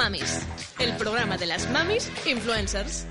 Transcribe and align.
Mamis, 0.00 0.40
el 0.78 0.96
programa 0.96 1.36
de 1.36 1.44
las 1.44 1.70
mamis 1.70 2.10
influencers. 2.24 3.06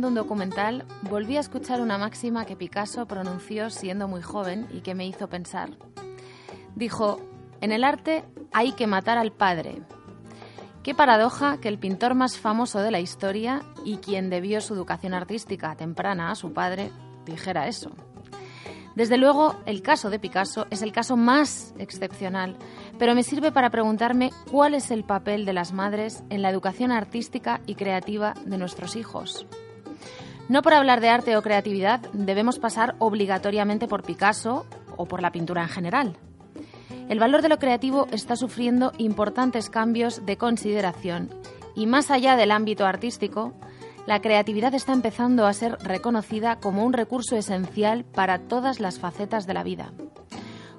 Viendo 0.00 0.08
un 0.08 0.26
documental, 0.26 0.86
volví 1.10 1.36
a 1.36 1.40
escuchar 1.40 1.82
una 1.82 1.98
máxima 1.98 2.46
que 2.46 2.56
Picasso 2.56 3.04
pronunció 3.04 3.68
siendo 3.68 4.08
muy 4.08 4.22
joven 4.22 4.66
y 4.72 4.80
que 4.80 4.94
me 4.94 5.06
hizo 5.06 5.28
pensar. 5.28 5.76
Dijo, 6.74 7.20
en 7.60 7.70
el 7.70 7.84
arte 7.84 8.24
hay 8.50 8.72
que 8.72 8.86
matar 8.86 9.18
al 9.18 9.30
padre. 9.30 9.82
Qué 10.82 10.94
paradoja 10.94 11.58
que 11.58 11.68
el 11.68 11.78
pintor 11.78 12.14
más 12.14 12.38
famoso 12.38 12.80
de 12.80 12.90
la 12.90 12.98
historia 12.98 13.60
y 13.84 13.98
quien 13.98 14.30
debió 14.30 14.62
su 14.62 14.72
educación 14.72 15.12
artística 15.12 15.76
temprana 15.76 16.30
a 16.30 16.34
su 16.34 16.54
padre 16.54 16.90
dijera 17.26 17.68
eso. 17.68 17.90
Desde 18.94 19.18
luego, 19.18 19.56
el 19.66 19.82
caso 19.82 20.08
de 20.08 20.18
Picasso 20.18 20.66
es 20.70 20.80
el 20.80 20.92
caso 20.92 21.18
más 21.18 21.74
excepcional, 21.76 22.56
pero 22.98 23.14
me 23.14 23.22
sirve 23.22 23.52
para 23.52 23.68
preguntarme 23.68 24.30
cuál 24.50 24.72
es 24.72 24.90
el 24.90 25.04
papel 25.04 25.44
de 25.44 25.52
las 25.52 25.74
madres 25.74 26.22
en 26.30 26.40
la 26.40 26.48
educación 26.48 26.90
artística 26.90 27.60
y 27.66 27.74
creativa 27.74 28.32
de 28.46 28.56
nuestros 28.56 28.96
hijos. 28.96 29.46
No 30.50 30.62
por 30.62 30.74
hablar 30.74 31.00
de 31.00 31.08
arte 31.08 31.36
o 31.36 31.42
creatividad 31.42 32.00
debemos 32.12 32.58
pasar 32.58 32.96
obligatoriamente 32.98 33.86
por 33.86 34.02
Picasso 34.02 34.66
o 34.96 35.06
por 35.06 35.22
la 35.22 35.30
pintura 35.30 35.62
en 35.62 35.68
general. 35.68 36.16
El 37.08 37.20
valor 37.20 37.40
de 37.40 37.48
lo 37.48 37.60
creativo 37.60 38.08
está 38.10 38.34
sufriendo 38.34 38.90
importantes 38.98 39.70
cambios 39.70 40.26
de 40.26 40.38
consideración 40.38 41.30
y 41.76 41.86
más 41.86 42.10
allá 42.10 42.34
del 42.34 42.50
ámbito 42.50 42.84
artístico, 42.84 43.52
la 44.06 44.20
creatividad 44.20 44.74
está 44.74 44.92
empezando 44.92 45.46
a 45.46 45.52
ser 45.52 45.78
reconocida 45.84 46.56
como 46.56 46.84
un 46.84 46.94
recurso 46.94 47.36
esencial 47.36 48.02
para 48.02 48.40
todas 48.40 48.80
las 48.80 48.98
facetas 48.98 49.46
de 49.46 49.54
la 49.54 49.62
vida. 49.62 49.92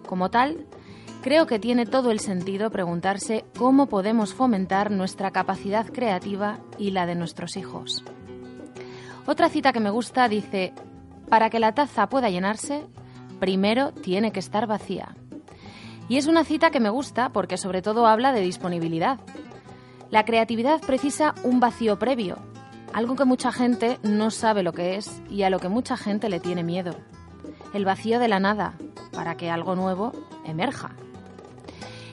Como 0.05 0.29
tal, 0.29 0.65
creo 1.21 1.47
que 1.47 1.59
tiene 1.59 1.85
todo 1.85 2.11
el 2.11 2.19
sentido 2.19 2.71
preguntarse 2.71 3.45
cómo 3.57 3.87
podemos 3.87 4.33
fomentar 4.33 4.91
nuestra 4.91 5.31
capacidad 5.31 5.85
creativa 5.85 6.59
y 6.77 6.91
la 6.91 7.05
de 7.05 7.15
nuestros 7.15 7.55
hijos. 7.55 8.03
Otra 9.25 9.49
cita 9.49 9.71
que 9.71 9.79
me 9.79 9.89
gusta 9.89 10.27
dice, 10.27 10.73
para 11.29 11.49
que 11.49 11.59
la 11.59 11.73
taza 11.73 12.09
pueda 12.09 12.29
llenarse, 12.29 12.85
primero 13.39 13.91
tiene 13.91 14.31
que 14.31 14.39
estar 14.39 14.67
vacía. 14.67 15.15
Y 16.09 16.17
es 16.17 16.27
una 16.27 16.43
cita 16.43 16.71
que 16.71 16.79
me 16.79 16.89
gusta 16.89 17.29
porque 17.29 17.57
sobre 17.57 17.81
todo 17.81 18.07
habla 18.07 18.33
de 18.33 18.41
disponibilidad. 18.41 19.19
La 20.09 20.25
creatividad 20.25 20.81
precisa 20.81 21.35
un 21.43 21.59
vacío 21.59 21.97
previo, 21.99 22.37
algo 22.93 23.15
que 23.15 23.25
mucha 23.25 23.51
gente 23.51 23.99
no 24.03 24.31
sabe 24.31 24.63
lo 24.63 24.73
que 24.73 24.97
es 24.97 25.21
y 25.29 25.43
a 25.43 25.49
lo 25.49 25.59
que 25.59 25.69
mucha 25.69 25.95
gente 25.95 26.27
le 26.27 26.39
tiene 26.39 26.63
miedo. 26.63 26.95
El 27.73 27.85
vacío 27.85 28.19
de 28.19 28.27
la 28.27 28.39
nada, 28.39 28.73
para 29.13 29.37
que 29.37 29.49
algo 29.49 29.75
nuevo 29.75 30.11
emerja. 30.45 30.91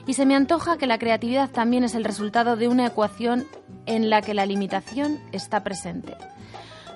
Y 0.07 0.13
se 0.13 0.25
me 0.25 0.35
antoja 0.35 0.77
que 0.77 0.87
la 0.87 0.97
creatividad 0.97 1.49
también 1.49 1.83
es 1.83 1.95
el 1.95 2.05
resultado 2.05 2.55
de 2.55 2.67
una 2.67 2.85
ecuación 2.85 3.45
en 3.85 4.09
la 4.09 4.21
que 4.21 4.33
la 4.33 4.45
limitación 4.45 5.19
está 5.31 5.63
presente. 5.63 6.15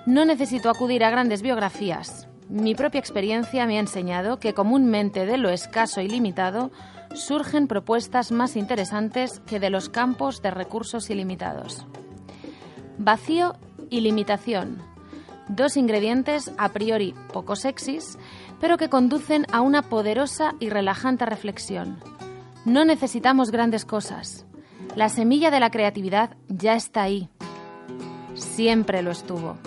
No 0.05 0.25
necesito 0.25 0.69
acudir 0.69 1.03
a 1.05 1.09
grandes 1.09 1.41
biografías. 1.41 2.27
Mi 2.49 2.75
propia 2.75 2.99
experiencia 2.99 3.65
me 3.65 3.77
ha 3.77 3.79
enseñado 3.79 4.37
que 4.37 4.53
comúnmente 4.53 5.25
de 5.25 5.37
lo 5.37 5.49
escaso 5.49 6.01
y 6.01 6.09
limitado 6.09 6.71
surgen 7.13 7.67
propuestas 7.67 8.31
más 8.31 8.57
interesantes 8.57 9.39
que 9.39 9.61
de 9.61 9.69
los 9.69 9.88
campos 9.88 10.41
de 10.41 10.51
recursos 10.51 11.09
ilimitados. 11.09 11.85
Vacío 12.97 13.55
y 13.89 14.01
limitación. 14.01 14.81
Dos 15.47 15.78
ingredientes 15.78 16.51
a 16.57 16.69
priori 16.69 17.16
poco 17.31 17.55
sexys, 17.55 18.17
pero 18.59 18.78
que 18.78 18.89
conducen 18.89 19.45
a 19.53 19.61
una 19.61 19.83
poderosa 19.83 20.53
y 20.59 20.69
relajante 20.69 21.25
reflexión. 21.25 21.99
No 22.66 22.83
necesitamos 22.83 23.51
grandes 23.51 23.85
cosas. 23.85 24.45
La 24.95 25.07
semilla 25.07 25.49
de 25.49 25.61
la 25.61 25.69
creatividad 25.69 26.35
ya 26.49 26.75
está 26.75 27.03
ahí. 27.03 27.29
Siempre 28.33 29.01
lo 29.01 29.11
estuvo. 29.11 29.57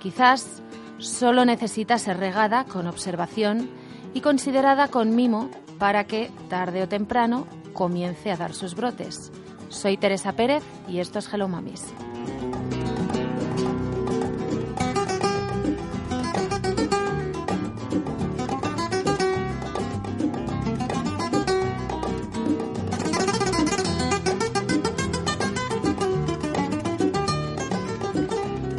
Quizás 0.00 0.62
solo 0.98 1.44
necesita 1.44 1.98
ser 1.98 2.18
regada 2.18 2.64
con 2.64 2.86
observación 2.86 3.68
y 4.14 4.20
considerada 4.20 4.88
con 4.88 5.14
mimo 5.14 5.50
para 5.78 6.04
que, 6.04 6.30
tarde 6.48 6.82
o 6.82 6.88
temprano, 6.88 7.46
comience 7.72 8.30
a 8.30 8.36
dar 8.36 8.54
sus 8.54 8.74
brotes. 8.74 9.30
Soy 9.68 9.96
Teresa 9.96 10.32
Pérez 10.32 10.62
y 10.88 11.00
esto 11.00 11.18
es 11.18 11.32
Hello 11.32 11.48
Mamis. 11.48 11.92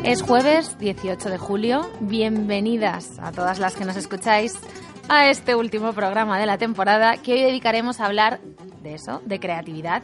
Es 0.08 0.22
jueves 0.22 0.80
18 0.80 1.30
de 1.30 1.38
julio. 1.38 1.82
Bienvenidas 2.00 3.20
a 3.20 3.34
todas 3.34 3.60
las 3.60 3.76
que 3.76 3.84
nos 3.84 3.98
escucháis 3.98 4.58
a 5.10 5.30
este 5.30 5.54
último 5.54 5.92
programa 5.92 6.40
de 6.40 6.46
la 6.46 6.58
temporada 6.58 7.18
que 7.18 7.34
hoy 7.34 7.42
dedicaremos 7.42 8.00
a 8.00 8.06
hablar 8.06 8.40
de 8.82 8.94
eso, 8.94 9.22
de 9.26 9.42
creatividad 9.42 10.04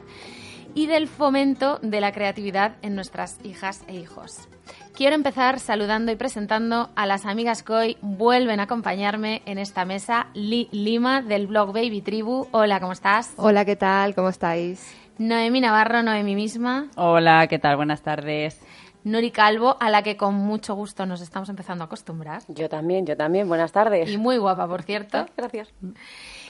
y 0.76 0.88
del 0.88 1.08
fomento 1.08 1.80
de 1.82 2.02
la 2.02 2.12
creatividad 2.12 2.76
en 2.82 2.96
nuestras 2.96 3.40
hijas 3.46 3.86
e 3.88 3.96
hijos. 3.96 4.50
Quiero 4.94 5.16
empezar 5.16 5.62
saludando 5.62 6.12
y 6.12 6.18
presentando 6.18 6.90
a 6.98 7.06
las 7.06 7.26
amigas 7.26 7.64
que 7.64 7.72
hoy 7.72 7.98
vuelven 8.02 8.60
a 8.60 8.64
acompañarme 8.64 9.42
en 9.46 9.58
esta 9.58 9.86
mesa. 9.86 10.28
Li 10.34 10.68
Lima 10.74 11.22
del 11.22 11.48
blog 11.48 11.68
Baby 11.68 12.02
Tribu. 12.02 12.48
Hola, 12.52 12.82
¿cómo 12.82 12.92
estás? 12.92 13.34
Hola, 13.38 13.64
¿qué 13.64 13.78
tal? 13.78 14.16
¿Cómo 14.16 14.28
estáis? 14.28 14.94
Noemi 15.18 15.62
Navarro, 15.62 16.04
Noemi 16.04 16.36
misma. 16.36 16.88
Hola, 16.98 17.48
¿qué 17.48 17.58
tal? 17.58 17.78
Buenas 17.78 18.02
tardes. 18.02 18.60
Nori 19.04 19.32
Calvo, 19.32 19.78
a 19.80 19.90
la 19.90 20.02
que 20.04 20.18
con 20.18 20.36
mucho 20.36 20.76
gusto 20.76 21.06
nos 21.06 21.22
estamos 21.22 21.50
empezando 21.50 21.84
a 21.84 21.88
acostumbrar. 21.88 22.42
Yo 22.48 22.70
también, 22.70 23.06
yo 23.06 23.18
también. 23.18 23.48
Buenas 23.48 23.72
tardes. 23.72 24.10
Y 24.10 24.18
muy 24.18 24.38
guapa, 24.38 24.68
por 24.68 24.84
cierto. 24.84 25.26
Gracias. 25.38 25.74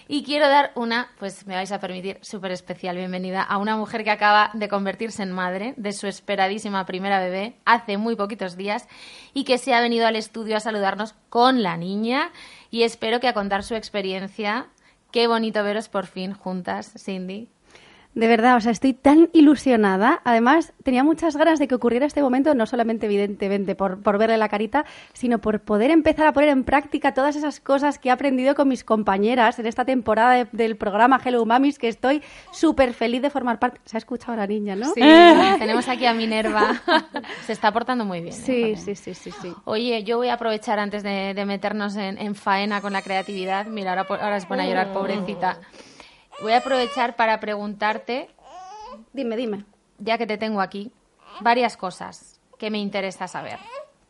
Y 0.07 0.23
quiero 0.23 0.49
dar 0.49 0.71
una, 0.75 1.09
pues 1.17 1.47
me 1.47 1.55
vais 1.55 1.71
a 1.71 1.79
permitir, 1.79 2.19
súper 2.21 2.51
especial 2.51 2.97
bienvenida 2.97 3.41
a 3.41 3.57
una 3.57 3.77
mujer 3.77 4.03
que 4.03 4.11
acaba 4.11 4.51
de 4.53 4.67
convertirse 4.67 5.23
en 5.23 5.31
madre 5.31 5.73
de 5.77 5.93
su 5.93 6.07
esperadísima 6.07 6.85
primera 6.85 7.19
bebé 7.19 7.55
hace 7.65 7.97
muy 7.97 8.15
poquitos 8.15 8.57
días 8.57 8.87
y 9.33 9.45
que 9.45 9.57
se 9.57 9.73
ha 9.73 9.81
venido 9.81 10.05
al 10.05 10.17
estudio 10.17 10.57
a 10.57 10.59
saludarnos 10.59 11.15
con 11.29 11.63
la 11.63 11.77
niña 11.77 12.31
y 12.69 12.83
espero 12.83 13.19
que 13.19 13.29
a 13.29 13.33
contar 13.33 13.63
su 13.63 13.75
experiencia. 13.75 14.67
Qué 15.11 15.27
bonito 15.27 15.63
veros 15.63 15.87
por 15.89 16.05
fin 16.05 16.33
juntas, 16.33 16.93
Cindy. 16.97 17.47
De 18.15 18.27
verdad, 18.27 18.57
o 18.57 18.61
sea, 18.61 18.71
estoy 18.71 18.93
tan 18.93 19.29
ilusionada. 19.33 20.21
Además, 20.23 20.73
tenía 20.83 21.03
muchas 21.03 21.35
ganas 21.35 21.57
de 21.57 21.67
que 21.67 21.75
ocurriera 21.75 22.05
este 22.05 22.21
momento, 22.21 22.53
no 22.53 22.65
solamente 22.65 23.07
evidentemente 23.07 23.73
por, 23.75 24.01
por 24.03 24.17
verle 24.19 24.37
la 24.37 24.49
carita, 24.49 24.85
sino 25.13 25.39
por 25.39 25.61
poder 25.61 25.89
empezar 25.89 26.27
a 26.27 26.33
poner 26.33 26.49
en 26.49 26.63
práctica 26.63 27.13
todas 27.13 27.35
esas 27.35 27.59
cosas 27.59 27.97
que 27.97 28.09
he 28.09 28.11
aprendido 28.11 28.53
con 28.55 28.67
mis 28.67 28.83
compañeras 28.83 29.57
en 29.57 29.65
esta 29.65 29.83
temporada 29.85 30.33
de- 30.33 30.47
del 30.51 30.77
programa 30.77 31.19
Hello 31.23 31.43
Mamis, 31.45 31.79
que 31.79 31.87
estoy 31.87 32.21
súper 32.51 32.93
feliz 32.93 33.21
de 33.21 33.29
formar 33.31 33.57
parte. 33.57 33.79
Se 33.85 33.97
ha 33.97 33.99
escuchado 33.99 34.35
la 34.37 34.45
niña, 34.45 34.75
¿no? 34.75 34.93
Sí, 34.93 35.01
tenemos 35.59 35.87
aquí 35.87 36.05
a 36.05 36.13
Minerva. 36.13 36.81
Se 37.45 37.53
está 37.53 37.71
portando 37.71 38.05
muy 38.05 38.21
bien. 38.21 38.33
¿eh? 38.33 38.37
sí, 38.37 38.75
sí, 38.75 38.95
sí, 38.95 39.13
sí, 39.15 39.31
sí. 39.41 39.53
Oye, 39.65 40.03
yo 40.03 40.17
voy 40.17 40.27
a 40.29 40.35
aprovechar 40.35 40.77
antes 40.77 41.01
de, 41.03 41.33
de 41.33 41.45
meternos 41.45 41.95
en, 41.95 42.17
en 42.17 42.35
faena 42.35 42.79
con 42.81 42.93
la 42.93 43.01
creatividad. 43.01 43.65
Mira, 43.65 43.91
ahora, 43.91 44.05
ahora 44.23 44.39
se 44.39 44.45
pone 44.47 44.63
a 44.63 44.67
llorar, 44.67 44.93
pobrecita. 44.93 45.59
Voy 46.43 46.51
a 46.53 46.57
aprovechar 46.57 47.15
para 47.15 47.39
preguntarte, 47.39 48.29
Dime, 49.13 49.37
dime. 49.37 49.63
ya 49.97 50.17
que 50.17 50.27
te 50.27 50.37
tengo 50.37 50.59
aquí, 50.59 50.91
varias 51.39 51.77
cosas 51.77 52.39
que 52.59 52.69
me 52.69 52.79
interesa 52.79 53.27
saber. 53.29 53.57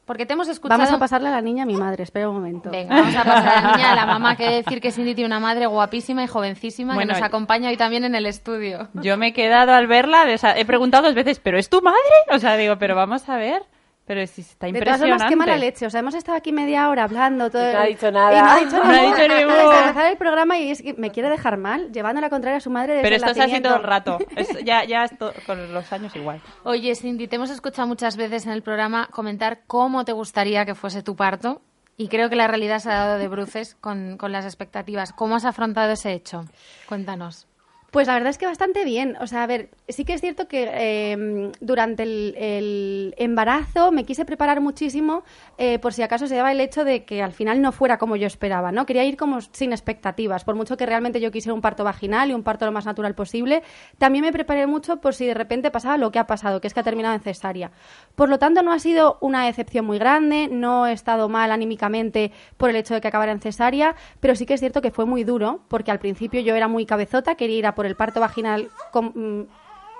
Porque 0.05 0.25
te 0.25 0.33
hemos 0.33 0.47
escuchado... 0.47 0.79
Vamos 0.79 0.93
a 0.93 0.99
pasarle 0.99 1.29
a 1.29 1.31
la 1.31 1.41
niña 1.41 1.63
a 1.63 1.65
mi 1.65 1.75
madre, 1.75 2.03
espera 2.03 2.27
un 2.27 2.35
momento. 2.35 2.71
Venga, 2.71 2.93
vamos 2.93 3.15
a 3.15 3.23
pasar 3.23 3.57
a 3.57 3.61
la 3.61 3.71
niña, 3.77 3.91
a 3.93 3.95
la 3.95 4.05
mamá, 4.13 4.35
que 4.35 4.49
decir 4.49 4.81
que 4.81 4.91
Cindy 4.91 5.15
tiene 5.15 5.27
una 5.27 5.39
madre 5.39 5.67
guapísima 5.67 6.23
y 6.23 6.27
jovencísima 6.27 6.95
Bueno, 6.95 7.13
que 7.13 7.19
nos 7.19 7.25
acompaña 7.25 7.69
hoy 7.69 7.77
también 7.77 8.03
en 8.03 8.15
el 8.15 8.25
estudio. 8.25 8.89
Yo 8.95 9.15
me 9.15 9.27
he 9.27 9.33
quedado 9.33 9.71
al 9.71 9.87
verla, 9.87 10.25
o 10.33 10.37
sea, 10.37 10.57
he 10.57 10.65
preguntado 10.65 11.05
dos 11.05 11.15
veces, 11.15 11.39
¿pero 11.39 11.57
es 11.57 11.69
tu 11.69 11.81
madre? 11.81 11.99
O 12.31 12.39
sea, 12.39 12.57
digo, 12.57 12.77
pero 12.79 12.95
vamos 12.95 13.29
a 13.29 13.37
ver. 13.37 13.63
Pero 14.05 14.27
sí, 14.27 14.41
está 14.41 14.67
De 14.67 14.73
todas 14.73 14.81
impresionante. 14.99 15.13
formas, 15.13 15.29
qué 15.29 15.35
mala 15.37 15.57
leche. 15.57 15.85
O 15.85 15.89
sea, 15.89 16.01
hemos 16.01 16.13
estado 16.13 16.37
aquí 16.37 16.51
media 16.51 16.89
hora 16.89 17.05
hablando. 17.05 17.49
Todo... 17.49 17.69
Y 17.69 17.73
no 17.73 17.79
ha 17.79 17.85
dicho 17.85 18.11
nada. 18.11 18.37
Y 18.37 18.41
no 18.41 18.49
ha 18.49 18.57
dicho 18.57 18.71
No 18.83 18.83
ha 18.83 18.87
nada. 18.91 19.01
dicho 19.03 19.79
empezar 19.81 20.11
el 20.11 20.17
programa 20.17 20.57
y 20.59 20.71
es 20.71 20.81
que 20.81 20.93
me 20.95 21.09
quiere 21.11 21.29
dejar 21.29 21.57
mal, 21.57 21.89
llevando 21.93 22.19
la 22.19 22.29
contraria 22.29 22.57
a 22.57 22.59
su 22.59 22.69
madre 22.69 22.95
desde 22.95 23.03
Pero 23.03 23.15
el 23.15 23.21
esto 23.23 23.31
es 23.31 23.39
así 23.51 23.61
todo 23.61 23.77
el 23.77 23.83
rato. 23.83 24.17
Es- 24.35 24.63
ya 24.65 24.83
ya 24.83 25.05
es 25.05 25.17
to- 25.17 25.31
con 25.45 25.73
los 25.73 25.93
años 25.93 26.13
igual. 26.17 26.41
Oye, 26.63 26.93
Cindy, 26.95 27.27
te 27.29 27.37
hemos 27.37 27.49
escuchado 27.49 27.87
muchas 27.87 28.17
veces 28.17 28.45
en 28.45 28.51
el 28.51 28.61
programa 28.61 29.07
comentar 29.11 29.61
cómo 29.67 30.03
te 30.03 30.11
gustaría 30.11 30.65
que 30.65 30.75
fuese 30.75 31.01
tu 31.01 31.15
parto 31.15 31.61
y 31.95 32.09
creo 32.09 32.29
que 32.29 32.35
la 32.35 32.47
realidad 32.47 32.79
se 32.79 32.89
ha 32.89 32.95
dado 33.05 33.17
de 33.19 33.27
bruces 33.29 33.75
con, 33.79 34.17
con 34.17 34.31
las 34.33 34.43
expectativas. 34.43 35.13
¿Cómo 35.13 35.35
has 35.37 35.45
afrontado 35.45 35.91
ese 35.93 36.11
hecho? 36.11 36.43
Cuéntanos. 36.89 37.47
Pues 37.93 38.07
la 38.07 38.15
verdad 38.15 38.31
es 38.31 38.39
que 38.39 38.47
bastante 38.47 38.85
bien. 38.85 39.17
O 39.21 39.27
sea, 39.27 39.43
a 39.43 39.45
ver, 39.45 39.69
sí 39.87 40.03
que 40.03 40.15
es 40.15 40.21
cierto 40.21 40.47
que 40.47 40.67
eh, 40.67 41.51
durante 41.61 42.01
el, 42.01 42.33
el 42.39 43.13
embarazo 43.19 43.91
me 43.91 44.03
quise 44.03 44.25
preparar 44.25 44.61
muchísimo 44.61 45.23
eh, 45.59 45.77
por 45.77 45.93
si 45.93 46.01
acaso 46.01 46.25
se 46.25 46.35
daba 46.35 46.51
el 46.51 46.59
hecho 46.59 46.85
de 46.85 47.05
que 47.05 47.21
al 47.21 47.33
final 47.33 47.61
no 47.61 47.71
fuera 47.71 47.99
como 47.99 48.15
yo 48.15 48.25
esperaba, 48.25 48.71
¿no? 48.71 48.87
Quería 48.87 49.03
ir 49.03 49.15
como 49.15 49.41
sin 49.41 49.73
expectativas, 49.73 50.43
por 50.43 50.55
mucho 50.55 50.75
que 50.75 50.87
realmente 50.87 51.21
yo 51.21 51.29
quisiera 51.29 51.53
un 51.53 51.61
parto 51.61 51.83
vaginal 51.83 52.31
y 52.31 52.33
un 52.33 52.41
parto 52.41 52.65
lo 52.65 52.71
más 52.71 52.87
natural 52.87 53.13
posible. 53.13 53.61
También 53.99 54.25
me 54.25 54.31
preparé 54.31 54.65
mucho 54.65 54.97
por 54.97 55.13
si 55.13 55.27
de 55.27 55.35
repente 55.35 55.69
pasaba 55.69 55.97
lo 55.97 56.09
que 56.09 56.17
ha 56.17 56.25
pasado, 56.25 56.61
que 56.61 56.67
es 56.67 56.73
que 56.73 56.79
ha 56.79 56.83
terminado 56.83 57.13
en 57.13 57.21
cesárea. 57.21 57.69
Por 58.15 58.27
lo 58.27 58.39
tanto, 58.39 58.63
no 58.63 58.73
ha 58.73 58.79
sido 58.79 59.19
una 59.21 59.45
decepción 59.45 59.85
muy 59.85 59.99
grande, 59.99 60.47
no 60.51 60.87
he 60.87 60.93
estado 60.93 61.29
mal 61.29 61.51
anímicamente 61.51 62.31
por 62.57 62.71
el 62.71 62.75
hecho 62.75 62.95
de 62.95 63.01
que 63.01 63.07
acabara 63.07 63.33
en 63.33 63.39
cesárea, 63.39 63.95
pero 64.19 64.33
sí 64.33 64.47
que 64.47 64.55
es 64.55 64.59
cierto 64.61 64.81
que 64.81 64.89
fue 64.89 65.05
muy 65.05 65.23
duro, 65.23 65.59
porque 65.67 65.91
al 65.91 65.99
principio 65.99 66.41
yo 66.41 66.55
era 66.55 66.67
muy 66.67 66.87
cabezota, 66.87 67.35
quería 67.35 67.59
ir 67.59 67.67
a 67.67 67.75
por 67.75 67.82
el 67.85 67.95
parto 67.95 68.19
vaginal 68.19 68.69
con... 68.91 69.05
mm, 69.15 69.47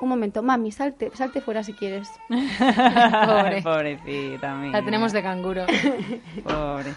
un 0.04 0.10
momento, 0.10 0.44
mami, 0.44 0.72
salte, 0.72 1.12
salte 1.14 1.42
fuera 1.42 1.64
si 1.64 1.74
quieres. 1.74 2.10
Pobre. 2.30 3.62
Pobrecita 3.62 4.56
mía. 4.56 4.72
La 4.72 4.84
tenemos 4.84 5.14
de 5.14 5.24
canguro. 5.24 5.66
Pobre. 6.44 6.94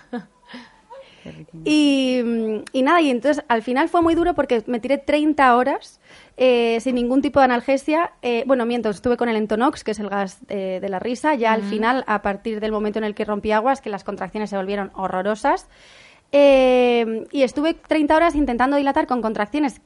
Y, 1.65 2.21
mm, 2.25 2.65
y 2.73 2.83
nada, 2.83 3.00
y 3.00 3.11
entonces 3.11 3.44
al 3.49 3.62
final 3.62 3.88
fue 3.88 4.03
muy 4.03 4.15
duro 4.15 4.35
porque 4.35 4.62
me 4.67 4.79
tiré 4.79 4.99
30 4.99 5.56
horas 5.56 6.00
eh, 6.37 6.79
sin 6.81 6.94
ningún 6.94 7.23
tipo 7.23 7.41
de 7.41 7.44
analgesia. 7.47 8.12
Eh, 8.23 8.44
bueno, 8.47 8.67
miento, 8.67 8.91
estuve 8.91 9.17
con 9.17 9.29
el 9.29 9.37
Entonox, 9.37 9.83
que 9.83 9.93
es 9.93 9.99
el 9.99 10.09
gas 10.09 10.38
eh, 10.49 10.79
de 10.81 10.88
la 10.88 10.99
risa. 10.99 11.35
Ya 11.35 11.53
al 11.53 11.62
final, 11.62 12.05
a 12.06 12.23
partir 12.23 12.61
del 12.61 12.73
momento 12.73 12.99
en 12.99 13.05
el 13.05 13.15
que 13.15 13.25
rompí 13.25 13.53
aguas, 13.53 13.81
que 13.81 13.91
las 13.91 14.05
contracciones 14.05 14.50
se 14.50 14.56
volvieron 14.56 14.93
horrorosas. 14.94 15.69
Eh, 16.33 17.25
y 17.31 17.43
estuve 17.43 17.75
30 17.75 18.17
horas 18.17 18.35
intentando 18.35 18.77
dilatar 18.77 19.06
con 19.06 19.23
contracciones 19.23 19.81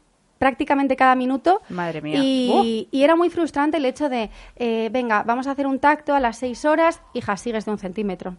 prácticamente 0.50 0.96
cada 0.96 1.14
minuto. 1.16 1.60
Madre 1.69 2.00
mía. 2.00 2.19
Y, 2.19 2.88
y 2.90 3.02
era 3.04 3.14
muy 3.14 3.28
frustrante 3.28 3.76
el 3.76 3.84
hecho 3.84 4.08
de, 4.08 4.31
eh, 4.56 4.88
venga, 4.90 5.22
vamos 5.22 5.46
a 5.46 5.50
hacer 5.50 5.66
un 5.66 5.78
tacto 5.78 6.14
a 6.14 6.19
las 6.20 6.38
6 6.38 6.64
horas, 6.64 7.02
hija, 7.12 7.37
sigues 7.37 7.66
de 7.66 7.70
un 7.72 7.78
centímetro. 7.78 8.37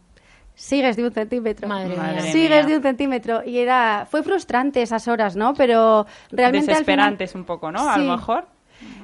Sigues 0.55 0.95
de 0.97 1.05
un 1.05 1.11
centímetro. 1.11 1.67
Madre 1.67 1.95
Madre 1.95 2.23
mía. 2.23 2.31
Sigues 2.31 2.65
de 2.65 2.77
un 2.77 2.81
centímetro. 2.81 3.43
Y 3.45 3.59
era, 3.59 4.07
fue 4.09 4.23
frustrante 4.23 4.81
esas 4.81 5.07
horas, 5.07 5.35
¿no? 5.35 5.53
Pero 5.53 6.07
realmente 6.31 6.71
al 6.71 6.77
final- 6.83 7.11
Desesperantes 7.11 7.35
un 7.35 7.43
poco, 7.45 7.71
¿no? 7.71 7.87
A 7.87 7.99
lo 7.99 8.11
mejor. 8.17 8.47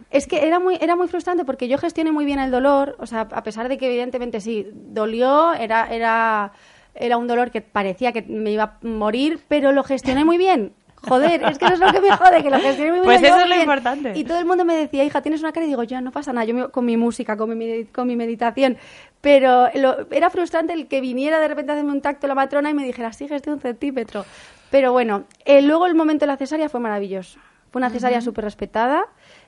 es 0.10 0.26
que 0.26 0.48
era 0.48 0.60
muy, 0.60 0.76
era 0.82 0.96
muy 0.96 1.08
frustrante 1.08 1.46
porque 1.46 1.68
yo 1.68 1.78
gestioné 1.78 2.12
muy 2.12 2.26
bien 2.26 2.40
el 2.40 2.50
dolor, 2.50 2.96
o 3.00 3.06
sea, 3.06 3.22
a 3.32 3.44
pesar 3.44 3.70
de 3.70 3.78
que 3.78 3.86
evidentemente 3.86 4.42
sí, 4.42 4.66
dolió, 4.74 5.54
era, 5.54 5.88
era, 5.94 6.52
era 6.96 7.18
un 7.18 7.28
dolor 7.28 7.52
que 7.52 7.62
parecía 7.62 8.12
que 8.12 8.24
me 8.24 8.50
iba 8.52 8.64
a 8.64 8.78
morir, 8.88 9.40
pero 9.48 9.72
lo 9.72 9.84
gestioné 9.84 10.26
muy 10.26 10.40
bien. 10.40 10.74
Joder, 11.08 11.44
es 11.44 11.58
que 11.58 11.66
eso 11.66 11.74
es 11.76 11.80
lo 11.80 11.92
que 11.92 12.02
me 12.02 12.10
jode, 12.12 12.42
que 12.44 12.50
lo 12.50 12.58
gestioné 12.60 12.92
muy 12.92 13.00
bien. 13.00 13.04
Pues 13.04 13.24
eso 13.24 13.36
es 13.38 13.42
lo 13.44 13.48
bien. 13.56 13.62
importante. 13.62 14.14
Y 14.16 14.24
todo 14.24 14.40
el 14.40 14.46
mundo 14.46 14.66
me 14.66 14.76
decía, 14.76 15.04
hija, 15.04 15.22
tienes 15.22 15.42
una 15.42 15.52
cara, 15.52 15.66
y 15.66 15.70
digo, 15.70 15.84
yo 15.84 16.02
no 16.02 16.12
pasa 16.12 16.34
nada, 16.34 16.46
yo 16.46 16.72
con 16.72 16.86
mi 16.86 16.98
música, 16.98 17.38
con 17.38 17.56
mi, 17.58 17.86
con 17.86 18.08
mi 18.08 18.16
meditación. 18.16 18.78
Pero 19.22 19.70
lo- 19.76 20.08
era 20.12 20.30
frustrante 20.30 20.74
el 20.74 20.88
que 20.88 21.00
viniera 21.00 21.40
de 21.40 21.48
repente 21.48 21.72
a 21.72 21.76
hacerme 21.76 21.92
un 21.92 22.02
tacto 22.02 22.28
la 22.28 22.36
matrona 22.36 22.70
y 22.70 22.74
me 22.74 22.84
dijera, 22.84 23.14
sigues 23.14 23.42
de 23.44 23.52
un 23.54 23.60
centímetro. 23.62 24.26
Pero 24.70 24.92
bueno, 24.92 25.24
eh, 25.46 25.62
luego 25.62 25.86
el 25.86 25.96
momento 25.96 26.26
de 26.26 26.28
la 26.32 26.38
cesárea 26.38 26.68
fue 26.68 26.80
maravilloso. 26.80 27.40
Fue 27.72 27.80
una 27.80 27.90
cesárea 27.90 28.20
súper 28.22 28.44
respetada. 28.44 29.06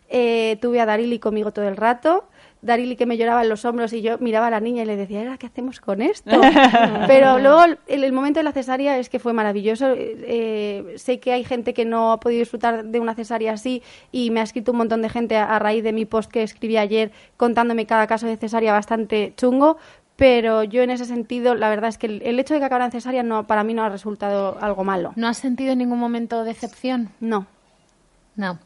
Eh, 0.07 0.57
tuve 0.61 0.79
a 0.81 0.85
Darili 0.85 1.19
conmigo 1.19 1.51
todo 1.51 1.67
el 1.67 1.75
rato. 1.77 2.28
Darili 2.61 2.95
que 2.97 3.06
me 3.06 3.15
lloraba 3.17 3.41
en 3.44 3.50
los 3.50 3.63
hombros 3.63 3.94
y 3.94 4.01
yo 4.01 4.17
miraba 4.19 4.47
a 4.47 4.50
la 4.50 4.59
niña 4.59 4.83
y 4.83 4.85
le 4.85 4.95
decía, 4.97 5.21
"¿Era, 5.21 5.38
¿qué 5.38 5.47
hacemos 5.47 5.79
con 5.79 6.01
esto? 6.01 6.29
Pero 7.07 7.39
luego 7.39 7.63
el, 7.88 8.03
el 8.03 8.11
momento 8.13 8.39
de 8.41 8.44
la 8.44 8.51
cesárea 8.51 8.97
es 8.97 9.09
que 9.09 9.19
fue 9.19 9.31
maravilloso. 9.33 9.91
Eh, 9.91 10.17
eh, 10.27 10.94
sé 10.97 11.19
que 11.19 11.31
hay 11.31 11.44
gente 11.44 11.73
que 11.73 11.85
no 11.85 12.11
ha 12.11 12.19
podido 12.19 12.39
disfrutar 12.39 12.83
de 12.85 13.00
una 13.00 13.15
cesárea 13.15 13.53
así 13.53 13.81
y 14.11 14.29
me 14.31 14.41
ha 14.41 14.44
escrito 14.44 14.71
un 14.73 14.79
montón 14.79 15.01
de 15.01 15.09
gente 15.09 15.38
a, 15.38 15.56
a 15.56 15.59
raíz 15.59 15.83
de 15.83 15.94
mi 15.94 16.06
post 16.06 16.29
que 16.31 16.44
escribí 16.44 16.75
ayer 16.77 17.11
contándome 17.38 17.85
cada 17.85 18.07
caso 18.07 18.27
de 18.27 18.35
cesárea 18.38 18.73
bastante 18.73 19.33
chungo. 19.38 19.77
Pero 20.17 20.63
yo 20.65 20.81
en 20.83 20.89
ese 20.89 21.06
sentido, 21.06 21.56
la 21.56 21.69
verdad 21.69 21.88
es 21.88 21.97
que 21.97 22.07
el, 22.07 22.21
el 22.23 22.38
hecho 22.39 22.53
de 22.53 22.59
que 22.59 22.65
acabara 22.65 22.83
en 22.83 22.91
cesárea 22.91 23.23
no, 23.23 23.47
para 23.47 23.63
mí 23.63 23.73
no 23.73 23.83
ha 23.83 23.89
resultado 23.89 24.57
algo 24.59 24.83
malo. 24.83 25.13
¿No 25.15 25.29
has 25.29 25.38
sentido 25.38 25.71
en 25.71 25.77
ningún 25.77 25.97
momento 25.97 26.44
decepción? 26.44 27.07
No. 27.21 27.47
No. 28.35 28.59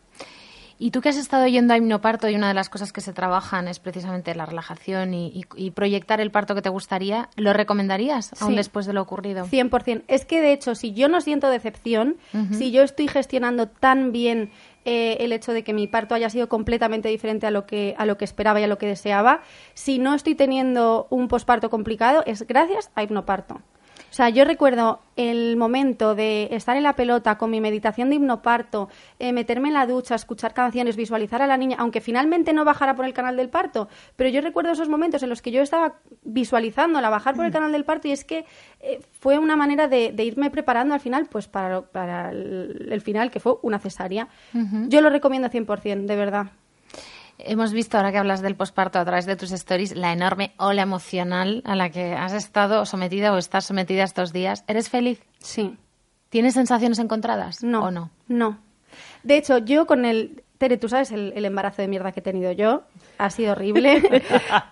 Y 0.85 0.91
tú 0.91 0.99
que 0.99 1.07
has 1.07 1.15
estado 1.15 1.47
yendo 1.47 1.73
a 1.73 1.77
hipnoparto 1.77 2.27
y 2.27 2.35
una 2.35 2.49
de 2.49 2.53
las 2.53 2.67
cosas 2.67 2.91
que 2.91 2.99
se 2.99 3.13
trabajan 3.13 3.69
es 3.69 3.79
precisamente 3.79 4.35
la 4.35 4.45
relajación 4.45 5.13
y, 5.13 5.27
y- 5.27 5.45
y 5.55 5.71
proyectar 5.71 6.19
el 6.19 6.29
parto 6.29 6.55
que 6.55 6.61
te 6.61 6.67
gustaría, 6.67 7.29
¿lo 7.37 7.53
recomendarías 7.53 8.33
aún 8.41 8.51
Sí. 8.51 8.57
después 8.57 8.85
de 8.85 8.91
lo 8.91 9.01
ocurrido? 9.01 9.45
100%. 9.45 10.03
Es 10.09 10.25
que, 10.25 10.41
de 10.41 10.51
hecho, 10.51 10.75
si 10.75 10.91
yo 10.91 11.07
no 11.07 11.21
siento 11.21 11.47
decepción, 11.49 12.17
si 12.51 12.71
yo 12.71 12.83
estoy 12.83 13.07
gestionando 13.07 13.69
tan 13.69 14.11
bien 14.11 14.51
eh, 14.83 15.15
el 15.21 15.31
hecho 15.31 15.53
de 15.53 15.63
que 15.63 15.71
mi 15.71 15.87
parto 15.87 16.15
haya 16.15 16.29
sido 16.29 16.49
completamente 16.49 17.07
diferente 17.07 17.47
a 17.47 17.51
lo, 17.51 17.65
que, 17.65 17.95
a 17.97 18.05
lo 18.05 18.17
que 18.17 18.25
esperaba 18.25 18.59
y 18.59 18.63
a 18.63 18.67
lo 18.67 18.77
que 18.77 18.85
deseaba, 18.87 19.39
si 19.73 19.99
no 19.99 20.13
estoy 20.13 20.35
teniendo 20.35 21.07
un 21.09 21.29
posparto 21.29 21.69
complicado, 21.69 22.23
es 22.25 22.45
gracias 22.45 22.91
a 22.93 23.03
hipnoparto. 23.03 23.61
O 24.13 24.15
sea, 24.15 24.29
yo 24.29 24.45
recuerdo 24.45 24.99
el 25.15 25.57
momento 25.57 26.13
de 26.13 26.47
estar 26.51 26.77
en 26.77 26.83
la 26.83 26.93
pelota 26.95 27.39
con 27.39 27.49
mi 27.49 27.59
meditación 27.59 28.11
de 28.11 28.17
hipnoparto, 28.17 28.87
eh, 29.17 29.33
meterme 29.33 29.69
en 29.69 29.73
la 29.73 29.87
ducha, 29.87 30.13
escuchar 30.13 30.53
canciones, 30.53 30.95
visualizar 30.95 31.41
a 31.41 31.47
la 31.47 31.57
niña, 31.57 31.77
aunque 31.79 31.99
finalmente 31.99 32.53
no 32.53 32.63
bajara 32.63 32.95
por 32.95 33.05
el 33.05 33.13
canal 33.13 33.35
del 33.37 33.49
parto, 33.49 33.87
pero 34.15 34.29
yo 34.29 34.41
recuerdo 34.41 34.71
esos 34.71 34.87
momentos 34.87 35.23
en 35.23 35.29
los 35.29 35.41
que 35.41 35.49
yo 35.49 35.63
estaba 35.63 35.95
visualizándola 36.23 37.09
bajar 37.09 37.33
por 37.35 37.45
el 37.45 37.51
canal 37.51 37.71
del 37.71 37.85
parto 37.85 38.07
y 38.07 38.11
es 38.11 38.23
que 38.23 38.45
eh, 38.81 38.99
fue 39.19 39.39
una 39.39 39.55
manera 39.55 39.87
de, 39.87 40.11
de 40.11 40.23
irme 40.23 40.51
preparando 40.51 40.93
al 40.93 40.99
final 40.99 41.25
pues 41.25 41.47
para, 41.47 41.69
lo- 41.73 41.85
para 41.87 42.29
el, 42.29 42.89
el 42.91 43.01
final, 43.01 43.31
que 43.31 43.39
fue 43.39 43.55
una 43.63 43.79
cesárea. 43.79 44.27
Yo 44.89 45.01
lo 45.01 45.09
recomiendo 45.09 45.49
100%, 45.49 46.05
de 46.05 46.15
verdad. 46.15 46.47
Hemos 47.39 47.73
visto, 47.73 47.97
ahora 47.97 48.11
que 48.11 48.17
hablas 48.19 48.41
del 48.41 48.55
posparto 48.55 48.99
a 48.99 49.05
través 49.05 49.25
de 49.25 49.35
tus 49.35 49.51
stories, 49.51 49.95
la 49.95 50.13
enorme 50.13 50.53
ola 50.57 50.83
emocional 50.83 51.61
a 51.65 51.75
la 51.75 51.89
que 51.89 52.13
has 52.13 52.33
estado 52.33 52.85
sometida 52.85 53.33
o 53.33 53.37
estás 53.37 53.65
sometida 53.65 54.03
estos 54.03 54.31
días. 54.31 54.63
¿Eres 54.67 54.89
feliz? 54.89 55.21
Sí. 55.39 55.75
¿Tienes 56.29 56.53
sensaciones 56.53 56.99
encontradas 56.99 57.63
No. 57.63 57.83
o 57.85 57.91
no? 57.91 58.11
No. 58.27 58.59
De 59.23 59.37
hecho, 59.37 59.57
yo 59.59 59.85
con 59.87 60.05
el. 60.05 60.43
Tere, 60.59 60.77
tú 60.77 60.87
sabes 60.87 61.11
el, 61.11 61.33
el 61.35 61.43
embarazo 61.43 61.81
de 61.81 61.89
mierda 61.89 62.13
que 62.13 62.21
he 62.21 62.23
tenido 62.23 62.51
yo. 62.53 62.83
Ha 63.17 63.29
sido 63.31 63.51
horrible. 63.51 64.01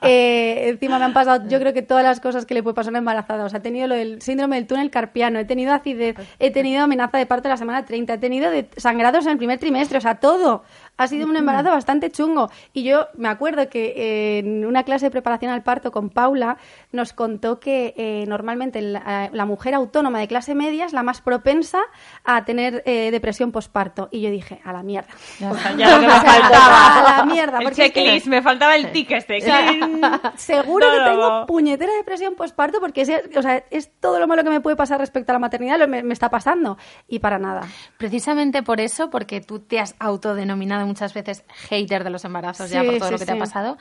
Eh, 0.03 0.69
encima 0.69 0.97
me 0.97 1.05
han 1.05 1.13
pasado, 1.13 1.47
yo 1.47 1.59
creo 1.59 1.73
que 1.73 1.81
todas 1.83 2.03
las 2.03 2.19
cosas 2.19 2.45
que 2.45 2.53
le 2.55 2.63
puede 2.63 2.73
pasar 2.75 2.89
a 2.89 2.93
una 2.93 2.99
embarazada. 2.99 3.45
O 3.45 3.49
sea, 3.49 3.59
he 3.59 3.61
tenido 3.61 3.87
lo 3.87 3.95
del 3.95 4.21
síndrome 4.21 4.55
del 4.55 4.65
túnel 4.67 4.89
carpiano, 4.89 5.37
he 5.39 5.45
tenido 5.45 5.73
acidez, 5.73 6.15
he 6.39 6.49
tenido 6.51 6.83
amenaza 6.83 7.17
de 7.19 7.25
parto 7.27 7.49
la 7.49 7.57
semana 7.57 7.85
30, 7.85 8.13
he 8.13 8.17
tenido 8.17 8.49
de- 8.49 8.67
sangrados 8.77 9.25
en 9.25 9.33
el 9.33 9.37
primer 9.37 9.59
trimestre. 9.59 9.97
O 9.97 10.01
sea, 10.01 10.15
todo. 10.15 10.63
Ha 11.01 11.07
sido 11.07 11.27
un 11.27 11.35
embarazo 11.35 11.71
bastante 11.71 12.11
chungo. 12.11 12.49
Y 12.73 12.83
yo 12.83 13.07
me 13.17 13.27
acuerdo 13.27 13.67
que 13.69 13.93
eh, 13.95 14.37
en 14.39 14.65
una 14.65 14.83
clase 14.83 15.05
de 15.07 15.11
preparación 15.11 15.51
al 15.51 15.63
parto 15.63 15.91
con 15.91 16.09
Paula 16.09 16.57
nos 16.91 17.13
contó 17.13 17.59
que 17.59 17.93
eh, 17.97 18.25
normalmente 18.27 18.81
la, 18.81 19.29
la 19.33 19.45
mujer 19.45 19.73
autónoma 19.73 20.19
de 20.19 20.27
clase 20.27 20.53
media 20.55 20.85
es 20.85 20.93
la 20.93 21.01
más 21.03 21.21
propensa 21.21 21.79
a 22.23 22.45
tener 22.45 22.83
eh, 22.85 23.09
depresión 23.11 23.51
posparto. 23.51 24.09
Y 24.11 24.21
yo 24.21 24.29
dije, 24.29 24.61
a 24.63 24.73
la 24.73 24.83
mierda. 24.83 25.09
Ya 25.39 25.51
ya 25.77 25.95
lo 25.95 26.01
que 26.01 26.07
me 26.07 26.13
faltaba. 26.13 26.97
a 27.13 27.17
la 27.17 27.25
mierda, 27.25 27.57
El 27.57 27.63
porque 27.63 27.85
es 27.85 27.91
que- 27.91 28.03
checklist, 28.03 28.27
me 28.27 28.41
faltaba 28.43 28.75
el 28.75 28.91
tic 28.91 29.09
este. 29.11 29.37
O 29.37 29.41
sea, 29.41 30.31
seguro 30.35 30.85
que 30.91 30.97
Todo. 30.97 31.05
tengo 31.05 31.45
puñetera 31.47 31.91
depresión 31.95 32.35
posparto 32.35 32.79
porque 32.79 33.01
es, 33.01 33.11
o 33.35 33.41
sea, 33.41 33.63
es 33.71 33.91
todo 33.99 34.19
lo 34.19 34.27
malo 34.27 34.43
que 34.43 34.49
me 34.51 34.61
puede 34.61 34.75
pasar 34.75 34.99
respecto 34.99 35.31
a 35.31 35.33
la 35.33 35.39
maternidad 35.39 35.79
lo 35.79 35.87
me, 35.87 36.03
me 36.03 36.13
está 36.13 36.29
pasando. 36.29 36.77
Y 37.07 37.19
para 37.19 37.39
nada. 37.39 37.61
Precisamente 37.97 38.61
por 38.63 38.79
eso, 38.81 39.09
porque 39.09 39.41
tú 39.41 39.59
te 39.59 39.79
has 39.79 39.95
autodenominado 39.99 40.85
muchas 40.91 41.13
veces 41.13 41.43
hater 41.69 42.03
de 42.03 42.09
los 42.09 42.25
embarazos 42.25 42.69
ya 42.69 42.83
por 42.83 42.97
todo 42.97 43.07
sí, 43.07 43.13
lo 43.13 43.19
que 43.19 43.25
te 43.25 43.31
ha 43.31 43.37
pasado. 43.37 43.77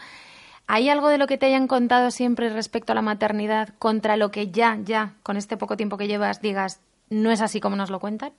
¿Hay 0.67 0.89
algo 0.89 1.09
de 1.09 1.19
lo 1.19 1.27
que 1.27 1.37
te 1.37 1.47
hayan 1.47 1.67
contado 1.67 2.13
siempre 2.13 2.49
respecto 2.49 2.93
a 2.93 2.95
la 2.95 3.03
maternidad 3.03 3.71
contra 3.79 4.17
lo 4.17 4.31
que 4.31 4.51
ya, 4.51 4.79
ya, 4.85 5.15
con 5.25 5.37
este 5.37 5.57
poco 5.57 5.77
tiempo 5.77 5.97
que 5.97 6.07
llevas, 6.07 6.41
digas, 6.41 6.81
no 7.09 7.33
es 7.33 7.41
así 7.41 7.61
como 7.61 7.75
nos 7.75 7.91
lo 7.91 7.99
cuentan? 7.99 8.33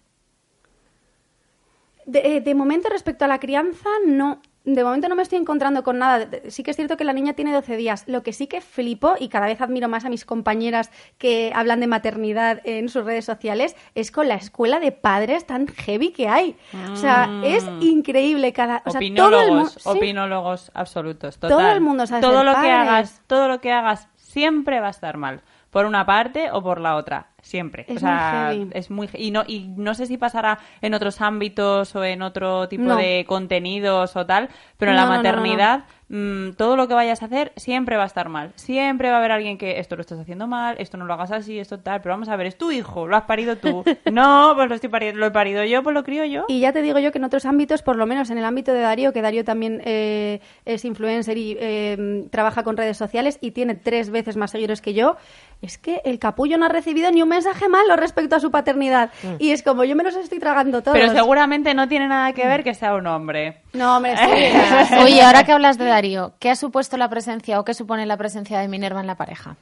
De, 2.05 2.37
eh, 2.37 2.41
de 2.41 2.55
momento, 2.55 2.87
respecto 2.89 3.25
a 3.25 3.27
la 3.27 3.39
crianza, 3.39 3.89
no. 4.05 4.41
De 4.63 4.83
momento 4.83 5.09
no 5.09 5.15
me 5.15 5.23
estoy 5.23 5.39
encontrando 5.39 5.83
con 5.83 5.97
nada. 5.97 6.27
Sí 6.49 6.61
que 6.61 6.71
es 6.71 6.77
cierto 6.77 6.95
que 6.95 7.03
la 7.03 7.13
niña 7.13 7.33
tiene 7.33 7.51
12 7.51 7.77
días. 7.77 8.03
Lo 8.07 8.21
que 8.21 8.31
sí 8.31 8.45
que 8.45 8.61
flipo, 8.61 9.15
y 9.19 9.27
cada 9.27 9.47
vez 9.47 9.59
admiro 9.59 9.89
más 9.89 10.05
a 10.05 10.09
mis 10.09 10.23
compañeras 10.23 10.91
que 11.17 11.51
hablan 11.55 11.79
de 11.79 11.87
maternidad 11.87 12.61
en 12.63 12.87
sus 12.89 13.03
redes 13.03 13.25
sociales, 13.25 13.75
es 13.95 14.11
con 14.11 14.27
la 14.27 14.35
escuela 14.35 14.79
de 14.79 14.91
padres 14.91 15.47
tan 15.47 15.67
heavy 15.67 16.11
que 16.11 16.27
hay. 16.27 16.55
O 16.91 16.95
sea, 16.95 17.41
es 17.43 17.67
increíble 17.79 18.53
cada... 18.53 18.83
O 18.85 18.91
sea, 18.91 19.01
todo 19.15 19.41
el 19.41 19.49
opinólogos, 19.49 19.73
sí. 19.73 19.89
opinólogos 19.89 20.71
absolutos. 20.75 21.39
Total. 21.39 21.57
Todo 21.57 21.71
el 21.71 21.81
mundo 21.81 22.05
sabe 22.05 22.21
todo 22.21 22.43
lo 22.43 22.53
que 22.53 22.71
hagas, 22.71 23.21
todo 23.25 23.47
lo 23.47 23.61
que 23.61 23.71
hagas 23.71 24.09
siempre 24.15 24.79
va 24.79 24.87
a 24.87 24.91
estar 24.91 25.17
mal. 25.17 25.41
Por 25.71 25.85
una 25.85 26.05
parte 26.05 26.51
o 26.51 26.61
por 26.61 26.81
la 26.81 26.97
otra. 26.97 27.30
Siempre. 27.41 27.85
Es 27.87 27.97
o 27.97 27.99
sea, 27.99 28.45
muy 28.49 28.57
heavy. 28.59 28.71
es 28.73 28.91
muy 28.91 29.09
y 29.13 29.31
no 29.31 29.43
y 29.47 29.67
no 29.75 29.93
sé 29.95 30.05
si 30.05 30.17
pasará 30.17 30.59
en 30.81 30.93
otros 30.93 31.21
ámbitos 31.21 31.95
o 31.95 32.03
en 32.03 32.21
otro 32.21 32.67
tipo 32.69 32.83
No. 32.83 32.95
de 32.95 33.25
contenidos 33.27 34.15
o 34.15 34.25
tal, 34.25 34.49
pero 34.77 34.91
en 34.91 34.97
No, 34.97 35.03
la 35.03 35.09
maternidad 35.17 35.83
mm, 36.09 36.51
todo 36.57 36.75
lo 36.75 36.87
que 36.87 36.93
vayas 36.93 37.21
a 37.21 37.25
hacer 37.25 37.51
siempre 37.55 37.97
va 37.97 38.03
a 38.03 38.07
estar 38.07 38.29
mal. 38.29 38.51
Siempre 38.55 39.09
va 39.09 39.15
a 39.15 39.19
haber 39.19 39.31
alguien 39.31 39.57
que 39.57 39.79
esto 39.79 39.95
lo 39.95 40.01
estás 40.01 40.19
haciendo 40.19 40.45
mal, 40.45 40.75
esto 40.77 40.97
no 40.97 41.05
lo 41.05 41.13
hagas 41.13 41.31
así, 41.31 41.57
esto 41.57 41.79
tal, 41.79 42.01
pero 42.01 42.13
vamos 42.13 42.29
a 42.29 42.35
ver, 42.35 42.47
es 42.47 42.57
tu 42.57 42.71
hijo, 42.71 43.07
lo 43.07 43.15
has 43.15 43.23
parido 43.23 43.55
tú. 43.57 43.83
no, 44.11 44.51
pues 44.55 44.69
lo 44.69 44.75
estoy 44.75 44.89
pariendo, 44.89 45.19
lo 45.19 45.27
he 45.27 45.31
parido 45.31 45.63
yo, 45.63 45.81
pues 45.83 45.93
lo 45.93 46.03
crío 46.03 46.25
yo. 46.25 46.45
Y 46.47 46.59
ya 46.59 46.71
te 46.73 46.81
digo 46.81 46.99
yo 46.99 47.11
que 47.11 47.17
en 47.17 47.23
otros 47.23 47.45
ámbitos, 47.45 47.81
por 47.81 47.95
lo 47.95 48.05
menos 48.05 48.29
en 48.29 48.37
el 48.37 48.45
ámbito 48.45 48.73
de 48.73 48.81
Darío, 48.81 49.13
que 49.13 49.21
Darío 49.21 49.43
también 49.45 49.81
eh, 49.85 50.41
es 50.65 50.85
influencer 50.85 51.37
y 51.37 51.57
eh, 51.59 52.27
trabaja 52.29 52.63
con 52.63 52.77
redes 52.77 52.97
sociales 52.97 53.37
y 53.41 53.51
tiene 53.51 53.75
tres 53.75 54.09
veces 54.11 54.35
más 54.37 54.51
seguidores 54.51 54.81
que 54.81 54.93
yo, 54.93 55.15
es 55.61 55.77
que 55.77 56.01
el 56.05 56.19
capullo 56.19 56.57
no 56.57 56.65
ha 56.65 56.69
recibido 56.69 57.09
ni 57.11 57.21
un 57.21 57.29
mensaje 57.31 57.67
malo 57.67 57.95
respecto 57.95 58.35
a 58.35 58.39
su 58.39 58.51
paternidad. 58.51 59.09
Y 59.39 59.51
es 59.51 59.63
como 59.63 59.83
yo 59.83 59.95
me 59.95 60.03
los 60.03 60.15
estoy 60.15 60.39
tragando 60.39 60.83
todos. 60.83 60.97
Pero 60.97 61.11
seguramente 61.11 61.73
no 61.73 61.87
tiene 61.87 62.07
nada 62.07 62.33
que 62.33 62.45
ver 62.45 62.63
que 62.63 62.73
sea 62.75 62.93
un 62.93 63.07
hombre. 63.07 63.61
No, 63.73 63.97
hombre, 63.97 64.15
sí. 64.87 64.95
Oye, 65.03 65.21
ahora 65.23 65.43
que 65.43 65.51
hablas 65.51 65.77
de 65.77 65.85
Darío, 65.85 66.33
¿qué 66.39 66.51
ha 66.51 66.55
supuesto 66.55 66.97
la 66.97 67.09
presencia 67.09 67.59
o 67.59 67.65
qué 67.65 67.73
supone 67.73 68.05
la 68.05 68.17
presencia 68.17 68.59
de 68.59 68.67
Minerva 68.67 69.01
en 69.01 69.07
la 69.07 69.15
pareja? 69.15 69.55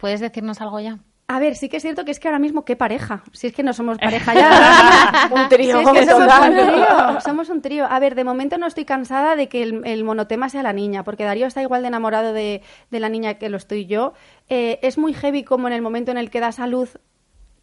¿Puedes 0.00 0.20
decirnos 0.20 0.60
algo 0.60 0.78
ya? 0.80 0.98
A 1.30 1.40
ver, 1.40 1.56
sí 1.56 1.68
que 1.68 1.76
es 1.76 1.82
cierto 1.82 2.06
que 2.06 2.10
es 2.10 2.20
que 2.20 2.28
ahora 2.28 2.38
mismo, 2.38 2.64
¿qué 2.64 2.74
pareja? 2.74 3.22
Si 3.32 3.48
es 3.48 3.52
que 3.52 3.62
no 3.62 3.74
somos 3.74 3.98
pareja 3.98 4.32
ya. 4.32 5.28
Un 5.30 5.46
trío, 5.50 5.78
Si 5.78 5.84
es 5.84 5.90
que 5.92 6.06
somos 6.06 6.34
un 6.38 6.54
trío, 6.54 7.20
somos 7.20 7.48
un 7.50 7.60
trío. 7.60 7.84
A 7.84 7.98
ver, 7.98 8.14
de 8.14 8.24
momento 8.24 8.56
no 8.56 8.66
estoy 8.66 8.86
cansada 8.86 9.36
de 9.36 9.46
que 9.46 9.62
el, 9.62 9.86
el 9.86 10.04
monotema 10.04 10.48
sea 10.48 10.62
la 10.62 10.72
niña, 10.72 11.04
porque 11.04 11.24
Darío 11.24 11.46
está 11.46 11.60
igual 11.60 11.82
de 11.82 11.88
enamorado 11.88 12.32
de, 12.32 12.62
de 12.90 13.00
la 13.00 13.10
niña 13.10 13.34
que 13.34 13.50
lo 13.50 13.58
estoy 13.58 13.84
yo. 13.84 14.14
Eh, 14.48 14.78
es 14.80 14.96
muy 14.96 15.12
heavy 15.12 15.44
como 15.44 15.66
en 15.66 15.74
el 15.74 15.82
momento 15.82 16.10
en 16.10 16.16
el 16.16 16.30
que 16.30 16.40
das 16.40 16.60
a 16.60 16.66
luz 16.66 16.98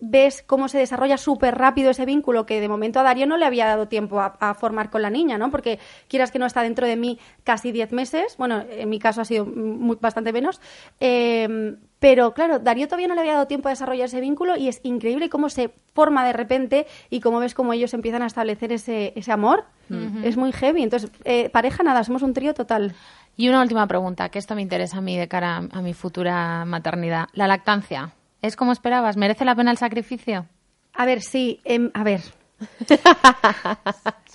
ves 0.10 0.44
cómo 0.46 0.68
se 0.68 0.78
desarrolla 0.78 1.18
súper 1.18 1.58
rápido 1.58 1.92
ese 1.92 2.06
vínculo 2.06 2.46
que 2.46 2.62
de 2.62 2.68
momento 2.68 3.00
a 3.00 3.04
Darío 3.04 3.28
no 3.28 3.38
le 3.38 3.46
había 3.46 3.66
dado 3.66 3.88
tiempo 3.88 4.20
a, 4.20 4.36
a 4.40 4.54
formar 4.54 4.90
con 4.90 5.02
la 5.02 5.10
niña, 5.10 5.38
¿no? 5.38 5.52
Porque 5.52 5.80
quieras 6.08 6.32
que 6.32 6.40
no 6.40 6.46
está 6.46 6.62
dentro 6.62 6.88
de 6.88 6.96
mí 6.96 7.20
casi 7.44 7.72
10 7.72 7.92
meses, 7.92 8.36
bueno, 8.38 8.64
en 8.70 8.90
mi 8.90 9.00
caso 9.00 9.22
ha 9.22 9.26
sido 9.26 9.46
muy, 9.46 9.98
bastante 10.00 10.32
menos, 10.32 10.62
eh, 11.00 11.76
pero 12.00 12.36
claro, 12.36 12.60
Darío 12.60 12.88
todavía 12.88 13.08
no 13.08 13.16
le 13.16 13.22
había 13.22 13.34
dado 13.34 13.48
tiempo 13.48 13.68
a 13.68 13.72
desarrollar 13.72 14.06
ese 14.06 14.22
vínculo 14.22 14.58
y 14.58 14.68
es 14.68 14.80
increíble 14.84 15.28
cómo 15.28 15.50
se 15.50 15.72
forma 15.94 16.24
de 16.24 16.34
repente 16.34 16.86
y 17.10 17.20
cómo 17.20 17.40
ves 17.40 17.56
cómo 17.56 17.74
ellos 17.74 17.96
empiezan 17.96 18.22
a 18.22 18.28
establecer 18.28 18.72
ese, 18.72 19.14
ese 19.16 19.32
amor. 19.32 19.66
Es 20.24 20.38
muy 20.38 20.52
heavy. 20.52 20.84
Entonces, 20.84 21.12
eh, 21.24 21.50
pareja 21.50 21.84
nada, 21.84 22.04
somos 22.04 22.22
un 22.22 22.34
trío 22.34 22.54
total. 22.54 22.94
Y 23.38 23.50
una 23.50 23.62
última 23.62 23.88
pregunta, 23.88 24.30
que 24.30 24.40
esto 24.40 24.56
me 24.56 24.62
interesa 24.62 24.98
a 24.98 25.02
mí 25.02 25.18
de 25.18 25.28
cara 25.28 25.58
a, 25.58 25.80
a 25.80 25.82
mi 25.82 25.94
futura 25.94 26.64
maternidad. 26.66 27.28
La 27.34 27.48
lactancia, 27.48 28.12
¿es 28.46 28.56
como 28.56 28.72
esperabas? 28.72 29.18
¿Merece 29.18 29.46
la 29.46 29.56
pena 29.56 29.72
el 29.72 29.78
sacrificio? 29.78 30.46
A 30.94 31.06
ver, 31.06 31.22
sí, 31.22 31.60
em, 31.66 31.92
a 31.94 32.04
ver. 32.04 32.22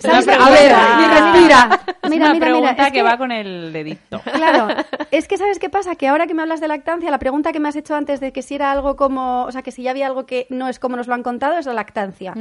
Una 0.03 0.21
pregunta- 0.21 0.45
A 0.45 0.49
ver, 0.49 0.71
y 0.71 1.05
respira. 1.07 1.79
Es 2.03 2.09
Mira, 2.09 2.25
una 2.25 2.33
mira, 2.33 2.45
pregunta 2.45 2.71
mira. 2.73 2.87
es 2.87 2.93
que, 2.93 3.01
va 3.03 3.17
con 3.17 3.31
el 3.31 3.73
dedito. 3.73 4.19
Claro, 4.21 4.67
es 5.11 5.27
que 5.27 5.37
¿sabes 5.37 5.59
qué 5.59 5.69
pasa? 5.69 5.95
Que 5.95 6.07
ahora 6.07 6.27
que 6.27 6.33
me 6.33 6.41
hablas 6.41 6.59
de 6.61 6.67
lactancia, 6.67 7.09
la 7.11 7.19
pregunta 7.19 7.51
que 7.51 7.59
me 7.59 7.69
has 7.69 7.75
hecho 7.75 7.95
antes 7.95 8.19
de 8.19 8.31
que 8.31 8.41
si 8.41 8.55
era 8.55 8.71
algo 8.71 8.95
como, 8.95 9.43
o 9.45 9.51
sea, 9.51 9.61
que 9.61 9.71
si 9.71 9.83
ya 9.83 9.91
había 9.91 10.07
algo 10.07 10.25
que 10.25 10.47
no 10.49 10.67
es 10.67 10.79
como 10.79 10.97
nos 10.97 11.07
lo 11.07 11.13
han 11.13 11.23
contado, 11.23 11.57
es 11.57 11.65
la 11.65 11.73
lactancia. 11.73 12.33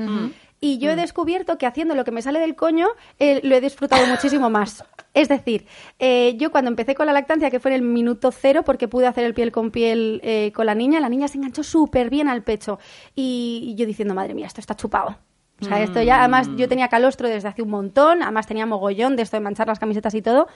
Y 0.61 0.79
yo 0.79 0.91
he 0.91 0.97
descubierto 0.97 1.57
que 1.57 1.67
haciendo 1.67 1.95
lo 1.95 2.05
que 2.05 2.11
me 2.11 2.21
sale 2.21 2.39
del 2.39 2.55
coño, 2.55 2.89
eh, 3.19 3.41
lo 3.43 3.57
he 3.57 3.61
disfrutado 3.61 4.07
muchísimo 4.07 4.51
más. 4.51 4.85
Es 5.15 5.29
decir, 5.29 5.67
eh, 5.99 6.37
yo 6.37 6.51
cuando 6.51 6.71
empecé 6.71 6.95
con 6.95 7.07
la 7.07 7.13
lactancia, 7.13 7.51
que 7.51 7.61
fue 7.61 7.71
en 7.71 7.77
el 7.77 7.83
minuto 7.83 8.31
cero, 8.31 8.63
porque 8.65 8.87
pude 8.87 9.07
hacer 9.07 9.25
el 9.25 9.33
piel 9.33 9.53
con 9.53 9.71
piel 9.71 10.21
eh, 10.23 10.53
con 10.55 10.67
la 10.67 10.75
niña, 10.75 11.01
la 11.01 11.09
niña 11.09 11.29
se 11.29 11.39
enganchó 11.39 11.63
súper 11.63 12.11
bien 12.11 12.29
al 12.29 12.43
pecho. 12.43 12.79
Y, 13.15 13.73
y 13.73 13.75
yo 13.75 13.87
diciendo, 13.87 14.15
madre 14.15 14.35
mía, 14.35 14.47
esto 14.47 14.61
está 14.61 14.77
chupado. 14.77 15.17
O 15.61 15.65
sea, 15.65 15.83
esto 15.83 16.01
ya, 16.01 16.21
además, 16.21 16.49
yo 16.57 16.69
tenía 16.69 16.89
calostro 16.89 17.29
desde 17.29 17.49
hace 17.49 17.63
un 17.63 17.69
montón, 17.69 18.23
además 18.23 18.47
tenía 18.47 18.65
mogollón 18.65 19.17
de 19.17 19.23
esto 19.23 19.37
de 19.37 19.43
manchar 19.43 19.67
las 19.67 19.79
camisetas 19.79 20.15
y 20.15 20.23
todo, 20.23 20.49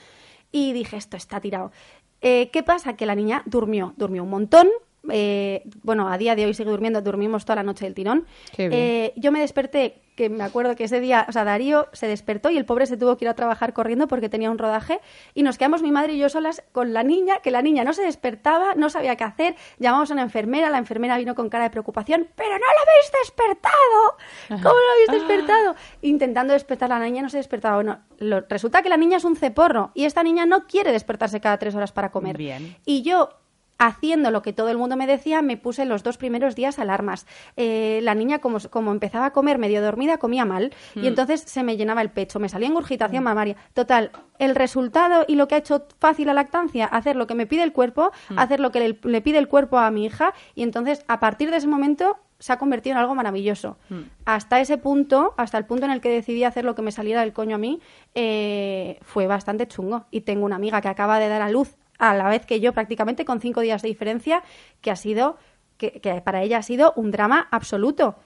y 0.50 0.73
dije, 0.73 0.96
esto 0.96 1.16
está 1.16 1.40
tirado. 1.40 1.73
Eh, 2.23 2.49
¿Qué 2.50 2.62
pasa? 2.62 2.96
Que 2.96 3.04
la 3.04 3.14
niña 3.14 3.42
durmió, 3.44 3.92
durmió 3.96 4.23
un 4.23 4.30
montón, 4.30 4.68
eh, 5.11 5.62
bueno, 5.82 6.08
a 6.08 6.18
día 6.18 6.34
de 6.34 6.46
hoy 6.46 6.54
sigue 6.54 6.70
durmiendo, 6.70 7.00
dormimos 7.02 7.44
toda 7.44 7.56
la 7.56 7.62
noche 7.62 7.84
del 7.84 7.94
tirón. 7.94 8.26
Eh, 8.73 9.12
yo 9.16 9.32
me 9.32 9.40
desperté, 9.40 10.00
que 10.16 10.28
me 10.30 10.44
acuerdo 10.44 10.76
que 10.76 10.84
ese 10.84 11.00
día, 11.00 11.26
o 11.28 11.32
sea, 11.32 11.42
Darío 11.42 11.88
se 11.92 12.06
despertó 12.06 12.49
y 12.50 12.56
el 12.56 12.64
pobre 12.64 12.87
se 12.87 12.96
tuvo 12.96 13.16
que 13.16 13.25
ir 13.25 13.28
a 13.28 13.34
trabajar 13.34 13.73
corriendo 13.73 14.06
porque 14.06 14.28
tenía 14.28 14.49
un 14.49 14.58
rodaje 14.58 15.00
y 15.34 15.42
nos 15.42 15.58
quedamos 15.58 15.82
mi 15.82 15.90
madre 15.90 16.12
y 16.12 16.18
yo 16.18 16.28
solas 16.28 16.62
con 16.70 16.92
la 16.92 17.02
niña, 17.02 17.38
que 17.42 17.50
la 17.50 17.62
niña 17.62 17.82
no 17.82 17.92
se 17.92 18.02
despertaba, 18.02 18.75
no 18.76 18.90
sabía 18.90 19.16
qué 19.16 19.25
hacer, 19.25 19.56
llamamos 19.80 20.11
a 20.11 20.14
una 20.14 20.23
enfermera, 20.23 20.70
la 20.70 20.78
enfermera 20.78 21.18
vino 21.18 21.34
con 21.34 21.49
cara 21.49 21.64
de 21.64 21.70
preocupación, 21.70 22.28
pero 22.37 22.50
no 22.52 22.58
lo 22.58 22.64
habéis 22.64 23.12
despertado, 23.25 24.62
¿cómo 24.62 24.75
lo 24.78 24.92
habéis 24.92 25.11
despertado? 25.11 25.75
Intentando 26.02 26.52
despertar 26.52 26.92
a 26.92 26.99
la 27.00 27.04
niña 27.06 27.23
no 27.23 27.28
se 27.28 27.38
despertaba. 27.38 27.75
Bueno, 27.76 27.99
lo- 28.18 28.42
resulta 28.42 28.82
que 28.82 28.88
la 28.90 28.96
niña 28.96 29.16
es 29.16 29.25
un 29.25 29.34
ceporro 29.37 29.90
y 29.94 30.04
esta 30.04 30.23
niña 30.23 30.46
no 30.46 30.66
quiere 30.68 30.92
despertarse 30.92 31.40
cada 31.40 31.58
tres 31.58 31.75
horas 31.75 31.90
para 31.90 32.12
comer. 32.12 32.37
Bien. 32.38 32.76
Y 32.84 33.02
yo 33.02 33.30
haciendo 33.78 34.31
lo 34.31 34.43
que 34.43 34.52
todo 34.52 34.69
el 34.69 34.78
mundo 34.78 34.97
me 34.97 35.07
decía, 35.07 35.43
me 35.43 35.57
puse 35.57 35.85
los 35.85 36.02
dos 36.02 36.16
primeros 36.16 36.54
días 36.54 36.78
alarmas. 36.78 37.26
Eh, 37.57 38.00
la 38.02 38.14
niña, 38.14 38.38
como, 38.38 38.59
como 38.71 38.93
empezaba 38.93 39.26
a 39.26 39.33
comer 39.33 39.59
medio 39.59 39.83
dormida, 39.83 40.19
comía 40.19 40.45
mal 40.45 40.73
y 40.95 41.07
entonces 41.07 41.40
se 41.40 41.62
me 41.62 41.76
llenaba 41.76 42.02
el 42.02 42.11
pecho, 42.11 42.38
me 42.38 42.49
salía 42.49 42.69
engurgitación 42.69 43.25
mamaria. 43.25 43.57
Total, 43.73 44.11
el 44.38 44.54
resultado 44.54 45.25
y 45.26 45.37
lo 45.37 45.49
que 45.49 45.57
ha 45.57 45.59
hecho 45.59 45.87
fácil 45.99 46.26
la 46.26 46.35
lactancia, 46.35 46.87
hacer 46.87 47.16
lo 47.16 47.26
que 47.26 47.35
me 47.35 47.47
pide 47.47 47.62
el 47.62 47.73
cuerpo, 47.73 48.12
hacer 48.37 48.61
lo 48.61 48.71
que 48.71 48.81
le, 48.81 48.99
le 49.02 49.21
pide 49.21 49.38
el 49.38 49.49
cuerpo 49.49 49.78
a 49.78 49.90
mi 49.90 50.07
hija 50.07 50.35
y 50.54 50.62
entonces 50.62 51.04
a 51.09 51.21
partir 51.21 51.50
de 51.50 51.59
ese 51.59 51.66
momento 51.66 52.19
se 52.38 52.52
ha 52.52 52.59
convertido 52.59 52.95
en 52.95 52.99
algo 52.99 53.14
maravilloso. 53.14 53.78
Hasta 54.25 54.61
ese 54.61 54.76
punto, 54.76 55.35
hasta 55.37 55.57
el 55.57 55.64
punto 55.64 55.87
en 55.87 55.93
el 55.93 56.00
que 56.00 56.11
decidí 56.11 56.45
hacer 56.45 56.64
lo 56.64 56.75
que 56.75 56.83
me 56.83 56.93
saliera 56.93 57.21
del 57.21 57.33
coño 57.33 57.57
a 57.57 57.59
mí, 57.59 57.81
eh, 58.14 58.99
fue 59.02 59.26
bastante 59.26 59.66
chungo. 59.66 60.04
Y 60.11 60.23
tengo 60.23 60.45
una 60.45 60.57
amiga 60.57 60.81
que 60.81 60.88
acaba 60.88 61.19
de 61.19 61.28
dar 61.28 61.43
a 61.43 61.49
luz 61.49 61.76
a 61.99 62.15
la 62.15 62.29
vez 62.29 62.47
que 62.47 62.61
yo, 62.61 62.73
prácticamente 62.73 63.25
con 63.25 63.41
cinco 63.41 63.61
días 63.61 63.83
de 63.83 63.89
diferencia, 63.89 64.43
que 64.81 64.91
ha 64.91 64.97
sido, 64.97 65.39
que, 65.77 66.01
que 66.01 66.21
para 66.21 66.43
ella 66.43 66.59
ha 66.59 66.63
sido 66.63 66.93
un 66.97 67.11
drama 67.11 67.49
absoluto. 67.51 68.17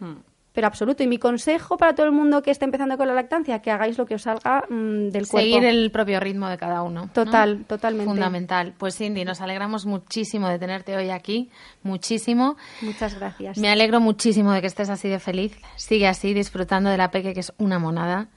Pero 0.53 0.67
absoluto. 0.67 1.05
Y 1.05 1.07
mi 1.07 1.19
consejo 1.19 1.77
para 1.77 1.95
todo 1.95 2.07
el 2.07 2.13
mundo 2.13 2.43
que 2.43 2.51
esté 2.51 2.65
empezando 2.65 2.97
con 2.97 3.07
la 3.07 3.15
lactancia, 3.15 3.61
que 3.61 3.71
hagáis 3.71 3.97
lo 3.97 4.07
que 4.07 4.17
os 4.17 4.23
salga 4.23 4.65
mm, 4.69 5.11
del 5.11 5.29
cuerpo. 5.29 5.39
Seguir 5.39 5.65
el 5.65 5.91
propio 5.93 6.19
ritmo 6.19 6.49
de 6.49 6.57
cada 6.57 6.83
uno. 6.83 7.03
¿no? 7.03 7.13
Total, 7.13 7.65
totalmente. 7.67 8.11
Fundamental. 8.11 8.75
Pues 8.77 8.97
Cindy, 8.97 9.25
nos 9.25 9.41
alegramos 9.41 9.87
muchísimo 9.87 10.49
de 10.49 10.59
tenerte 10.59 10.97
hoy 10.97 11.11
aquí, 11.11 11.51
muchísimo. 11.83 12.57
Muchas 12.81 13.15
gracias. 13.15 13.59
Me 13.59 13.71
alegro 13.71 14.01
muchísimo 14.01 14.53
de 14.53 14.61
que 14.61 14.67
estés 14.67 14.89
así 14.91 15.09
de 15.09 15.21
feliz. 15.21 15.57
Sigue 15.77 16.09
así, 16.09 16.35
disfrutando 16.35 16.91
de 16.91 16.97
la 16.97 17.11
peque, 17.13 17.35
que 17.35 17.41
es 17.41 17.53
una 17.59 17.79
monada. 17.79 18.29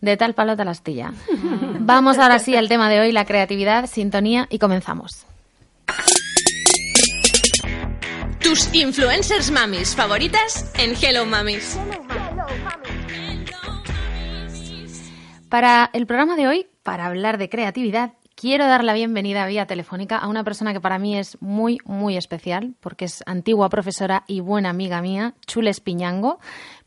De 0.00 0.16
tal 0.16 0.34
palo 0.34 0.56
tal 0.56 0.68
astilla. 0.68 1.12
Vamos 1.80 2.18
ahora 2.18 2.38
sí 2.38 2.54
al 2.56 2.68
tema 2.68 2.88
de 2.88 3.00
hoy, 3.00 3.12
la 3.12 3.24
creatividad, 3.24 3.86
sintonía 3.86 4.46
y 4.50 4.58
comenzamos. 4.58 5.26
Tus 8.40 8.72
influencers 8.72 9.50
mamis 9.50 9.94
favoritas 9.96 10.72
en 10.78 10.94
Hello 11.00 11.26
Mamis. 11.26 11.78
Para 15.48 15.90
el 15.92 16.06
programa 16.06 16.36
de 16.36 16.46
hoy, 16.46 16.66
para 16.82 17.06
hablar 17.06 17.38
de 17.38 17.48
creatividad, 17.48 18.12
quiero 18.40 18.66
dar 18.66 18.84
la 18.84 18.94
bienvenida 18.94 19.46
vía 19.48 19.66
telefónica 19.66 20.16
a 20.16 20.28
una 20.28 20.44
persona 20.44 20.72
que 20.72 20.80
para 20.80 21.00
mí 21.00 21.18
es 21.18 21.42
muy, 21.42 21.78
muy 21.84 22.16
especial, 22.16 22.74
porque 22.78 23.06
es 23.06 23.24
antigua 23.26 23.68
profesora 23.68 24.22
y 24.28 24.40
buena 24.40 24.70
amiga 24.70 25.02
mía, 25.02 25.34
Chules 25.44 25.80
Piñango, 25.80 26.38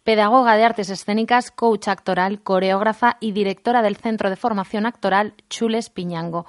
pedagoga 0.05 0.55
de 0.55 0.63
artes 0.63 0.89
escénicas, 0.89 1.51
coach 1.51 1.89
actoral, 1.89 2.41
coreógrafa 2.41 3.17
y 3.19 3.33
directora 3.33 3.81
del 3.81 3.97
Centro 3.97 4.29
de 4.29 4.37
Formación 4.37 4.85
Actoral 4.85 5.33
Chules 5.49 5.89
Piñango. 5.89 6.45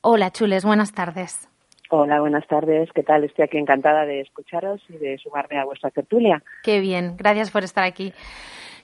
Hola, 0.00 0.32
Chules, 0.32 0.64
buenas 0.64 0.92
tardes. 0.92 1.48
Hola, 1.90 2.20
buenas 2.20 2.46
tardes. 2.48 2.88
¿Qué 2.92 3.04
tal? 3.04 3.22
Estoy 3.22 3.44
aquí 3.44 3.56
encantada 3.56 4.04
de 4.04 4.20
escucharos 4.20 4.80
y 4.88 4.96
de 4.96 5.16
sumarme 5.18 5.60
a 5.60 5.64
vuestra 5.64 5.90
tertulia. 5.90 6.42
Qué 6.64 6.80
bien, 6.80 7.16
gracias 7.16 7.52
por 7.52 7.62
estar 7.62 7.84
aquí. 7.84 8.12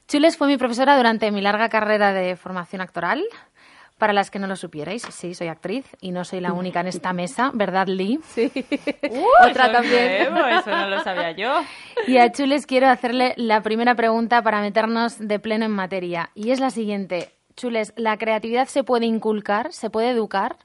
Chules 0.06 0.36
fue 0.36 0.46
mi 0.46 0.56
profesora 0.56 0.96
durante 0.96 1.32
mi 1.32 1.40
larga 1.40 1.68
carrera 1.68 2.12
de 2.12 2.36
formación 2.36 2.80
actoral. 2.80 3.24
Para 3.98 4.12
las 4.12 4.30
que 4.30 4.38
no 4.38 4.46
lo 4.46 4.56
supierais, 4.56 5.02
sí, 5.02 5.32
soy 5.32 5.48
actriz 5.48 5.86
y 6.02 6.12
no 6.12 6.24
soy 6.24 6.40
la 6.40 6.52
única 6.52 6.80
en 6.80 6.88
esta 6.88 7.14
mesa, 7.14 7.50
¿verdad, 7.54 7.86
Lee? 7.86 8.18
Sí. 8.24 8.52
Otra 9.40 9.48
Eso 9.48 9.66
es 9.66 9.72
también. 9.72 10.34
nuevo, 10.34 10.48
eso 10.48 10.70
no 10.70 10.88
lo 10.90 11.00
sabía 11.00 11.30
yo. 11.32 11.62
Y 12.06 12.18
a 12.18 12.30
Chules 12.30 12.66
quiero 12.66 12.88
hacerle 12.88 13.32
la 13.36 13.62
primera 13.62 13.94
pregunta 13.94 14.42
para 14.42 14.60
meternos 14.60 15.18
de 15.18 15.38
pleno 15.38 15.64
en 15.64 15.70
materia. 15.70 16.28
Y 16.34 16.50
es 16.50 16.60
la 16.60 16.68
siguiente. 16.68 17.30
Chules, 17.54 17.94
¿la 17.96 18.18
creatividad 18.18 18.66
se 18.66 18.84
puede 18.84 19.06
inculcar? 19.06 19.72
¿Se 19.72 19.88
puede 19.88 20.10
educar? 20.10 20.56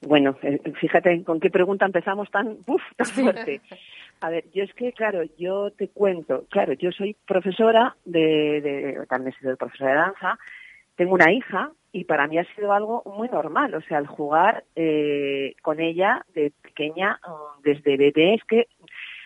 Bueno, 0.00 0.36
eh, 0.42 0.58
fíjate 0.80 1.22
con 1.22 1.38
qué 1.38 1.48
pregunta 1.48 1.86
empezamos 1.86 2.28
tan, 2.32 2.58
uf, 2.66 2.82
tan 2.96 3.06
fuerte. 3.06 3.60
A 4.20 4.30
ver, 4.30 4.44
yo 4.52 4.64
es 4.64 4.74
que, 4.74 4.92
claro, 4.92 5.22
yo 5.38 5.70
te 5.70 5.88
cuento, 5.88 6.44
claro, 6.50 6.72
yo 6.72 6.90
soy 6.90 7.14
profesora 7.24 7.94
de, 8.04 8.60
de 8.60 9.06
también 9.08 9.32
he 9.32 9.40
sido 9.40 9.56
profesora 9.56 9.90
de 9.90 9.96
danza, 9.96 10.38
tengo 11.02 11.14
una 11.14 11.32
hija 11.32 11.72
y 11.90 12.04
para 12.04 12.28
mí 12.28 12.38
ha 12.38 12.44
sido 12.54 12.72
algo 12.72 13.02
muy 13.04 13.28
normal, 13.28 13.74
o 13.74 13.80
sea, 13.82 13.98
el 13.98 14.06
jugar 14.06 14.62
eh, 14.76 15.56
con 15.60 15.80
ella 15.80 16.24
de 16.32 16.52
pequeña, 16.62 17.18
mm, 17.26 17.62
desde 17.62 17.96
bebé, 17.96 18.34
es 18.34 18.44
que 18.44 18.68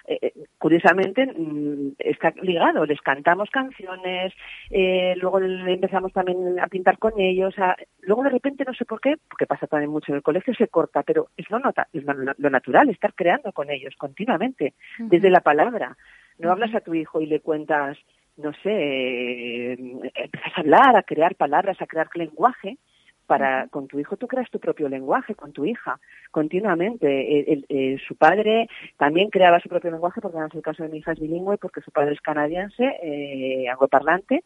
eh, 0.09 0.19
eh, 0.23 0.33
curiosamente 0.57 1.27
mm, 1.27 1.97
está 1.99 2.33
ligado. 2.41 2.87
Les 2.87 3.01
cantamos 3.03 3.51
canciones, 3.51 4.33
eh, 4.71 5.15
luego 5.17 5.39
empezamos 5.41 6.13
también 6.15 6.59
a 6.59 6.67
pintar 6.69 6.97
con 6.99 7.13
ellos. 7.19 7.55
luego 8.01 8.23
de 8.23 8.31
repente, 8.31 8.65
no 8.65 8.73
sé 8.73 8.87
por 8.87 9.03
qué, 9.03 9.17
porque 9.29 9.47
pasa 9.47 9.67
también 9.67 9.91
mucho 9.91 10.13
en 10.13 10.17
el 10.17 10.23
colegio, 10.23 10.55
se 10.55 10.69
corta, 10.69 11.03
pero 11.03 11.29
es 11.37 11.51
lo, 11.51 11.59
nota, 11.59 11.89
es 11.93 12.05
lo, 12.05 12.51
natural, 12.51 12.89
estar 12.89 13.13
creando 13.15 13.53
con 13.53 13.71
ellos 13.71 13.95
continuamente, 13.99 14.73
desde 14.99 15.29
la 15.29 15.41
palabra. 15.41 15.97
No 16.39 16.53
hablas 16.53 16.75
a 16.75 16.81
tu 16.81 16.95
hijo 16.95 17.21
y 17.21 17.27
le 17.27 17.41
cuentas, 17.41 17.99
no 18.37 18.53
sé, 18.63 19.73
empiezas 19.73 20.53
a 20.57 20.61
hablar, 20.61 20.97
a 20.97 21.03
crear 21.03 21.35
palabras, 21.37 21.81
a 21.81 21.87
crear 21.87 22.09
lenguaje 22.15 22.79
para 23.27 23.67
con 23.69 23.89
tu 23.89 23.99
hijo 23.99 24.17
tú 24.17 24.27
creas 24.29 24.51
tu 24.51 24.61
propio 24.61 24.89
lenguaje 24.89 25.35
con 25.35 25.53
tu 25.53 25.65
hija 25.65 25.99
continuamente. 26.31 27.99
Su 28.07 28.17
padre 28.17 28.69
también 28.97 29.31
creaba 29.31 29.61
su 29.61 29.69
propio 29.69 29.91
lenguaje 29.91 30.21
porque 30.21 30.39
en 30.39 30.45
el 30.45 30.63
caso 30.63 30.83
de 30.83 30.89
mi 30.89 30.99
hija 30.99 31.13
es 31.13 31.21
bilingüe 31.21 31.59
porque 31.59 31.81
su 31.81 31.91
padre 31.91 32.15
es 32.15 32.21
canadiense 32.21 32.85
eh, 33.03 33.69
angloparlante 33.69 34.45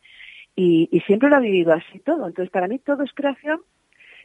y, 0.57 0.89
y 0.91 1.01
siempre 1.01 1.29
lo 1.29 1.37
ha 1.37 1.41
vivido 1.41 1.73
así 1.73 2.01
todo. 2.01 2.27
Entonces 2.27 2.51
para 2.51 2.69
mí 2.69 2.79
todo 2.79 3.03
es 3.03 3.13
creación 3.13 3.61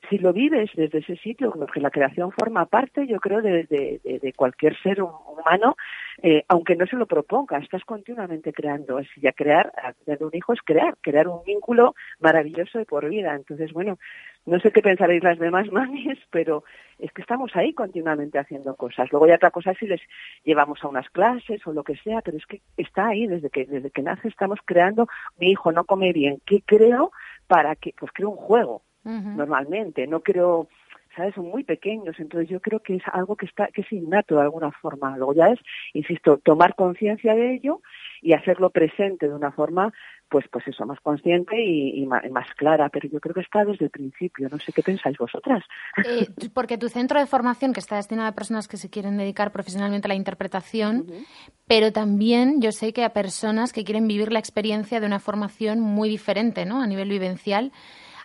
si 0.10 0.18
lo 0.18 0.34
vives 0.34 0.70
desde 0.76 1.00
ese 1.00 1.16
sitio, 1.18 1.52
porque 1.52 1.80
la 1.80 1.92
creación 1.92 2.32
forma 2.32 2.66
parte, 2.66 3.08
yo 3.08 3.20
creo, 3.20 3.42
de, 3.42 4.34
cualquier 4.36 4.78
ser 4.82 5.02
humano, 5.02 5.76
eh, 6.22 6.44
aunque 6.48 6.76
no 6.76 6.86
se 6.86 6.96
lo 6.96 7.06
proponga, 7.06 7.58
estás 7.58 7.84
continuamente 7.84 8.54
creando. 8.54 8.98
Así 8.98 9.22
ya 9.22 9.32
crear, 9.32 9.72
tener 10.06 10.24
un 10.24 10.32
hijo 10.34 10.54
es 10.54 10.62
crear, 10.62 10.98
crear 11.02 11.28
un 11.28 11.44
vínculo 11.46 11.96
maravilloso 12.20 12.80
de 12.80 12.86
por 12.86 13.08
vida. 13.10 13.36
Entonces, 13.36 13.74
bueno, 13.74 13.98
no 14.46 14.60
sé 14.60 14.72
qué 14.72 14.82
pensaréis 14.82 15.24
las 15.24 15.40
demás 15.40 15.68
mamis, 15.72 16.20
pero 16.30 16.64
es 17.00 17.12
que 17.12 17.22
estamos 17.22 17.56
ahí 17.56 17.74
continuamente 17.74 18.40
haciendo 18.40 18.76
cosas. 18.76 19.12
Luego 19.12 19.28
ya 19.28 19.36
otra 19.36 19.52
cosa 19.52 19.74
si 19.74 19.88
les 19.88 20.02
llevamos 20.44 20.84
a 20.84 20.88
unas 20.88 21.10
clases 21.10 21.66
o 21.68 21.74
lo 21.74 21.84
que 21.84 21.96
sea, 21.98 22.22
pero 22.22 22.38
es 22.38 22.46
que 22.46 22.62
está 22.78 23.08
ahí 23.08 23.28
desde 23.28 23.50
que 23.50 23.66
desde 23.66 23.92
que 23.92 24.02
nace 24.02 24.28
estamos 24.28 24.60
creando. 24.66 25.08
Mi 25.38 25.52
hijo 25.52 25.72
no 25.72 25.84
come 25.84 26.14
bien, 26.14 26.42
¿qué 26.46 26.62
creo 26.66 27.12
para 27.48 27.76
que 27.76 27.94
pues 27.98 28.12
creo 28.14 28.30
un 28.30 28.38
juego? 28.38 28.82
Normalmente. 29.06 30.08
No 30.08 30.22
creo, 30.22 30.68
¿sabes? 31.16 31.36
Son 31.36 31.48
muy 31.48 31.64
pequeños, 31.64 32.20
entonces 32.20 32.50
yo 32.50 32.60
creo 32.60 32.80
que 32.80 32.96
es 32.96 33.04
algo 33.14 33.36
que 33.36 33.46
está 33.46 33.68
que 33.68 33.82
es 33.82 33.92
innato 33.92 34.36
de 34.36 34.42
alguna 34.42 34.72
forma. 34.72 35.16
Luego 35.18 35.34
ya 35.34 35.48
es, 35.48 35.60
insisto, 35.94 36.38
tomar 36.38 36.76
conciencia 36.76 37.36
de 37.36 37.54
ello 37.54 37.82
y 38.22 38.34
hacerlo 38.34 38.72
presente 38.72 39.28
de 39.28 39.34
una 39.34 39.52
forma 39.52 39.94
pues 40.30 40.46
pues 40.52 40.68
eso 40.68 40.86
más 40.86 41.00
consciente 41.02 41.56
y, 41.64 42.06
más, 42.08 42.48
clara 42.58 42.90
pero 42.90 43.08
yo 43.08 43.20
creo 43.20 43.34
que 43.34 43.42
está 43.42 43.64
desde 43.64 43.86
el 43.86 43.92
principio 43.92 44.50
no 44.50 44.58
sé 44.58 44.74
qué 44.74 44.82
pensáis 44.82 45.18
vosotras 45.18 45.64
eh, 46.04 46.28
porque 46.54 46.78
tu 46.78 46.90
centro 46.90 47.20
de 47.20 47.26
formación 47.26 47.74
que 47.74 47.80
está 47.80 47.98
destinado 47.98 48.28
a 48.28 48.32
personas 48.32 48.68
que 48.68 48.78
se 48.78 48.90
quieren 48.90 49.18
dedicar 49.18 49.52
profesionalmente 49.52 50.08
a 50.08 50.10
la 50.10 50.16
interpretación 50.16 51.06
pero 51.68 51.92
también 51.92 52.62
yo 52.62 52.72
sé 52.72 52.94
que 52.94 53.04
a 53.04 53.14
personas 53.14 53.72
que 53.72 53.84
quieren 53.84 54.08
vivir 54.08 54.32
la 54.32 54.40
experiencia 54.40 55.00
de 55.00 55.06
una 55.06 55.20
formación 55.20 55.80
muy 55.80 56.10
diferente 56.10 56.66
no 56.66 56.82
a 56.82 56.88
nivel 56.88 57.10
vivencial 57.10 57.72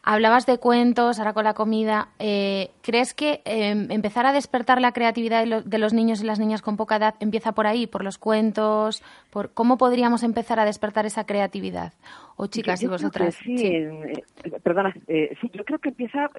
Hablabas 0.02 0.46
de 0.46 0.56
cuentos, 0.58 1.18
ahora 1.18 1.34
con 1.34 1.44
la 1.44 1.52
comida. 1.52 2.08
Eh, 2.18 2.70
¿Crees 2.82 3.12
que 3.12 3.42
em, 3.44 3.90
empezar 3.90 4.24
a 4.24 4.32
despertar 4.32 4.80
la 4.80 4.92
creatividad 4.92 5.62
de, 5.62 5.78
los 5.78 5.92
niños 5.92 6.22
y 6.22 6.26
las 6.26 6.38
niñas 6.38 6.62
con 6.62 6.78
poca 6.78 6.96
edad 6.96 7.14
empieza 7.20 7.52
por 7.52 7.66
ahí, 7.66 7.86
por 7.86 8.02
los 8.02 8.16
cuentos? 8.16 9.02
Por, 9.30 9.50
¿Cómo 9.52 9.76
podríamos 9.76 10.22
empezar 10.22 10.58
a 10.58 10.64
despertar 10.64 11.04
esa 11.04 11.26
creatividad? 11.26 11.92
O 12.36 12.46
chicas, 12.46 12.82
y 12.82 12.86
vosotras. 12.86 13.34
Sí, 13.34 13.66
eh, 13.66 14.22
perdona, 14.62 14.94
eh, 15.06 15.36
sí, 15.38 15.50
yo 15.52 15.62
creo 15.66 15.78
que 15.78 15.90
empieza 15.90 16.30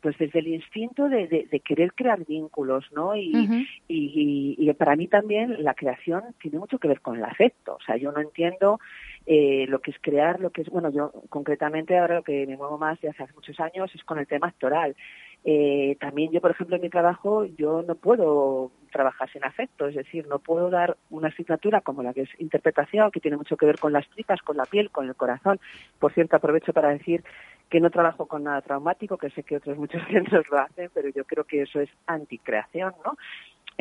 pues 0.00 0.16
desde 0.16 0.38
el 0.38 0.48
instinto 0.48 1.10
de, 1.10 1.60
querer 1.62 1.92
crear 1.92 2.24
vínculos, 2.24 2.86
¿no? 2.92 3.14
Y, 3.14 3.66
y 3.88 4.72
para 4.72 4.96
mí 4.96 5.08
también 5.08 5.62
la 5.62 5.74
creación 5.74 6.22
tiene 6.40 6.58
mucho 6.58 6.78
que 6.78 6.88
ver 6.88 7.02
con 7.02 7.18
el 7.18 7.24
afecto. 7.24 7.74
O 7.74 7.84
sea, 7.84 7.98
yo 7.98 8.10
no 8.10 8.22
entiendo 8.22 8.80
eh, 9.26 9.66
lo 9.68 9.80
que 9.80 9.92
es 9.92 9.96
crear, 10.00 10.40
lo 10.40 10.50
que 10.50 10.62
es, 10.62 10.68
bueno, 10.68 10.90
yo 10.90 11.12
concretamente 11.28 11.98
ahora 11.98 12.16
lo 12.16 12.22
que 12.22 12.46
me 12.46 12.56
muevo 12.56 12.78
más 12.78 13.00
de 13.00 13.08
hace 13.08 13.26
muchos 13.34 13.58
años 13.60 13.90
es 13.94 14.02
con 14.04 14.18
el 14.18 14.26
tema 14.26 14.48
actoral. 14.48 14.96
Eh, 15.44 15.96
también 16.00 16.30
yo, 16.30 16.40
por 16.40 16.52
ejemplo, 16.52 16.76
en 16.76 16.82
mi 16.82 16.88
trabajo, 16.88 17.44
yo 17.44 17.82
no 17.82 17.96
puedo 17.96 18.70
trabajar 18.92 19.30
sin 19.30 19.44
afecto, 19.44 19.86
es 19.86 19.94
decir, 19.94 20.26
no 20.28 20.38
puedo 20.38 20.70
dar 20.70 20.96
una 21.10 21.28
asignatura 21.28 21.80
como 21.80 22.02
la 22.02 22.12
que 22.12 22.22
es 22.22 22.30
interpretación, 22.38 23.10
que 23.10 23.20
tiene 23.20 23.36
mucho 23.36 23.56
que 23.56 23.66
ver 23.66 23.78
con 23.78 23.92
las 23.92 24.08
tripas, 24.10 24.40
con 24.42 24.56
la 24.56 24.66
piel, 24.66 24.90
con 24.90 25.08
el 25.08 25.16
corazón. 25.16 25.58
Por 25.98 26.12
cierto, 26.12 26.36
aprovecho 26.36 26.72
para 26.72 26.90
decir 26.90 27.24
que 27.70 27.80
no 27.80 27.90
trabajo 27.90 28.26
con 28.26 28.44
nada 28.44 28.60
traumático, 28.60 29.16
que 29.16 29.30
sé 29.30 29.42
que 29.42 29.56
otros 29.56 29.78
muchos 29.78 30.02
centros 30.08 30.44
lo 30.50 30.58
hacen, 30.58 30.90
pero 30.94 31.08
yo 31.08 31.24
creo 31.24 31.44
que 31.44 31.62
eso 31.62 31.80
es 31.80 31.90
anticreación, 32.06 32.92
¿no? 33.04 33.16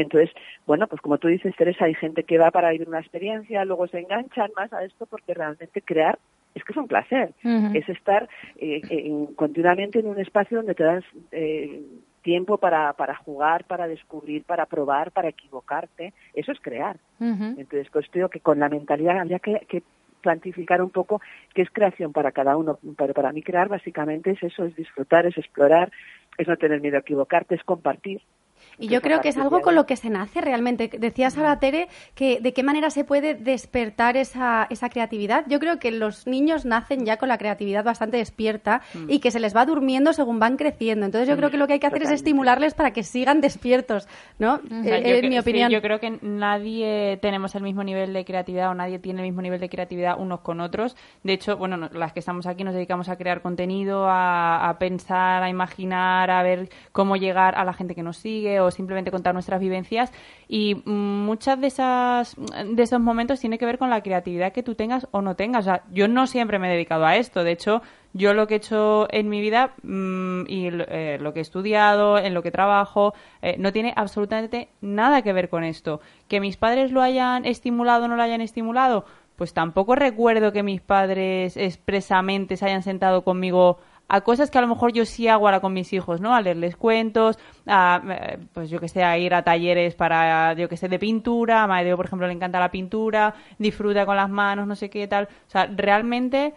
Entonces, 0.02 0.30
bueno, 0.66 0.88
pues 0.88 1.02
como 1.02 1.18
tú 1.18 1.28
dices, 1.28 1.56
Teresa, 1.56 1.86
hay 1.86 1.96
gente 1.96 2.24
que 2.24 2.38
va 2.38 2.52
para 2.52 2.72
vivir 2.72 2.88
una 2.88 3.00
experiencia, 3.00 3.66
luego 3.66 3.88
se 3.88 4.00
enganchan 4.00 4.52
más 4.56 4.72
a 4.74 4.84
esto 4.84 5.06
porque 5.06 5.34
realmente 5.34 5.82
crear 5.82 6.18
es 6.54 6.64
que 6.66 6.74
es 6.74 6.78
un 6.78 6.88
placer, 6.88 7.34
es 7.74 7.88
estar 7.88 8.28
eh, 8.58 8.82
continuamente 9.36 10.00
en 10.00 10.08
un 10.08 10.20
espacio 10.20 10.58
donde 10.58 10.76
te 10.76 10.84
das 10.84 11.04
eh, 11.32 11.82
tiempo 12.22 12.58
para, 12.58 12.94
para 12.94 13.16
jugar, 13.16 13.64
para 13.64 13.88
descubrir, 13.88 14.44
para 14.44 14.66
probar, 14.66 15.12
para 15.12 15.30
equivocarte, 15.30 16.14
eso 16.34 16.52
es 16.52 16.60
crear. 16.60 16.98
Entonces, 17.20 17.88
pues 17.92 18.06
creo 18.12 18.30
que 18.30 18.42
con 18.42 18.60
la 18.60 18.68
mentalidad 18.68 19.20
habría 19.20 19.40
que, 19.40 19.66
que 19.68 19.84
plantificar 20.22 20.82
un 20.82 20.90
poco 20.90 21.22
qué 21.54 21.62
es 21.62 21.70
creación 21.72 22.14
para 22.14 22.32
cada 22.32 22.58
uno, 22.58 22.80
pero 22.98 23.14
para 23.14 23.32
mí 23.32 23.42
crear 23.42 23.68
básicamente 23.68 24.32
es 24.32 24.44
eso, 24.44 24.66
es 24.66 24.76
disfrutar, 24.76 25.26
es 25.26 25.38
explorar, 25.38 25.92
es 26.38 26.48
no 26.48 26.58
tener 26.58 26.82
miedo 26.82 26.98
a 26.98 27.02
equivocarte, 27.02 27.56
es 27.56 27.64
compartir. 27.64 28.22
Y 28.82 28.88
yo 28.88 29.02
creo 29.02 29.22
que 29.22 29.30
es 29.30 29.38
algo 29.38 29.62
con 29.62 29.76
lo 29.76 29.86
que 29.86 29.96
se 29.96 30.10
nace 30.10 30.42
realmente. 30.42 30.90
Decías 30.98 31.38
ahora, 31.38 31.60
Tere, 31.60 31.88
que 32.16 32.40
de 32.40 32.54
qué 32.54 32.64
manera 32.64 32.90
se 32.90 33.04
puede 33.04 33.36
despertar 33.36 34.18
esa, 34.18 34.68
esa 34.70 34.90
creatividad. 34.90 35.46
Yo 35.48 35.60
creo 35.60 35.80
que 35.80 35.92
los 35.92 36.26
niños 36.28 36.66
nacen 36.66 37.06
ya 37.06 37.18
con 37.18 37.30
la 37.30 37.38
creatividad 37.38 37.84
bastante 37.84 38.18
despierta 38.18 38.82
mm. 38.94 39.10
y 39.10 39.20
que 39.20 39.32
se 39.32 39.40
les 39.40 39.56
va 39.56 39.66
durmiendo 39.66 40.14
según 40.14 40.40
van 40.40 40.58
creciendo. 40.58 41.06
Entonces 41.06 41.30
yo 41.30 41.38
creo 41.38 41.52
que 41.52 41.58
lo 41.58 41.68
que 41.68 41.74
hay 41.74 41.80
que 41.80 41.88
hacer 41.88 42.04
es 42.04 42.10
estimularles 42.10 42.74
para 42.74 42.92
que 42.92 43.04
sigan 43.04 43.40
despiertos, 43.40 44.08
¿no? 44.40 44.60
Eh, 44.84 45.20
en 45.24 45.30
mi 45.30 45.38
opinión. 45.38 45.70
yo 45.70 45.82
creo 45.82 46.00
que 46.00 46.18
nadie 46.22 47.18
tenemos 47.22 47.54
el 47.56 47.64
mismo 47.64 47.84
nivel 47.84 48.14
de 48.14 48.26
creatividad 48.26 48.72
o 48.72 48.74
nadie 48.74 48.98
tiene 48.98 49.22
el 49.22 49.28
mismo 49.28 49.42
nivel 49.42 49.60
de 49.60 49.70
creatividad 49.70 50.20
unos 50.20 50.42
con 50.42 50.60
otros. 50.60 50.96
De 51.24 51.34
hecho, 51.34 51.58
bueno, 51.58 51.90
las 51.94 52.14
que 52.14 52.20
estamos 52.20 52.48
aquí 52.48 52.64
nos 52.64 52.74
dedicamos 52.74 53.10
a 53.10 53.18
crear 53.18 53.42
contenido, 53.42 54.08
a, 54.08 54.70
a 54.70 54.80
pensar, 54.80 55.44
a 55.44 55.50
imaginar, 55.50 56.32
a 56.32 56.42
ver 56.42 56.70
cómo 56.92 57.16
llegar 57.16 57.56
a 57.56 57.64
la 57.64 57.74
gente 57.74 57.94
que 57.94 58.04
nos 58.04 58.18
sigue 58.18 58.60
o 58.60 58.71
simplemente 58.72 59.12
contar 59.12 59.34
nuestras 59.34 59.60
vivencias 59.60 60.12
y 60.48 60.76
muchas 60.86 61.60
de 61.60 61.68
esas 61.68 62.36
de 62.66 62.84
esos 62.84 63.00
momentos 63.00 63.40
tiene 63.40 63.58
que 63.58 63.66
ver 63.66 63.78
con 63.78 63.90
la 63.90 64.02
creatividad 64.02 64.52
que 64.52 64.64
tú 64.64 64.76
tengas 64.76 65.08
o 65.12 65.22
no 65.22 65.36
tengas. 65.36 65.62
O 65.62 65.70
sea, 65.70 65.84
yo 65.92 66.08
no 66.08 66.28
siempre 66.28 66.60
me 66.60 66.68
he 66.68 66.72
dedicado 66.72 67.06
a 67.06 67.16
esto, 67.16 67.44
de 67.44 67.52
hecho, 67.52 67.82
yo 68.14 68.34
lo 68.34 68.48
que 68.48 68.56
he 68.56 68.58
hecho 68.58 69.08
en 69.12 69.30
mi 69.30 69.40
vida 69.42 69.74
mm, 69.84 70.42
y 70.48 70.70
eh, 70.72 71.18
lo 71.22 71.34
que 71.34 71.40
he 71.40 71.42
estudiado, 71.42 72.18
en 72.18 72.34
lo 72.34 72.44
que 72.44 72.52
trabajo, 72.52 73.14
eh, 73.42 73.56
no 73.58 73.72
tiene 73.72 73.94
absolutamente 73.96 74.70
nada 74.82 75.22
que 75.22 75.34
ver 75.34 75.50
con 75.50 75.64
esto. 75.64 76.02
Que 76.28 76.40
mis 76.40 76.58
padres 76.58 76.92
lo 76.92 77.02
hayan 77.02 77.46
estimulado 77.46 78.06
o 78.06 78.08
no 78.08 78.16
lo 78.16 78.24
hayan 78.24 78.42
estimulado, 78.42 79.06
pues 79.36 79.54
tampoco 79.54 79.96
recuerdo 79.96 80.52
que 80.52 80.64
mis 80.64 80.82
padres 80.82 81.58
expresamente 81.58 82.58
se 82.58 82.66
hayan 82.66 82.84
sentado 82.84 83.24
conmigo 83.24 83.80
a 84.08 84.22
cosas 84.22 84.52
que 84.52 84.58
a 84.58 84.62
lo 84.62 84.68
mejor 84.68 84.92
yo 84.92 85.06
sí 85.06 85.28
hago 85.28 85.48
ahora 85.48 85.62
con 85.62 85.74
mis 85.74 85.94
hijos, 85.94 86.20
¿no? 86.20 86.36
A 86.36 86.42
leerles 86.42 86.76
cuentos, 86.76 87.40
a, 87.66 88.02
eh, 88.10 88.40
pues 88.54 88.70
yo 88.70 88.80
que 88.80 88.90
sé, 88.90 89.04
a 89.04 89.18
ir 89.18 89.34
a 89.34 89.44
talleres 89.44 89.96
para, 89.96 90.54
yo 90.54 90.68
que 90.68 90.78
sé, 90.78 90.90
de 90.90 91.00
pintura, 91.00 91.64
a 91.64 91.68
Madeo, 91.68 91.96
por 91.96 92.08
ejemplo, 92.08 92.28
le 92.28 92.34
encanta 92.34 92.60
la 92.60 92.72
pintura, 92.72 93.34
disfruta 93.58 94.06
con 94.06 94.18
las 94.18 94.30
manos, 94.30 94.68
no 94.68 94.76
sé 94.76 94.90
qué 94.90 95.08
tal. 95.08 95.26
O 95.48 95.50
sea, 95.50 95.66
realmente 95.66 96.54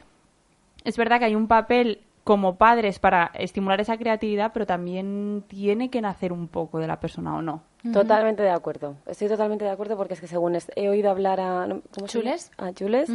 es 0.85 0.97
verdad 0.97 1.19
que 1.19 1.27
hay 1.27 1.35
un 1.35 1.47
papel 1.47 2.01
como 2.25 2.57
padres 2.57 2.99
para 2.99 3.31
estimular 3.35 3.81
esa 3.81 3.99
creatividad, 3.99 4.53
pero 4.53 4.67
también 4.67 5.45
tiene 5.47 5.91
que 5.91 6.01
nacer 6.01 6.33
un 6.33 6.49
poco 6.49 6.79
de 6.79 6.87
la 6.87 6.99
persona 6.99 7.37
o 7.37 7.43
no. 7.43 7.63
Totalmente 7.93 8.43
de 8.43 8.51
acuerdo. 8.51 8.97
Estoy 9.07 9.29
totalmente 9.29 9.65
de 9.65 9.71
acuerdo 9.71 9.97
porque 9.97 10.15
es 10.15 10.21
que 10.21 10.27
según 10.27 10.57
he 10.75 10.89
oído 10.89 11.11
hablar 11.11 11.41
a... 11.41 11.67
¿cómo 11.93 12.07
¿Chules? 12.07 12.51
A 12.57 12.73
Chules, 12.73 13.11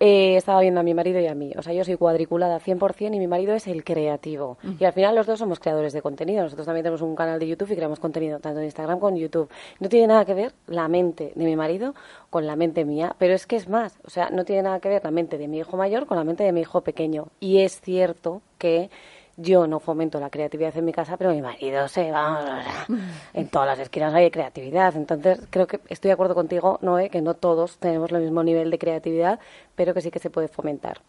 eh, 0.00 0.36
estaba 0.36 0.60
viendo 0.60 0.80
a 0.80 0.82
mi 0.82 0.94
marido 0.94 1.20
y 1.20 1.26
a 1.26 1.34
mí. 1.34 1.52
O 1.56 1.62
sea, 1.62 1.72
yo 1.74 1.84
soy 1.84 1.96
cuadriculada 1.96 2.58
100% 2.58 3.14
y 3.14 3.18
mi 3.18 3.26
marido 3.26 3.54
es 3.54 3.66
el 3.66 3.84
creativo. 3.84 4.58
Y 4.78 4.84
al 4.84 4.92
final 4.92 5.14
los 5.14 5.26
dos 5.26 5.38
somos 5.38 5.60
creadores 5.60 5.92
de 5.92 6.02
contenido. 6.02 6.42
Nosotros 6.42 6.66
también 6.66 6.84
tenemos 6.84 7.02
un 7.02 7.14
canal 7.14 7.38
de 7.38 7.48
YouTube 7.48 7.70
y 7.72 7.76
creamos 7.76 8.00
contenido 8.00 8.38
tanto 8.40 8.60
en 8.60 8.64
Instagram 8.64 8.98
como 8.98 9.16
en 9.16 9.22
YouTube. 9.22 9.48
No 9.80 9.88
tiene 9.88 10.06
nada 10.06 10.24
que 10.24 10.34
ver 10.34 10.54
la 10.66 10.88
mente 10.88 11.32
de 11.34 11.44
mi 11.44 11.56
marido 11.56 11.94
con 12.30 12.46
la 12.46 12.56
mente 12.56 12.84
mía, 12.84 13.14
pero 13.18 13.34
es 13.34 13.46
que 13.46 13.56
es 13.56 13.68
más. 13.68 13.98
O 14.04 14.10
sea, 14.10 14.30
no 14.30 14.44
tiene 14.44 14.62
nada 14.62 14.80
que 14.80 14.88
ver 14.88 15.04
la 15.04 15.10
mente 15.10 15.38
de 15.38 15.48
mi 15.48 15.58
hijo 15.58 15.76
mayor 15.76 16.06
con 16.06 16.16
la 16.16 16.24
mente 16.24 16.44
de 16.44 16.52
mi 16.52 16.62
hijo 16.62 16.80
pequeño. 16.80 17.28
Y 17.40 17.58
es 17.58 17.80
cierto 17.80 18.40
que 18.58 18.90
yo 19.36 19.66
no 19.66 19.80
fomento 19.80 20.20
la 20.20 20.30
creatividad 20.30 20.76
en 20.76 20.84
mi 20.84 20.92
casa, 20.92 21.16
pero 21.16 21.32
mi 21.32 21.42
marido 21.42 21.88
se 21.88 22.10
va. 22.10 22.62
En 23.34 23.48
todas 23.48 23.66
las 23.66 23.78
esquinas 23.78 24.14
hay 24.14 24.30
creatividad. 24.30 24.94
Entonces, 24.96 25.40
creo 25.50 25.66
que 25.66 25.80
estoy 25.88 26.08
de 26.08 26.12
acuerdo 26.12 26.34
contigo, 26.34 26.78
Noé, 26.82 27.10
que 27.10 27.20
no 27.20 27.34
todos 27.34 27.78
tenemos 27.78 28.12
el 28.12 28.22
mismo 28.22 28.42
nivel 28.42 28.70
de 28.70 28.78
creatividad, 28.78 29.38
pero 29.74 29.92
que 29.92 30.00
sí 30.00 30.10
que 30.10 30.18
se 30.18 30.30
puede 30.30 30.48
fomentar. 30.48 31.00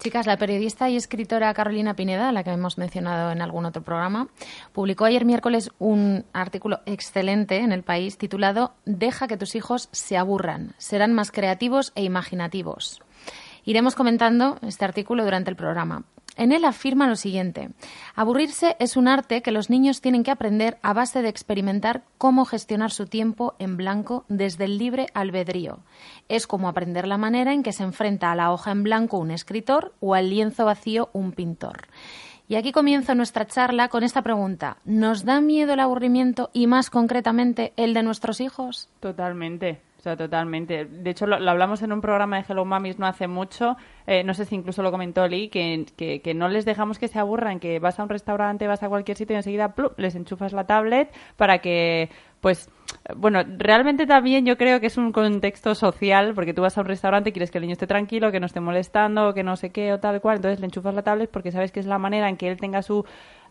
Chicas, 0.00 0.26
la 0.26 0.38
periodista 0.38 0.88
y 0.88 0.96
escritora 0.96 1.52
Carolina 1.52 1.94
Pineda, 1.94 2.32
la 2.32 2.42
que 2.42 2.50
hemos 2.50 2.78
mencionado 2.78 3.32
en 3.32 3.42
algún 3.42 3.66
otro 3.66 3.82
programa, 3.82 4.28
publicó 4.72 5.04
ayer 5.04 5.26
miércoles 5.26 5.70
un 5.78 6.24
artículo 6.32 6.80
excelente 6.86 7.58
en 7.58 7.70
El 7.70 7.82
País 7.82 8.16
titulado 8.16 8.72
Deja 8.86 9.28
que 9.28 9.36
tus 9.36 9.54
hijos 9.54 9.90
se 9.92 10.16
aburran, 10.16 10.74
serán 10.78 11.12
más 11.12 11.30
creativos 11.30 11.92
e 11.96 12.02
imaginativos. 12.02 13.02
Iremos 13.64 13.94
comentando 13.94 14.58
este 14.62 14.86
artículo 14.86 15.22
durante 15.22 15.50
el 15.50 15.56
programa. 15.56 16.04
En 16.36 16.52
él 16.52 16.64
afirma 16.64 17.08
lo 17.08 17.16
siguiente. 17.16 17.70
Aburrirse 18.14 18.76
es 18.78 18.96
un 18.96 19.08
arte 19.08 19.42
que 19.42 19.52
los 19.52 19.70
niños 19.70 20.00
tienen 20.00 20.22
que 20.22 20.30
aprender 20.30 20.78
a 20.82 20.92
base 20.92 21.22
de 21.22 21.28
experimentar 21.28 22.02
cómo 22.18 22.44
gestionar 22.44 22.90
su 22.90 23.06
tiempo 23.06 23.54
en 23.58 23.76
blanco 23.76 24.24
desde 24.28 24.64
el 24.64 24.78
libre 24.78 25.08
albedrío. 25.14 25.80
Es 26.28 26.46
como 26.46 26.68
aprender 26.68 27.06
la 27.06 27.18
manera 27.18 27.52
en 27.52 27.62
que 27.62 27.72
se 27.72 27.82
enfrenta 27.82 28.30
a 28.30 28.36
la 28.36 28.52
hoja 28.52 28.70
en 28.70 28.82
blanco 28.82 29.18
un 29.18 29.30
escritor 29.30 29.94
o 30.00 30.14
al 30.14 30.30
lienzo 30.30 30.64
vacío 30.64 31.10
un 31.12 31.32
pintor. 31.32 31.88
Y 32.48 32.56
aquí 32.56 32.72
comienza 32.72 33.14
nuestra 33.14 33.46
charla 33.46 33.88
con 33.88 34.02
esta 34.02 34.22
pregunta. 34.22 34.78
¿Nos 34.84 35.24
da 35.24 35.40
miedo 35.40 35.74
el 35.74 35.80
aburrimiento 35.80 36.50
y 36.52 36.66
más 36.66 36.90
concretamente 36.90 37.72
el 37.76 37.94
de 37.94 38.02
nuestros 38.02 38.40
hijos? 38.40 38.88
Totalmente. 38.98 39.80
O 40.00 40.02
sea, 40.02 40.16
totalmente. 40.16 40.86
De 40.86 41.10
hecho, 41.10 41.26
lo, 41.26 41.36
hablamos 41.36 41.82
en 41.82 41.92
un 41.92 42.00
programa 42.00 42.38
de 42.38 42.44
Hello 42.48 42.64
Mamis 42.64 42.98
no 42.98 43.06
hace 43.06 43.28
mucho. 43.28 43.76
Eh, 44.06 44.24
no 44.24 44.32
sé 44.32 44.46
si 44.46 44.54
incluso 44.54 44.82
lo 44.82 44.90
comentó 44.90 45.28
Lee, 45.28 45.50
que, 45.50 45.84
que, 46.24 46.32
no 46.32 46.48
les 46.48 46.64
dejamos 46.64 46.98
que 46.98 47.06
se 47.06 47.18
aburran, 47.18 47.60
que 47.60 47.80
vas 47.80 48.00
a 48.00 48.04
un 48.04 48.08
restaurante, 48.08 48.66
vas 48.66 48.82
a 48.82 48.88
cualquier 48.88 49.18
sitio 49.18 49.34
y 49.34 49.36
enseguida 49.36 49.74
les 49.98 50.14
enchufas 50.14 50.54
la 50.54 50.64
tablet 50.64 51.12
para 51.36 51.58
que, 51.58 52.08
pues, 52.40 52.70
bueno, 53.14 53.40
realmente 53.58 54.06
también 54.06 54.46
yo 54.46 54.56
creo 54.56 54.80
que 54.80 54.86
es 54.86 54.96
un 54.96 55.12
contexto 55.12 55.74
social, 55.74 56.32
porque 56.34 56.54
tú 56.54 56.62
vas 56.62 56.78
a 56.78 56.80
un 56.80 56.86
restaurante 56.86 57.28
y 57.28 57.32
quieres 57.34 57.50
que 57.50 57.58
el 57.58 57.62
niño 57.62 57.74
esté 57.74 57.86
tranquilo, 57.86 58.32
que 58.32 58.40
no 58.40 58.46
esté 58.46 58.60
molestando, 58.60 59.34
que 59.34 59.42
no 59.42 59.56
sé 59.56 59.68
qué 59.68 59.92
o 59.92 60.00
tal 60.00 60.22
cual, 60.22 60.36
entonces 60.36 60.60
le 60.60 60.66
enchufas 60.66 60.94
la 60.94 61.02
tablet 61.02 61.30
porque 61.30 61.52
sabes 61.52 61.72
que 61.72 61.80
es 61.80 61.86
la 61.86 61.98
manera 61.98 62.30
en 62.30 62.38
que 62.38 62.48
él 62.48 62.56
tenga 62.56 62.80
su 62.80 63.04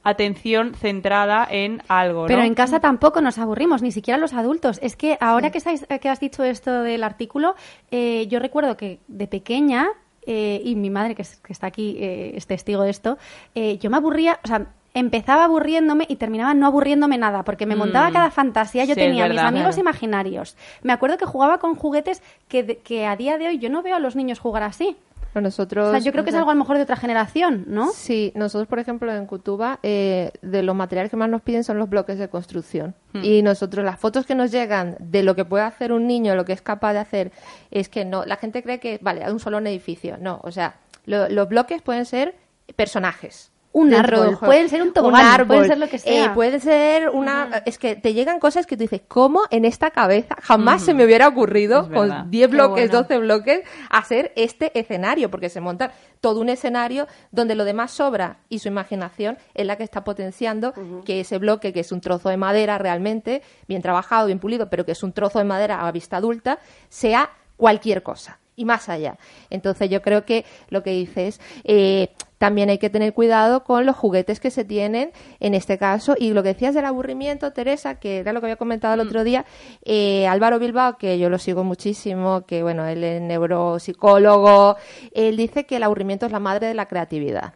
atención 0.04 0.74
centrada 0.76 1.48
en 1.50 1.82
algo. 1.88 2.26
Pero 2.28 2.44
en 2.44 2.54
casa 2.54 2.80
tampoco 2.80 3.22
nos 3.22 3.38
aburrimos, 3.38 3.82
ni 3.82 3.92
siquiera 3.92 4.18
los 4.18 4.34
adultos. 4.34 4.80
Es 4.82 4.96
que 4.96 5.18
ahora 5.20 5.52
que, 5.52 5.62
que 6.00 6.10
has 6.10 6.20
dicho 6.20 6.44
esto 6.44 6.84
del 6.84 7.04
artículo, 7.04 7.56
eh, 7.92 8.28
yo 8.28 8.40
recuerdo 8.40 8.78
que 8.78 9.00
de 9.08 9.28
pequeña 9.28 9.88
eh, 10.26 10.62
y 10.64 10.76
mi 10.76 10.90
madre, 10.90 11.16
que, 11.16 11.22
está 11.22 11.68
aquí, 11.68 11.98
eh, 12.00 12.34
es 12.36 12.48
testigo 12.48 12.84
de 12.84 12.92
esto, 12.92 13.18
yo 13.56 13.90
me 13.90 13.98
aburría, 13.98 14.40
o 14.44 14.48
sea, 14.48 14.68
empezaba 14.94 15.46
aburriéndome 15.46 16.06
y 16.10 16.16
terminaba 16.16 16.54
no 16.54 16.68
aburriéndome 16.68 17.18
nada, 17.18 17.44
porque 17.44 17.66
me 17.66 17.76
montaba 17.76 18.10
mm. 18.10 18.14
cada 18.14 18.32
fantasía. 18.32 18.86
Yo 18.86 18.96
tenía 18.96 19.28
mis 19.28 19.40
amigos 19.40 19.78
imaginarios. 19.78 20.58
Me 20.82 20.94
acuerdo 20.94 21.18
que 21.18 21.26
jugaba 21.26 21.60
con 21.60 21.76
juguetes 21.76 22.22
que, 22.48 22.78
que 22.78 23.06
a 23.06 23.16
día 23.16 23.38
de 23.38 23.48
hoy 23.48 23.60
yo 23.60 23.70
no 23.70 23.82
veo 23.82 23.96
a 23.96 24.00
los 24.00 24.16
niños 24.16 24.40
jugar 24.40 24.64
así. 24.64 24.98
Nosotros, 25.36 26.04
yo 26.04 26.12
creo 26.12 26.24
que 26.24 26.32
es 26.32 26.36
algo 26.36 26.50
a 26.50 26.54
lo 26.54 26.60
mejor 26.60 26.78
de 26.78 26.84
otra 26.84 26.96
generación, 26.96 27.65
¿no? 27.68 27.92
Sí, 27.92 28.32
nosotros, 28.36 28.68
por 28.68 28.80
ejemplo, 28.80 29.13
en 29.13 29.26
Cutuba, 29.26 29.80
eh, 29.84 30.32
de 30.42 30.63
los 30.63 30.76
materiales 30.76 31.12
que 31.12 31.18
más 31.18 31.30
nos 31.30 31.42
piden 31.42 31.63
son 31.63 31.78
los 31.78 31.89
bloques 31.89 32.18
de 32.18 32.30
construcción. 32.30 32.96
Hmm. 33.13 33.24
Y 33.24 33.42
nosotros, 33.42 33.86
las 33.86 34.00
fotos 34.00 34.26
que 34.26 34.36
nos 34.36 34.52
llegan 34.52 34.98
de 35.00 35.24
lo 35.24 35.36
que 35.36 35.46
puede 35.46 35.63
hacer 35.63 35.92
un 35.94 36.08
niño, 36.08 36.36
lo 36.36 36.46
que 36.46 36.54
es 36.54 36.62
capaz 36.62 36.94
de 36.94 37.00
hacer, 37.00 37.32
es 37.72 37.89
que 37.89 38.06
no, 38.06 38.26
la 38.26 38.38
gente 38.38 38.63
cree 38.63 38.80
que, 38.80 39.00
vale, 39.02 39.24
hay 39.24 39.32
un 39.32 39.39
solo 39.39 39.60
edificio. 39.60 40.18
No, 40.20 40.39
o 40.44 40.52
sea, 40.52 40.76
los 41.06 41.50
bloques 41.50 41.82
pueden 41.82 42.06
ser 42.06 42.36
personajes 42.76 43.52
un 43.71 43.93
árbol, 43.93 44.38
pueden 44.39 44.67
ser 44.67 44.82
un 44.82 44.93
tobogán, 44.93 45.47
puede 45.47 45.67
ser 45.67 45.77
lo 45.77 45.88
que 45.88 45.99
sea. 45.99 46.25
Eh, 46.25 46.29
puede 46.34 46.60
ser 46.60 47.10
una... 47.10 47.62
Es 47.65 47.77
que 47.77 47.95
te 47.95 48.13
llegan 48.13 48.39
cosas 48.39 48.65
que 48.65 48.75
tú 48.75 48.82
dices, 48.82 49.01
¿cómo 49.08 49.41
en 49.51 49.63
esta 49.63 49.91
cabeza 49.91 50.36
jamás 50.41 50.82
se 50.82 50.95
me 50.95 51.05
hubiera 51.05 51.27
ocurrido 51.27 51.89
con 51.91 52.32
10 52.32 52.49
bloques, 52.49 52.91
12 52.91 53.19
bloques, 53.19 53.62
hacer 53.89 54.34
este 54.36 54.77
escenario? 54.77 55.29
Porque 55.29 55.49
se 55.49 55.62
monta 55.62 55.91
todo 56.19 56.41
un 56.41 56.49
escenario 56.49 57.08
donde 57.32 57.55
lo 57.55 57.63
demás 57.63 57.91
sobra 57.91 58.39
y 58.49 58.60
su 58.60 58.67
imaginación 58.67 59.38
es 59.53 59.65
la 59.67 59.75
que 59.75 59.84
está 59.84 60.03
potenciando 60.03 60.73
que 61.05 61.19
ese 61.19 61.38
bloque, 61.38 61.71
que 61.71 61.82
es 61.82 61.91
un 61.91 62.01
trozo 62.01 62.29
de 62.29 62.38
madera 62.38 62.79
realmente, 62.79 63.43
bien 63.67 63.82
trabajado, 63.82 64.25
bien 64.25 64.39
pulido, 64.39 64.69
pero 64.69 64.84
que 64.84 64.93
es 64.93 65.03
un 65.03 65.13
trozo 65.13 65.38
de 65.38 65.45
madera 65.45 65.88
a 65.88 65.91
vista 65.91 66.17
adulta, 66.17 66.60
sea 66.89 67.29
cualquier 67.55 68.01
cosa 68.01 68.39
y 68.55 68.65
más 68.65 68.89
allá. 68.89 69.17
Entonces 69.49 69.89
yo 69.89 70.01
creo 70.01 70.25
que 70.25 70.43
lo 70.69 70.84
que 70.84 70.91
dices, 70.91 71.39
eh, 71.63 72.10
también 72.39 72.69
hay 72.71 72.80
que 72.80 72.89
tener 72.89 73.13
cuidado 73.13 73.63
con 73.63 73.86
los 73.86 73.95
juguetes 73.95 74.39
que 74.39 74.49
se 74.49 74.65
tienen 74.65 75.12
en 75.39 75.54
este 75.54 75.78
caso. 75.78 76.15
Y 76.17 76.34
lo 76.34 76.41
que 76.41 76.49
decías 76.49 76.73
del 76.73 76.86
aburrimiento, 76.86 77.52
Teresa, 77.52 77.99
que 77.99 78.17
era 78.19 78.34
lo 78.34 78.39
que 78.39 78.47
había 78.47 78.56
comentado 78.56 78.95
el 78.95 79.06
mm. 79.06 79.08
otro 79.08 79.23
día, 79.23 79.45
eh, 79.84 80.25
Álvaro 80.25 80.58
Bilbao, 80.58 80.97
que 80.97 81.19
yo 81.19 81.30
lo 81.30 81.38
sigo 81.38 81.63
muchísimo, 81.63 82.45
que 82.47 82.63
bueno, 82.63 82.88
él 82.88 83.04
es 83.04 83.21
neuropsicólogo, 83.21 84.78
él 85.13 85.38
dice 85.38 85.65
que 85.65 85.75
el 85.75 85.84
aburrimiento 85.84 86.25
es 86.25 86.32
la 86.32 86.39
madre 86.39 86.67
de 86.67 86.73
la 86.73 86.88
creatividad. 86.88 87.54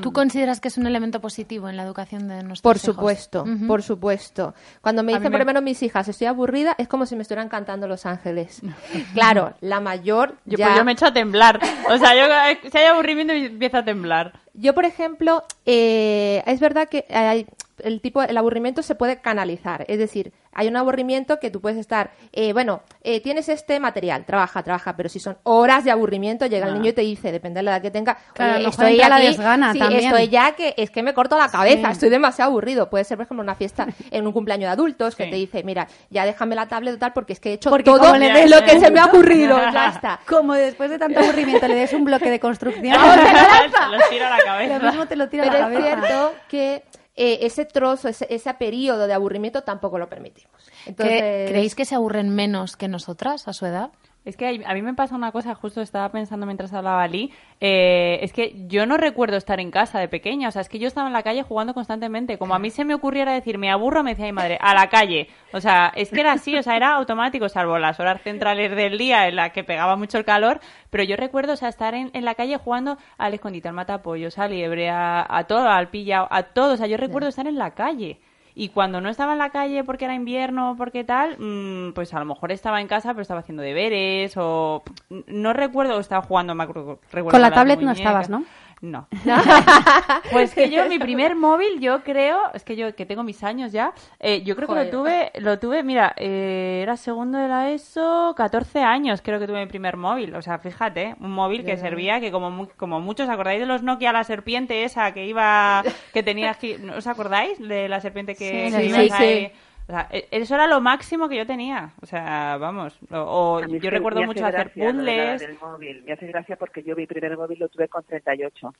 ¿Tú 0.00 0.12
consideras 0.12 0.60
que 0.60 0.68
es 0.68 0.78
un 0.78 0.86
elemento 0.86 1.20
positivo 1.20 1.68
en 1.68 1.76
la 1.76 1.82
educación 1.82 2.28
de 2.28 2.42
nuestros 2.42 2.62
Por 2.62 2.76
hijos? 2.76 2.84
supuesto, 2.84 3.44
por 3.66 3.82
supuesto. 3.82 4.54
Cuando 4.80 5.02
me 5.02 5.14
dicen, 5.14 5.30
por 5.30 5.40
lo 5.40 5.46
menos 5.46 5.62
mis 5.62 5.82
hijas, 5.82 6.08
estoy 6.08 6.26
aburrida, 6.26 6.74
es 6.78 6.88
como 6.88 7.06
si 7.06 7.16
me 7.16 7.22
estuvieran 7.22 7.48
cantando 7.48 7.88
Los 7.88 8.06
Ángeles. 8.06 8.62
claro, 9.14 9.54
la 9.60 9.80
mayor 9.80 10.36
yo, 10.44 10.58
Pues 10.58 10.76
yo 10.76 10.84
me 10.84 10.92
echo 10.92 11.06
a 11.06 11.12
temblar. 11.12 11.60
O 11.90 11.98
sea, 11.98 12.14
yo, 12.14 12.60
si 12.70 12.78
hay 12.78 12.86
aburrimiento, 12.86 13.32
empiezo 13.32 13.78
a 13.78 13.84
temblar. 13.84 14.40
Yo, 14.60 14.74
por 14.74 14.84
ejemplo, 14.84 15.44
eh, 15.66 16.42
es 16.44 16.58
verdad 16.58 16.88
que 16.88 17.04
hay, 17.10 17.46
el 17.78 18.00
tipo, 18.00 18.22
el 18.22 18.36
aburrimiento 18.36 18.82
se 18.82 18.96
puede 18.96 19.20
canalizar. 19.20 19.84
Es 19.86 19.98
decir, 19.98 20.32
hay 20.52 20.66
un 20.66 20.76
aburrimiento 20.76 21.38
que 21.38 21.50
tú 21.50 21.60
puedes 21.60 21.78
estar, 21.78 22.10
eh, 22.32 22.52
bueno, 22.52 22.82
eh, 23.02 23.20
tienes 23.20 23.48
este 23.48 23.78
material, 23.78 24.24
trabaja, 24.24 24.62
trabaja, 24.64 24.96
pero 24.96 25.08
si 25.08 25.20
son 25.20 25.38
horas 25.44 25.84
de 25.84 25.92
aburrimiento, 25.92 26.46
llega 26.46 26.66
el 26.66 26.74
niño 26.74 26.90
y 26.90 26.92
te 26.92 27.02
dice, 27.02 27.30
depende 27.30 27.58
de 27.58 27.62
la 27.62 27.70
edad 27.72 27.82
que 27.82 27.92
tenga, 27.92 28.18
estoy 28.58 28.96
ya 28.96 29.08
la 29.08 29.20
desgana 29.20 29.72
sí, 29.72 29.80
estoy 29.80 30.28
ya 30.28 30.56
que 30.56 30.74
es 30.76 30.90
que 30.90 31.04
me 31.04 31.14
corto 31.14 31.38
la 31.38 31.48
cabeza, 31.48 31.92
estoy 31.92 32.08
demasiado 32.08 32.50
aburrido. 32.50 32.90
Puede 32.90 33.04
ser, 33.04 33.16
por 33.16 33.26
ejemplo, 33.26 33.42
una 33.42 33.54
fiesta 33.54 33.86
en 34.10 34.26
un 34.26 34.32
cumpleaños 34.32 34.66
de 34.68 34.72
adultos 34.72 35.14
que 35.14 35.26
te 35.26 35.36
dice, 35.36 35.62
mira, 35.62 35.86
ya 36.10 36.24
déjame 36.24 36.56
la 36.56 36.66
tablet 36.66 36.94
o 36.94 36.98
tal 36.98 37.12
porque 37.12 37.34
es 37.34 37.40
que 37.40 37.50
he 37.50 37.52
hecho 37.52 37.70
todo 37.70 38.16
lo 38.16 38.62
que 38.64 38.80
se 38.80 38.90
me 38.90 38.98
ha 38.98 39.06
ocurrido, 39.06 39.56
ya 39.72 39.90
está. 39.90 40.18
Como 40.26 40.54
después 40.54 40.90
de 40.90 40.98
tanto 40.98 41.20
aburrimiento 41.20 41.68
le 41.68 41.76
des 41.76 41.92
un 41.92 42.04
bloque 42.04 42.30
de 42.30 42.40
construcción, 42.40 42.96
lo 43.92 43.98
tira 44.10 44.34
a 44.34 44.38
la 44.38 44.44
cabeza. 44.52 44.78
Lo 44.78 44.88
mismo 44.88 45.06
te 45.06 45.16
lo 45.16 45.28
tira 45.28 45.44
pero 45.44 45.56
a 45.56 45.60
la 45.60 45.74
cabeza. 45.74 45.88
es 45.88 46.06
cierto 46.06 46.34
que 46.48 46.84
eh, 47.16 47.38
ese 47.42 47.64
trozo, 47.64 48.08
ese, 48.08 48.26
ese, 48.30 48.52
periodo 48.54 49.06
de 49.06 49.12
aburrimiento 49.12 49.62
tampoco 49.62 49.98
lo 49.98 50.08
permitimos. 50.08 50.70
Entonces... 50.86 51.50
¿Creéis 51.50 51.74
que 51.74 51.84
se 51.84 51.94
aburren 51.94 52.30
menos 52.30 52.76
que 52.76 52.88
nosotras 52.88 53.48
a 53.48 53.52
su 53.52 53.66
edad? 53.66 53.90
Es 54.24 54.36
que 54.36 54.62
a 54.66 54.74
mí 54.74 54.82
me 54.82 54.92
pasa 54.92 55.14
una 55.14 55.32
cosa, 55.32 55.54
justo 55.54 55.80
estaba 55.80 56.10
pensando 56.10 56.44
mientras 56.44 56.72
hablaba 56.74 57.02
Ali, 57.02 57.32
eh, 57.60 58.18
es 58.20 58.34
que 58.34 58.66
yo 58.66 58.84
no 58.84 58.98
recuerdo 58.98 59.38
estar 59.38 59.58
en 59.58 59.70
casa 59.70 60.00
de 60.00 60.08
pequeña, 60.08 60.48
o 60.48 60.50
sea, 60.50 60.60
es 60.60 60.68
que 60.68 60.78
yo 60.78 60.86
estaba 60.86 61.06
en 61.06 61.14
la 61.14 61.22
calle 61.22 61.42
jugando 61.42 61.72
constantemente. 61.72 62.36
Como 62.36 62.54
a 62.54 62.58
mí 62.58 62.68
se 62.70 62.84
me 62.84 62.94
ocurriera 62.94 63.32
decir, 63.32 63.56
me 63.56 63.70
aburro, 63.70 64.02
me 64.02 64.10
decía 64.10 64.26
mi 64.26 64.32
madre, 64.32 64.58
a 64.60 64.74
la 64.74 64.88
calle. 64.88 65.28
O 65.52 65.60
sea, 65.60 65.92
es 65.96 66.10
que 66.10 66.20
era 66.20 66.32
así, 66.32 66.54
o 66.56 66.62
sea, 66.62 66.76
era 66.76 66.94
automático, 66.94 67.48
salvo 67.48 67.78
las 67.78 68.00
horas 68.00 68.20
centrales 68.20 68.76
del 68.76 68.98
día 68.98 69.28
en 69.28 69.36
la 69.36 69.50
que 69.50 69.64
pegaba 69.64 69.96
mucho 69.96 70.18
el 70.18 70.26
calor, 70.26 70.60
pero 70.90 71.04
yo 71.04 71.16
recuerdo, 71.16 71.54
o 71.54 71.56
sea, 71.56 71.70
estar 71.70 71.94
en, 71.94 72.10
la 72.12 72.34
calle 72.34 72.58
jugando 72.58 72.98
al 73.16 73.32
escondite, 73.32 73.68
al 73.68 73.74
matapollos, 73.74 74.38
a 74.38 74.46
liebre, 74.46 74.90
a, 74.90 75.26
a 75.28 75.44
todo, 75.44 75.68
al 75.68 75.88
pillado, 75.88 76.28
a 76.30 76.42
todo. 76.42 76.74
O 76.74 76.76
sea, 76.76 76.86
yo 76.86 76.98
recuerdo 76.98 77.28
estar 77.28 77.46
en 77.46 77.56
la 77.56 77.70
calle. 77.70 78.20
Y 78.60 78.70
cuando 78.70 79.00
no 79.00 79.08
estaba 79.08 79.34
en 79.34 79.38
la 79.38 79.50
calle 79.50 79.84
porque 79.84 80.06
era 80.06 80.16
invierno 80.16 80.72
o 80.72 80.76
porque 80.76 81.04
tal, 81.04 81.36
mm, 81.38 81.92
pues 81.92 82.12
a 82.12 82.18
lo 82.18 82.24
mejor 82.24 82.50
estaba 82.50 82.80
en 82.80 82.88
casa 82.88 83.10
pero 83.10 83.22
estaba 83.22 83.38
haciendo 83.38 83.62
deberes 83.62 84.36
o 84.36 84.82
no 85.28 85.52
recuerdo, 85.52 86.00
estaba 86.00 86.22
jugando, 86.22 86.56
me 86.56 86.64
acuerdo, 86.64 86.98
Con 87.30 87.40
la 87.40 87.52
tablet 87.52 87.80
no 87.80 87.92
estabas, 87.92 88.28
¿no? 88.28 88.42
No. 88.80 89.08
pues 90.32 90.54
que 90.54 90.70
yo, 90.70 90.88
mi 90.88 90.98
primer 90.98 91.34
móvil, 91.34 91.80
yo 91.80 92.02
creo, 92.02 92.38
es 92.54 92.62
que 92.62 92.76
yo 92.76 92.94
que 92.94 93.06
tengo 93.06 93.22
mis 93.24 93.42
años 93.42 93.72
ya, 93.72 93.92
eh, 94.20 94.42
yo 94.42 94.54
creo 94.54 94.68
que 94.68 94.74
lo 94.74 94.90
tuve, 94.90 95.32
lo 95.40 95.58
tuve, 95.58 95.82
mira, 95.82 96.14
eh, 96.16 96.80
era 96.82 96.96
segundo 96.96 97.38
de 97.38 97.48
la 97.48 97.70
ESO, 97.70 98.34
14 98.36 98.80
años 98.80 99.20
creo 99.22 99.40
que 99.40 99.46
tuve 99.46 99.60
mi 99.60 99.66
primer 99.66 99.96
móvil. 99.96 100.34
O 100.34 100.42
sea, 100.42 100.58
fíjate, 100.58 101.16
un 101.20 101.32
móvil 101.32 101.64
que 101.64 101.76
servía, 101.76 102.20
que 102.20 102.30
como, 102.30 102.68
como 102.76 103.00
muchos, 103.00 103.28
¿acordáis 103.28 103.60
de 103.60 103.66
los 103.66 103.82
Nokia, 103.82 104.12
la 104.12 104.24
serpiente 104.24 104.84
esa 104.84 105.12
que 105.12 105.26
iba, 105.26 105.82
que 106.12 106.22
tenía, 106.22 106.56
¿os 106.96 107.06
acordáis 107.06 107.58
de 107.58 107.88
la 107.88 108.00
serpiente 108.00 108.34
que, 108.34 108.70
sí, 108.70 108.90
sí, 108.90 109.10
sí. 109.10 109.52
O 109.88 109.90
sea, 109.90 110.06
e, 110.10 110.28
eso 110.30 110.54
era 110.54 110.66
lo 110.66 110.82
máximo 110.82 111.30
que 111.30 111.36
yo 111.36 111.46
tenía. 111.46 111.94
O 112.02 112.06
sea, 112.06 112.58
vamos. 112.58 112.98
O, 113.10 113.62
yo 113.66 113.90
recuerdo 113.90 114.22
mucho 114.22 114.44
hacer 114.44 114.70
puzzles. 114.70 115.40
Del 115.40 115.58
móvil. 115.58 116.02
Me 116.04 116.12
hace 116.12 116.26
gracia 116.26 116.56
porque 116.56 116.82
yo 116.82 116.94
mi 116.94 117.06
primer 117.06 117.38
móvil 117.38 117.58
lo 117.58 117.68
tuve 117.70 117.88
con 117.88 118.04
38. 118.04 118.74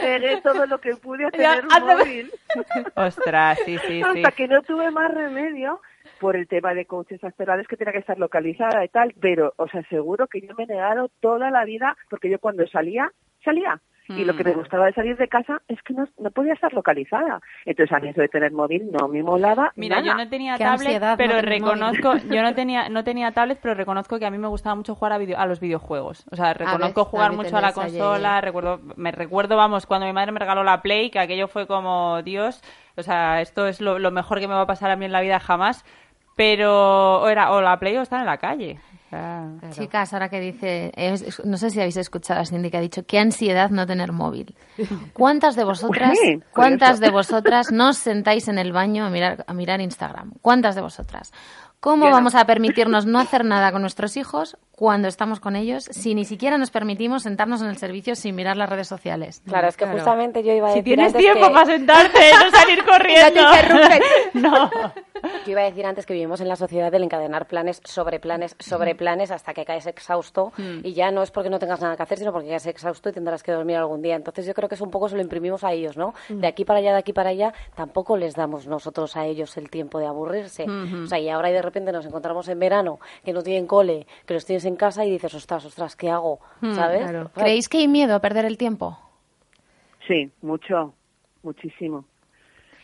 Regué 0.00 0.40
todo 0.42 0.64
lo 0.64 0.80
que 0.80 0.96
pude 0.96 1.26
a 1.26 1.30
tener 1.30 1.66
un 1.66 1.86
móvil. 1.86 2.32
Ostras, 2.94 3.58
sí, 3.66 3.76
sí, 3.86 3.86
sí. 3.86 4.02
Hasta 4.02 4.32
que 4.32 4.48
no 4.48 4.62
tuve 4.62 4.90
más 4.90 5.12
remedio 5.12 5.82
por 6.18 6.34
el 6.34 6.48
tema 6.48 6.72
de 6.72 6.86
coaches 6.86 7.22
astrales 7.22 7.68
que 7.68 7.76
tenía 7.76 7.92
que 7.92 7.98
estar 7.98 8.18
localizada 8.18 8.82
y 8.82 8.88
tal, 8.88 9.14
pero 9.20 9.52
os 9.56 9.74
aseguro 9.74 10.26
que 10.26 10.40
yo 10.40 10.54
me 10.56 10.64
he 10.64 10.68
negado 10.68 11.10
toda 11.20 11.50
la 11.50 11.66
vida 11.66 11.98
porque 12.08 12.30
yo 12.30 12.38
cuando 12.38 12.66
salía, 12.66 13.12
salía 13.44 13.78
Y 14.08 14.24
lo 14.24 14.34
que 14.34 14.44
me 14.44 14.54
gustaba 14.54 14.86
de 14.86 14.92
salir 14.94 15.16
de 15.16 15.28
casa 15.28 15.60
es 15.68 15.82
que 15.82 15.92
no, 15.92 16.06
no 16.18 16.30
podía 16.30 16.54
estar 16.54 16.72
localizada. 16.72 17.40
Entonces 17.66 17.94
a 17.94 18.00
mí 18.00 18.08
eso 18.08 18.20
de 18.20 18.28
tener 18.28 18.52
móvil 18.52 18.90
no 18.90 19.08
me 19.08 19.22
molaba. 19.22 19.72
Mira, 19.76 20.00
yo 20.00 20.14
no 20.14 20.28
tenía 20.28 20.56
tablet, 20.56 21.02
pero 21.16 21.42
reconozco, 21.42 22.16
yo 22.30 22.42
no 22.42 22.54
tenía, 22.54 22.88
no 22.88 23.04
tenía 23.04 23.32
tablet, 23.32 23.58
pero 23.60 23.74
reconozco 23.74 24.18
que 24.18 24.26
a 24.26 24.30
mí 24.30 24.38
me 24.38 24.48
gustaba 24.48 24.74
mucho 24.74 24.94
jugar 24.94 25.12
a, 25.12 25.18
video, 25.18 25.38
a 25.38 25.46
los 25.46 25.60
videojuegos. 25.60 26.26
O 26.30 26.36
sea, 26.36 26.54
reconozco 26.54 27.04
jugar 27.04 27.32
mucho 27.32 27.56
a 27.56 27.60
la 27.60 27.72
consola, 27.72 28.40
recuerdo, 28.40 28.80
me 28.96 29.12
recuerdo, 29.12 29.56
vamos, 29.56 29.86
cuando 29.86 30.06
mi 30.06 30.12
madre 30.12 30.32
me 30.32 30.40
regaló 30.40 30.64
la 30.64 30.80
Play, 30.80 31.10
que 31.10 31.18
aquello 31.18 31.48
fue 31.48 31.66
como, 31.66 32.22
Dios, 32.22 32.62
o 32.96 33.02
sea, 33.02 33.40
esto 33.40 33.66
es 33.66 33.80
lo, 33.80 33.98
lo 33.98 34.10
mejor 34.10 34.40
que 34.40 34.48
me 34.48 34.54
va 34.54 34.62
a 34.62 34.66
pasar 34.66 34.90
a 34.90 34.96
mí 34.96 35.04
en 35.04 35.12
la 35.12 35.20
vida 35.20 35.38
jamás 35.38 35.84
pero 36.38 37.20
o 37.22 37.28
era 37.28 37.50
o 37.50 37.60
la 37.60 37.80
Play 37.80 37.96
o 37.96 38.02
estar 38.02 38.20
en 38.20 38.26
la 38.26 38.38
calle. 38.38 38.78
Chicas, 39.70 40.12
ahora 40.12 40.28
que 40.28 40.40
dice, 40.40 40.92
no 41.44 41.56
sé 41.56 41.70
si 41.70 41.80
habéis 41.80 41.96
escuchado 41.96 42.40
a 42.40 42.44
Cindy 42.44 42.70
que 42.70 42.76
ha 42.76 42.80
dicho, 42.80 43.06
qué 43.06 43.18
ansiedad 43.18 43.70
no 43.70 43.86
tener 43.86 44.12
móvil. 44.12 44.54
¿Cuántas 45.14 45.56
de 45.56 45.64
vosotras, 45.64 46.18
cuántas 46.52 47.00
de 47.00 47.10
vosotras 47.10 47.72
no 47.72 47.90
os 47.90 47.98
sentáis 47.98 48.48
en 48.48 48.58
el 48.58 48.72
baño 48.72 49.04
a 49.06 49.10
mirar, 49.10 49.44
a 49.46 49.54
mirar 49.54 49.80
Instagram? 49.80 50.32
¿Cuántas 50.42 50.74
de 50.74 50.82
vosotras? 50.82 51.32
¿Cómo 51.80 52.10
vamos 52.10 52.34
a 52.34 52.44
permitirnos 52.44 53.06
no 53.06 53.18
hacer 53.18 53.44
nada 53.44 53.72
con 53.72 53.82
nuestros 53.82 54.16
hijos 54.16 54.56
cuando 54.78 55.08
estamos 55.08 55.40
con 55.40 55.56
ellos 55.56 55.88
si 55.90 56.14
ni 56.14 56.24
siquiera 56.24 56.56
nos 56.56 56.70
permitimos 56.70 57.24
sentarnos 57.24 57.60
en 57.62 57.68
el 57.68 57.78
servicio 57.78 58.14
sin 58.14 58.36
mirar 58.36 58.56
las 58.56 58.70
redes 58.70 58.86
sociales? 58.86 59.42
Claro, 59.44 59.66
es 59.66 59.76
que 59.76 59.86
justamente 59.86 60.44
yo 60.44 60.52
iba 60.52 60.68
a 60.68 60.70
decir. 60.70 60.84
Si 60.84 60.94
tienes 60.94 61.12
tiempo 61.14 61.52
para 61.52 61.66
sentarte, 61.66 62.20
no 62.32 62.50
salir 62.56 62.84
corriendo. 62.84 63.40
no. 64.34 64.70
Yo 65.44 65.50
iba 65.50 65.62
a 65.62 65.64
decir 65.64 65.84
antes 65.84 66.06
que 66.06 66.14
vivimos 66.14 66.40
en 66.40 66.46
la 66.46 66.54
sociedad 66.54 66.92
del 66.92 67.02
encadenar 67.02 67.48
planes 67.48 67.80
sobre 67.84 68.20
planes 68.20 68.54
sobre 68.60 68.94
planes 68.94 69.32
hasta 69.32 69.52
que 69.52 69.64
caes 69.64 69.86
exhausto 69.86 70.52
hmm. 70.56 70.84
y 70.84 70.92
ya 70.92 71.10
no 71.10 71.24
es 71.24 71.32
porque 71.32 71.50
no 71.50 71.58
tengas 71.58 71.80
nada 71.80 71.96
que 71.96 72.04
hacer, 72.04 72.18
sino 72.18 72.32
porque 72.32 72.48
caes 72.48 72.66
exhausto 72.66 73.08
y 73.08 73.12
tendrás 73.12 73.42
que 73.42 73.50
dormir 73.50 73.78
algún 73.78 74.00
día. 74.00 74.14
Entonces 74.14 74.46
yo 74.46 74.54
creo 74.54 74.68
que 74.68 74.76
es 74.76 74.80
un 74.80 74.92
poco 74.92 75.08
se 75.08 75.16
lo 75.16 75.22
imprimimos 75.22 75.64
a 75.64 75.72
ellos, 75.72 75.96
¿no? 75.96 76.14
Hmm. 76.28 76.38
De 76.38 76.46
aquí 76.46 76.64
para 76.64 76.78
allá, 76.78 76.92
de 76.92 76.98
aquí 76.98 77.12
para 77.12 77.30
allá, 77.30 77.52
tampoco 77.74 78.16
les 78.16 78.34
damos 78.34 78.68
nosotros 78.68 79.16
a 79.16 79.26
ellos 79.26 79.56
el 79.56 79.70
tiempo 79.70 79.98
de 79.98 80.06
aburrirse. 80.06 80.68
Hmm, 80.68 81.04
o 81.04 81.06
sea, 81.08 81.18
y 81.18 81.28
ahora 81.28 81.48
de 81.48 81.62
repente 81.62 81.90
nos 81.90 82.06
encontramos 82.06 82.48
en 82.48 82.60
verano, 82.60 83.00
que 83.24 83.32
no 83.32 83.42
tienen 83.42 83.66
cole, 83.66 84.06
que 84.24 84.34
los 84.34 84.44
tienes 84.44 84.64
en 84.68 84.76
casa 84.76 85.04
y 85.04 85.10
dices, 85.10 85.34
ostras, 85.34 85.64
ostras, 85.64 85.96
¿qué 85.96 86.10
hago? 86.10 86.40
¿Sabes? 86.72 87.10
¿Creéis 87.34 87.68
que 87.68 87.78
hay 87.78 87.88
miedo 87.88 88.14
a 88.14 88.20
perder 88.20 88.44
el 88.44 88.56
tiempo? 88.56 88.98
Sí, 90.06 90.30
mucho, 90.42 90.94
muchísimo. 91.42 92.04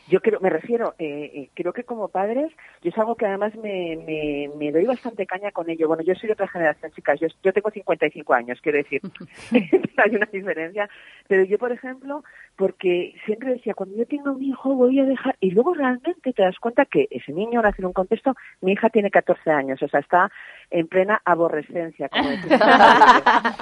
Yo 0.08 0.20
creo, 0.20 0.38
me 0.40 0.50
refiero, 0.50 0.94
eh, 0.98 1.30
eh, 1.34 1.50
creo 1.54 1.72
que 1.72 1.84
como 1.84 2.08
padres, 2.08 2.52
yo 2.82 2.90
es 2.90 2.98
algo 2.98 3.14
que 3.14 3.24
además 3.24 3.54
me, 3.56 3.96
me, 3.96 4.50
me, 4.56 4.70
doy 4.70 4.84
bastante 4.84 5.26
caña 5.26 5.50
con 5.50 5.70
ello. 5.70 5.88
Bueno, 5.88 6.02
yo 6.02 6.14
soy 6.14 6.26
de 6.26 6.34
otra 6.34 6.48
generación, 6.48 6.92
chicas, 6.92 7.18
yo, 7.20 7.28
yo 7.42 7.52
tengo 7.52 7.70
55 7.70 8.34
años, 8.34 8.60
quiero 8.60 8.78
decir, 8.78 9.00
hay 9.96 10.14
una 10.14 10.28
diferencia. 10.30 10.88
Pero 11.26 11.44
yo, 11.44 11.58
por 11.58 11.72
ejemplo, 11.72 12.22
porque 12.56 13.14
siempre 13.24 13.54
decía, 13.54 13.74
cuando 13.74 13.96
yo 13.96 14.06
tenga 14.06 14.30
un 14.30 14.42
hijo 14.42 14.74
voy 14.74 15.00
a 15.00 15.04
dejar, 15.04 15.36
y 15.40 15.50
luego 15.52 15.72
realmente 15.72 16.32
te 16.32 16.42
das 16.42 16.58
cuenta 16.58 16.84
que 16.84 17.08
ese 17.10 17.32
niño 17.32 17.62
nace 17.62 17.80
en 17.80 17.86
un 17.86 17.92
contexto, 17.92 18.34
mi 18.60 18.72
hija 18.72 18.90
tiene 18.90 19.10
14 19.10 19.50
años, 19.50 19.82
o 19.82 19.88
sea, 19.88 20.00
está 20.00 20.30
en 20.70 20.86
plena 20.86 21.22
aborrecencia, 21.24 22.10
como 22.10 22.28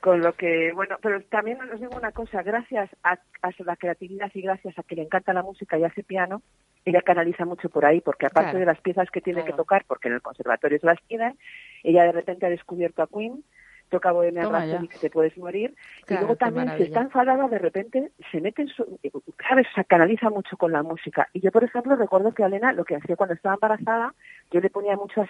Con 0.00 0.20
lo 0.20 0.32
que, 0.34 0.72
bueno, 0.72 0.96
pero 1.02 1.20
también 1.24 1.58
os 1.60 1.80
digo 1.80 1.96
una 1.96 2.12
cosa, 2.12 2.42
gracias 2.42 2.88
a, 3.02 3.18
la 3.58 3.76
creatividad 3.76 4.30
y 4.32 4.42
gracias 4.42 4.78
a 4.78 4.84
que 4.84 4.94
le 4.94 5.02
encanta 5.02 5.32
la 5.32 5.42
música 5.42 5.76
y 5.76 5.84
hace 5.84 6.04
piano, 6.04 6.40
ella 6.84 7.02
canaliza 7.02 7.44
mucho 7.44 7.68
por 7.68 7.84
ahí, 7.84 8.00
porque 8.00 8.26
aparte 8.26 8.58
de 8.58 8.64
las 8.64 8.80
piezas 8.80 9.10
que 9.10 9.20
tiene 9.20 9.44
que 9.44 9.52
tocar, 9.52 9.84
porque 9.86 10.08
en 10.08 10.14
el 10.14 10.22
conservatorio 10.22 10.78
se 10.78 10.86
las 10.86 11.00
piden, 11.02 11.36
ella 11.82 12.04
de 12.04 12.12
repente 12.12 12.46
ha 12.46 12.50
descubierto 12.50 13.02
a 13.02 13.08
Queen, 13.08 13.42
toca 13.88 14.12
Bohemia 14.12 14.48
Rhapsody 14.48 14.86
que 14.86 14.98
te 14.98 15.10
puedes 15.10 15.36
morir, 15.36 15.74
y 16.08 16.14
luego 16.14 16.36
también 16.36 16.76
si 16.76 16.84
está 16.84 17.00
enfadada, 17.00 17.48
de 17.48 17.58
repente 17.58 18.12
se 18.30 18.40
mete 18.40 18.62
en 18.62 18.68
su, 18.68 19.00
¿sabes? 19.48 19.66
O 19.72 19.74
sea, 19.74 19.84
canaliza 19.84 20.30
mucho 20.30 20.56
con 20.56 20.72
la 20.72 20.84
música. 20.84 21.28
Y 21.32 21.40
yo, 21.40 21.50
por 21.50 21.64
ejemplo, 21.64 21.96
recuerdo 21.96 22.32
que 22.32 22.44
Elena 22.44 22.72
lo 22.72 22.84
que 22.84 22.96
hacía 22.96 23.16
cuando 23.16 23.34
estaba 23.34 23.56
embarazada, 23.56 24.14
yo 24.52 24.60
le 24.60 24.70
ponía 24.70 24.96
mucho 24.96 25.22
a 25.22 25.26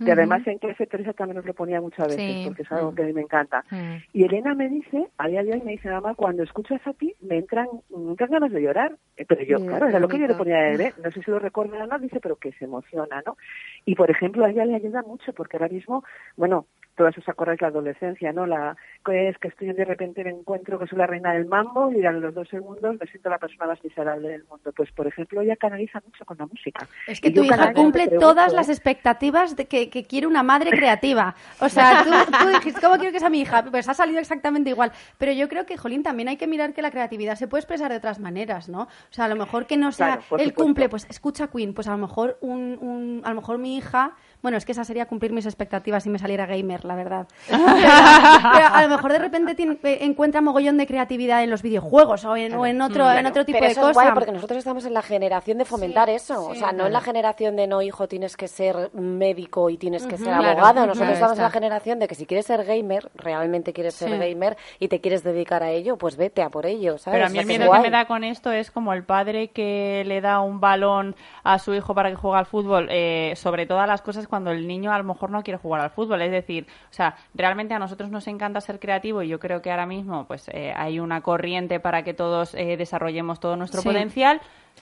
Sati 0.00 0.04
que 0.04 0.12
además 0.12 0.46
en 0.46 0.58
clase 0.58 0.86
Teresa 0.86 1.12
también 1.12 1.36
nos 1.36 1.46
lo 1.46 1.54
ponía 1.54 1.80
muchas 1.80 2.08
veces, 2.08 2.46
porque 2.46 2.62
es 2.62 2.72
algo 2.72 2.94
que 2.94 3.02
a 3.02 3.06
mí 3.06 3.12
me 3.12 3.22
encanta. 3.22 3.64
Y 4.12 4.24
Elena 4.24 4.54
me 4.54 4.68
dice, 4.68 5.08
a 5.18 5.28
día 5.28 5.42
de 5.42 5.52
hoy 5.52 5.62
me 5.62 5.72
dice, 5.72 5.90
mamá, 5.90 6.14
cuando 6.14 6.42
escuchas 6.42 6.80
a 6.86 6.92
ti, 6.92 7.14
me 7.20 7.38
entran, 7.38 7.68
me 7.90 8.10
entran 8.10 8.30
ganas 8.30 8.52
de 8.52 8.62
llorar. 8.62 8.96
Eh, 9.16 9.24
pero 9.26 9.42
yo, 9.42 9.64
claro, 9.64 9.88
era 9.88 10.00
lo 10.00 10.08
que 10.08 10.18
yo 10.18 10.26
le 10.26 10.34
ponía 10.34 10.56
a 10.56 10.68
él, 10.70 10.92
no 11.04 11.10
sé 11.10 11.22
si 11.22 11.30
lo 11.30 11.38
recuerda 11.38 11.84
o 11.84 11.86
no, 11.86 11.98
dice, 11.98 12.20
pero 12.20 12.36
que 12.36 12.52
se 12.52 12.64
emociona, 12.64 13.22
¿no? 13.26 13.36
Y, 13.84 13.94
por 13.94 14.10
ejemplo, 14.10 14.44
a 14.44 14.50
ella 14.50 14.64
le 14.64 14.76
ayuda 14.76 15.02
mucho, 15.02 15.32
porque 15.32 15.56
ahora 15.56 15.68
mismo, 15.68 16.04
bueno, 16.36 16.66
todas 16.96 17.16
os 17.16 17.28
acordáis 17.28 17.60
la 17.60 17.68
adolescencia, 17.68 18.32
¿no? 18.32 18.46
La 18.46 18.76
que 19.04 19.28
es 19.28 19.38
que 19.38 19.48
estoy 19.48 19.72
de 19.72 19.84
repente 19.84 20.22
me 20.22 20.30
encuentro 20.30 20.78
que 20.78 20.86
soy 20.86 20.98
la 20.98 21.06
reina 21.06 21.32
del 21.32 21.46
mambo 21.46 21.90
y 21.92 22.04
a 22.04 22.12
los 22.12 22.34
dos 22.34 22.48
segundos 22.48 22.96
me 23.00 23.06
siento 23.06 23.30
la 23.30 23.38
persona 23.38 23.66
más 23.66 23.82
miserable 23.82 24.28
del 24.28 24.44
mundo. 24.44 24.72
Pues, 24.76 24.92
por 24.92 25.06
ejemplo, 25.06 25.40
ella 25.40 25.56
canaliza 25.56 26.02
mucho 26.04 26.24
con 26.24 26.36
la 26.38 26.46
música. 26.46 26.86
Es 27.06 27.20
que 27.20 27.30
tu 27.30 27.42
hija 27.44 27.72
cumple 27.72 28.08
todas 28.08 28.52
las 28.52 28.68
expectativas 28.68 29.56
de 29.56 29.66
que, 29.66 29.88
quiere 30.08 30.26
una 30.26 30.42
madre 30.42 30.70
creativa. 30.70 31.34
O 31.60 31.68
sea, 31.68 32.04
tú, 32.04 32.70
tú 32.70 32.80
¿cómo 32.80 32.96
quiero 32.96 33.12
que 33.12 33.20
sea 33.20 33.30
mi 33.30 33.40
hija? 33.40 33.64
Pues 33.64 33.88
ha 33.88 33.94
salido 33.94 34.18
exactamente 34.18 34.70
igual. 34.70 34.92
Pero 35.18 35.32
yo 35.32 35.48
creo 35.48 35.66
que, 35.66 35.76
Jolín, 35.76 36.02
también 36.02 36.28
hay 36.28 36.36
que 36.36 36.46
mirar 36.46 36.74
que 36.74 36.82
la 36.82 36.90
creatividad 36.90 37.36
se 37.36 37.48
puede 37.48 37.60
expresar 37.60 37.90
de 37.90 37.96
otras 37.96 38.18
maneras, 38.18 38.68
¿no? 38.68 38.82
O 38.82 39.12
sea, 39.12 39.26
a 39.26 39.28
lo 39.28 39.36
mejor 39.36 39.66
que 39.66 39.76
no 39.76 39.92
sea 39.92 40.20
el 40.38 40.54
cumple, 40.54 40.88
pues 40.88 41.06
escucha 41.08 41.48
Queen, 41.48 41.74
pues 41.74 41.88
a 41.88 41.92
lo 41.92 41.98
mejor 41.98 42.38
un, 42.40 42.78
un, 42.80 43.22
a 43.24 43.30
lo 43.30 43.36
mejor 43.36 43.58
mi 43.58 43.76
hija 43.76 44.16
bueno, 44.42 44.56
es 44.56 44.64
que 44.64 44.72
esa 44.72 44.84
sería 44.84 45.06
cumplir 45.06 45.32
mis 45.32 45.46
expectativas 45.46 46.02
si 46.02 46.10
me 46.10 46.18
saliera 46.18 46.46
gamer, 46.46 46.84
la 46.84 46.94
verdad. 46.94 47.26
pero, 47.48 47.60
a 47.60 48.82
lo 48.82 48.88
mejor 48.88 49.12
de 49.12 49.18
repente 49.18 49.56
eh, 49.82 49.98
encuentra 50.02 50.40
mogollón 50.40 50.78
de 50.78 50.86
creatividad 50.86 51.42
en 51.42 51.50
los 51.50 51.62
videojuegos 51.62 52.24
o 52.24 52.36
en, 52.36 52.52
otro, 52.80 53.10
en 53.10 53.26
otro 53.26 53.44
tipo 53.44 53.58
de 53.60 53.74
cosas. 53.74 53.90
Es 53.90 53.94
guay 53.94 54.08
porque 54.14 54.32
nosotros 54.32 54.58
estamos 54.58 54.84
en 54.86 54.94
la 54.94 55.02
generación 55.02 55.58
de 55.58 55.64
fomentar 55.64 56.08
eso. 56.08 56.48
o 56.48 56.54
sea, 56.54 56.72
no 56.72 56.86
en 56.86 56.92
la 56.92 57.00
generación 57.00 57.56
de 57.56 57.66
no, 57.66 57.82
hijo, 57.82 58.08
tienes 58.08 58.36
que 58.36 58.48
ser 58.48 58.90
médico 58.94 59.70
y 59.70 59.76
tienes 59.76 60.06
que 60.06 60.16
ser 60.16 60.32
abogado. 60.32 60.86
Nosotros 60.86 61.12
estamos 61.12 61.38
en 61.38 61.44
la 61.44 61.50
generación 61.50 61.98
de 61.98 62.08
que 62.08 62.14
si 62.14 62.26
quieres 62.26 62.46
ser 62.46 62.64
gamer, 62.64 63.10
realmente 63.14 63.72
quieres 63.72 63.94
ser 63.94 64.18
gamer 64.18 64.56
y 64.78 64.88
te 64.88 65.00
quieres 65.00 65.22
dedicar 65.22 65.62
a 65.62 65.70
ello, 65.70 65.96
pues 65.96 66.16
vete 66.16 66.42
a 66.42 66.50
por 66.50 66.66
ello, 66.66 66.98
¿sabes? 66.98 67.16
Pero 67.16 67.26
a 67.26 67.28
mí 67.28 67.38
el 67.38 67.46
miedo 67.46 67.70
que 67.70 67.80
me 67.80 67.90
da 67.90 68.06
con 68.06 68.24
esto 68.24 68.52
es 68.52 68.70
como 68.70 68.92
el 68.92 69.04
padre 69.04 69.48
que 69.48 70.02
le 70.06 70.20
da 70.20 70.40
un 70.40 70.60
balón 70.60 71.14
a 71.44 71.58
su 71.58 71.74
hijo 71.74 71.94
para 71.94 72.10
que 72.10 72.16
juegue 72.16 72.38
al 72.38 72.46
fútbol, 72.46 72.88
eh, 72.90 73.34
sobre 73.36 73.66
todas 73.66 73.86
las 73.86 74.02
cosas 74.02 74.26
cuando 74.30 74.50
el 74.50 74.66
niño 74.66 74.92
a 74.92 74.98
lo 74.98 75.04
mejor 75.04 75.30
no 75.30 75.42
quiere 75.42 75.58
jugar 75.58 75.82
al 75.82 75.90
fútbol. 75.90 76.22
Es 76.22 76.30
decir, 76.30 76.66
o 76.90 76.92
sea, 76.92 77.16
realmente 77.34 77.74
a 77.74 77.78
nosotros 77.78 78.10
nos 78.10 78.26
encanta 78.28 78.60
ser 78.60 78.80
creativo 78.80 79.22
y 79.22 79.28
yo 79.28 79.38
creo 79.38 79.60
que 79.60 79.70
ahora 79.70 79.86
mismo 79.86 80.24
pues 80.26 80.48
eh, 80.48 80.72
hay 80.74 81.00
una 81.00 81.20
corriente 81.20 81.80
para 81.80 82.02
que 82.02 82.14
todos 82.14 82.54
eh, 82.54 82.76
desarrollemos 82.78 83.40
todo 83.40 83.56
nuestro 83.56 83.82
potencial. 83.82 84.40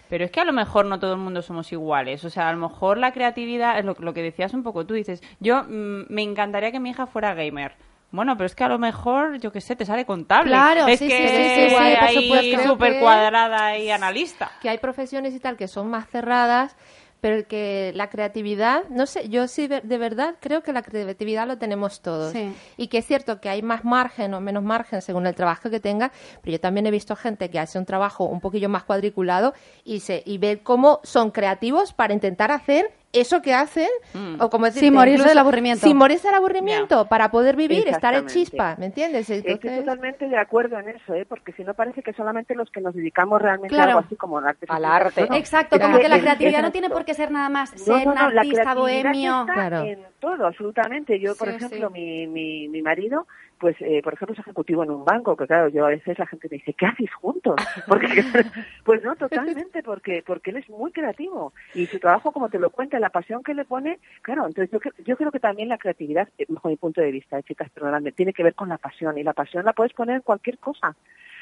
Pero 0.08 0.24
es 0.24 0.30
que 0.30 0.40
a 0.40 0.44
lo 0.44 0.52
mejor 0.52 0.86
no 0.86 0.98
todo 0.98 1.14
el 1.14 1.18
mundo 1.18 1.42
somos 1.42 1.72
iguales. 1.72 2.24
O 2.24 2.30
sea, 2.30 2.48
a 2.48 2.52
lo 2.52 2.58
mejor 2.58 2.98
la 2.98 3.12
creatividad 3.12 3.78
es 3.78 3.84
lo, 3.84 3.94
que 3.94 4.22
decías 4.22 4.54
un 4.54 4.62
poco. 4.62 4.86
Tú 4.86 4.94
dices, 4.94 5.22
yo 5.40 5.64
mm, 5.64 6.04
me 6.08 6.22
encantaría 6.22 6.70
que 6.70 6.80
mi 6.80 6.90
hija 6.90 7.06
fuera 7.06 7.34
gamer. 7.34 7.72
Bueno, 8.10 8.36
pero 8.38 8.46
es 8.46 8.54
que 8.54 8.64
a 8.64 8.68
lo 8.68 8.78
mejor, 8.78 9.38
yo 9.38 9.52
qué 9.52 9.60
sé, 9.60 9.76
te 9.76 9.84
sale 9.84 10.06
contable. 10.06 10.50
Claro, 10.50 10.86
es 10.86 10.98
sí, 10.98 11.08
que 11.08 12.08
sí, 12.08 12.56
sí, 12.56 12.66
súper 12.66 13.00
cuadrada 13.00 13.76
y 13.76 13.90
analista. 13.90 14.50
Que 14.62 14.70
hay 14.70 14.78
profesiones 14.78 15.34
y 15.34 15.40
tal 15.40 15.58
que 15.58 15.68
son 15.68 15.90
más 15.90 16.08
cerradas 16.08 16.74
pero 17.20 17.46
que 17.46 17.92
la 17.94 18.10
creatividad, 18.10 18.88
no 18.90 19.06
sé, 19.06 19.28
yo 19.28 19.48
sí 19.48 19.66
de 19.66 19.98
verdad 19.98 20.36
creo 20.40 20.62
que 20.62 20.72
la 20.72 20.82
creatividad 20.82 21.46
lo 21.46 21.58
tenemos 21.58 22.00
todos. 22.00 22.34
Y 22.76 22.88
que 22.88 22.98
es 22.98 23.06
cierto 23.06 23.40
que 23.40 23.48
hay 23.48 23.62
más 23.62 23.84
margen 23.84 24.34
o 24.34 24.40
menos 24.40 24.62
margen 24.62 25.02
según 25.02 25.26
el 25.26 25.34
trabajo 25.34 25.70
que 25.70 25.80
tenga, 25.80 26.12
pero 26.42 26.52
yo 26.52 26.60
también 26.60 26.86
he 26.86 26.90
visto 26.90 27.16
gente 27.16 27.50
que 27.50 27.58
hace 27.58 27.78
un 27.78 27.84
trabajo 27.84 28.24
un 28.24 28.40
poquillo 28.40 28.68
más 28.68 28.84
cuadriculado 28.84 29.54
y, 29.84 30.00
se, 30.00 30.22
y 30.24 30.38
ver 30.38 30.62
cómo 30.62 31.00
son 31.02 31.30
creativos 31.30 31.92
para 31.92 32.14
intentar 32.14 32.52
hacer 32.52 32.92
eso 33.12 33.40
que 33.40 33.54
hacen, 33.54 33.88
mm. 34.12 34.40
o 34.40 34.50
como 34.50 34.66
decir, 34.66 34.80
sin 34.80 34.94
morirse 34.94 35.28
del 35.28 35.38
aburrimiento. 35.38 35.86
Sin 35.86 35.96
morirse 35.96 36.28
del 36.28 36.36
aburrimiento, 36.36 37.06
para 37.06 37.30
poder 37.30 37.56
vivir, 37.56 37.88
estar 37.88 38.14
en 38.14 38.26
chispa, 38.26 38.76
¿me 38.78 38.86
entiendes? 38.86 39.28
Estoy 39.30 39.58
totalmente 39.58 40.28
de 40.28 40.36
acuerdo 40.36 40.78
en 40.78 40.90
eso, 40.90 41.14
¿eh? 41.14 41.24
porque 41.26 41.52
si 41.52 41.64
no 41.64 41.74
parece 41.74 42.02
que 42.02 42.12
solamente 42.12 42.54
los 42.54 42.70
que 42.70 42.80
nos 42.80 42.94
dedicamos 42.94 43.40
realmente 43.40 43.78
a 43.78 43.84
algo 43.84 44.00
así 44.00 44.16
como 44.16 44.38
al 44.38 44.48
arte. 44.48 44.66
Al 44.68 44.84
arte. 44.84 45.26
Exacto, 45.32 45.80
como 45.80 45.98
que 45.98 46.08
la 46.08 46.20
creatividad 46.20 46.62
no 46.62 46.72
tiene 46.72 46.90
por 46.90 47.04
qué 47.04 47.14
ser 47.14 47.30
nada 47.30 47.48
más 47.48 47.70
ser 47.70 48.06
un 48.06 48.18
artista 48.18 48.74
bohemio. 48.74 49.46
Claro. 49.46 49.82
En 49.82 50.00
todo, 50.20 50.46
absolutamente. 50.46 51.18
Yo, 51.18 51.34
por 51.36 51.48
ejemplo, 51.48 51.90
mi, 51.90 52.26
mi, 52.26 52.68
mi 52.68 52.82
marido 52.82 53.26
pues, 53.58 53.76
eh, 53.80 54.00
por 54.02 54.14
ejemplo, 54.14 54.34
es 54.34 54.40
ejecutivo 54.40 54.82
en 54.84 54.90
un 54.90 55.04
banco, 55.04 55.36
que 55.36 55.46
claro, 55.46 55.68
yo 55.68 55.86
a 55.86 55.90
veces 55.90 56.18
la 56.18 56.26
gente 56.26 56.48
me 56.50 56.58
dice, 56.58 56.74
¿qué 56.74 56.86
haces 56.86 57.12
juntos? 57.14 57.56
Porque, 57.88 58.24
pues 58.84 59.02
no, 59.02 59.16
totalmente, 59.16 59.82
porque, 59.82 60.22
porque 60.26 60.50
él 60.50 60.58
es 60.58 60.68
muy 60.68 60.92
creativo 60.92 61.52
y 61.74 61.86
su 61.86 61.98
trabajo, 61.98 62.32
como 62.32 62.48
te 62.48 62.58
lo 62.58 62.70
cuenta, 62.70 62.98
la 62.98 63.10
pasión 63.10 63.42
que 63.42 63.54
le 63.54 63.64
pone, 63.64 63.98
claro, 64.22 64.46
entonces 64.46 64.70
yo, 64.70 64.78
yo 65.04 65.16
creo 65.16 65.30
que 65.30 65.40
también 65.40 65.68
la 65.68 65.78
creatividad, 65.78 66.28
eh, 66.38 66.46
bajo 66.48 66.68
mi 66.68 66.76
punto 66.76 67.00
de 67.00 67.10
vista, 67.10 67.38
eh, 67.38 67.42
chicas, 67.42 67.70
perdonadme, 67.70 68.12
tiene 68.12 68.32
que 68.32 68.42
ver 68.42 68.54
con 68.54 68.68
la 68.68 68.78
pasión 68.78 69.16
y 69.18 69.22
la 69.22 69.32
pasión 69.32 69.64
la 69.64 69.72
puedes 69.72 69.92
poner 69.92 70.16
en 70.16 70.22
cualquier 70.22 70.58
cosa. 70.58 70.94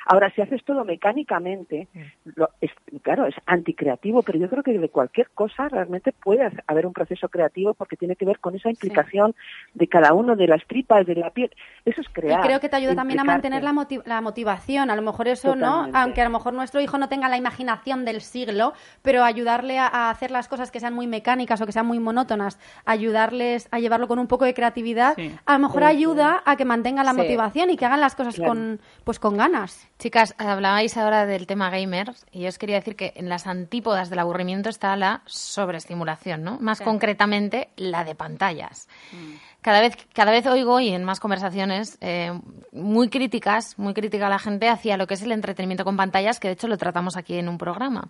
Ahora, 0.08 0.30
si 0.30 0.40
haces 0.40 0.64
todo 0.64 0.84
mecánicamente, 0.84 1.88
mm. 1.92 2.42
es, 2.60 2.70
claro, 3.02 3.26
es 3.26 3.34
anticreativo, 3.44 4.22
pero 4.22 4.38
yo 4.38 4.48
creo 4.48 4.62
que 4.62 4.78
de 4.78 4.88
cualquier 4.88 5.30
cosa 5.30 5.68
realmente 5.68 6.12
puede 6.12 6.48
haber 6.68 6.86
un 6.86 6.92
proceso 6.92 7.28
creativo 7.28 7.74
porque 7.74 7.96
tiene 7.96 8.14
que 8.14 8.24
ver 8.24 8.38
con 8.38 8.54
esa 8.54 8.70
implicación 8.70 9.34
de 9.74 9.88
cada 9.88 10.12
uno, 10.12 10.36
de 10.36 10.46
las 10.46 10.64
tripas, 10.66 11.06
de 11.06 11.16
la 11.16 11.30
piel. 11.30 11.50
Eso 11.84 12.00
es 12.00 12.08
crear. 12.08 12.40
Y 12.40 12.46
creo 12.46 12.60
que 12.60 12.68
te 12.68 12.76
ayuda 12.76 12.94
también 12.94 13.18
a 13.18 13.24
mantener 13.24 13.64
la, 13.64 13.74
la, 14.04 14.20
motivación. 14.20 14.90
A 14.90 14.96
lo 14.96 15.02
mejor 15.02 15.26
eso, 15.26 15.56
¿no? 15.56 15.88
Aunque 15.92 16.20
a 16.20 16.24
lo 16.24 16.30
mejor 16.30 16.54
nuestro 16.54 16.80
hijo 16.80 16.98
no 16.98 17.08
tenga 17.08 17.28
la 17.28 17.36
imaginación 17.36 18.04
del 18.04 18.20
siglo, 18.20 18.74
pero 19.02 19.24
ayudarle 19.24 19.78
a, 19.78 20.10
hacer 20.10 20.30
las 20.30 20.46
cosas 20.46 20.70
que 20.70 20.78
sean 20.78 20.94
muy 20.94 21.08
mecánicas 21.08 21.60
o 21.60 21.66
que 21.66 21.72
sean 21.72 21.86
muy 21.86 21.98
monótonas, 21.98 22.60
ayudarles 22.84 23.68
a 23.72 23.80
llevarlo 23.80 24.06
con 24.06 24.20
un 24.20 24.28
poco 24.28 24.44
de 24.44 24.54
creatividad, 24.54 25.16
a 25.46 25.52
lo 25.54 25.58
mejor 25.58 25.82
ayuda 25.82 26.42
a 26.44 26.56
que 26.56 26.64
mantenga 26.64 27.02
la 27.02 27.12
motivación 27.12 27.70
y 27.70 27.76
que 27.76 27.86
hagan 27.86 28.00
las 28.00 28.14
cosas 28.14 28.38
con, 28.38 28.80
pues, 29.04 29.18
con 29.18 29.36
ganas. 29.36 29.88
Chicas, 29.98 30.34
hablabais 30.36 30.94
ahora 30.98 31.24
del 31.24 31.46
tema 31.46 31.70
gamer 31.70 32.12
y 32.30 32.40
yo 32.40 32.48
os 32.48 32.58
quería 32.58 32.76
decir 32.76 32.96
que 32.96 33.14
en 33.16 33.30
las 33.30 33.46
antípodas 33.46 34.10
del 34.10 34.18
aburrimiento 34.18 34.68
está 34.68 34.94
la 34.94 35.22
sobreestimulación, 35.24 36.42
¿no? 36.42 36.58
Más 36.60 36.82
concretamente, 36.82 37.70
la 37.76 38.04
de 38.04 38.14
pantallas. 38.14 38.88
Mm. 39.12 39.34
Cada 39.62 39.80
vez, 39.80 39.96
cada 40.12 40.32
vez 40.32 40.46
oigo 40.46 40.80
y 40.80 40.90
en 40.90 41.02
más 41.02 41.18
conversaciones 41.18 41.96
eh, 42.00 42.30
muy 42.72 43.08
críticas, 43.08 43.78
muy 43.78 43.94
crítica 43.94 44.26
a 44.26 44.30
la 44.30 44.38
gente 44.38 44.68
hacia 44.68 44.98
lo 44.98 45.06
que 45.06 45.14
es 45.14 45.22
el 45.22 45.32
entretenimiento 45.32 45.84
con 45.84 45.96
pantallas, 45.96 46.38
que 46.38 46.48
de 46.48 46.54
hecho 46.54 46.68
lo 46.68 46.76
tratamos 46.76 47.16
aquí 47.16 47.38
en 47.38 47.48
un 47.48 47.56
programa. 47.56 48.08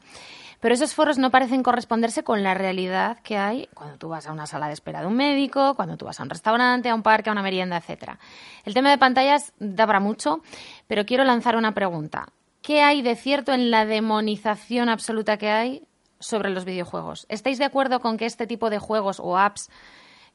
Pero 0.61 0.75
esos 0.75 0.95
foros 0.95 1.19
no 1.19 1.31
parecen 1.31 1.63
corresponderse 1.63 2.25
con 2.25 2.43
la 2.43 2.55
realidad 2.55 3.19
que 3.21 3.37
hay 3.37 3.69
cuando 3.75 3.99
tú 3.99 4.09
vas 4.09 4.27
a 4.27 4.33
una 4.33 4.47
sala 4.47 4.69
de 4.69 4.73
espera 4.73 5.01
de 5.01 5.07
un 5.07 5.17
médico, 5.17 5.75
cuando 5.75 5.97
tú 5.97 6.07
vas 6.07 6.19
a 6.19 6.23
un 6.23 6.31
restaurante, 6.31 6.89
a 6.89 6.95
un 6.95 7.03
parque, 7.03 7.31
a 7.31 7.33
una 7.33 7.43
merienda, 7.43 7.77
etcétera. 7.77 8.19
El 8.65 8.75
tema 8.75 8.91
de 8.91 8.99
pantallas 8.99 9.53
da 9.59 9.87
para 9.87 10.01
mucho, 10.01 10.43
pero 10.87 11.05
quiero 11.07 11.25
lanzar 11.25 11.57
una 11.57 11.73
pregunta. 11.73 12.29
¿Qué 12.63 12.83
hay 12.83 13.03
de 13.03 13.17
cierto 13.17 13.53
en 13.53 13.71
la 13.71 13.87
demonización 13.87 14.89
absoluta 14.89 15.37
que 15.37 15.51
hay 15.51 15.87
sobre 16.19 16.51
los 16.51 16.65
videojuegos? 16.65 17.27
¿Estáis 17.29 17.59
de 17.59 17.65
acuerdo 17.65 18.01
con 18.01 18.17
que 18.17 18.27
este 18.27 18.47
tipo 18.47 18.71
de 18.71 18.79
juegos 18.79 19.21
o 19.21 19.39
apps 19.39 19.71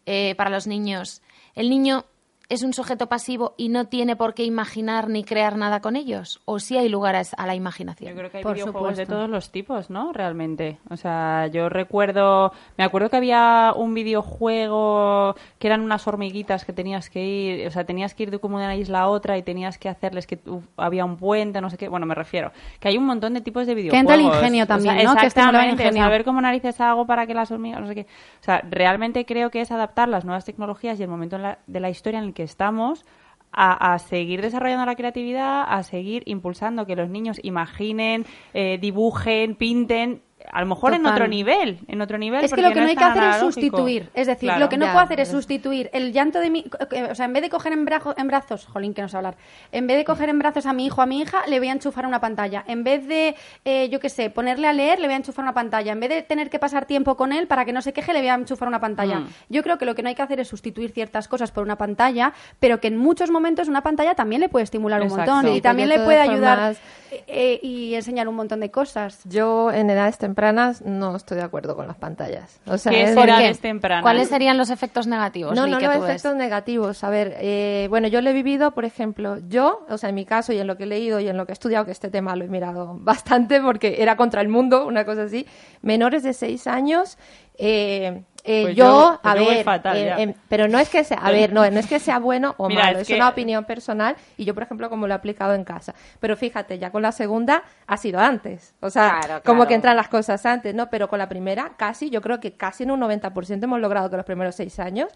eh, 0.06 0.36
para 0.36 0.50
los 0.50 0.66
niños, 0.66 1.22
el 1.56 1.70
niño 1.70 2.06
es 2.52 2.64
un 2.64 2.74
sujeto 2.74 3.08
pasivo 3.08 3.54
y 3.56 3.70
no 3.70 3.86
tiene 3.86 4.18
por 4.18 4.34
qué 4.34 4.44
imaginar 4.44 5.08
ni 5.08 5.24
crear 5.24 5.56
nada 5.58 5.80
con 5.80 5.96
ellos? 5.96 6.42
¿O 6.44 6.60
sí 6.60 6.78
hay 6.78 6.90
lugares 6.90 7.34
a 7.38 7.48
la 7.48 7.56
imaginación? 7.56 8.12
Yo 8.12 8.18
creo 8.18 8.30
que 8.30 8.40
hay 8.40 8.44
videojuegos 8.44 8.98
de 8.98 9.06
todos 9.06 9.30
los 9.30 9.52
tipos, 9.52 9.90
¿no? 9.90 10.12
Realmente. 10.12 10.78
O 10.90 10.98
sea, 10.98 11.48
yo 11.48 11.70
recuerdo, 11.70 12.52
me 12.78 12.84
acuerdo 12.84 13.10
que 13.10 13.16
había 13.16 13.72
un 13.74 13.94
videojuego 13.94 15.34
que 15.60 15.68
eran 15.68 15.80
unas 15.80 16.06
hormiguitas 16.08 16.66
que 16.66 16.74
tenías 16.74 17.10
que 17.10 17.26
ir, 17.26 17.68
o 17.68 17.72
sea, 17.72 17.86
tenías 17.86 18.14
que 18.14 18.24
ir 18.24 18.32
de 18.32 18.40
como 18.40 18.58
una 18.58 18.76
isla 18.76 19.00
a 19.00 19.08
otra 19.08 19.38
y 19.38 19.44
tenías 19.44 19.78
que 19.78 19.88
hacerles 19.88 20.28
que 20.28 20.38
había 20.76 21.06
un 21.06 21.16
puente, 21.16 21.62
no 21.62 21.70
sé 21.70 21.78
qué. 21.78 21.88
Bueno, 21.88 22.06
me 22.06 22.16
refiero. 22.16 22.52
Que 22.82 22.90
hay 22.90 22.98
un 22.98 23.06
montón 23.06 23.34
de 23.34 23.40
tipos 23.40 23.66
de 23.66 23.76
videojuegos. 23.76 24.14
Que 24.14 24.14
entra 24.14 24.16
el 24.16 24.36
ingenio 24.36 24.68
también, 24.68 24.98
¿no? 25.06 25.14
Exactamente. 25.14 25.84
Que 25.84 25.94
saber 25.94 26.26
cómo 26.26 26.42
narices 26.42 26.82
hago 26.82 27.06
para 27.06 27.26
que 27.26 27.34
las 27.34 27.50
hormigas, 27.50 27.80
no 27.80 27.88
sé 27.88 27.96
qué. 27.96 28.02
O 28.42 28.44
sea, 28.44 28.62
realmente 28.70 29.26
creo 29.26 29.50
que 29.52 29.62
es 29.62 29.72
adaptar 29.72 30.10
las 30.10 30.26
nuevas 30.26 30.44
tecnologías 30.44 31.00
y 31.00 31.04
el 31.04 31.10
momento 31.10 31.38
de 31.66 31.80
la 31.80 31.90
historia 31.90 32.20
en 32.20 32.26
el 32.26 32.34
que 32.34 32.41
estamos 32.44 33.06
a, 33.54 34.00
seguir 34.00 34.42
desarrollando 34.42 34.86
la 34.86 34.96
creatividad, 34.96 35.66
a 35.68 35.84
seguir 35.84 36.24
impulsando 36.26 36.86
que 36.86 36.96
los 36.96 37.10
niños 37.10 37.40
imaginen, 37.44 38.26
eh, 38.54 38.78
dibujen, 38.80 39.56
pinten 39.56 40.22
a 40.52 40.62
lo 40.62 40.68
mejor 40.68 40.94
en 40.94 41.06
otro 41.06 41.28
nivel, 41.28 41.80
en 41.88 42.02
otro 42.02 42.18
nivel. 42.18 42.44
Es 42.44 42.54
que 42.54 42.62
lo 42.62 42.72
que 42.72 42.82
no, 42.82 42.88
hay 42.88 42.96
que 42.96 43.04
hacer 43.04 43.24
es 43.24 43.36
sustituir. 43.38 44.10
Es 44.14 44.28
decir, 44.28 44.52
lo 44.58 44.70
que 44.70 44.78
no 44.78 44.86
puedo 44.88 45.00
hacer 45.00 45.20
es 45.20 45.30
sustituir 45.30 45.90
el 45.94 46.12
llanto 46.12 46.40
de 46.40 46.50
mi... 46.50 46.66
O 47.10 47.16
sea, 47.16 47.26
en 47.26 47.34
vez 47.34 47.44
de 47.44 47.50
coger 47.50 47.74
en, 47.74 47.86
en 48.18 48.28
brazos... 48.28 48.66
Jolín, 48.66 48.94
que 48.94 49.02
no 49.02 49.10
sé 49.10 49.18
hablar. 49.18 49.36
En 49.72 49.88
vez 49.88 49.98
de 49.98 50.06
coger 50.06 50.30
en 50.30 50.40
brazos 50.40 50.66
a 50.66 50.74
mi 50.74 50.86
hijo 50.86 51.02
a 51.02 51.06
mi 51.06 51.22
hija, 51.22 51.46
le 51.48 51.60
voy 51.60 51.70
a 51.70 51.74
enchufar 51.74 52.06
una 52.06 52.20
pantalla. 52.20 52.64
En 52.68 52.84
vez 52.84 53.08
de, 53.08 53.36
eh, 53.66 53.90
yo 53.90 54.00
qué 54.00 54.10
sé, 54.10 54.30
ponerle 54.30 54.68
a 54.68 54.74
leer, 54.74 55.00
le 55.00 55.08
voy 55.08 55.14
a 55.14 55.18
enchufar 55.18 55.44
una 55.44 55.54
pantalla. 55.54 55.92
En 55.92 56.00
vez 56.00 56.10
de 56.10 56.22
tener 56.22 56.50
que 56.50 56.60
pasar 56.60 56.86
tiempo 56.86 57.16
con 57.16 57.34
él 57.34 57.48
para 57.48 57.66
que 57.66 57.74
no 57.74 57.82
se 57.82 57.94
queje, 57.94 58.14
le 58.14 58.20
voy 58.20 58.30
a 58.30 58.36
enchufar 58.36 58.68
una 58.68 58.80
pantalla. 58.80 59.20
Mm. 59.20 59.28
Yo 59.50 59.64
creo 59.64 59.78
que 59.78 59.86
lo 59.86 59.96
que 59.96 60.04
no 60.04 60.10
hay 60.10 60.16
que 60.16 60.22
hacer 60.22 60.40
es 60.40 60.48
sustituir 60.48 60.92
ciertas 60.92 61.28
cosas 61.28 61.52
por 61.52 61.64
una 61.64 61.78
pantalla, 61.78 62.34
pero 62.60 62.80
que 62.80 62.88
en 62.88 62.98
muchos 62.98 63.30
momentos 63.30 63.68
una 63.68 63.82
pantalla 63.82 64.16
también 64.16 64.42
le 64.42 64.50
puede 64.50 64.64
estimular 64.64 65.02
un 65.02 65.10
montón 65.10 65.48
y 65.50 65.62
también 65.62 65.90
le 65.90 66.00
puede 66.00 66.20
ayudar 66.20 66.76
eh, 67.12 67.24
eh, 67.28 67.60
y 67.62 67.96
enseñar 67.96 68.28
un 68.28 68.36
montón 68.36 68.60
de 68.60 68.72
cosas. 68.72 69.22
Yo 69.26 69.72
en 69.72 69.90
edades 69.90 70.18
tempranas 70.32 70.82
no 70.82 71.15
estoy 71.15 71.38
de 71.38 71.44
acuerdo 71.44 71.76
con 71.76 71.88
las 71.88 71.98
pantallas. 71.98 72.62
O 72.65 72.78
sea, 72.78 72.91
¿Qué 72.91 73.04
edades 73.04 73.60
tempranas? 73.60 74.02
¿Cuáles 74.02 74.30
serían 74.30 74.58
los 74.58 74.70
efectos 74.70 75.06
negativos? 75.06 75.54
No, 75.54 75.67
no, 75.67 75.80
no 75.80 75.91
efectos 75.91 76.36
negativos. 76.36 77.04
A 77.04 77.10
ver, 77.10 77.36
eh, 77.39 77.88
bueno, 77.89 78.08
yo 78.08 78.22
lo 78.22 78.30
he 78.30 78.34
vivido, 78.34 78.72
por 78.72 78.86
ejemplo, 78.86 79.38
yo, 79.50 79.86
o 79.89 79.98
sea, 79.98 80.10
en 80.10 80.15
mi 80.15 80.26
caso 80.26 80.54
y 80.54 80.60
en 80.60 80.67
lo 80.67 80.78
que 80.78 80.84
he 80.84 80.88
leído 80.88 81.20
y 81.20 81.28
en 81.28 81.36
lo 81.36 81.46
que 81.46 81.52
he 81.52 81.54
estudiado, 81.54 81.84
que 81.84 81.91
este 81.91 82.10
tema 82.10 82.36
lo 82.38 82.46
he 82.46 82.48
mirado 82.48 82.96
bastante 83.02 83.60
porque 83.60 84.02
era 84.02 84.15
contra 84.15 84.41
el 84.41 84.48
mundo, 84.48 84.88
una 84.88 85.04
cosa 85.04 85.24
así, 85.24 85.46
menores 85.82 86.24
de 86.24 86.32
seis 86.32 86.65
años 86.65 87.17
eh, 87.58 88.24
eh, 88.44 88.64
pues 88.64 88.76
yo, 88.76 89.20
a 89.22 89.34
ver, 89.36 89.66
eh, 89.96 90.16
em, 90.18 90.34
pero 90.50 90.68
no 90.68 90.80
es 90.80 90.90
que 90.90 91.04
sea, 91.04 91.18
a 91.18 91.32
ver, 91.32 91.54
no, 91.54 91.70
no 91.70 91.80
es 91.80 91.88
que 91.88 92.00
sea 92.00 92.20
bueno 92.20 92.56
o 92.58 92.70
malo, 92.70 93.00
es, 93.00 93.10
una 93.10 93.30
opinión 93.30 93.66
personal 93.66 94.16
y 94.38 94.46
yo, 94.46 94.54
por 94.54 94.64
ejemplo, 94.64 94.90
como 94.90 95.08
lo 95.08 95.14
he 95.14 95.16
aplicado 95.16 95.54
en 95.54 95.64
casa. 95.64 95.94
Pero 96.20 96.36
fíjate, 96.36 96.80
ya 96.80 96.92
con 96.92 97.02
la 97.02 97.12
segunda 97.12 97.64
ha 97.86 97.98
sido 97.98 98.20
antes, 98.20 98.74
o 98.80 98.90
sea, 98.90 99.42
como 99.46 99.68
que 99.68 99.76
entran 99.76 99.96
las 99.96 100.08
cosas 100.08 100.46
antes, 100.46 100.74
¿no? 100.74 100.90
Pero 100.90 101.08
con 101.08 101.20
la 101.20 101.30
primera, 101.30 101.74
casi, 101.78 102.10
yo 102.10 102.22
creo 102.22 102.40
que 102.40 102.54
casi 102.54 102.84
en 102.84 102.92
un 102.92 103.02
90% 103.02 103.64
hemos 103.64 103.80
logrado 103.80 104.10
que 104.10 104.18
los 104.18 104.26
primeros 104.26 104.56
seis 104.56 104.80
años 104.80 105.10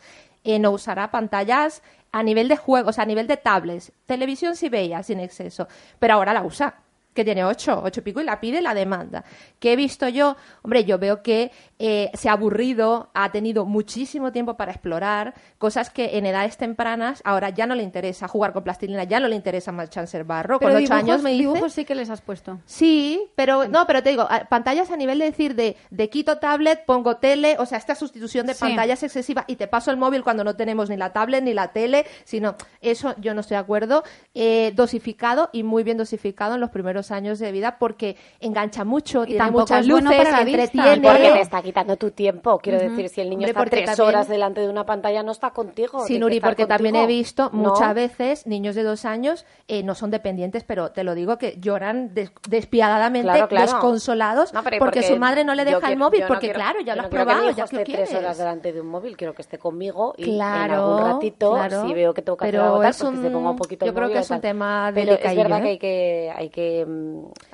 eh, 0.43 0.59
no 0.59 0.71
usará 0.71 1.09
pantallas 1.09 1.81
a 2.11 2.21
nivel 2.21 2.47
de 2.47 2.57
juegos, 2.57 2.99
a 2.99 3.05
nivel 3.05 3.27
de 3.27 3.37
tablets. 3.37 3.91
Televisión 4.05 4.55
sí 4.55 4.69
veía, 4.69 5.01
sin 5.03 5.19
exceso, 5.19 5.67
pero 5.99 6.13
ahora 6.13 6.33
la 6.33 6.43
usa 6.43 6.75
que 7.15 7.23
tiene 7.23 7.43
ocho, 7.43 7.81
ocho 7.83 8.01
y 8.01 8.03
pico, 8.03 8.21
y 8.21 8.25
la 8.25 8.39
pide 8.39 8.61
la 8.61 8.73
demanda. 8.73 9.23
¿Qué 9.59 9.73
he 9.73 9.75
visto 9.75 10.07
yo? 10.09 10.35
Hombre, 10.61 10.83
yo 10.83 10.99
veo 10.99 11.23
que 11.23 11.51
eh, 11.79 12.11
se 12.13 12.29
ha 12.29 12.33
aburrido, 12.33 13.09
ha 13.13 13.31
tenido 13.31 13.65
muchísimo 13.65 14.31
tiempo 14.31 14.57
para 14.57 14.73
explorar 14.73 15.33
cosas 15.57 15.89
que 15.89 16.17
en 16.17 16.25
edades 16.25 16.57
tempranas 16.57 17.21
ahora 17.25 17.49
ya 17.49 17.65
no 17.65 17.73
le 17.73 17.83
interesa 17.83 18.27
jugar 18.27 18.51
con 18.53 18.63
plastilina, 18.63 19.05
ya 19.05 19.19
no 19.19 19.27
le 19.27 19.35
interesa 19.35 19.71
marcharse 19.71 20.17
el 20.17 20.25
barro. 20.25 20.59
con 20.59 20.75
ocho 20.75 20.93
años 20.93 21.23
me 21.23 21.31
dice... 21.31 21.43
dibujos 21.43 21.73
sí 21.73 21.85
que 21.85 21.95
les 21.95 22.09
has 22.09 22.21
puesto. 22.21 22.59
Sí, 22.65 23.23
pero 23.35 23.67
no, 23.67 23.87
pero 23.87 24.03
te 24.03 24.09
digo, 24.09 24.27
pantallas 24.49 24.91
a 24.91 24.97
nivel 24.97 25.19
de 25.19 25.25
decir 25.25 25.55
de, 25.55 25.77
de 25.89 26.09
quito 26.09 26.37
tablet, 26.37 26.85
pongo 26.85 27.17
tele, 27.17 27.55
o 27.59 27.65
sea, 27.65 27.77
esta 27.77 27.95
sustitución 27.95 28.45
de 28.45 28.55
pantallas 28.55 29.01
excesiva 29.03 29.45
y 29.47 29.55
te 29.55 29.67
paso 29.67 29.89
el 29.89 29.97
móvil 29.97 30.23
cuando 30.23 30.43
no 30.43 30.55
tenemos 30.57 30.89
ni 30.89 30.97
la 30.97 31.13
tablet 31.13 31.43
ni 31.43 31.53
la 31.53 31.69
tele, 31.69 32.05
sino 32.25 32.55
eso 32.81 33.15
yo 33.19 33.33
no 33.33 33.39
estoy 33.39 33.55
de 33.55 33.61
acuerdo. 33.61 34.03
Eh, 34.33 34.73
dosificado 34.75 35.49
y 35.53 35.63
muy 35.63 35.83
bien 35.83 35.97
dosificado 35.97 36.55
en 36.55 36.61
los 36.61 36.71
primeros 36.71 37.04
años 37.11 37.39
de 37.39 37.51
vida 37.51 37.77
porque 37.79 38.15
engancha 38.39 38.83
mucho, 38.83 39.23
y 39.23 39.27
tiene 39.27 39.51
muchas 39.51 39.85
luces, 39.85 40.05
bueno 40.05 40.23
para 40.23 40.41
entretiene. 40.41 41.07
Porque 41.07 41.31
te 41.31 41.41
está 41.41 41.61
quitando 41.61 41.97
tu 41.97 42.11
tiempo. 42.11 42.59
Quiero 42.59 42.79
decir, 42.79 43.09
si 43.09 43.21
el 43.21 43.29
niño 43.29 43.47
está 43.47 43.65
tres 43.65 43.99
horas 43.99 44.27
delante 44.27 44.61
de 44.61 44.69
una 44.69 44.85
pantalla, 44.85 45.23
no 45.23 45.31
está 45.31 45.51
contigo. 45.51 46.05
Sí, 46.05 46.19
Nuri, 46.19 46.39
porque 46.39 46.65
también 46.65 46.95
he 46.95 47.07
visto 47.07 47.49
muchas 47.51 47.93
veces 47.93 48.47
niños 48.47 48.75
de 48.75 48.83
dos 48.83 49.05
años 49.05 49.45
eh, 49.67 49.83
no 49.83 49.95
son 49.95 50.11
dependientes, 50.11 50.63
pero 50.63 50.91
te 50.91 51.03
lo 51.03 51.15
digo 51.15 51.37
que 51.37 51.57
lloran 51.59 52.13
despiadadamente, 52.47 53.47
desconsolados, 53.49 54.51
porque, 54.79 55.03
su 55.03 55.17
madre 55.17 55.43
no 55.43 55.55
le 55.55 55.65
deja 55.65 55.91
el 55.91 55.97
móvil, 55.97 56.23
porque 56.27 56.51
claro, 56.51 56.79
ya 56.81 56.95
lo 56.95 57.03
has 57.03 57.07
probado, 57.09 57.51
ya 57.51 57.65
que 57.67 57.83
tres 57.83 58.13
horas 58.13 58.37
delante 58.37 58.73
de 58.73 58.81
un 58.81 58.87
móvil, 58.87 59.17
quiero 59.17 59.33
que 59.33 59.41
esté 59.41 59.57
conmigo 59.57 60.13
y 60.17 60.23
claro, 60.23 60.65
en 60.65 60.79
algún 60.79 61.13
ratito, 61.13 61.57
si 61.85 61.93
veo 61.93 62.13
que 62.13 62.21
tengo 62.21 62.37
que 62.37 62.45
hacer 62.45 62.59
algo 62.59 62.77
pues 62.77 62.97
que 62.97 63.17
se 63.17 63.29
ponga 63.29 63.49
un 63.49 63.55
poquito 63.55 63.85
Yo 63.85 63.93
creo 63.93 64.09
que 64.09 64.19
es 64.19 64.29
un 64.29 64.41
tema 64.41 64.91
delicado. 64.91 65.19
Pero 65.21 65.31
es 65.31 65.37
verdad 65.37 65.61
que 65.79 66.25
¿eh? 66.25 66.31
hay 66.31 66.49
que, 66.49 66.85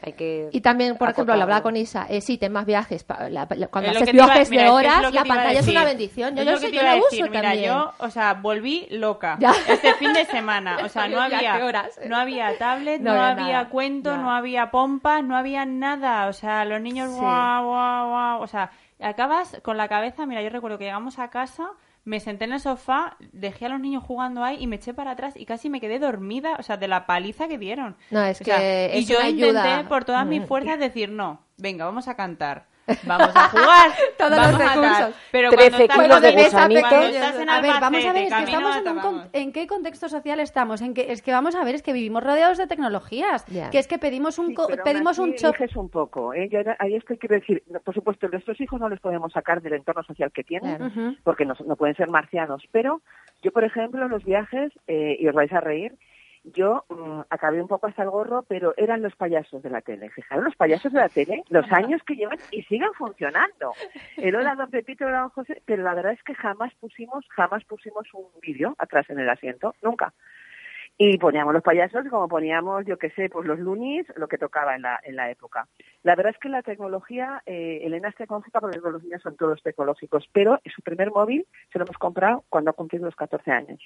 hay 0.01 0.13
que 0.13 0.45
hay 0.45 0.49
que 0.49 0.49
y 0.51 0.61
también 0.61 0.97
por 0.97 1.09
ejemplo 1.09 1.35
la 1.35 1.43
hablaba 1.43 1.61
con 1.61 1.77
Isa 1.77 2.05
eh, 2.09 2.21
sí 2.21 2.37
temas 2.37 2.65
viajes 2.65 3.05
cuando 3.05 3.91
haces 3.91 4.11
viajes 4.11 4.49
de 4.49 4.69
horas 4.69 5.13
la 5.13 5.23
pantalla 5.23 5.59
es 5.59 5.67
una 5.67 5.83
bendición. 5.83 6.35
Yo, 6.35 6.43
yo, 6.43 6.57
sé, 6.57 6.71
yo 6.71 6.81
la 6.81 6.95
uso 6.95 7.07
mira, 7.11 7.41
también. 7.41 7.65
yo 7.65 7.93
o 7.97 8.09
sea 8.09 8.33
volví 8.33 8.87
loca. 8.91 9.37
Este 9.67 9.93
fin 9.95 10.13
de 10.13 10.25
semana 10.25 10.79
o 10.83 10.89
sea 10.89 11.07
no 11.07 11.21
había 11.21 11.59
no 12.07 12.17
había 12.17 12.57
tablet 12.57 13.01
no, 13.01 13.11
había, 13.11 13.69
cuento 13.69 14.17
no 14.17 14.31
había 14.31 14.71
pompas 14.71 15.23
no 15.23 15.35
había 15.35 15.65
nada. 15.65 16.27
O 16.27 16.33
sea 16.33 16.65
los 16.65 16.81
niños 16.81 17.11
guau 17.11 17.65
guau 17.65 18.09
guau. 18.09 18.41
O 18.41 18.47
sea 18.47 18.71
acabas 18.99 19.59
con 19.63 19.77
la 19.77 19.87
cabeza 19.87 20.25
mira 20.25 20.41
yo 20.41 20.49
recuerdo 20.49 20.77
que 20.77 20.85
llegamos 20.85 21.19
a 21.19 21.29
casa 21.29 21.71
me 22.03 22.19
senté 22.19 22.45
en 22.45 22.53
el 22.53 22.59
sofá, 22.59 23.17
dejé 23.31 23.67
a 23.67 23.69
los 23.69 23.79
niños 23.79 24.03
jugando 24.03 24.43
ahí 24.43 24.57
y 24.59 24.67
me 24.67 24.77
eché 24.77 24.93
para 24.93 25.11
atrás 25.11 25.35
y 25.37 25.45
casi 25.45 25.69
me 25.69 25.79
quedé 25.79 25.99
dormida, 25.99 26.55
o 26.57 26.63
sea, 26.63 26.77
de 26.77 26.87
la 26.87 27.05
paliza 27.05 27.47
que 27.47 27.57
dieron. 27.57 27.95
No, 28.09 28.23
es 28.23 28.39
que 28.39 28.91
y 28.95 29.05
yo 29.05 29.21
intenté 29.21 29.83
por 29.87 30.05
todas 30.05 30.25
mis 30.25 30.45
fuerzas 30.45 30.79
decir, 30.79 31.09
no, 31.09 31.45
venga, 31.57 31.85
vamos 31.85 32.07
a 32.07 32.15
cantar. 32.15 32.70
Vamos 33.03 33.31
a 33.35 33.49
jugar. 33.49 33.91
Todos 34.17 34.37
los 34.37 34.57
recursos. 34.57 35.15
Pero 35.31 35.49
cuando 35.51 36.17
estás, 36.17 36.21
de 36.21 36.29
estás 36.29 37.39
en 37.39 37.49
A 37.49 37.61
ver, 37.61 37.73
vamos 37.79 38.05
a 38.05 38.13
ver, 38.13 38.23
es 38.23 38.33
que 38.33 38.43
estamos 38.43 38.77
en, 38.77 38.87
un 38.87 39.21
en 39.33 39.51
qué 39.51 39.67
contexto 39.67 40.09
social 40.09 40.39
estamos. 40.39 40.81
En 40.81 40.93
que, 40.93 41.11
es 41.11 41.21
que 41.21 41.31
vamos 41.31 41.55
a 41.55 41.63
ver, 41.63 41.75
es 41.75 41.83
que 41.83 41.93
vivimos 41.93 42.23
rodeados 42.23 42.57
de 42.57 42.67
tecnologías. 42.67 43.45
Que 43.71 43.79
es 43.79 43.87
que 43.87 43.97
pedimos 43.97 44.37
un, 44.39 44.55
pedimos 44.83 45.19
un 45.19 45.35
un 45.75 45.89
poco. 45.89 46.33
¿eh? 46.33 46.49
Yo 46.49 46.59
ahí 46.79 46.95
es 46.95 47.03
que 47.03 47.17
quiero 47.17 47.35
decir, 47.35 47.63
por 47.83 47.93
supuesto, 47.93 48.27
nuestros 48.27 48.59
hijos 48.61 48.79
no 48.79 48.89
les 48.89 48.99
podemos 48.99 49.31
sacar 49.33 49.61
del 49.61 49.73
entorno 49.73 50.03
social 50.03 50.31
que 50.31 50.43
tienen, 50.43 51.17
porque 51.23 51.45
no, 51.45 51.55
no, 51.65 51.75
pueden 51.75 51.95
ser 51.95 52.09
marcianos. 52.09 52.63
Pero 52.71 53.01
yo, 53.41 53.51
por 53.51 53.63
ejemplo, 53.63 54.03
en 54.05 54.11
los 54.11 54.23
viajes, 54.23 54.71
eh, 54.87 55.17
y 55.19 55.27
os 55.27 55.35
vais 55.35 55.51
a 55.51 55.59
reír, 55.59 55.93
yo 56.43 56.85
mm, 56.89 57.21
acabé 57.29 57.61
un 57.61 57.67
poco 57.67 57.87
hasta 57.87 58.03
el 58.03 58.09
gorro, 58.09 58.43
pero 58.43 58.73
eran 58.77 59.01
los 59.01 59.15
payasos 59.15 59.61
de 59.61 59.69
la 59.69 59.81
tele. 59.81 60.09
Fijaros, 60.09 60.43
los 60.43 60.55
payasos 60.55 60.91
de 60.91 60.99
la 60.99 61.09
tele, 61.09 61.43
los 61.49 61.71
años 61.71 62.01
que 62.03 62.15
llevan 62.15 62.39
y 62.51 62.63
siguen 62.63 62.93
funcionando. 62.93 63.73
El 64.17 64.35
hola 64.35 64.55
don 64.55 64.69
Pepito, 64.69 65.05
hola 65.05 65.21
don 65.21 65.29
José, 65.29 65.61
pero 65.65 65.83
la 65.83 65.93
verdad 65.93 66.13
es 66.13 66.23
que 66.23 66.35
jamás 66.35 66.73
pusimos, 66.75 67.25
jamás 67.29 67.63
pusimos 67.65 68.07
un 68.13 68.27
vídeo 68.41 68.75
atrás 68.79 69.09
en 69.09 69.19
el 69.19 69.29
asiento, 69.29 69.75
nunca. 69.81 70.13
Y 70.97 71.17
poníamos 71.17 71.53
los 71.53 71.63
payasos 71.63 72.05
como 72.09 72.27
poníamos, 72.27 72.85
yo 72.85 72.97
qué 72.97 73.09
sé, 73.11 73.29
pues 73.29 73.47
los 73.47 73.57
lunis, 73.57 74.05
lo 74.17 74.27
que 74.27 74.37
tocaba 74.37 74.75
en 74.75 74.83
la, 74.83 74.99
en 75.03 75.15
la 75.15 75.31
época. 75.31 75.67
La 76.03 76.15
verdad 76.15 76.33
es 76.33 76.39
que 76.39 76.49
la 76.49 76.61
tecnología, 76.61 77.41
eh, 77.45 77.79
Elena 77.83 78.09
es 78.09 78.15
tecnológica 78.15 78.59
porque 78.59 78.79
los 78.79 79.03
niños 79.03 79.21
son 79.21 79.35
todos 79.35 79.63
tecnológicos, 79.63 80.29
pero 80.31 80.59
su 80.65 80.81
primer 80.81 81.11
móvil 81.11 81.47
se 81.71 81.79
lo 81.79 81.85
hemos 81.85 81.97
comprado 81.97 82.43
cuando 82.49 82.71
ha 82.71 82.73
cumplido 82.73 83.05
los 83.05 83.15
14 83.15 83.51
años. 83.51 83.79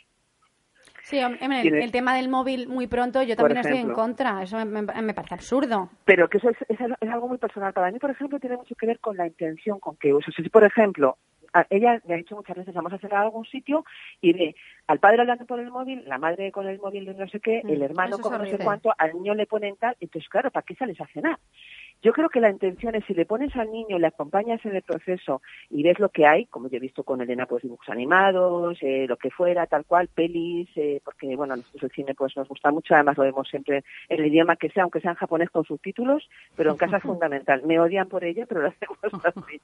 Sí, 1.06 1.20
el, 1.20 1.92
tema 1.92 2.16
del 2.16 2.30
móvil 2.30 2.68
muy 2.68 2.88
pronto, 2.88 3.22
yo 3.22 3.36
también 3.36 3.60
estoy 3.60 3.78
en 3.78 3.94
contra. 3.94 4.42
Eso 4.42 4.58
me, 4.66 5.14
parece 5.14 5.36
absurdo. 5.36 5.92
Pero 6.04 6.28
que 6.28 6.40
eso 6.40 6.50
es, 6.50 6.58
es, 6.68 7.10
algo 7.12 7.28
muy 7.28 7.38
personal. 7.38 7.74
Para 7.74 7.92
mí, 7.92 8.00
por 8.00 8.10
ejemplo, 8.10 8.40
tiene 8.40 8.58
mucho 8.58 8.74
que 8.74 8.88
ver 8.88 9.00
con 9.00 9.16
la 9.16 9.28
intención 9.28 9.80
con 9.80 9.98
que 9.98 10.16
uso. 10.16 10.32
Si, 10.32 10.42
por 10.50 10.64
ejemplo, 10.64 11.20
ella 11.70 12.02
me 12.08 12.16
ha 12.16 12.18
dicho 12.18 12.36
muchas 12.36 12.58
veces, 12.58 12.74
vamos 12.74 12.92
a 12.92 12.96
hacer 12.96 13.14
a 13.14 13.22
algún 13.22 13.46
sitio 13.46 13.86
y 14.20 14.34
ve 14.34 14.56
al 14.88 14.98
padre 14.98 15.22
hablando 15.22 15.46
por 15.46 15.60
el 15.60 15.70
móvil, 15.70 16.04
la 16.08 16.18
madre 16.18 16.52
con 16.52 16.68
el 16.68 16.80
móvil 16.80 17.06
de 17.06 17.14
no 17.14 17.28
sé 17.28 17.40
qué, 17.40 17.62
el 17.64 17.80
mm, 17.80 17.84
hermano 17.84 18.18
con 18.18 18.36
no 18.36 18.46
sé 18.48 18.58
cuánto, 18.58 18.92
al 18.98 19.14
niño 19.14 19.36
le 19.36 19.46
ponen 19.46 19.76
tal. 19.76 19.96
Entonces, 20.00 20.28
claro, 20.28 20.50
¿para 20.50 20.66
qué 20.66 20.74
sales 20.74 21.00
a 21.00 21.06
cenar? 21.06 21.38
Yo 22.02 22.14
creo 22.14 22.30
que 22.30 22.40
la 22.40 22.52
intención 22.52 22.94
es 22.94 23.04
si 23.06 23.14
le 23.14 23.26
pones 23.26 23.56
al 23.56 23.72
niño, 23.72 23.98
le 23.98 24.08
acompañas 24.08 24.64
en 24.66 24.76
el 24.76 24.84
proceso 24.84 25.42
y 25.70 25.82
ves 25.82 26.00
lo 26.00 26.10
que 26.10 26.28
hay, 26.28 26.46
como 26.46 26.70
yo 26.70 26.78
he 26.78 26.80
visto 26.80 27.04
con 27.04 27.22
Elena, 27.22 27.48
pues 27.48 27.64
dibujos 27.64 27.90
animados, 27.90 28.78
eh, 28.82 29.06
lo 29.08 29.18
que 29.18 29.32
fuera, 29.32 29.66
tal 29.66 29.86
cual, 29.86 30.08
pelis, 30.08 30.70
eh, 30.76 31.02
porque 31.04 31.36
bueno, 31.36 31.54
a 31.54 31.58
nosotros 31.58 31.84
el 31.84 31.92
cine 31.92 32.14
pues 32.14 32.38
nos 32.38 32.48
gusta 32.48 32.72
mucho, 32.72 32.94
además 32.94 33.18
lo 33.18 33.24
vemos 33.24 33.48
siempre 33.50 33.84
en 34.10 34.20
el 34.20 34.28
idioma 34.28 34.56
que 34.56 34.70
sea, 34.70 34.84
aunque 34.84 35.02
sea 35.02 35.12
en 35.12 35.18
japonés 35.18 35.50
con 35.50 35.64
subtítulos, 35.64 36.30
pero 36.56 36.72
en 36.72 36.78
casa 36.78 36.98
es 36.98 37.04
fundamental. 37.04 37.64
Me 37.66 37.80
odian 37.80 38.08
por 38.08 38.24
ella, 38.24 38.46
pero 38.46 38.62
lo 38.62 38.68
hacemos 38.68 39.00
así. 39.26 39.62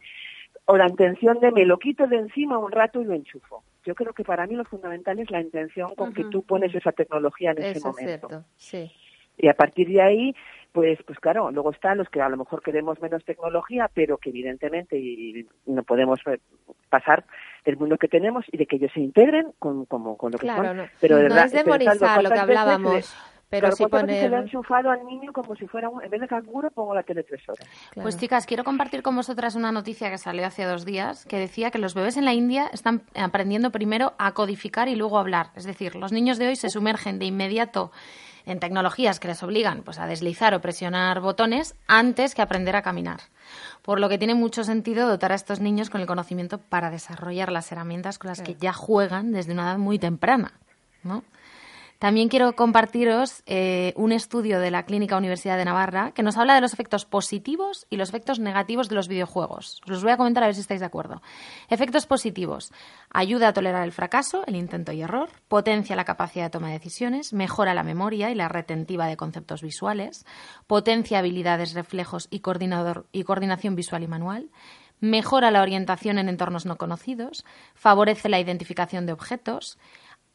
O 0.66 0.78
la 0.78 0.88
intención 0.88 1.40
de 1.40 1.52
me 1.52 1.66
lo 1.66 1.78
quito 1.78 2.08
de 2.08 2.18
encima 2.18 2.58
un 2.58 2.72
rato 2.72 3.02
y 3.02 3.06
lo 3.06 3.14
enchufo. 3.14 3.64
Yo 3.84 3.96
creo 3.96 4.14
que 4.14 4.24
para 4.24 4.48
mí 4.48 4.56
lo 4.56 4.66
fundamental 4.66 5.20
es 5.20 5.30
la 5.32 5.42
intención 5.42 5.94
con 5.96 6.14
que 6.14 6.24
tú 6.26 6.44
pones 6.44 6.74
esa 6.74 6.92
tecnología 6.92 7.52
en 7.52 7.62
ese 7.62 7.80
momento. 7.80 8.28
cierto, 8.28 8.46
sí. 8.58 8.92
Y 9.42 9.50
a 9.50 9.54
partir 9.54 9.88
de 9.88 10.02
ahí, 10.02 10.36
pues, 10.72 11.00
pues 11.06 11.20
claro, 11.20 11.52
luego 11.52 11.72
están 11.72 11.98
los 11.98 12.08
que 12.10 12.22
a 12.22 12.30
lo 12.30 12.38
mejor 12.38 12.62
queremos 12.62 13.02
menos 13.02 13.26
tecnología, 13.26 13.90
pero 13.94 14.18
que 14.18 14.30
evidentemente 14.30 15.02
no 15.66 15.84
podemos 15.84 16.20
eh, 16.28 16.38
pasar 16.90 17.26
del 17.66 17.78
mundo 17.78 17.98
que 17.98 18.08
tenemos 18.08 18.46
y 18.52 18.58
de 18.58 18.68
que 18.68 18.76
ellos 18.76 18.92
se 18.94 19.02
integren 19.02 19.52
con, 19.58 19.86
como, 19.86 20.16
con 20.16 20.32
lo 20.32 20.38
que 20.38 20.48
son. 20.48 20.78
No, 20.78 20.84
pero 21.00 21.28
no 21.28 21.38
es 21.40 21.52
demonizar 21.52 22.24
lo 22.24 22.30
que 22.30 22.40
hablábamos. 22.40 23.14
Pero 23.50 23.70
si 23.74 23.84
se 23.84 24.30
le 24.30 24.36
ha 24.38 24.40
enchufado 24.40 24.90
al 24.92 25.06
niño 25.06 25.34
como 25.34 25.58
si 25.58 25.68
fuera 25.68 25.90
un, 25.90 26.02
en 26.02 26.10
vez 26.10 26.22
de 26.22 26.28
canguro 26.28 26.72
pongo 26.72 26.96
la 26.96 27.04
tele 27.04 27.24
tres 27.24 27.42
horas. 27.50 27.68
Pues 27.94 28.18
chicas, 28.18 28.46
quiero 28.46 28.64
compartir 28.64 29.02
con 29.02 29.14
vosotras 29.14 29.58
una 29.58 29.74
noticia 29.74 30.10
que 30.10 30.18
salió 30.18 30.46
hace 30.46 30.64
dos 30.64 30.86
días 30.86 31.26
que 31.26 31.38
decía 31.38 31.70
que 31.70 31.78
los 31.78 31.94
bebés 31.94 32.16
en 32.16 32.24
la 32.24 32.34
India 32.34 32.68
están 32.72 33.02
aprendiendo 33.14 33.70
primero 33.72 34.14
a 34.18 34.32
codificar 34.34 34.88
y 34.88 34.96
luego 34.96 35.18
a 35.18 35.22
hablar. 35.22 35.48
Es 35.58 35.66
decir, 35.66 35.98
los 35.98 36.14
niños 36.14 36.38
de 36.38 36.48
hoy 36.48 36.56
se 36.56 36.70
sumergen 36.70 37.20
de 37.20 37.26
inmediato 37.26 37.92
en 38.46 38.60
tecnologías 38.60 39.20
que 39.20 39.28
les 39.28 39.44
obligan 39.44 39.84
pues, 39.84 40.00
a 40.00 40.08
deslizar 40.08 40.54
o 40.54 40.62
presionar 40.62 41.20
botones 41.22 41.76
antes 41.88 42.36
que 42.36 42.42
aprender 42.42 42.76
a 42.76 42.82
caminar. 42.82 43.22
Por 43.82 44.00
lo 44.00 44.10
que 44.10 44.18
tiene 44.18 44.36
mucho 44.36 44.64
sentido 44.64 45.08
dotar 45.08 45.32
a 45.32 45.36
estos 45.36 45.60
niños 45.60 45.90
con 45.90 46.02
el 46.02 46.08
conocimiento 46.08 46.58
para 46.58 46.90
desarrollar 46.90 47.52
las 47.52 47.72
herramientas 47.72 48.18
con 48.18 48.30
las 48.30 48.42
que 48.42 48.56
ya 48.56 48.74
juegan 48.74 49.32
desde 49.32 49.54
una 49.54 49.64
edad 49.64 49.78
muy 49.78 50.00
temprana. 50.00 50.54
¿no? 51.04 51.24
También 52.02 52.30
quiero 52.30 52.56
compartiros 52.56 53.44
eh, 53.46 53.94
un 53.96 54.12
estudio 54.12 54.60
de 54.60 54.72
la 54.72 54.86
Clínica 54.86 55.18
Universidad 55.18 55.56
de 55.56 55.66
Navarra 55.66 56.14
que 56.16 56.24
nos 56.24 56.36
habla 56.36 56.56
de 56.56 56.62
los 56.62 56.74
efectos 56.74 57.06
positivos 57.06 57.86
y 57.92 57.98
los 57.98 58.10
efectos 58.10 58.40
negativos 58.40 58.90
de 58.90 58.96
los 58.96 59.08
videojuegos. 59.08 59.82
Os 59.88 60.02
voy 60.02 60.12
a 60.12 60.18
comentar 60.18 60.42
a 60.42 60.48
ver 60.48 60.56
si 60.56 60.62
estáis 60.62 60.80
de 60.80 60.88
acuerdo. 60.88 61.22
Efectos 61.70 62.08
positivos. 62.08 62.72
Ayuda 63.12 63.50
a 63.50 63.54
tolerar 63.54 63.84
el 63.84 63.92
fracaso, 63.92 64.44
el 64.48 64.56
intento 64.56 64.92
y 64.92 65.04
error, 65.04 65.30
potencia 65.48 65.96
la 65.96 66.04
capacidad 66.04 66.46
de 66.46 66.50
toma 66.50 66.70
de 66.70 66.80
decisiones, 66.80 67.34
mejora 67.34 67.76
la 67.76 67.84
memoria 67.84 68.32
y 68.32 68.36
la 68.36 68.48
retentiva 68.48 69.06
de 69.06 69.16
conceptos 69.16 69.62
visuales, 69.62 70.26
potencia 70.66 71.20
habilidades, 71.20 71.76
reflejos 71.76 72.30
y 72.32 72.40
coordinación 72.40 73.76
visual 73.76 74.02
y 74.02 74.08
manual, 74.08 74.50
mejora 75.02 75.52
la 75.52 75.62
orientación 75.62 76.18
en 76.18 76.30
entornos 76.30 76.66
no 76.66 76.78
conocidos, 76.78 77.46
favorece 77.76 78.28
la 78.28 78.40
identificación 78.40 79.06
de 79.06 79.14
objetos, 79.14 79.78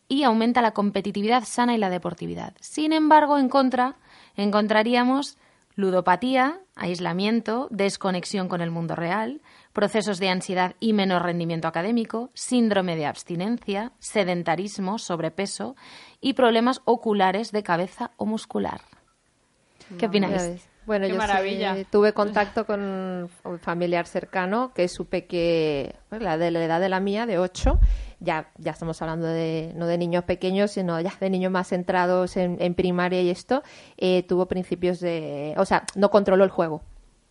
y 0.08 0.22
aumenta 0.22 0.62
la 0.62 0.72
competitividad 0.72 1.44
sana 1.44 1.74
y 1.74 1.78
la 1.78 1.90
deportividad. 1.90 2.54
Sin 2.60 2.92
embargo, 2.92 3.38
en 3.38 3.48
contra, 3.48 3.96
encontraríamos 4.36 5.38
ludopatía, 5.74 6.60
aislamiento, 6.74 7.68
desconexión 7.70 8.48
con 8.48 8.60
el 8.60 8.70
mundo 8.70 8.96
real, 8.96 9.42
procesos 9.72 10.18
de 10.18 10.30
ansiedad 10.30 10.74
y 10.80 10.94
menor 10.94 11.22
rendimiento 11.22 11.68
académico, 11.68 12.30
síndrome 12.32 12.96
de 12.96 13.06
abstinencia, 13.06 13.92
sedentarismo, 13.98 14.98
sobrepeso 14.98 15.76
y 16.20 16.32
problemas 16.32 16.80
oculares 16.84 17.52
de 17.52 17.62
cabeza 17.62 18.12
o 18.16 18.24
muscular. 18.24 18.80
¿Qué 19.98 20.06
opináis? 20.06 20.66
Bueno, 20.86 21.08
yo 21.08 21.18
tuve 21.90 22.12
contacto 22.12 22.64
con 22.64 22.80
un 22.80 23.58
familiar 23.58 24.06
cercano 24.06 24.72
que 24.72 24.86
supe 24.86 25.26
que 25.26 25.96
la 26.10 26.38
de 26.38 26.52
la 26.52 26.64
edad 26.64 26.80
de 26.80 26.88
la 26.88 27.00
mía, 27.00 27.26
de 27.26 27.38
8, 27.38 27.80
ya, 28.20 28.50
ya 28.56 28.70
estamos 28.70 29.02
hablando 29.02 29.26
de, 29.26 29.72
no 29.74 29.86
de 29.88 29.98
niños 29.98 30.22
pequeños, 30.24 30.70
sino 30.70 31.00
ya 31.00 31.12
de 31.20 31.28
niños 31.28 31.50
más 31.50 31.68
centrados 31.68 32.36
en, 32.36 32.56
en 32.60 32.74
primaria 32.74 33.20
y 33.20 33.30
esto, 33.30 33.64
eh, 33.96 34.22
tuvo 34.22 34.46
principios 34.46 35.00
de, 35.00 35.54
o 35.56 35.64
sea, 35.64 35.84
no 35.96 36.10
controló 36.10 36.44
el 36.44 36.50
juego. 36.50 36.82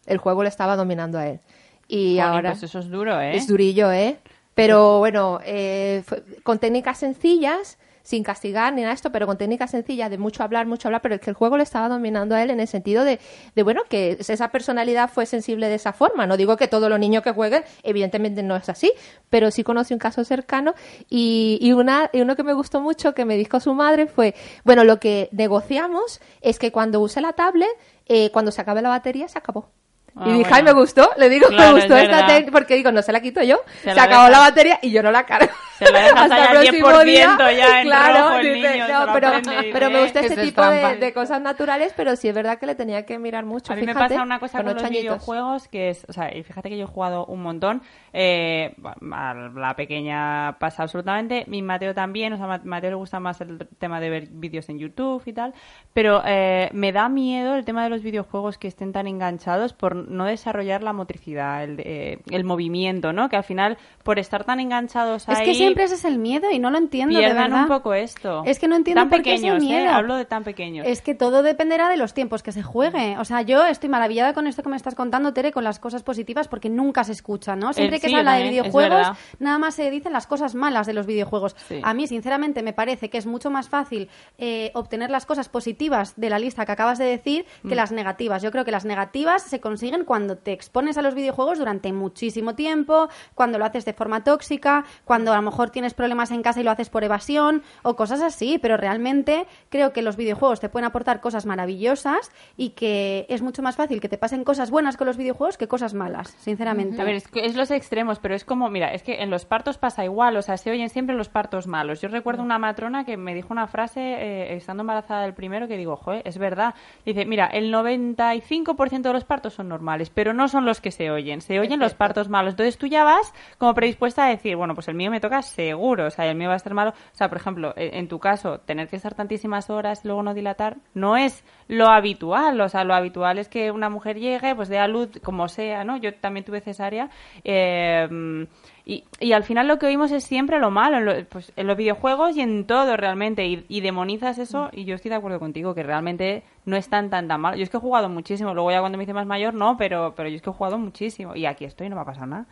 El 0.06 0.18
juego 0.18 0.43
le 0.43 0.49
estaba 0.49 0.76
dominando 0.76 1.18
a 1.18 1.28
él. 1.28 1.39
Y 1.88 2.20
ahora... 2.20 2.51
Pues 2.51 2.64
eso 2.64 2.80
es 2.80 2.89
duro, 2.89 3.20
¿eh? 3.22 3.38
Es 3.38 3.47
durillo, 3.47 3.91
¿eh? 3.91 4.20
Pero 4.53 4.99
bueno, 4.99 5.39
eh, 5.45 6.03
con 6.43 6.60
técnicas 6.60 6.97
sencillas 6.97 7.78
sin 8.06 8.24
castigar 8.24 8.72
ni 8.72 8.82
nada 8.84 8.91
de 8.91 8.95
esto, 8.95 9.12
pero 9.12 9.26
con 9.26 9.38
técnicas 9.38 9.72
sencillas 9.72 10.12
de 10.12 10.18
mucho 10.18 10.43
hablar, 10.43 10.68
mucho 10.68 10.88
hablar, 10.88 11.01
pero 11.01 11.16
es 11.16 11.22
que 11.22 11.32
el 11.32 11.36
juego 11.36 11.58
le 11.58 11.64
estaba 11.64 11.89
dominando 11.89 12.36
a 12.36 12.43
él 12.43 12.51
en 12.51 12.60
el 12.60 12.68
sentido 12.68 13.03
de, 13.03 13.20
de 13.56 13.64
bueno, 13.64 13.82
que 13.89 14.16
esa 14.20 14.49
personalidad 14.49 15.10
fue 15.10 15.26
sensible 15.26 15.68
de 15.68 15.76
esa 15.76 15.91
forma. 15.91 16.28
No 16.28 16.38
digo 16.38 16.56
que 16.56 16.68
todos 16.68 16.88
los 16.88 16.99
niños 16.99 17.24
que 17.24 17.32
jueguen, 17.32 17.64
evidentemente 17.82 18.43
no 18.43 18.56
es 18.56 18.70
así, 18.70 18.93
pero 19.30 19.49
sí 19.49 19.64
conocí 19.64 19.93
un 19.93 19.99
caso 19.99 20.24
cercano 20.24 20.76
y, 21.10 21.58
y, 21.60 21.74
una, 21.74 22.12
y 22.14 22.22
uno 22.22 22.36
que 22.36 22.43
me 22.43 22.53
gustó 22.53 22.80
mucho, 22.80 23.16
que 23.16 23.26
me 23.26 23.38
dijo 23.38 23.60
su 23.60 23.74
madre, 23.74 24.06
fue, 24.06 24.36
bueno, 24.64 24.84
lo 24.84 24.99
que 24.99 25.30
negociamos 25.32 26.22
es 26.41 26.60
que 26.60 26.72
cuando 26.72 27.01
use 27.01 27.22
la 27.22 27.34
tablet, 27.34 27.70
eh, 28.06 28.30
cuando 28.32 28.51
se 28.51 28.62
acabe 28.62 28.84
la 28.84 28.89
batería, 28.89 29.28
se 29.28 29.39
acabó. 29.39 29.72
Y 30.18 30.30
ah, 30.30 30.34
dije, 30.34 30.49
ay, 30.49 30.63
me 30.63 30.72
gustó, 30.72 31.09
le 31.18 31.28
digo, 31.28 31.49
me 31.51 31.74
gustó 31.74 31.97
esta 31.97 32.26
técnica, 32.26 32.51
porque 32.53 32.76
digo, 32.76 32.89
no 32.89 33.01
se 33.01 33.11
la 33.11 33.20
quito 33.20 33.43
yo, 33.43 33.59
se, 33.84 33.91
acabó 33.91 34.30
la 34.30 34.39
batería 34.39 34.80
y 34.82 34.89
yo 34.89 35.03
no 35.03 35.11
la 35.11 35.26
cargo. 35.26 35.51
Se 35.78 35.91
lo 35.91 35.99
dejas 35.99 36.13
hasta 36.32 36.61
el 36.61 36.70
10% 36.70 37.57
ya 37.57 37.82
en 37.82 37.88
claro, 37.88 38.30
rojo 38.30 38.38
el 38.38 38.53
niño, 38.53 38.88
no, 38.88 39.13
pero, 39.13 39.32
pero 39.74 39.89
me 39.89 40.03
gusta 40.03 40.22
este 40.22 40.38
tipo 40.38 40.66
de, 40.66 40.95
de, 40.95 41.13
cosas 41.13 41.41
naturales, 41.41 41.93
pero 41.97 42.16
sí 42.16 42.30
es 42.30 42.34
verdad 42.34 42.57
que 42.57 42.66
le 42.66 42.76
tenía 42.76 43.05
que 43.05 43.20
mirar 43.20 43.43
mucho. 43.43 43.74
A 43.74 43.76
mí 43.76 43.86
me 43.86 43.93
pasa 43.93 44.22
una 44.24 44.39
cosa 44.39 44.63
con, 44.63 44.74
los 44.74 44.89
videojuegos 44.89 45.68
que 45.68 45.89
es, 45.89 46.05
o 46.07 46.13
sea, 46.13 46.34
y 46.34 46.43
fíjate 46.43 46.70
que 46.70 46.78
yo 46.78 46.86
he 46.86 46.88
jugado 46.88 47.26
un 47.26 47.41
montón, 47.43 47.82
eh, 48.13 48.74
a 49.11 49.34
la 49.34 49.76
pequeña 49.76 50.57
pasa 50.59 50.84
absolutamente, 50.84 51.43
mi 51.47 51.61
Mateo 51.61 51.93
también, 51.93 52.32
o 52.32 52.38
sea, 52.38 52.45
a 52.53 52.61
Mateo 52.63 52.91
le 52.91 52.95
gusta 52.95 53.20
más 53.20 53.41
el 53.41 53.68
tema 53.80 53.99
de 53.99 54.09
ver 54.09 54.28
vídeos 54.32 54.70
en 54.70 54.80
YouTube 54.80 55.24
y 55.26 55.34
tal, 55.34 55.53
pero 55.93 56.22
eh, 56.26 56.70
me 56.72 56.93
da 56.93 57.09
miedo 57.09 57.55
el 57.55 57.66
tema 57.66 57.84
de 57.84 57.89
los 57.89 58.01
videojuegos 58.01 58.57
que 58.57 58.70
estén 58.70 58.93
tan 58.93 59.07
enganchados 59.07 59.74
por 59.74 60.05
no 60.08 60.26
desarrollar 60.26 60.84
la 60.84 60.93
motricidad, 60.93 61.64
el, 61.64 61.80
eh, 61.80 62.20
el 62.30 62.43
movimiento, 62.43 63.14
¿no? 63.14 63.30
Que 63.30 63.36
al 63.36 63.43
final, 63.43 63.78
por 64.03 64.20
estar 64.20 64.43
tan 64.43 64.60
enganchados 64.60 65.28
ahí 65.30 65.56
siempre 65.56 65.84
ese 65.84 65.95
es 65.95 66.06
el 66.06 66.20
miedo 66.20 66.51
y 66.51 66.60
no 66.60 66.70
lo 66.70 66.78
entiendo 66.78 67.20
de 67.20 67.34
verdad. 67.34 67.62
un 67.62 67.68
poco 67.68 67.93
esto. 67.93 68.43
Es 68.45 68.60
que 68.60 68.68
no 68.68 68.76
entiendo 68.76 69.01
tan 69.01 69.10
por 69.10 69.22
qué 69.22 69.32
pequeños, 69.36 69.58
ese 69.58 69.66
miedo. 69.66 69.86
¿eh? 69.86 69.89
Hablo 69.89 70.16
de 70.16 70.26
tan 70.26 70.43
pequeños. 70.43 70.86
Es 70.88 71.01
que 71.01 71.16
todo 71.16 71.43
dependerá 71.43 71.89
de 71.89 71.97
los 71.97 72.14
tiempos 72.14 72.43
que 72.43 72.51
se 72.51 72.64
juegue. 72.64 73.18
O 73.20 73.26
sea, 73.26 73.41
yo 73.41 73.66
estoy 73.66 73.89
maravillada 73.89 74.34
con 74.34 74.47
esto 74.47 74.64
que 74.64 74.70
me 74.70 74.76
estás 74.76 74.95
contando, 74.95 75.34
Tere, 75.34 75.51
con 75.51 75.64
las 75.64 75.80
cosas 75.80 76.03
positivas 76.03 76.47
porque 76.47 76.70
nunca 76.70 77.03
se 77.03 77.12
escucha, 77.12 77.56
¿no? 77.56 77.74
Siempre 77.74 77.99
que 77.99 78.10
se 78.10 78.16
habla 78.16 78.36
de 78.36 78.49
videojuegos, 78.49 79.08
nada 79.39 79.58
más 79.58 79.76
se 79.76 79.89
dicen 79.89 80.14
las 80.14 80.28
cosas 80.28 80.56
malas 80.56 80.88
de 80.88 80.93
los 80.93 81.06
videojuegos. 81.06 81.56
A 81.84 81.93
mí, 81.93 82.08
sinceramente, 82.08 82.64
me 82.64 82.74
parece 82.74 83.10
que 83.10 83.18
es 83.18 83.26
mucho 83.26 83.49
más 83.49 83.70
fácil 83.70 84.10
eh, 84.38 84.72
obtener 84.74 85.10
las 85.10 85.26
cosas 85.26 85.49
positivas 85.49 86.14
de 86.16 86.30
la 86.30 86.39
lista 86.39 86.66
que 86.66 86.72
acabas 86.72 86.97
de 86.97 87.06
decir 87.06 87.45
que 87.62 87.76
mm. 87.76 87.78
las 87.78 87.91
negativas. 87.91 88.41
Yo 88.41 88.51
creo 88.51 88.66
que 88.66 88.72
las 88.72 88.86
negativas 88.86 89.43
se 89.43 89.60
consiguen 89.60 89.95
cuando 90.04 90.38
te 90.38 90.52
expones 90.52 90.98
a 90.98 91.02
los 91.02 91.16
videojuegos 91.16 91.60
durante 91.60 91.93
muchísimo 91.93 92.56
tiempo, 92.56 93.08
cuando 93.34 93.58
lo 93.58 93.66
haces 93.66 93.86
de 93.86 93.93
forma 93.93 94.24
tóxica, 94.24 94.86
cuando 95.06 95.32
a 95.32 95.38
lo 95.38 95.41
mejor 95.41 95.70
tienes 95.70 95.93
problemas 95.93 96.32
en 96.32 96.41
casa 96.41 96.60
y 96.60 96.64
lo 96.64 96.72
haces 96.72 96.89
por 96.89 97.04
evasión 97.04 97.64
o 97.84 97.96
cosas 97.96 98.22
así, 98.22 98.60
pero 98.60 98.78
realmente 98.78 99.48
creo 99.70 99.93
que 99.93 100.02
los 100.02 100.18
videojuegos 100.18 100.60
te 100.60 100.70
pueden 100.70 100.86
aportar 100.86 101.22
cosas 101.22 101.46
maravillosas 101.46 102.32
y 102.58 102.72
que 102.72 103.26
es 103.30 103.41
mucho 103.41 103.62
más 103.62 103.76
fácil 103.76 104.02
que 104.02 104.10
te 104.10 104.18
pasen 104.18 104.43
cosas 104.43 104.72
buenas 104.72 104.98
con 104.98 105.08
los 105.08 105.18
videojuegos 105.18 105.58
que 105.58 105.68
cosas 105.68 105.93
malas, 105.93 106.36
sinceramente. 106.39 107.02
A 107.02 107.06
ver, 107.06 107.22
es, 107.34 107.56
los 107.56 107.72
extremos, 107.72 108.20
pero 108.20 108.36
es 108.36 108.43
como, 108.43 108.70
mira, 108.70 108.93
es 108.93 109.04
que 109.04 109.22
en 109.22 109.30
los 109.30 109.46
partos 109.46 109.78
pasa 109.78 110.04
igual, 110.04 110.36
o 110.38 110.41
sea, 110.41 110.58
se 110.58 110.72
oyen 110.72 110.89
siempre 110.89 111.16
los 111.16 111.30
partos 111.30 111.68
malos. 111.68 112.02
Yo 112.02 112.10
recuerdo 112.10 112.43
una 112.43 112.60
matrona 112.60 113.06
que 113.06 113.18
me 113.18 113.34
dijo 113.34 113.50
una 113.52 113.68
frase 113.68 114.02
eh, 114.02 114.56
estando 114.56 114.82
embarazada 114.82 115.22
del 115.22 115.34
primero 115.34 115.68
que 115.68 115.78
digo, 115.78 115.96
joder, 115.96 116.22
es 116.26 116.38
verdad. 116.38 116.74
Dice, 117.06 117.26
mira, 117.26 117.46
el 117.48 117.74
95% 117.74 119.02
de 119.02 119.14
los 119.14 119.24
partos 119.24 119.54
son 119.54 119.70
normales 119.70 119.84
normales, 119.86 120.09
pero 120.09 120.33
no 120.33 120.47
son 120.47 120.65
los 120.65 120.81
que 120.81 120.91
se 120.91 121.11
oyen. 121.11 121.41
Se 121.41 121.59
oyen 121.59 121.79
los 121.79 121.93
partos 121.93 122.27
malos. 122.27 122.53
Entonces 122.53 122.77
tú 122.77 122.88
ya 122.88 123.03
vas 123.03 123.33
como 123.57 123.73
predispuesta 123.73 124.25
a 124.25 124.29
decir, 124.29 124.55
bueno, 124.55 124.73
pues 124.73 124.88
el 124.88 124.95
mío 124.95 125.11
me 125.11 125.19
toca 125.19 125.41
seguro, 125.41 126.07
o 126.07 126.09
sea, 126.09 126.25
el 126.25 126.36
mío 126.36 126.47
va 126.47 126.55
a 126.55 126.57
estar 126.57 126.73
malo. 126.73 126.91
O 126.91 127.15
sea, 127.15 127.29
por 127.29 127.38
ejemplo, 127.38 127.73
e, 127.75 127.99
en 127.99 128.07
tu 128.07 128.19
caso, 128.19 128.59
tener 128.59 128.88
que 128.88 128.95
estar 128.95 129.13
tantísimas 129.13 129.69
horas 129.69 130.03
y 130.03 130.07
luego 130.07 130.23
no 130.23 130.33
dilatar, 130.33 130.77
no 130.93 131.17
es 131.17 131.43
lo 131.67 131.88
habitual. 131.88 132.59
O 132.61 132.69
sea, 132.69 132.83
lo 132.83 132.95
habitual 132.95 133.38
es 133.38 133.47
que 133.47 133.71
una 133.71 133.89
mujer 133.89 134.17
llegue, 134.19 134.55
pues 134.55 134.69
dé 134.69 134.79
a 134.79 134.88
luz 134.88 135.09
como 135.23 135.47
sea, 135.47 135.83
¿no? 135.83 135.97
Yo 135.97 136.15
también 136.15 136.45
tuve 136.45 136.61
cesárea. 136.61 137.09
Eh, 137.43 138.47
y, 138.86 139.03
y, 139.19 139.33
al 139.33 139.43
final 139.43 139.67
lo 139.67 139.79
que 139.79 139.88
oímos 139.88 140.11
es 140.11 140.23
siempre 140.23 140.59
lo 140.59 140.69
malo, 140.69 141.11
en, 141.11 141.25
pues, 141.25 141.51
en 141.55 141.65
los 141.65 141.75
videojuegos 141.75 142.38
y 142.38 142.41
en 142.41 142.67
todo 142.67 142.95
realmente. 142.95 143.45
Y, 143.47 143.65
y, 143.67 143.81
demonizas 143.81 144.38
eso 144.38 144.69
y 144.71 144.86
yo 144.86 144.93
estoy 144.93 145.09
de 145.09 145.15
acuerdo 145.15 145.39
contigo, 145.39 145.73
que 145.73 145.81
realmente 145.81 146.43
no 146.65 146.77
es 146.77 146.88
tan, 146.88 147.09
tan, 147.09 147.27
tan 147.27 147.41
malo. 147.41 147.57
Yo 147.57 147.63
es 147.63 147.71
que 147.71 147.77
he 147.77 147.79
jugado 147.79 148.09
muchísimo, 148.09 148.53
luego 148.53 148.69
ya 148.69 148.81
cuando 148.81 148.99
me 148.99 149.03
hice 149.03 149.13
más 149.13 149.25
mayor 149.25 149.55
no, 149.55 149.75
pero, 149.75 150.13
pero 150.15 150.29
yo 150.29 150.36
es 150.36 150.43
que 150.43 150.51
he 150.51 150.53
jugado 150.53 150.77
muchísimo. 150.77 151.36
Y 151.36 151.47
aquí 151.47 151.65
estoy, 151.65 151.89
no 151.89 151.95
me 151.95 152.03
ha 152.03 152.05
pasado 152.05 152.27
nada. 152.27 152.45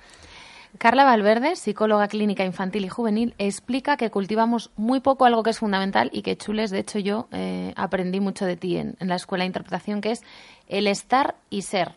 Carla 0.79 1.03
Valverde, 1.03 1.55
psicóloga 1.55 2.07
clínica 2.07 2.43
infantil 2.43 2.85
y 2.85 2.89
juvenil, 2.89 3.35
explica 3.37 3.95
que 3.95 4.09
cultivamos 4.09 4.71
muy 4.75 5.01
poco 5.01 5.25
algo 5.25 5.43
que 5.43 5.51
es 5.51 5.59
fundamental 5.59 6.09
y 6.11 6.23
que 6.23 6.35
Chules, 6.35 6.71
de 6.71 6.79
hecho 6.79 6.97
yo 6.97 7.27
eh, 7.31 7.73
aprendí 7.75 8.19
mucho 8.19 8.47
de 8.47 8.57
ti 8.57 8.77
en, 8.77 8.95
en 8.99 9.07
la 9.07 9.15
escuela 9.15 9.43
de 9.43 9.47
interpretación, 9.47 10.01
que 10.01 10.11
es 10.11 10.23
el 10.67 10.87
estar 10.87 11.35
y 11.51 11.61
ser. 11.61 11.91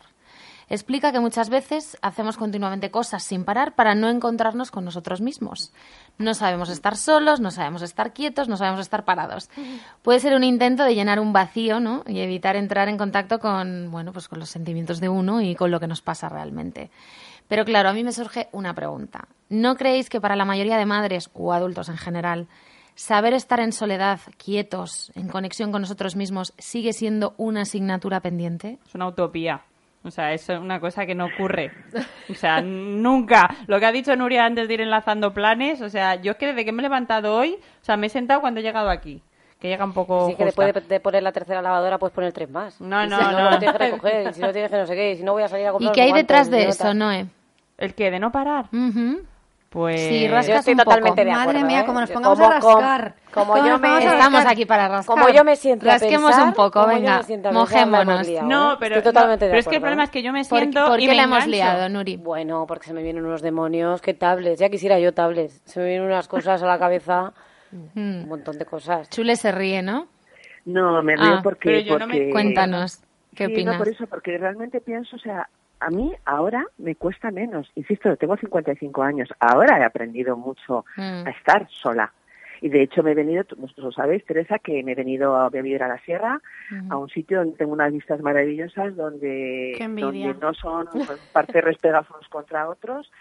Explica 0.69 1.13
que 1.13 1.19
muchas 1.21 1.49
veces 1.49 1.97
hacemos 2.01 2.35
continuamente 2.35 2.91
cosas 2.91 3.23
sin 3.23 3.45
parar 3.45 3.75
para 3.75 3.95
no 3.95 4.09
encontrarnos 4.09 4.69
con 4.69 4.83
nosotros 4.83 5.21
mismos. 5.21 5.71
No 6.17 6.33
sabemos 6.33 6.69
estar 6.69 6.97
solos, 6.97 7.39
no 7.39 7.51
sabemos 7.51 7.81
estar 7.81 8.11
quietos, 8.11 8.49
no 8.49 8.57
sabemos 8.57 8.81
estar 8.81 9.05
parados. 9.05 9.49
Puede 10.01 10.19
ser 10.19 10.35
un 10.35 10.43
intento 10.43 10.83
de 10.83 10.93
llenar 10.95 11.21
un 11.21 11.31
vacío, 11.31 11.79
¿no? 11.79 12.03
Y 12.05 12.19
evitar 12.19 12.57
entrar 12.57 12.89
en 12.89 12.97
contacto 12.97 13.39
con, 13.39 13.91
bueno, 13.91 14.11
pues 14.11 14.27
con 14.27 14.39
los 14.39 14.49
sentimientos 14.49 14.99
de 14.99 15.07
uno 15.07 15.41
y 15.41 15.55
con 15.55 15.71
lo 15.71 15.79
que 15.79 15.87
nos 15.87 16.01
pasa 16.01 16.27
realmente. 16.27 16.91
Pero 17.47 17.63
claro, 17.63 17.89
a 17.89 17.93
mí 17.93 18.03
me 18.03 18.11
surge 18.11 18.49
una 18.51 18.73
pregunta. 18.73 19.27
¿No 19.49 19.77
creéis 19.77 20.09
que 20.09 20.19
para 20.19 20.35
la 20.35 20.43
mayoría 20.43 20.77
de 20.77 20.85
madres 20.85 21.29
o 21.33 21.53
adultos 21.53 21.87
en 21.87 21.97
general 21.97 22.47
saber 22.95 23.33
estar 23.33 23.59
en 23.61 23.71
soledad, 23.71 24.19
quietos, 24.37 25.11
en 25.15 25.29
conexión 25.29 25.71
con 25.71 25.81
nosotros 25.81 26.15
mismos, 26.15 26.53
sigue 26.57 26.91
siendo 26.91 27.35
una 27.37 27.61
asignatura 27.61 28.19
pendiente? 28.19 28.79
Es 28.85 28.95
una 28.95 29.07
utopía. 29.07 29.61
O 30.03 30.11
sea, 30.11 30.33
es 30.33 30.47
una 30.49 30.79
cosa 30.79 31.05
que 31.05 31.15
no 31.15 31.25
ocurre. 31.25 31.71
O 32.29 32.33
sea, 32.33 32.61
nunca. 32.61 33.55
Lo 33.67 33.79
que 33.79 33.85
ha 33.85 33.91
dicho 33.91 34.15
Nuria 34.15 34.45
antes 34.45 34.67
de 34.67 34.73
ir 34.75 34.81
enlazando 34.81 35.33
planes, 35.33 35.81
o 35.81 35.89
sea, 35.89 36.15
yo 36.15 36.31
es 36.31 36.37
que 36.37 36.47
desde 36.47 36.63
que 36.63 36.71
me 36.71 36.81
he 36.81 36.83
levantado 36.83 37.35
hoy, 37.35 37.57
o 37.81 37.85
sea, 37.85 37.97
me 37.97 38.07
he 38.07 38.09
sentado 38.09 38.41
cuando 38.41 38.59
he 38.59 38.63
llegado 38.63 38.89
aquí. 38.89 39.21
Que 39.59 39.69
llega 39.69 39.83
un 39.83 39.93
poco. 39.93 40.29
Sí, 40.29 40.35
que 40.35 40.45
después 40.45 40.73
de, 40.73 40.81
de, 40.81 40.99
poner 40.99 41.23
la 41.23 41.31
tercera 41.31 41.61
lavadora 41.61 41.97
puedes 41.97 42.13
poner 42.13 42.31
tres 42.31 42.49
más. 42.49 42.79
No, 42.79 43.05
no, 43.07 43.17
si 43.19 43.23
no. 43.23 43.31
no. 43.31 43.51
no 43.51 43.59
tienes 43.59 43.77
que 43.77 43.85
recoger, 43.85 44.29
y 44.29 44.33
si 44.33 44.41
no 44.41 44.51
tienes 44.51 44.71
que 44.71 44.77
no 44.77 44.85
sé 44.85 44.95
qué, 44.95 45.11
y 45.11 45.17
si 45.17 45.23
no 45.23 45.33
voy 45.33 45.43
a 45.43 45.47
salir 45.47 45.67
a 45.67 45.71
comprar. 45.71 45.91
¿Y 45.91 45.95
qué 45.95 46.01
hay 46.03 46.13
detrás 46.13 46.49
de 46.49 46.67
eso. 46.67 46.93
Noé? 46.93 47.27
¿El 47.77 47.93
qué? 47.93 48.11
¿De 48.11 48.19
no 48.19 48.31
parar? 48.31 48.65
Uh 48.71 48.77
-huh. 48.77 49.21
Pues. 49.77 50.01
Sí, 50.01 50.27
rascas 50.27 50.47
yo 50.47 50.55
estoy 50.55 50.73
un 50.73 50.77
poco. 50.79 50.89
totalmente 50.89 51.23
de 51.25 51.31
acuerdo. 51.31 51.53
Madre 51.53 51.63
mía, 51.67 51.81
¿eh? 51.81 51.85
como 51.85 51.99
nos 52.01 52.09
pongamos 52.09 52.39
como- 52.39 52.49
a 52.49 52.53
rascar. 52.55 53.13
Como, 53.31 53.53
Como 53.53 53.67
yo 53.67 53.77
me. 53.77 53.87
a 53.89 53.99
Estamos 53.99 54.45
aquí 54.47 54.65
para 54.65 54.87
rascar. 54.87 55.15
Como 55.19 55.29
yo 55.29 55.43
me 55.43 55.55
siento 55.55 55.85
a 55.87 55.91
Rasquemos 55.91 56.31
pensar, 56.31 56.47
un 56.47 56.53
poco, 56.55 56.81
como 56.81 56.93
yo 56.93 56.99
venga. 56.99 57.49
a 57.49 57.51
Mojémonos. 57.51 58.27
liado, 58.27 58.47
No, 58.47 58.73
¿eh? 58.73 58.77
pero, 58.79 58.95
Estoy 58.95 59.13
totalmente 59.13 59.45
no, 59.45 59.47
de 59.49 59.51
pero 59.51 59.59
es 59.59 59.67
que 59.67 59.75
el 59.75 59.81
problema 59.81 60.01
¿eh? 60.01 60.05
es 60.05 60.09
que 60.09 60.23
yo 60.23 60.33
me 60.33 60.43
¿Por, 60.45 60.57
siento 60.59 60.85
por 60.87 60.99
y 60.99 61.03
qué 61.03 61.09
me 61.09 61.15
la 61.15 61.23
hemos 61.25 61.45
liado, 61.45 61.89
Nuri? 61.89 62.17
Bueno, 62.17 62.65
porque 62.67 62.87
se 62.87 62.93
me 62.95 63.03
vienen 63.03 63.23
unos 63.23 63.43
demonios, 63.43 64.01
qué 64.01 64.15
tablets. 64.15 64.59
Ya 64.59 64.69
quisiera 64.69 64.97
yo 64.99 65.13
tablets. 65.13 65.61
Se 65.65 65.79
me 65.79 65.85
vienen 65.85 66.07
unas 66.07 66.27
cosas 66.27 66.63
a 66.63 66.65
la 66.65 66.79
cabeza, 66.79 67.33
un 67.95 68.27
montón 68.27 68.57
de 68.57 68.65
cosas. 68.65 69.07
Chule 69.11 69.35
se 69.35 69.51
ríe, 69.51 69.83
¿no? 69.83 70.07
No, 70.65 71.03
me 71.03 71.15
río 71.15 71.35
Ah, 71.35 71.41
porque... 71.43 71.69
pero 71.69 71.79
yo 71.81 71.99
no 71.99 72.07
me- 72.07 72.13
porque- 72.15 72.31
Cuéntanos, 72.31 72.99
¿qué 73.35 73.45
sí, 73.45 73.51
opinas? 73.53 73.75
No, 73.75 73.77
por 73.77 73.89
eso, 73.89 74.07
porque 74.07 74.39
realmente 74.39 74.81
pienso, 74.81 75.17
o 75.17 75.19
sea, 75.19 75.47
a 75.79 75.89
mí 75.89 76.13
ahora 76.25 76.65
me 76.77 76.95
cuesta 76.95 77.31
menos. 77.31 77.71
Insisto, 77.75 78.15
tengo 78.17 78.37
55 78.37 79.03
años. 79.03 79.29
Ahora 79.39 79.79
he 79.79 79.83
aprendido 79.83 80.35
mucho 80.37 80.85
Mm. 80.97 81.27
a 81.27 81.29
estar 81.31 81.67
sola. 81.69 82.13
Y 82.59 82.69
de 82.69 82.81
hecho 82.81 83.03
me 83.03 83.11
he 83.11 83.15
venido, 83.15 83.43
vosotros 83.55 83.85
lo 83.85 83.91
sabéis, 83.91 84.25
Teresa, 84.25 84.57
que 84.57 84.81
me 84.83 84.93
he 84.93 84.95
venido 84.95 85.35
a 85.35 85.47
vivir 85.49 85.83
a 85.83 85.87
la 85.87 85.99
sierra, 85.99 86.41
a 86.89 86.97
un 86.97 87.07
sitio 87.07 87.37
donde 87.39 87.55
tengo 87.57 87.71
unas 87.73 87.93
vistas 87.93 88.19
maravillosas, 88.21 88.95
donde, 88.95 89.75
donde 90.01 90.33
no 90.41 90.53
son 90.55 90.87
parcerres 91.31 91.77
pegados 91.77 92.09
unos 92.09 92.27
contra 92.29 92.67
otros. 92.67 93.11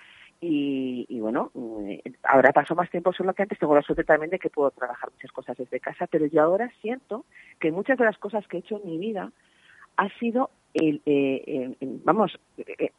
Y, 0.40 1.04
y 1.11 1.20
bueno, 1.20 1.50
eh, 1.86 2.02
ahora 2.22 2.52
paso 2.52 2.74
más 2.74 2.88
tiempo 2.90 3.12
solo 3.12 3.34
que 3.34 3.42
antes. 3.42 3.59
Tengo 3.59 3.74
la 3.74 3.82
suerte 3.82 4.04
también 4.04 4.30
de 4.30 4.38
que 4.38 4.48
puedo 4.48 4.70
trabajar 4.70 5.11
muchas 5.11 5.32
cosas 5.32 5.57
desde 5.59 5.80
casa, 5.80 6.07
pero 6.07 6.24
yo 6.26 6.42
ahora 6.42 6.70
siento 6.80 7.26
que 7.61 7.70
muchas 7.72 7.98
de 7.98 8.04
las 8.07 8.16
cosas 8.18 8.46
que 8.48 8.57
he 8.57 8.61
hecho 8.61 8.80
en 8.82 8.88
mi 8.90 8.96
vida 8.98 9.32
ha 9.98 10.09
sido, 10.18 10.50
el, 10.77 11.03
eh, 11.07 11.43
eh, 11.47 11.77
eh, 11.81 11.99
vamos, 12.05 12.39
eh, 12.59 12.91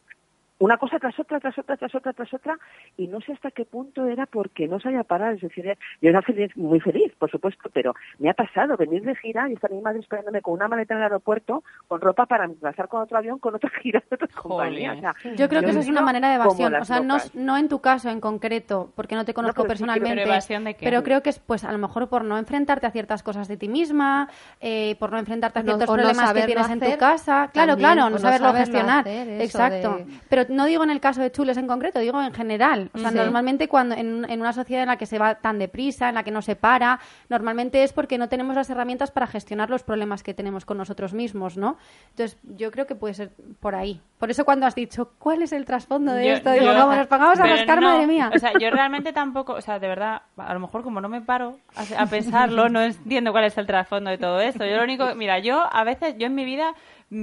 una 0.59 0.77
cosa 0.77 0.97
tras 0.99 1.17
otra, 1.19 1.39
tras 1.39 1.57
otra, 1.57 1.77
tras 1.77 1.93
otra, 1.93 2.13
tras 2.13 2.33
otra, 2.33 2.57
y 2.97 3.07
no 3.07 3.21
sé 3.21 3.33
hasta 3.33 3.51
qué 3.51 3.65
punto 3.65 4.05
era 4.07 4.25
porque 4.25 4.67
no 4.67 4.79
sabía 4.79 5.03
parar. 5.03 5.33
Es 5.35 5.41
decir, 5.41 5.77
yo 6.01 6.09
era 6.09 6.21
feliz, 6.21 6.55
muy 6.57 6.79
feliz, 6.79 7.13
por 7.19 7.29
supuesto, 7.29 7.69
pero 7.73 7.93
me 8.19 8.29
ha 8.29 8.33
pasado 8.33 8.75
venir 8.75 9.03
de 9.03 9.15
gira 9.15 9.47
y 9.49 9.53
estar 9.53 9.71
mi 9.71 9.81
madre 9.81 9.99
esperándome 9.99 10.41
con 10.41 10.55
una 10.55 10.67
maleta 10.67 10.93
en 10.95 10.99
el 10.99 11.03
aeropuerto, 11.03 11.63
con 11.87 12.01
ropa 12.01 12.25
para 12.25 12.45
emplazar 12.45 12.87
con 12.87 13.01
otro 13.03 13.17
avión, 13.17 13.37
con 13.39 13.53
otra 13.55 13.69
gira 13.81 14.01
de 14.09 14.15
otra 14.15 14.27
compañía. 14.35 14.93
O 14.93 14.99
sea, 14.99 15.15
Yo 15.35 15.47
creo 15.47 15.61
que 15.61 15.69
eso 15.69 15.79
es 15.79 15.87
una 15.89 16.01
manera 16.01 16.29
de 16.29 16.35
evasión. 16.35 16.73
O 16.75 16.85
sea, 16.85 17.01
no, 17.01 17.17
no 17.35 17.57
en 17.57 17.67
tu 17.69 17.79
caso 17.79 18.09
en 18.09 18.19
concreto, 18.19 18.91
porque 18.95 19.15
no 19.15 19.25
te 19.25 19.33
conozco 19.33 19.63
pero 19.63 19.75
sí, 19.75 19.83
pero 19.83 19.93
personalmente. 19.93 20.23
evasión 20.23 20.63
de 20.63 20.73
qué? 20.73 20.85
pero 20.85 21.03
creo 21.03 21.21
que 21.21 21.29
es, 21.29 21.39
pues, 21.39 21.63
a 21.63 21.71
lo 21.71 21.77
mejor 21.77 22.09
por 22.09 22.23
no 22.23 22.37
enfrentarte 22.37 22.87
a 22.87 22.91
ciertas 22.91 23.21
cosas 23.21 23.47
de 23.47 23.57
ti 23.57 23.67
misma, 23.67 24.27
eh, 24.59 24.95
por 24.99 25.11
no 25.11 25.19
enfrentarte 25.19 25.59
a 25.59 25.61
No- 25.61 25.65
ciertos 25.67 25.87
no 25.89 25.93
problemas 25.93 26.33
que 26.33 26.41
tienes 26.43 26.69
en 26.69 26.79
tu 26.79 26.97
casa. 26.97 27.49
Claro, 27.53 27.73
también, 27.73 27.77
claro, 27.93 28.01
no 28.03 28.09
no 28.11 28.17
saberlo 28.17 28.47
saberlo 28.47 28.65
gestionar. 28.65 28.99
hacer, 29.01 29.41
Exacto. 29.41 29.97
de- 29.97 30.05
Pero 30.29 30.46
no 30.49 30.65
digo 30.65 30.83
en 30.83 30.89
el 30.89 30.99
caso 30.99 31.21
de 31.21 31.31
Chules 31.31 31.57
en 31.57 31.67
concreto, 31.67 31.99
digo 31.99 32.21
en 32.21 32.33
general. 32.33 32.89
O 32.93 32.97
sea, 32.97 33.11
Sí. 33.11 33.15
normalmente 33.17 33.67
cuando 33.67 33.95
en, 33.95 34.25
en 34.29 34.39
una 34.41 34.53
sociedad 34.53 34.83
en 34.83 34.89
la 34.89 34.97
que 34.97 35.05
se 35.05 35.19
va 35.19 35.35
tan 35.35 35.59
deprisa, 35.59 36.09
en 36.09 36.15
la 36.15 36.23
que 36.23 36.31
no 36.31 36.41
se 36.41 36.55
para, 36.55 36.99
normalmente 37.29 37.83
es 37.83 37.93
porque 37.93 38.17
no 38.17 38.29
tenemos 38.29 38.55
las 38.55 38.69
herramientas 38.69 39.11
para 39.11 39.27
gestionar 39.27 39.69
los 39.69 39.83
problemas 39.83 40.23
que 40.23 40.33
tenemos 40.33 40.65
con 40.65 40.77
nosotros 40.77 41.13
mismos, 41.13 41.57
¿no? 41.57 41.77
Entonces, 42.11 42.37
yo 42.43 42.71
creo 42.71 42.87
que 42.87 42.95
puede 42.95 43.13
ser 43.13 43.31
por 43.59 43.75
ahí. 43.75 44.01
Por 44.19 44.31
eso 44.31 44.45
cuando 44.45 44.65
has 44.65 44.75
dicho, 44.75 45.11
¿cuál 45.19 45.41
es 45.41 45.51
el 45.51 45.65
trasfondo 45.65 46.11
de 46.13 46.27
Yo- 46.27 46.33
esto? 46.33 46.51
Digo, 46.51 46.65
yo- 46.65 46.73
vamos, 46.73 46.97
nos 46.97 47.07
pongamos 47.07 47.39
a 47.39 47.43
rascar, 47.45 47.81
no, 47.81 47.89
madre 47.93 48.07
mía. 48.07 48.31
O 48.35 48.39
sea, 48.39 48.51
yo 48.59 48.69
realmente 48.71 49.13
tampoco, 49.13 49.53
o 49.53 49.61
sea, 49.61 49.79
de 49.79 49.87
verdad, 49.87 50.21
a 50.37 50.53
lo 50.53 50.59
mejor 50.59 50.83
como 50.83 51.01
no 51.01 51.09
me 51.09 51.21
paro 51.21 51.57
a, 51.75 52.01
a 52.03 52.05
pensarlo, 52.09 52.69
no 52.69 52.81
entiendo 52.81 53.31
cuál 53.31 53.43
es 53.45 53.57
el 53.57 53.65
trasfondo 53.67 54.09
de 54.09 54.17
todo 54.17 54.39
esto. 54.41 54.65
Yo 54.65 54.77
lo 54.77 54.83
único, 54.83 55.13
mira, 55.15 55.39
yo 55.39 55.63
a 55.71 55.83
veces, 55.83 56.15
yo 56.17 56.25
en 56.27 56.35
mi 56.35 56.45
vida 56.45 56.73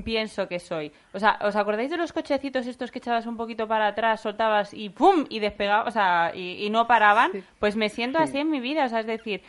pienso 0.04 0.48
que 0.48 0.58
soy. 0.58 0.92
O 1.12 1.18
sea, 1.18 1.38
¿os 1.42 1.56
acordáis 1.56 1.90
de 1.90 1.96
los 1.96 2.12
cochecitos 2.12 2.66
estos 2.66 2.90
que 2.90 2.98
echabas 2.98 3.26
un 3.26 3.36
poquito 3.36 3.68
para 3.68 3.88
atrás, 3.88 4.20
soltabas 4.20 4.72
y 4.74 4.88
¡pum! 4.90 5.26
y 5.28 5.40
despegabas, 5.40 5.88
o 5.88 5.90
sea, 5.90 6.32
y, 6.34 6.64
y 6.64 6.70
no 6.70 6.86
paraban? 6.86 7.30
Pues 7.58 7.76
me 7.76 7.88
siento 7.88 8.18
así 8.18 8.38
en 8.38 8.50
mi 8.50 8.60
vida, 8.60 8.84
o 8.84 8.88
sea, 8.88 9.00
es 9.00 9.06
decir, 9.06 9.42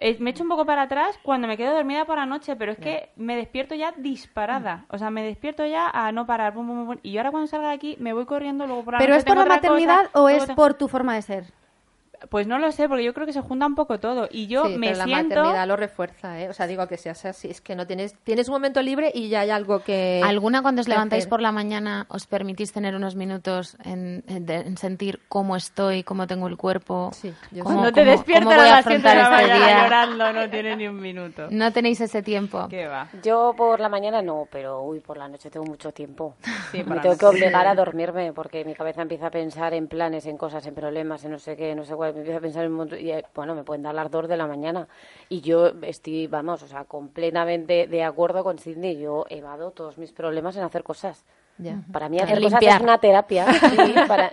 eh, 0.00 0.16
me 0.20 0.30
echo 0.30 0.44
un 0.44 0.48
poco 0.48 0.64
para 0.64 0.82
atrás 0.82 1.18
cuando 1.24 1.48
me 1.48 1.56
quedo 1.56 1.74
dormida 1.74 2.04
por 2.04 2.18
la 2.18 2.26
noche, 2.26 2.54
pero 2.54 2.70
es 2.70 2.78
que 2.78 3.10
me 3.16 3.34
despierto 3.34 3.74
ya 3.74 3.92
disparada. 3.96 4.84
O 4.90 4.98
sea, 4.98 5.10
me 5.10 5.24
despierto 5.24 5.66
ya 5.66 5.90
a 5.90 6.12
no 6.12 6.24
parar. 6.24 6.54
pum, 6.54 6.66
pum, 6.68 6.76
pum, 6.76 6.86
pum. 6.86 6.98
Y 7.02 7.12
yo 7.12 7.20
ahora 7.20 7.32
cuando 7.32 7.48
salga 7.48 7.68
de 7.68 7.74
aquí 7.74 7.96
me 7.98 8.12
voy 8.12 8.24
corriendo 8.24 8.66
luego 8.66 8.84
por 8.84 8.94
la 8.94 8.98
¿Pero 9.00 9.14
noche 9.14 9.18
es 9.18 9.24
por 9.24 9.36
la 9.36 9.42
cosa, 9.42 9.54
maternidad 9.56 10.10
o 10.12 10.28
es 10.28 10.46
por 10.52 10.74
tu 10.74 10.86
forma 10.86 11.14
de 11.16 11.22
ser? 11.22 11.44
Pues 12.30 12.46
no 12.46 12.58
lo 12.58 12.72
sé, 12.72 12.88
porque 12.88 13.04
yo 13.04 13.14
creo 13.14 13.26
que 13.26 13.32
se 13.32 13.40
junta 13.40 13.66
un 13.66 13.74
poco 13.74 14.00
todo. 14.00 14.28
Y 14.30 14.46
yo 14.48 14.64
Sí, 14.66 14.76
me 14.76 14.88
pero 14.88 14.98
la 14.98 15.04
siento... 15.04 15.34
maternidad 15.36 15.68
lo 15.68 15.76
refuerza, 15.76 16.40
¿eh? 16.40 16.48
O 16.48 16.52
sea, 16.52 16.66
digo 16.66 16.86
que 16.88 16.96
seas 16.96 17.24
así. 17.24 17.48
Es 17.48 17.60
que 17.60 17.76
no 17.76 17.86
tienes, 17.86 18.14
tienes 18.24 18.48
un 18.48 18.54
momento 18.54 18.82
libre 18.82 19.10
y 19.14 19.28
ya 19.28 19.40
hay 19.40 19.50
algo 19.50 19.80
que. 19.84 20.20
¿Alguna 20.24 20.62
cuando 20.62 20.80
os 20.80 20.88
levantáis 20.88 21.22
hacer. 21.22 21.30
por 21.30 21.40
la 21.40 21.52
mañana 21.52 22.06
os 22.08 22.26
permitís 22.26 22.72
tener 22.72 22.94
unos 22.96 23.14
minutos 23.14 23.76
en, 23.84 24.24
en- 24.26 24.46
de- 24.46 24.56
en 24.56 24.76
sentir 24.76 25.20
cómo 25.28 25.54
estoy, 25.56 26.02
cómo 26.02 26.26
tengo 26.26 26.48
el 26.48 26.56
cuerpo? 26.56 27.10
Sí, 27.12 27.32
yo 27.52 27.62
cómo, 27.64 27.76
Cuando 27.76 27.92
te 27.92 28.00
cómo- 28.00 28.10
despiertas 28.12 28.48
cómo 28.48 28.60
a 28.60 28.64
las 28.70 28.84
7 28.84 29.08
de 29.08 29.14
la 29.14 29.22
este 29.22 29.30
mañana 29.30 29.66
día? 29.66 29.82
llorando, 29.84 30.32
no 30.32 30.50
tiene 30.50 30.76
ni 30.76 30.88
un 30.88 31.00
minuto. 31.00 31.46
No 31.50 31.72
tenéis 31.72 32.00
ese 32.00 32.22
tiempo. 32.22 32.66
¿Qué 32.68 32.86
va? 32.88 33.08
Yo 33.22 33.54
por 33.56 33.78
la 33.80 33.88
mañana 33.88 34.22
no, 34.22 34.48
pero 34.50 34.82
uy, 34.82 35.00
por 35.00 35.16
la 35.18 35.28
noche 35.28 35.50
tengo 35.50 35.66
mucho 35.66 35.92
tiempo. 35.92 36.34
Sí, 36.72 36.82
me 36.84 36.96
la 36.96 37.02
tengo 37.02 37.16
que 37.16 37.26
obligar 37.26 37.66
a 37.66 37.74
dormirme 37.74 38.32
porque 38.32 38.64
mi 38.64 38.74
cabeza 38.74 39.02
empieza 39.02 39.28
a 39.28 39.30
pensar 39.30 39.72
en 39.74 39.86
planes, 39.88 40.26
en 40.26 40.36
cosas, 40.36 40.66
en 40.66 40.74
problemas, 40.74 41.24
en 41.24 41.30
no 41.30 41.38
sé 41.38 41.56
qué, 41.56 41.74
no 41.76 41.84
sé 41.84 41.94
cuál. 41.94 42.07
Me 42.12 42.20
empieza 42.20 42.38
a 42.38 42.40
pensar 42.42 42.64
en 42.64 42.70
un 42.72 42.76
montón- 42.78 43.00
y, 43.00 43.10
eh, 43.10 43.24
bueno, 43.34 43.54
me 43.54 43.64
pueden 43.64 43.82
dar 43.82 43.94
las 43.94 44.10
dos 44.10 44.28
de 44.28 44.36
la 44.36 44.46
mañana. 44.46 44.88
Y 45.28 45.40
yo 45.40 45.68
estoy, 45.82 46.26
vamos, 46.26 46.62
o 46.62 46.66
sea, 46.66 46.84
completamente 46.84 47.86
de 47.86 48.02
acuerdo 48.04 48.44
con 48.44 48.58
Sidney. 48.58 48.98
Yo 48.98 49.24
evado 49.30 49.70
todos 49.72 49.98
mis 49.98 50.12
problemas 50.12 50.56
en 50.56 50.62
hacer 50.64 50.82
cosas. 50.82 51.24
Ya. 51.58 51.82
Para 51.92 52.08
mí 52.08 52.20
hacer 52.20 52.40
cosas 52.40 52.60
limpiar. 52.60 52.76
es 52.76 52.82
una 52.82 52.98
terapia. 52.98 53.46
Sí, 53.58 53.94
para, 54.08 54.30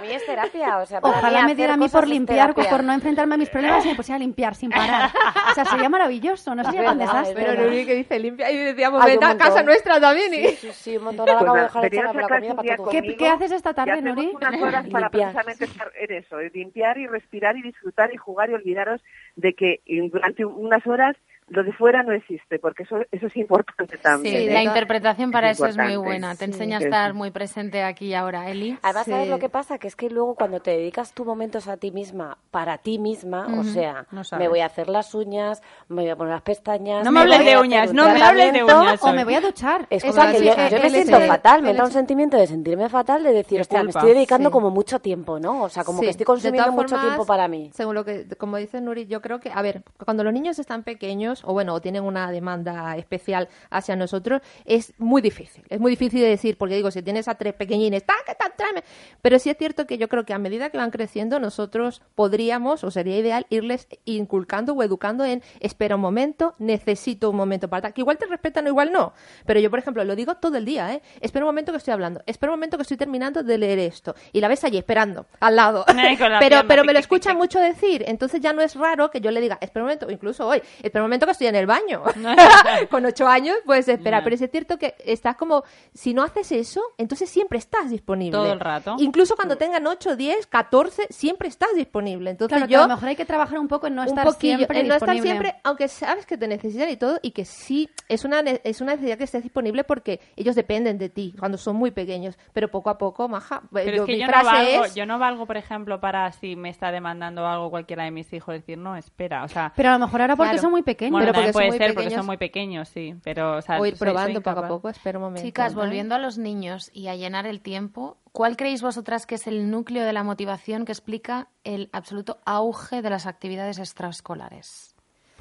mí 0.00 0.12
es, 0.12 0.24
terapia. 0.24 0.78
O 0.78 0.86
sea, 0.86 1.00
para 1.00 1.18
Ojalá 1.18 1.42
mí 1.42 1.46
me 1.48 1.54
diera 1.54 1.74
a 1.74 1.76
mí 1.76 1.88
por 1.88 2.06
limpiar, 2.06 2.54
por 2.54 2.84
no 2.84 2.92
enfrentarme 2.92 3.34
a 3.34 3.38
mis 3.38 3.50
problemas 3.50 3.84
y 3.84 3.88
me 3.88 3.94
pusiera 3.94 4.16
a 4.16 4.18
limpiar 4.18 4.54
sin 4.54 4.70
parar. 4.70 5.10
O 5.50 5.54
sea, 5.54 5.64
sería 5.64 5.88
maravilloso, 5.88 6.54
no 6.54 6.64
sería 6.64 6.84
tan 6.84 6.98
desastre. 6.98 7.34
Pero 7.34 7.62
Nuri 7.62 7.84
que 7.84 7.94
dice 7.94 8.18
limpia 8.18 8.50
y 8.50 8.56
decíamos, 8.56 9.04
vete 9.04 9.24
a 9.24 9.36
casa 9.36 9.62
nuestra 9.62 10.00
también. 10.00 10.32
Y... 10.34 10.48
Sí, 10.48 10.56
sí, 10.56 10.72
sí, 10.72 10.96
un 10.96 11.04
montón. 11.04 11.28
Ahora 11.28 11.66
acabo 11.66 11.82
de 11.82 11.90
dejar 11.90 12.14
la 12.14 12.28
comida 12.28 12.54
para 12.54 12.76
todo. 12.76 12.90
¿Qué, 12.90 13.28
haces 13.28 13.52
esta 13.52 13.74
tarde, 13.74 14.02
Nuri? 14.02 14.32
unas 14.34 14.62
horas 14.62 14.86
para 14.88 15.08
Limpiar. 15.08 15.32
precisamente 15.32 15.64
estar 15.64 15.90
en 15.98 16.16
eso, 16.16 16.38
limpiar 16.54 16.98
y 16.98 17.06
respirar 17.06 17.56
y 17.56 17.62
disfrutar 17.62 18.12
y 18.12 18.16
jugar 18.16 18.50
y 18.50 18.54
olvidaros 18.54 19.00
de 19.36 19.54
que 19.54 19.80
en- 19.86 20.10
durante 20.10 20.44
unas 20.44 20.86
horas 20.86 21.16
lo 21.52 21.62
de 21.62 21.72
fuera 21.72 22.02
no 22.02 22.12
existe, 22.12 22.58
porque 22.58 22.82
eso, 22.84 22.96
eso 23.10 23.26
es 23.26 23.36
importante 23.36 23.98
también. 23.98 24.36
Sí, 24.36 24.48
¿eh? 24.48 24.52
la 24.52 24.62
interpretación 24.62 25.30
para 25.30 25.50
Es 25.50 25.58
eso 25.58 25.66
es 25.66 25.76
muy 25.76 25.92
importante. 25.92 26.06
buena. 26.20 26.34
Te 26.34 26.44
Sí. 26.46 26.50
enseña 26.52 26.76
a 26.78 26.80
Sí. 26.80 26.84
estar 26.86 27.14
muy 27.14 27.30
presente 27.30 27.82
aquí 27.82 28.06
y 28.06 28.14
ahora, 28.14 28.48
Eli. 28.50 28.78
Además, 28.82 29.06
¿sabes 29.06 29.24
Sí. 29.24 29.30
lo 29.30 29.38
que 29.38 29.48
pasa? 29.48 29.78
Que 29.78 29.88
es 29.88 29.96
que 29.96 30.10
luego 30.10 30.34
cuando 30.34 30.60
te 30.60 30.70
dedicas 30.72 31.12
tus 31.12 31.26
momentos 31.26 31.68
a 31.68 31.76
ti 31.76 31.90
misma, 31.90 32.38
para 32.50 32.78
ti 32.78 32.98
misma, 32.98 33.46
o 33.58 33.64
sea, 33.64 34.06
No 34.10 34.24
sabes. 34.24 34.44
me 34.44 34.48
voy 34.48 34.60
a 34.60 34.66
hacer 34.66 34.88
las 34.88 35.14
uñas, 35.14 35.62
me 35.88 36.02
voy 36.02 36.10
a 36.10 36.16
poner 36.16 36.32
las 36.32 36.42
pestañas... 36.42 37.04
No 37.04 37.12
me 37.12 37.20
hables 37.20 37.38
voy 37.38 37.46
de 37.46 37.58
uñas, 37.58 37.90
un 37.90 37.96
no 37.96 38.04
me 38.08 38.22
hables 38.22 38.52
de 38.52 38.64
uñas. 38.64 39.02
O 39.02 39.12
me 39.12 39.24
voy 39.24 39.34
a 39.34 39.40
duchar. 39.40 39.86
Es 39.90 40.02
cosa 40.04 40.32
que 40.32 40.44
yo, 40.44 40.52
eh, 40.52 40.68
yo 40.70 40.78
me 40.78 40.86
el 40.86 40.90
siento 40.92 41.10
hecho 41.12 41.20
de- 41.20 41.26
fatal, 41.28 41.62
me 41.62 41.68
el 41.68 41.70
entra 41.72 41.84
un 41.84 41.90
hecho- 41.90 41.98
sentimiento 41.98 42.36
de 42.36 42.46
sentirme 42.46 42.88
fatal, 42.88 43.22
de 43.22 43.32
decir, 43.32 43.58
De 43.58 43.62
hostia, 43.62 43.82
me 43.82 43.90
estoy 43.90 44.12
dedicando 44.14 44.48
Sí. 44.48 44.52
como 44.52 44.70
mucho 44.70 45.00
tiempo, 45.00 45.38
¿no? 45.38 45.62
O 45.62 45.68
sea, 45.68 45.84
como 45.84 45.98
Sí, 46.00 46.06
que 46.06 46.10
estoy 46.10 46.24
consumiendo 46.26 46.72
mucho 46.72 46.98
tiempo 46.98 47.26
para 47.26 47.46
mí. 47.48 47.70
Según 47.74 47.94
lo 47.94 48.04
que, 48.04 48.26
como 48.38 48.56
dice 48.56 48.80
Nuri, 48.80 49.06
yo 49.06 49.20
creo 49.20 49.38
que, 49.40 49.50
a 49.52 49.60
ver, 49.62 49.82
cuando 50.04 50.24
los 50.24 50.32
niños 50.32 50.58
están 50.58 50.82
pequeños, 50.82 51.41
o 51.44 51.52
bueno, 51.52 51.74
o 51.74 51.80
tienen 51.80 52.04
una 52.04 52.30
demanda 52.30 52.96
especial 52.96 53.48
hacia 53.70 53.96
nosotros, 53.96 54.42
es 54.64 54.94
muy 54.98 55.22
difícil. 55.22 55.64
Es 55.68 55.80
muy 55.80 55.90
difícil 55.90 56.20
de 56.20 56.28
decir, 56.28 56.56
porque 56.56 56.76
digo, 56.76 56.90
si 56.90 57.02
tienes 57.02 57.28
a 57.28 57.34
tres 57.34 57.54
pequeñines, 57.54 58.04
¡tá, 58.04 58.14
que 58.26 58.34
tal, 58.34 58.52
tráeme! 58.56 58.84
Pero 59.20 59.38
sí 59.38 59.50
es 59.50 59.56
cierto 59.56 59.86
que 59.86 59.98
yo 59.98 60.08
creo 60.08 60.24
que 60.24 60.34
a 60.34 60.38
medida 60.38 60.70
que 60.70 60.78
van 60.78 60.90
creciendo, 60.90 61.38
nosotros 61.40 62.02
podríamos, 62.14 62.84
o 62.84 62.90
sería 62.90 63.18
ideal, 63.18 63.46
irles 63.50 63.88
inculcando 64.04 64.74
o 64.74 64.82
educando 64.82 65.24
en, 65.24 65.42
espera 65.60 65.96
un 65.96 66.02
momento, 66.02 66.54
necesito 66.58 67.30
un 67.30 67.36
momento 67.36 67.68
para 67.68 67.82
tal. 67.82 67.94
Que 67.94 68.00
igual 68.00 68.18
te 68.18 68.26
respetan 68.26 68.66
o 68.66 68.68
igual 68.68 68.92
no. 68.92 69.12
Pero 69.46 69.60
yo, 69.60 69.70
por 69.70 69.78
ejemplo, 69.78 70.04
lo 70.04 70.16
digo 70.16 70.36
todo 70.36 70.56
el 70.56 70.64
día, 70.64 70.92
¿eh? 70.94 71.02
Espera 71.20 71.44
un 71.44 71.48
momento 71.48 71.72
que 71.72 71.78
estoy 71.78 71.92
hablando, 71.92 72.22
espera 72.26 72.52
un 72.52 72.58
momento 72.58 72.76
que 72.76 72.82
estoy 72.82 72.96
terminando 72.96 73.42
de 73.42 73.58
leer 73.58 73.78
esto. 73.78 74.14
Y 74.32 74.40
la 74.40 74.48
ves 74.48 74.64
allí 74.64 74.78
esperando, 74.78 75.26
al 75.40 75.56
lado. 75.56 75.84
La 75.88 76.38
pero 76.40 76.62
pero 76.66 76.84
me 76.84 76.92
lo 76.92 76.98
tic, 76.98 77.08
tic, 77.08 77.12
escucha 77.12 77.30
tic. 77.30 77.38
mucho 77.38 77.60
decir. 77.60 78.04
Entonces 78.06 78.40
ya 78.40 78.52
no 78.52 78.62
es 78.62 78.74
raro 78.74 79.10
que 79.10 79.20
yo 79.20 79.30
le 79.30 79.40
diga, 79.40 79.58
espera 79.60 79.84
un 79.84 79.88
momento, 79.88 80.06
o 80.06 80.10
incluso 80.10 80.46
hoy, 80.46 80.62
espera 80.82 81.02
un 81.02 81.08
momento 81.08 81.21
que 81.26 81.32
estoy 81.32 81.46
en 81.48 81.56
el 81.56 81.66
baño. 81.66 82.02
Con 82.90 83.04
ocho 83.06 83.26
años 83.26 83.56
puedes 83.64 83.88
esperar. 83.88 84.22
Pero 84.24 84.34
es 84.36 84.50
cierto 84.50 84.78
que 84.78 84.94
estás 85.04 85.36
como, 85.36 85.64
si 85.94 86.14
no 86.14 86.22
haces 86.22 86.52
eso, 86.52 86.82
entonces 86.98 87.28
siempre 87.30 87.58
estás 87.58 87.90
disponible. 87.90 88.32
Todo 88.32 88.52
el 88.52 88.60
rato. 88.60 88.96
Incluso 88.98 89.36
cuando 89.36 89.56
tengan 89.56 89.86
8, 89.86 90.16
10, 90.16 90.46
14, 90.46 91.06
siempre 91.10 91.48
estás 91.48 91.70
disponible. 91.74 92.30
Entonces 92.30 92.56
Claro, 92.56 92.66
que 92.66 92.72
yo 92.72 92.80
a 92.80 92.82
lo 92.88 92.94
mejor 92.94 93.08
hay 93.08 93.16
que 93.16 93.24
trabajar 93.24 93.58
un 93.58 93.68
poco 93.68 93.86
en 93.86 93.94
no 93.94 94.04
estar 94.04 94.24
poquillo, 94.24 94.56
siempre 94.58 94.80
en 94.80 94.88
no 94.88 94.94
estar 94.94 95.18
siempre, 95.18 95.54
aunque 95.64 95.88
sabes 95.88 96.26
que 96.26 96.36
te 96.36 96.48
necesitan 96.48 96.88
y 96.90 96.96
todo, 96.96 97.18
y 97.22 97.30
que 97.32 97.44
sí, 97.44 97.88
es 98.08 98.24
una, 98.24 98.42
ne- 98.42 98.60
es 98.64 98.80
una 98.80 98.92
necesidad 98.92 99.18
que 99.18 99.24
estés 99.24 99.42
disponible 99.42 99.84
porque 99.84 100.20
ellos 100.36 100.54
dependen 100.54 100.98
de 100.98 101.08
ti 101.08 101.34
cuando 101.38 101.58
son 101.58 101.76
muy 101.76 101.90
pequeños, 101.90 102.38
pero 102.52 102.68
poco 102.70 102.90
a 102.90 102.98
poco, 102.98 103.28
maja. 103.28 103.62
Pero 103.72 103.96
yo- 103.96 104.02
es 104.02 104.06
que 104.06 104.12
mi 104.12 104.18
yo 104.20 104.26
no, 104.26 104.32
valgo, 104.44 104.84
es, 104.84 104.94
yo 104.94 105.06
no 105.06 105.18
valgo, 105.18 105.46
por 105.46 105.56
ejemplo, 105.56 106.00
para 106.00 106.32
si 106.32 106.56
me 106.56 106.68
está 106.70 106.90
demandando 106.90 107.46
algo 107.46 107.70
cualquiera 107.70 108.04
de 108.04 108.10
mis 108.10 108.32
hijos, 108.32 108.54
decir, 108.54 108.78
no, 108.78 108.96
espera, 108.96 109.44
o 109.44 109.48
sea... 109.48 109.72
Pero 109.76 109.90
a 109.90 109.92
lo 109.92 109.98
mejor 110.06 110.20
ahora 110.22 110.36
porque 110.36 110.50
Claro. 110.52 110.62
son 110.62 110.70
muy 110.70 110.82
pequeños. 110.82 111.11
Bueno, 111.12 111.32
pero 111.32 111.46
son 111.46 111.52
puede 111.52 111.68
muy 111.68 111.78
ser 111.78 111.94
porque 111.94 112.10
son 112.10 112.26
muy 112.26 112.36
pequeños, 112.36 112.88
sí, 112.88 113.14
pero... 113.22 113.56
O, 113.58 113.62
sea, 113.62 113.80
o 113.80 113.86
ir 113.86 113.92
soy- 113.96 113.98
soy 113.98 114.12
probando 114.14 114.40
poco 114.42 114.58
a 114.60 114.68
poco, 114.68 114.88
espera 114.88 115.18
un 115.18 115.24
momento. 115.24 115.46
Chicas, 115.46 115.74
volviendo 115.74 116.14
a 116.14 116.18
los 116.18 116.38
niños 116.38 116.90
y 116.92 117.08
a 117.08 117.14
llenar 117.16 117.46
el 117.46 117.60
tiempo, 117.60 118.16
¿cuál 118.32 118.56
creéis 118.56 118.82
vosotras 118.82 119.26
que 119.26 119.34
es 119.36 119.46
el 119.46 119.70
núcleo 119.70 120.04
de 120.04 120.12
la 120.12 120.22
motivación 120.24 120.84
que 120.84 120.92
explica 120.92 121.48
el 121.64 121.88
absoluto 121.92 122.38
auge 122.44 123.02
de 123.02 123.10
las 123.10 123.26
actividades 123.26 123.78
extraescolares? 123.78 124.91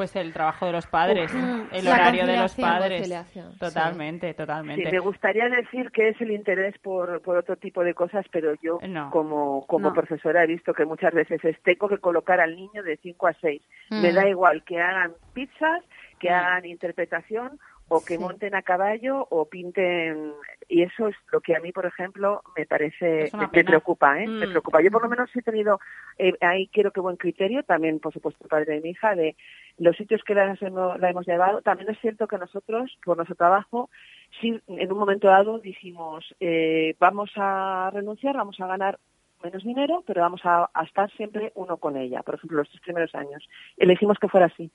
Pues 0.02 0.16
el 0.16 0.34
trabajo 0.34 0.66
de 0.66 0.72
los 0.72 0.88
padres, 0.88 1.32
el 1.72 1.88
horario 1.88 2.26
de 2.26 2.36
los 2.38 2.56
padres. 2.56 3.08
sí. 3.32 3.40
Totalmente, 3.60 4.30
Sí, 4.30 4.34
totalmente. 4.34 4.92
me 4.92 4.98
gustaría 4.98 5.48
decir 5.48 5.92
que 5.92 6.10
es 6.10 6.20
el 6.22 6.32
interés 6.32 6.76
por, 6.80 7.22
por 7.22 7.38
otro 7.38 7.56
tipo 7.56 7.84
de 7.84 7.94
cosas, 7.94 8.26
pero 8.32 8.56
yo 8.64 8.80
No. 8.88 9.12
como, 9.12 9.64
como 9.68 9.90
No. 9.90 9.94
profesora 9.94 10.44
he 10.44 10.48
visto 10.48 10.74
que 10.74 10.86
muchas 10.86 11.14
veces 11.14 11.46
es, 11.46 11.62
tengo 11.62 11.88
que 11.88 12.00
colocar 12.00 12.40
al 12.40 12.56
niño 12.56 12.82
de 12.82 12.98
5 12.98 13.28
a 13.28 13.34
6. 13.34 13.62
Me 13.92 14.12
Mm. 14.12 14.16
da 14.16 14.28
igual 14.28 14.64
que 14.64 14.82
hagan 14.82 15.14
pizzas, 15.34 15.84
que 16.20 16.32
hagan 16.32 16.66
interpretación 16.66 17.60
o 17.88 18.04
que 18.04 18.16
Sí. 18.18 18.24
monten 18.24 18.56
a 18.56 18.64
caballo 18.64 19.28
o 19.30 19.46
pinten 19.50 20.34
y 20.72 20.84
eso 20.84 21.10
es 21.10 21.16
lo 21.34 21.42
que 21.42 21.54
a 21.54 21.60
mí 21.60 21.74
por 21.74 21.86
ejemplo 21.86 22.42
me 22.58 22.66
parece 22.66 23.30
me, 23.38 23.64
preocupa 23.64 24.18
¿eh? 24.22 24.26
me 24.28 24.48
Mm. 24.48 24.52
preocupa. 24.52 24.82
Yo 24.82 24.90
por 24.90 25.04
lo 25.04 25.10
menos 25.10 25.30
he 25.36 25.42
tenido 25.42 25.80
eh, 26.18 26.34
ahí 26.40 26.68
quiero 26.70 26.92
que 26.92 27.02
buen 27.02 27.18
criterio 27.18 27.62
también 27.64 28.00
por 28.00 28.14
supuesto 28.14 28.48
padre 28.48 28.76
de 28.76 28.82
mi 28.82 28.92
hija 28.92 29.14
de 29.16 29.36
los 29.78 29.98
sitios 29.98 30.24
que 30.24 30.34
las 30.34 30.62
hemos, 30.62 30.98
la 31.00 31.10
hemos 31.10 31.28
llevado. 31.28 31.62
También 31.62 31.90
es 31.90 32.00
cierto 32.00 32.26
que 32.26 32.38
nosotros 32.38 32.98
por 33.04 33.18
nuestro 33.18 33.36
trabajo 33.36 33.90
sí 34.40 34.62
en 34.68 34.92
un 34.92 34.98
momento 34.98 35.28
dado 35.28 35.60
dijimos 35.60 36.34
eh, 36.40 36.96
vamos 37.00 37.32
a 37.36 37.92
renunciar 37.94 38.38
vamos 38.38 38.58
a 38.62 38.68
ganar 38.68 38.98
menos 39.44 39.64
dinero 39.64 40.04
pero 40.08 40.22
vamos 40.22 40.42
a, 40.46 40.70
a 40.74 40.84
estar 40.84 41.12
siempre 41.18 41.52
uno 41.56 41.76
con 41.78 41.98
ella 41.98 42.24
por 42.24 42.36
ejemplo 42.36 42.60
los 42.60 42.70
tres 42.70 42.82
primeros 42.82 43.14
años. 43.14 43.46
Elegimos 43.76 44.18
que 44.20 44.30
fuera 44.30 44.46
así 44.46 44.72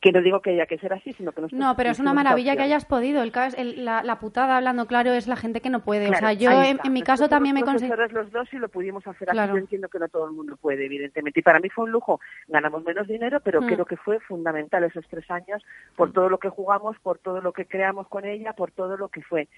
que 0.00 0.12
no 0.12 0.22
digo 0.22 0.40
que 0.40 0.50
haya 0.50 0.66
que 0.66 0.78
ser 0.78 0.92
así 0.94 1.12
sino 1.12 1.32
que 1.32 1.42
nosotros 1.42 1.60
No, 1.60 1.76
pero 1.76 1.90
es 1.90 1.98
una 1.98 2.14
maravilla 2.14 2.56
que 2.56 2.62
hayas 2.62 2.84
podido. 2.86 3.22
El, 3.22 3.32
el- 3.56 3.84
la, 3.84 4.02
la 4.02 4.18
putada, 4.18 4.56
hablando 4.56 4.86
claro, 4.86 5.12
es 5.12 5.26
la 5.26 5.36
gente 5.36 5.60
que 5.60 5.68
no 5.70 5.80
puede. 5.84 6.06
Claro, 6.06 6.16
o 6.26 6.30
sea, 6.30 6.32
yo 6.32 6.50
en, 6.50 6.78
mi 6.92 7.02
caso 7.02 7.24
Nosotros 7.24 7.30
también 7.30 7.54
me 7.54 7.62
profesores 7.62 8.12
los 8.12 8.32
dos 8.32 8.52
y 8.52 8.58
lo 8.58 8.68
pudimos 8.68 9.06
hacer 9.06 9.28
Claro. 9.28 9.52
así. 9.52 9.58
Yo 9.58 9.64
entiendo 9.64 9.88
que 9.88 9.98
no 9.98 10.08
todo 10.08 10.26
el 10.26 10.32
mundo 10.32 10.56
puede, 10.56 10.86
evidentemente. 10.86 11.40
Y 11.40 11.42
para 11.42 11.60
mí 11.60 11.68
fue 11.68 11.84
un 11.84 11.90
lujo. 11.92 12.18
Ganamos 12.48 12.82
menos 12.84 13.06
dinero, 13.08 13.40
pero 13.40 13.60
Mm. 13.60 13.66
creo 13.66 13.84
que 13.84 13.96
fue 13.96 14.20
fundamental 14.20 14.84
esos 14.84 15.06
tres 15.08 15.30
años 15.30 15.62
por 15.96 16.12
todo 16.12 16.28
lo 16.30 16.38
que 16.38 16.48
jugamos, 16.48 16.98
por 17.00 17.18
todo 17.18 17.40
lo 17.42 17.52
que 17.52 17.66
creamos 17.66 18.08
con 18.08 18.24
ella, 18.24 18.54
por 18.54 18.70
todo 18.70 18.96
lo 18.96 19.08
que 19.08 19.20
fue. 19.22 19.48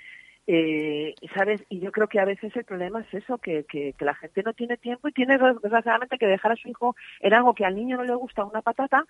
Eh, 0.46 1.14
¿Sabes? 1.36 1.62
Y 1.68 1.78
yo 1.78 1.92
creo 1.92 2.08
que 2.08 2.18
a 2.18 2.24
veces 2.24 2.54
el 2.56 2.64
problema 2.64 3.00
es 3.00 3.14
eso, 3.14 3.38
que, 3.38 3.64
que, 3.64 3.92
que 3.96 4.04
la 4.04 4.14
gente 4.14 4.42
no 4.42 4.52
tiene 4.52 4.76
tiempo 4.76 5.06
y 5.08 5.12
tiene 5.12 5.38
desgraciadamente 5.38 6.18
que 6.18 6.26
dejar 6.26 6.52
a 6.52 6.56
su 6.56 6.68
hijo 6.68 6.96
en 7.20 7.32
algo 7.32 7.54
que 7.54 7.64
al 7.64 7.76
niño 7.76 7.96
no 7.96 8.02
le 8.04 8.14
gusta 8.14 8.44
una 8.44 8.60
patata 8.60 9.04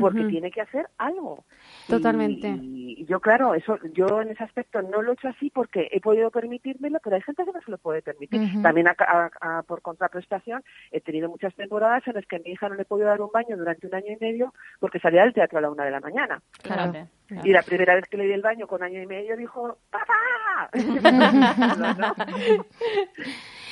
porque 0.00 0.24
tiene 0.28 0.50
que 0.50 0.60
hacer 0.60 0.86
algo. 0.98 1.44
Totalmente. 1.88 2.48
Y, 2.48 3.00
y 3.00 3.04
yo, 3.06 3.20
claro, 3.20 3.54
eso 3.54 3.78
yo 3.92 4.20
en 4.22 4.30
ese 4.30 4.44
aspecto 4.44 4.80
no 4.82 5.02
lo 5.02 5.10
he 5.10 5.14
hecho 5.14 5.28
así 5.28 5.50
porque 5.50 5.88
he 5.90 6.00
podido 6.00 6.30
permitírmelo, 6.30 6.98
pero 7.02 7.16
hay 7.16 7.22
gente 7.22 7.44
que 7.44 7.52
no 7.52 7.60
se 7.60 7.70
lo 7.70 7.78
puede 7.78 8.02
permitir. 8.02 8.40
También 8.62 8.88
a- 8.88 8.96
a- 8.98 9.30
a- 9.58 9.62
por 9.62 9.82
contraprestación 9.82 10.62
he 10.92 11.00
tenido 11.00 11.28
muchas 11.28 11.54
temporadas 11.54 12.06
en 12.06 12.14
las 12.14 12.26
que 12.26 12.36
a 12.36 12.38
mi 12.40 12.50
hija 12.50 12.68
no 12.68 12.74
le 12.76 12.82
he 12.82 12.86
podido 12.86 13.08
dar 13.08 13.20
un 13.20 13.30
baño 13.32 13.56
durante 13.56 13.86
un 13.86 13.94
año 13.94 14.12
y 14.12 14.24
medio 14.24 14.52
porque 14.80 14.98
salía 15.00 15.22
del 15.22 15.34
teatro 15.34 15.58
a 15.58 15.62
la 15.62 15.70
una 15.70 15.84
de 15.84 15.90
la 15.90 16.00
mañana. 16.00 16.40
Fíjate. 16.62 17.06
Y 17.44 17.50
la 17.52 17.62
primera 17.62 17.94
vez 17.96 18.06
que 18.08 18.16
le 18.16 18.24
di 18.26 18.32
el 18.32 18.42
baño 18.42 18.68
con 18.68 18.82
año 18.84 19.02
y 19.02 19.06
medio 19.06 19.36
dijo, 19.36 19.78
¡papá! 19.90 20.70
No. 20.76 22.14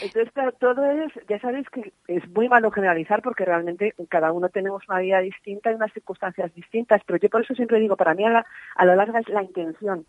Entonces, 0.03 0.33
claro, 0.35 0.53
todo 0.53 0.85
es, 0.91 1.13
ya 1.29 1.39
sabéis 1.41 1.69
que 1.71 1.93
es 2.09 2.29
muy 2.31 2.49
malo 2.49 2.71
generalizar 2.71 3.23
porque 3.23 3.45
realmente 3.45 3.95
cada 4.09 4.33
uno 4.33 4.49
tenemos 4.49 4.83
una 4.89 4.99
vida 4.99 5.21
distinta 5.21 5.71
y 5.71 5.75
unas 5.77 5.93
circunstancias 5.93 6.53
distintas, 6.55 7.01
pero 7.07 7.19
yo 7.19 7.31
por 7.31 7.43
eso 7.43 7.55
siempre 7.55 7.79
digo, 7.79 7.97
para 7.97 8.13
mí 8.15 8.25
a 8.25 8.31
la, 8.31 8.47
a 8.77 8.85
la 8.85 8.97
larga 8.97 9.21
es 9.21 9.29
la 9.29 9.43
intención. 9.43 10.05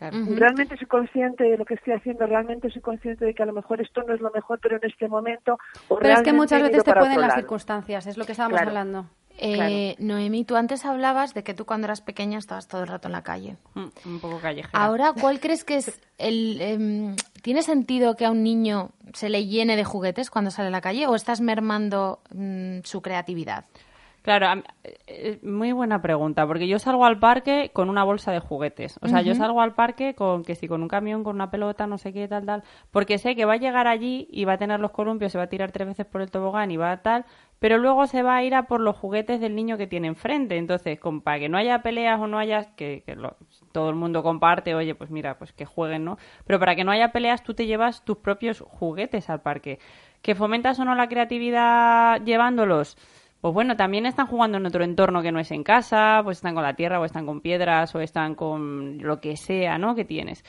Realmente 0.00 0.76
soy 0.78 0.86
consciente 0.86 1.44
de 1.44 1.58
lo 1.58 1.64
que 1.66 1.74
estoy 1.74 1.92
haciendo, 1.92 2.26
realmente 2.26 2.70
soy 2.70 2.80
consciente 2.80 3.24
de 3.26 3.34
que 3.34 3.42
a 3.42 3.46
lo 3.46 3.52
mejor 3.52 3.82
esto 3.82 4.02
no 4.02 4.14
es 4.14 4.20
lo 4.20 4.30
mejor, 4.30 4.58
pero 4.60 4.76
en 4.76 4.84
este 4.84 5.08
momento... 5.08 5.58
o 5.88 5.98
Pero 5.98 6.14
es 6.14 6.22
que 6.22 6.32
muchas 6.32 6.62
veces 6.62 6.84
te 6.84 6.92
pueden 6.94 7.20
las 7.20 7.28
lado. 7.28 7.40
circunstancias, 7.40 8.06
es 8.06 8.16
lo 8.16 8.24
que 8.24 8.32
estábamos 8.32 8.56
Claro. 8.58 8.70
hablando. 8.70 9.06
Eh, 9.42 9.96
Noemí, 9.98 10.44
tú 10.44 10.56
antes 10.56 10.84
hablabas 10.84 11.32
de 11.34 11.42
que 11.42 11.54
tú 11.54 11.64
cuando 11.64 11.86
eras 11.86 12.02
pequeña 12.02 12.38
estabas 12.38 12.68
todo 12.68 12.82
el 12.82 12.88
rato 12.88 13.08
en 13.08 13.12
la 13.12 13.22
calle. 13.22 13.56
Mm, 13.74 13.86
Un 14.04 14.20
poco 14.20 14.38
callejera. 14.38 14.84
Ahora, 14.84 15.12
¿cuál 15.20 15.40
crees 15.40 15.64
que 15.64 15.76
es 15.76 15.98
el... 16.18 16.60
em, 16.60 17.16
¿Tiene 17.42 17.62
sentido 17.62 18.16
que 18.16 18.26
a 18.26 18.30
un 18.30 18.42
niño 18.42 18.90
se 19.14 19.30
le 19.30 19.46
llene 19.46 19.76
de 19.76 19.84
juguetes 19.84 20.28
cuando 20.30 20.50
sale 20.50 20.68
a 20.68 20.72
la 20.72 20.82
calle 20.82 21.06
o 21.06 21.14
estás 21.14 21.40
mermando 21.40 22.20
mm, 22.34 22.80
su 22.84 23.00
creatividad? 23.00 23.64
Claro, 24.22 24.54
mí- 24.56 24.62
eh, 25.06 25.38
muy 25.42 25.72
buena 25.72 26.02
pregunta, 26.02 26.46
porque 26.46 26.68
yo 26.68 26.78
salgo 26.78 27.06
al 27.06 27.18
parque 27.18 27.70
con 27.72 27.88
una 27.88 28.04
bolsa 28.04 28.30
de 28.32 28.38
juguetes. 28.40 28.98
O 29.00 29.08
sea, 29.08 29.22
yo 29.22 29.34
salgo 29.34 29.62
al 29.62 29.74
parque 29.74 30.14
con 30.14 30.44
que 30.44 30.54
si 30.54 30.68
con 30.68 30.82
un 30.82 30.88
camión, 30.88 31.24
con 31.24 31.34
una 31.36 31.50
pelota, 31.50 31.86
no 31.86 31.96
sé 31.96 32.12
qué, 32.12 32.28
tal, 32.28 32.44
tal, 32.44 32.62
porque 32.90 33.16
sé 33.16 33.34
que 33.34 33.46
va 33.46 33.54
a 33.54 33.56
llegar 33.56 33.86
allí 33.86 34.28
y 34.30 34.44
va 34.44 34.52
a 34.52 34.58
tener 34.58 34.78
los 34.78 34.90
columpios, 34.90 35.32
se 35.32 35.38
va 35.38 35.44
a 35.44 35.48
tirar 35.48 35.72
tres 35.72 35.88
veces 35.88 36.04
por 36.04 36.20
el 36.20 36.30
tobogán 36.30 36.70
y 36.70 36.76
va 36.76 36.92
a 36.92 37.00
tal, 37.00 37.24
pero 37.60 37.78
luego 37.78 38.06
se 38.06 38.22
va 38.24 38.36
a 38.36 38.42
ir 38.42 38.54
a 38.56 38.64
por 38.64 38.80
los 38.80 38.96
juguetes 38.96 39.40
del 39.40 39.54
niño 39.54 39.78
que 39.78 39.86
tiene 39.86 40.08
enfrente. 40.08 40.56
Entonces, 40.56 40.98
con, 40.98 41.20
para 41.20 41.38
que 41.38 41.48
no 41.48 41.56
haya 41.58 41.82
peleas 41.82 42.18
o 42.20 42.26
no 42.26 42.38
haya, 42.38 42.74
que, 42.74 43.04
lo- 43.16 43.36
todo 43.72 43.90
el 43.90 43.96
mundo 43.96 44.22
comparte, 44.24 44.74
oye, 44.74 44.94
pues 44.96 45.10
mira, 45.10 45.38
pues 45.38 45.52
que 45.52 45.64
jueguen, 45.66 46.04
¿no? 46.04 46.18
Pero 46.46 46.58
para 46.58 46.74
que 46.74 46.82
no 46.84 46.90
haya 46.90 47.12
peleas, 47.12 47.44
tú 47.44 47.54
te 47.54 47.66
llevas 47.66 48.04
tus 48.04 48.16
propios 48.18 48.60
juguetes 48.66 49.30
al 49.30 49.42
parque. 49.42 49.78
¿Que 50.22 50.34
fomentas 50.34 50.78
o 50.80 50.84
no 50.84 50.94
la 50.96 51.08
creatividad 51.08 52.20
llevándolos? 52.24 52.96
Pues 53.40 53.54
bueno, 53.54 53.76
también 53.76 54.04
están 54.04 54.26
jugando 54.26 54.58
en 54.58 54.66
otro 54.66 54.84
entorno 54.84 55.22
que 55.22 55.32
no 55.32 55.40
es 55.40 55.50
en 55.50 55.62
casa, 55.62 56.20
pues 56.24 56.38
están 56.38 56.54
con 56.54 56.62
la 56.62 56.74
tierra, 56.74 57.00
o 57.00 57.04
están 57.06 57.24
con 57.24 57.40
piedras, 57.40 57.94
o 57.94 58.00
están 58.00 58.34
con 58.34 58.98
lo 58.98 59.20
que 59.20 59.36
sea, 59.36 59.78
¿no? 59.78 59.94
Que 59.94 60.04
tienes. 60.04 60.44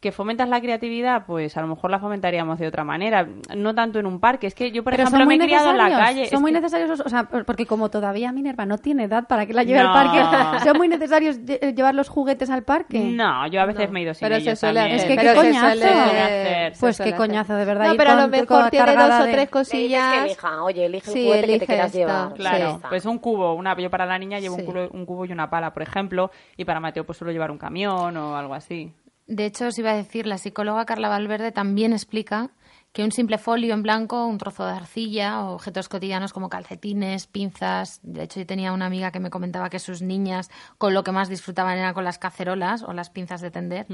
Que 0.00 0.12
fomentas 0.12 0.48
la 0.48 0.60
creatividad, 0.60 1.26
pues 1.26 1.56
a 1.56 1.60
lo 1.60 1.66
mejor 1.66 1.90
la 1.90 1.98
fomentaríamos 1.98 2.58
de 2.60 2.68
otra 2.68 2.84
manera, 2.84 3.26
no 3.56 3.74
tanto 3.74 3.98
en 3.98 4.06
un 4.06 4.20
parque. 4.20 4.46
Es 4.46 4.54
que 4.54 4.70
yo, 4.70 4.84
por 4.84 4.92
Pero 4.92 5.02
ejemplo, 5.02 5.18
son 5.18 5.28
me 5.28 5.34
muy 5.36 5.44
he 5.44 5.46
criado 5.48 5.70
en 5.70 5.76
la 5.78 5.90
calle. 5.90 6.26
Son 6.26 6.36
es 6.36 6.40
muy 6.40 6.52
que- 6.52 6.60
necesarios, 6.60 6.88
los- 6.88 7.00
o 7.00 7.08
sea, 7.08 7.24
porque 7.24 7.66
como 7.66 7.90
todavía 7.90 8.30
Minerva 8.30 8.64
no 8.64 8.78
tiene 8.78 9.04
edad 9.04 9.26
para 9.26 9.44
que 9.46 9.52
la 9.54 9.64
lleve 9.64 9.82
No. 9.82 9.92
al 9.92 9.94
parque, 10.04 10.18
son 10.70 10.76
muy 10.76 10.86
necesarios 10.88 11.40
lle- 11.40 11.74
llevar 11.74 11.94
los 11.96 12.08
juguetes 12.08 12.48
al 12.50 12.62
parque. 12.62 13.00
No, 13.00 13.46
yo 13.48 13.60
a 13.60 13.66
veces 13.66 13.90
me 13.90 14.00
he 14.00 14.02
ido 14.04 14.14
sin 14.14 14.26
pero 14.28 14.36
se 14.36 14.42
ellos 14.42 14.58
suele 14.60 14.80
también. 14.80 14.96
Es 15.00 15.04
que 15.04 15.16
Pero 15.16 15.22
qué 15.22 15.28
se 15.30 15.34
coñazo. 15.36 15.66
suele- 15.66 15.84
hacer, 15.84 16.72
Pues 16.78 16.96
se 16.96 17.04
qué 17.04 17.14
coñazo, 17.14 17.54
de 17.54 17.64
verdad. 17.64 17.88
No, 17.88 17.96
pero 17.96 18.10
a 18.10 18.14
lo 18.14 18.28
mejor 18.28 18.70
tiene 18.70 18.94
dos 18.94 19.04
o 19.04 19.22
tres 19.22 19.26
Le 19.32 19.36
dices 19.36 19.50
cosillas. 19.50 20.12
que 20.14 20.24
elija, 20.24 20.62
oye, 20.62 20.86
elige 20.86 21.10
el 21.10 21.12
Sí, 21.12 21.24
juguete 21.24 21.40
que 21.40 21.46
te 21.46 21.52
elige 21.54 21.66
quieras 21.66 21.86
esta. 21.86 21.98
llevar. 21.98 22.34
Claro, 22.34 22.80
pues 22.88 23.04
un 23.04 23.18
cubo, 23.18 23.54
una, 23.54 23.76
yo 23.76 23.90
para 23.90 24.06
la 24.06 24.18
niña 24.18 24.38
llevo 24.38 24.54
Sí. 24.56 24.60
un, 24.62 24.66
cubo, 24.66 24.88
un 24.92 25.06
cubo 25.06 25.24
y 25.24 25.32
una 25.32 25.50
pala, 25.50 25.72
por 25.72 25.82
ejemplo, 25.82 26.30
y 26.56 26.64
para 26.64 26.78
Mateo 26.78 27.04
pues 27.04 27.18
suelo 27.18 27.32
llevar 27.32 27.50
un 27.50 27.58
camión 27.58 28.16
o 28.16 28.36
algo 28.36 28.54
así. 28.54 28.92
De 29.28 29.44
hecho, 29.44 29.66
os 29.66 29.78
iba 29.78 29.90
a 29.90 29.94
decir, 29.94 30.26
la 30.26 30.38
psicóloga 30.38 30.86
Carla 30.86 31.10
Valverde 31.10 31.52
también 31.52 31.92
explica 31.92 32.50
que 32.92 33.04
un 33.04 33.12
simple 33.12 33.36
folio 33.36 33.74
en 33.74 33.82
blanco, 33.82 34.26
un 34.26 34.38
trozo 34.38 34.64
de 34.64 34.72
arcilla 34.72 35.44
o 35.44 35.52
objetos 35.52 35.90
cotidianos 35.90 36.32
como 36.32 36.48
calcetines, 36.48 37.26
pinzas. 37.26 38.00
De 38.02 38.22
hecho, 38.22 38.40
yo 38.40 38.46
tenía 38.46 38.72
una 38.72 38.86
amiga 38.86 39.12
que 39.12 39.20
me 39.20 39.28
comentaba 39.28 39.68
que 39.68 39.78
sus 39.80 40.00
niñas 40.00 40.50
con 40.78 40.94
lo 40.94 41.04
que 41.04 41.12
más 41.12 41.28
disfrutaban 41.28 41.76
era 41.76 41.92
con 41.92 42.04
las 42.04 42.18
cacerolas 42.18 42.82
o 42.82 42.94
las 42.94 43.10
pinzas 43.10 43.42
de 43.42 43.50
tender. 43.50 43.86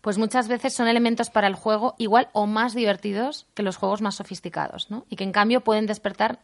Pues 0.00 0.16
muchas 0.16 0.48
veces 0.48 0.72
son 0.72 0.88
elementos 0.88 1.28
para 1.28 1.46
el 1.46 1.54
juego 1.54 1.94
igual 1.98 2.28
o 2.32 2.46
más 2.46 2.74
divertidos 2.74 3.46
que 3.52 3.62
los 3.62 3.76
juegos 3.76 4.00
más 4.00 4.14
sofisticados, 4.14 4.90
¿no? 4.90 5.04
Y 5.10 5.16
que 5.16 5.24
en 5.24 5.32
cambio 5.32 5.60
pueden 5.60 5.84
despertar 5.84 6.40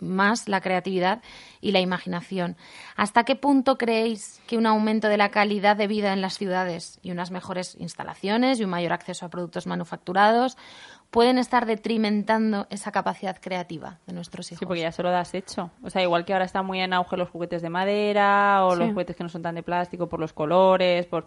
más 0.00 0.48
la 0.48 0.60
creatividad 0.60 1.22
y 1.60 1.72
la 1.72 1.80
imaginación. 1.80 2.56
¿Hasta 2.96 3.24
qué 3.24 3.36
punto 3.36 3.78
creéis 3.78 4.40
que 4.46 4.56
un 4.56 4.66
aumento 4.66 5.08
de 5.08 5.16
la 5.16 5.30
calidad 5.30 5.76
de 5.76 5.86
vida 5.86 6.12
en 6.12 6.20
las 6.20 6.38
ciudades 6.38 6.98
y 7.02 7.10
unas 7.10 7.30
mejores 7.30 7.76
instalaciones 7.78 8.60
y 8.60 8.64
un 8.64 8.70
mayor 8.70 8.92
acceso 8.92 9.26
a 9.26 9.30
productos 9.30 9.66
manufacturados 9.66 10.56
pueden 11.10 11.38
estar 11.38 11.66
detrimentando 11.66 12.66
esa 12.70 12.92
capacidad 12.92 13.38
creativa 13.40 13.98
de 14.06 14.12
nuestros 14.12 14.50
hijos? 14.52 14.60
Sí, 14.60 14.66
porque 14.66 14.82
ya 14.82 14.92
se 14.92 15.02
lo 15.02 15.10
das 15.10 15.34
hecho. 15.34 15.70
O 15.82 15.90
sea, 15.90 16.02
igual 16.02 16.24
que 16.24 16.32
ahora 16.32 16.44
está 16.44 16.62
muy 16.62 16.80
en 16.80 16.92
auge 16.92 17.16
los 17.16 17.28
juguetes 17.28 17.62
de 17.62 17.70
madera 17.70 18.64
o 18.64 18.76
los 18.76 18.90
juguetes 18.90 19.16
que 19.16 19.24
no 19.24 19.28
son 19.28 19.42
tan 19.42 19.56
de 19.56 19.62
plástico 19.62 20.08
por 20.08 20.20
los 20.20 20.32
colores, 20.32 21.06
por 21.06 21.26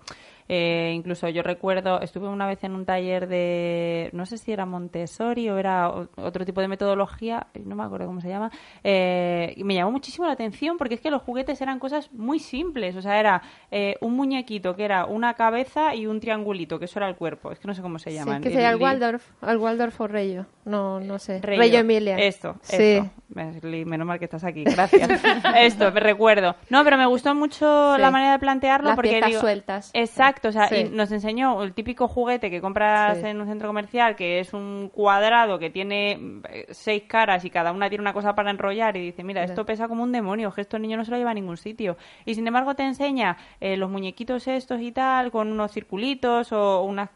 eh, 0.49 0.91
incluso 0.95 1.27
yo 1.29 1.43
recuerdo, 1.43 2.01
estuve 2.01 2.27
una 2.27 2.47
vez 2.47 2.63
en 2.63 2.73
un 2.75 2.85
taller 2.85 3.27
de, 3.27 4.09
no 4.13 4.25
sé 4.25 4.37
si 4.37 4.51
era 4.51 4.65
Montessori 4.65 5.49
o 5.49 5.57
era 5.57 5.89
otro 6.17 6.45
tipo 6.45 6.61
de 6.61 6.67
metodología, 6.67 7.47
no 7.63 7.75
me 7.75 7.83
acuerdo 7.83 8.07
cómo 8.07 8.21
se 8.21 8.29
llama, 8.29 8.51
eh, 8.83 9.53
y 9.55 9.63
me 9.63 9.73
llamó 9.75 9.91
muchísimo 9.91 10.27
la 10.27 10.33
atención 10.33 10.77
porque 10.77 10.95
es 10.95 11.01
que 11.01 11.11
los 11.11 11.21
juguetes 11.21 11.61
eran 11.61 11.79
cosas 11.79 12.11
muy 12.13 12.39
simples, 12.39 12.95
o 12.95 13.01
sea, 13.01 13.19
era 13.19 13.41
eh, 13.71 13.95
un 14.01 14.15
muñequito 14.15 14.75
que 14.75 14.85
era 14.85 15.05
una 15.05 15.33
cabeza 15.35 15.95
y 15.95 16.05
un 16.07 16.19
triangulito, 16.19 16.79
que 16.79 16.85
eso 16.85 16.99
era 16.99 17.07
el 17.07 17.15
cuerpo, 17.15 17.51
es 17.51 17.59
que 17.59 17.67
no 17.67 17.73
sé 17.73 17.81
cómo 17.81 17.99
se 17.99 18.11
Sí, 18.11 18.17
llaman. 18.17 18.41
que 18.41 18.49
sería 18.49 18.69
el 18.69 18.77
Waldorf, 18.81 19.23
el 19.47 19.57
Waldorf 19.57 19.99
o 20.01 20.07
Reyo. 20.07 20.45
No, 20.65 20.99
no 20.99 21.19
sé. 21.19 21.41
Reyo. 21.41 21.59
Reyo, 21.61 21.79
Emilia. 21.79 22.17
Esto, 22.17 22.55
Sí. 22.61 23.01
esto. 23.33 23.67
Menos 23.67 24.05
mal 24.07 24.19
que 24.19 24.25
estás 24.25 24.43
aquí, 24.43 24.63
gracias. 24.63 25.09
esto, 25.57 25.91
me 25.91 25.99
recuerdo. 25.99 26.55
No, 26.69 26.83
pero 26.83 26.97
me 26.97 27.05
gustó 27.05 27.33
mucho 27.35 27.95
Sí. 27.95 28.01
la 28.01 28.11
manera 28.11 28.33
de 28.33 28.39
plantearlo 28.39 28.87
Las 28.89 28.95
porque 28.95 29.21
digo, 29.25 29.39
sueltas. 29.41 29.89
Exacto, 29.93 30.32
o 30.43 30.51
sea, 30.51 30.67
Sí. 30.67 30.75
y 30.75 30.83
nos 30.89 31.11
enseñó 31.11 31.61
el 31.63 31.73
típico 31.73 32.07
juguete 32.07 32.49
que 32.49 32.61
compras 32.61 33.17
Sí. 33.19 33.25
en 33.27 33.41
un 33.41 33.47
centro 33.47 33.67
comercial, 33.69 34.15
que 34.15 34.39
es 34.39 34.53
un 34.53 34.89
cuadrado 34.93 35.59
que 35.59 35.69
tiene 35.69 36.19
eh, 36.49 36.65
seis 36.71 37.03
caras 37.07 37.45
y 37.45 37.49
cada 37.49 37.71
una 37.71 37.89
tiene 37.89 38.01
una 38.01 38.13
cosa 38.13 38.33
para 38.35 38.51
enrollar 38.51 38.95
y 38.97 39.01
dice, 39.01 39.23
mira, 39.23 39.43
esto 39.43 39.65
pesa 39.65 39.87
como 39.87 40.03
un 40.03 40.11
demonio, 40.11 40.51
que 40.51 40.61
esto 40.61 40.79
niño 40.79 40.97
no 40.97 41.05
se 41.05 41.11
lo 41.11 41.17
lleva 41.17 41.31
a 41.31 41.33
ningún 41.33 41.57
sitio. 41.57 41.97
Y 42.25 42.35
sin 42.35 42.47
embargo 42.47 42.75
te 42.75 42.83
enseña 42.83 43.37
eh, 43.59 43.77
los 43.77 43.89
muñequitos 43.89 44.47
estos 44.47 44.81
y 44.81 44.91
tal, 44.91 45.31
con 45.31 45.51
unos 45.51 45.71
circulitos 45.71 46.51
o 46.51 46.83
una, 46.83 47.09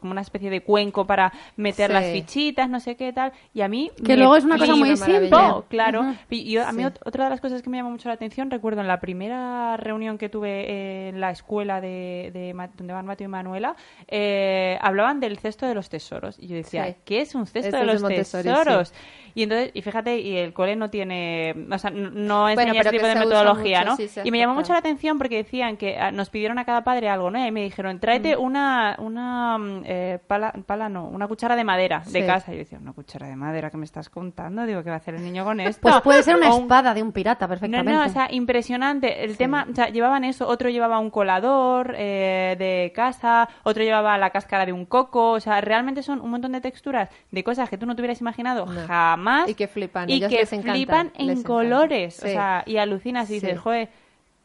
como 0.00 0.12
una 0.12 0.20
especie 0.20 0.50
de 0.50 0.60
cuenco 0.62 1.06
para 1.06 1.32
meter 1.56 1.88
Sí. 1.88 1.92
las 1.92 2.06
fichitas, 2.06 2.68
no 2.68 2.80
sé 2.80 2.96
qué 2.96 3.12
tal. 3.12 3.32
Y 3.54 3.60
a 3.62 3.68
mí 3.68 3.90
Que 3.96 4.12
me 4.14 4.16
luego 4.18 4.36
es 4.36 4.44
una 4.44 4.58
cosa 4.58 4.74
muy 4.76 4.96
simple. 4.96 5.30
claro. 5.68 6.14
Y 6.30 6.52
yo, 6.52 6.66
a 6.66 6.72
mí 6.72 6.84
otra 6.84 7.24
de 7.24 7.30
las 7.30 7.40
cosas 7.40 7.62
que 7.62 7.70
me 7.70 7.76
llamó 7.78 7.90
mucho 7.90 8.08
la 8.08 8.14
atención, 8.14 8.50
recuerdo 8.50 8.80
en 8.80 8.88
la 8.88 9.00
primera 9.00 9.76
reunión 9.76 10.18
que 10.18 10.28
tuve 10.28 11.08
en 11.08 11.20
la 11.20 11.30
escuela 11.30 11.80
de, 11.80 12.30
de 12.32 12.54
donde 12.76 12.92
van 12.92 13.06
Mateo 13.06 13.26
y 13.26 13.28
Manuela, 13.28 13.76
eh, 14.08 14.78
hablaban 14.80 15.20
del 15.20 15.38
cesto 15.38 15.66
de 15.66 15.74
los 15.74 15.88
tesoros. 15.88 16.38
Y 16.38 16.48
yo 16.48 16.56
decía, 16.56 16.86
Sí. 16.86 16.96
¿qué 17.04 17.20
es 17.20 17.34
un 17.34 17.46
cesto 17.46 17.68
Esto 17.68 17.78
de 17.78 17.84
los 17.86 18.02
tesoros? 18.08 18.92
Y 19.34 19.44
entonces, 19.44 19.70
y 19.74 19.82
fíjate, 19.82 20.18
y 20.18 20.36
el 20.36 20.52
cole 20.52 20.74
no 20.74 20.90
tiene, 20.90 21.54
o 21.70 21.78
sea, 21.78 21.90
no 21.90 22.48
enseña 22.48 22.72
pero 22.72 22.80
ese 22.80 22.90
que 22.90 22.96
tipo 22.96 23.06
de 23.06 23.14
metodología, 23.14 23.80
mucho, 23.80 23.90
¿no? 23.90 23.96
sí, 23.96 24.20
y 24.24 24.30
me 24.32 24.38
llamó 24.38 24.54
mucho 24.54 24.72
la 24.72 24.80
atención 24.80 25.16
porque 25.18 25.36
decían 25.36 25.76
que 25.76 25.96
ah, 25.96 26.10
nos 26.10 26.28
pidieron 26.30 26.58
a 26.58 26.64
cada 26.64 26.82
padre 26.82 27.08
algo, 27.08 27.30
¿no? 27.30 27.46
Y 27.46 27.50
me 27.52 27.62
dijeron, 27.62 28.00
tráete 28.00 28.36
Mm. 28.36 28.40
una, 28.40 28.96
una 28.98 29.58
mm, 29.58 29.82
eh, 29.84 30.18
pala, 30.26 30.52
pala 30.66 30.88
no, 30.88 31.04
una 31.06 31.28
cuchara 31.28 31.54
de 31.54 31.62
madera 31.62 32.02
de 32.10 32.26
casa. 32.26 32.50
Y 32.52 32.54
yo 32.56 32.58
decía, 32.60 32.78
una 32.80 32.92
cuchara 32.92 33.28
de 33.28 33.36
madera, 33.36 33.70
¿qué 33.70 33.76
me 33.76 33.84
estás 33.84 34.08
contando? 34.10 34.66
Digo, 34.66 34.82
¿qué 34.82 34.88
va 34.90 34.96
a 34.96 34.98
hacer 34.98 35.14
el 35.14 35.22
niño 35.22 35.44
con 35.44 35.60
esto? 35.60 35.82
Pues 35.82 36.00
puede 36.00 36.22
ser 36.24 36.34
una 36.36 36.52
un- 36.54 36.62
espada 36.62 36.92
de 36.94 37.02
un 37.02 37.12
pirata, 37.12 37.44
no, 37.44 37.48
perfectamente. 37.50 37.92
no, 37.92 38.04
o 38.04 38.08
sea, 38.08 38.26
impresionante. 38.32 39.22
El 39.24 39.36
tema, 39.36 39.66
o 39.70 39.74
sea, 39.74 39.88
llevaban 39.90 40.24
eso, 40.24 40.48
otro 40.48 40.68
llevaba 40.68 40.98
un 40.98 41.10
colador 41.10 41.94
eh, 41.96 42.47
de 42.56 42.92
casa, 42.94 43.48
otro 43.62 43.82
llevaba 43.82 44.16
la 44.18 44.30
cáscara 44.30 44.66
de 44.66 44.72
un 44.72 44.84
coco, 44.86 45.32
o 45.32 45.40
sea, 45.40 45.60
realmente 45.60 46.02
son 46.02 46.20
un 46.20 46.30
montón 46.30 46.52
de 46.52 46.60
texturas 46.60 47.08
de 47.30 47.44
cosas 47.44 47.68
que 47.68 47.78
tú 47.78 47.86
no 47.86 47.94
te 47.96 48.02
hubieras 48.02 48.20
imaginado 48.20 48.66
No. 48.66 48.86
jamás 48.86 49.48
Y 49.48 49.54
que 49.54 49.68
flipan, 49.68 50.08
y 50.08 50.14
ellos 50.14 50.30
que 50.30 50.38
les 50.38 50.48
flipan 50.48 51.12
en 51.14 51.42
colores, 51.42 52.18
o 52.22 52.26
sea, 52.26 52.62
y 52.66 52.76
alucinas 52.76 53.28
y 53.30 53.34
dices, 53.34 53.52
Sí. 53.52 53.56
joder, 53.56 53.88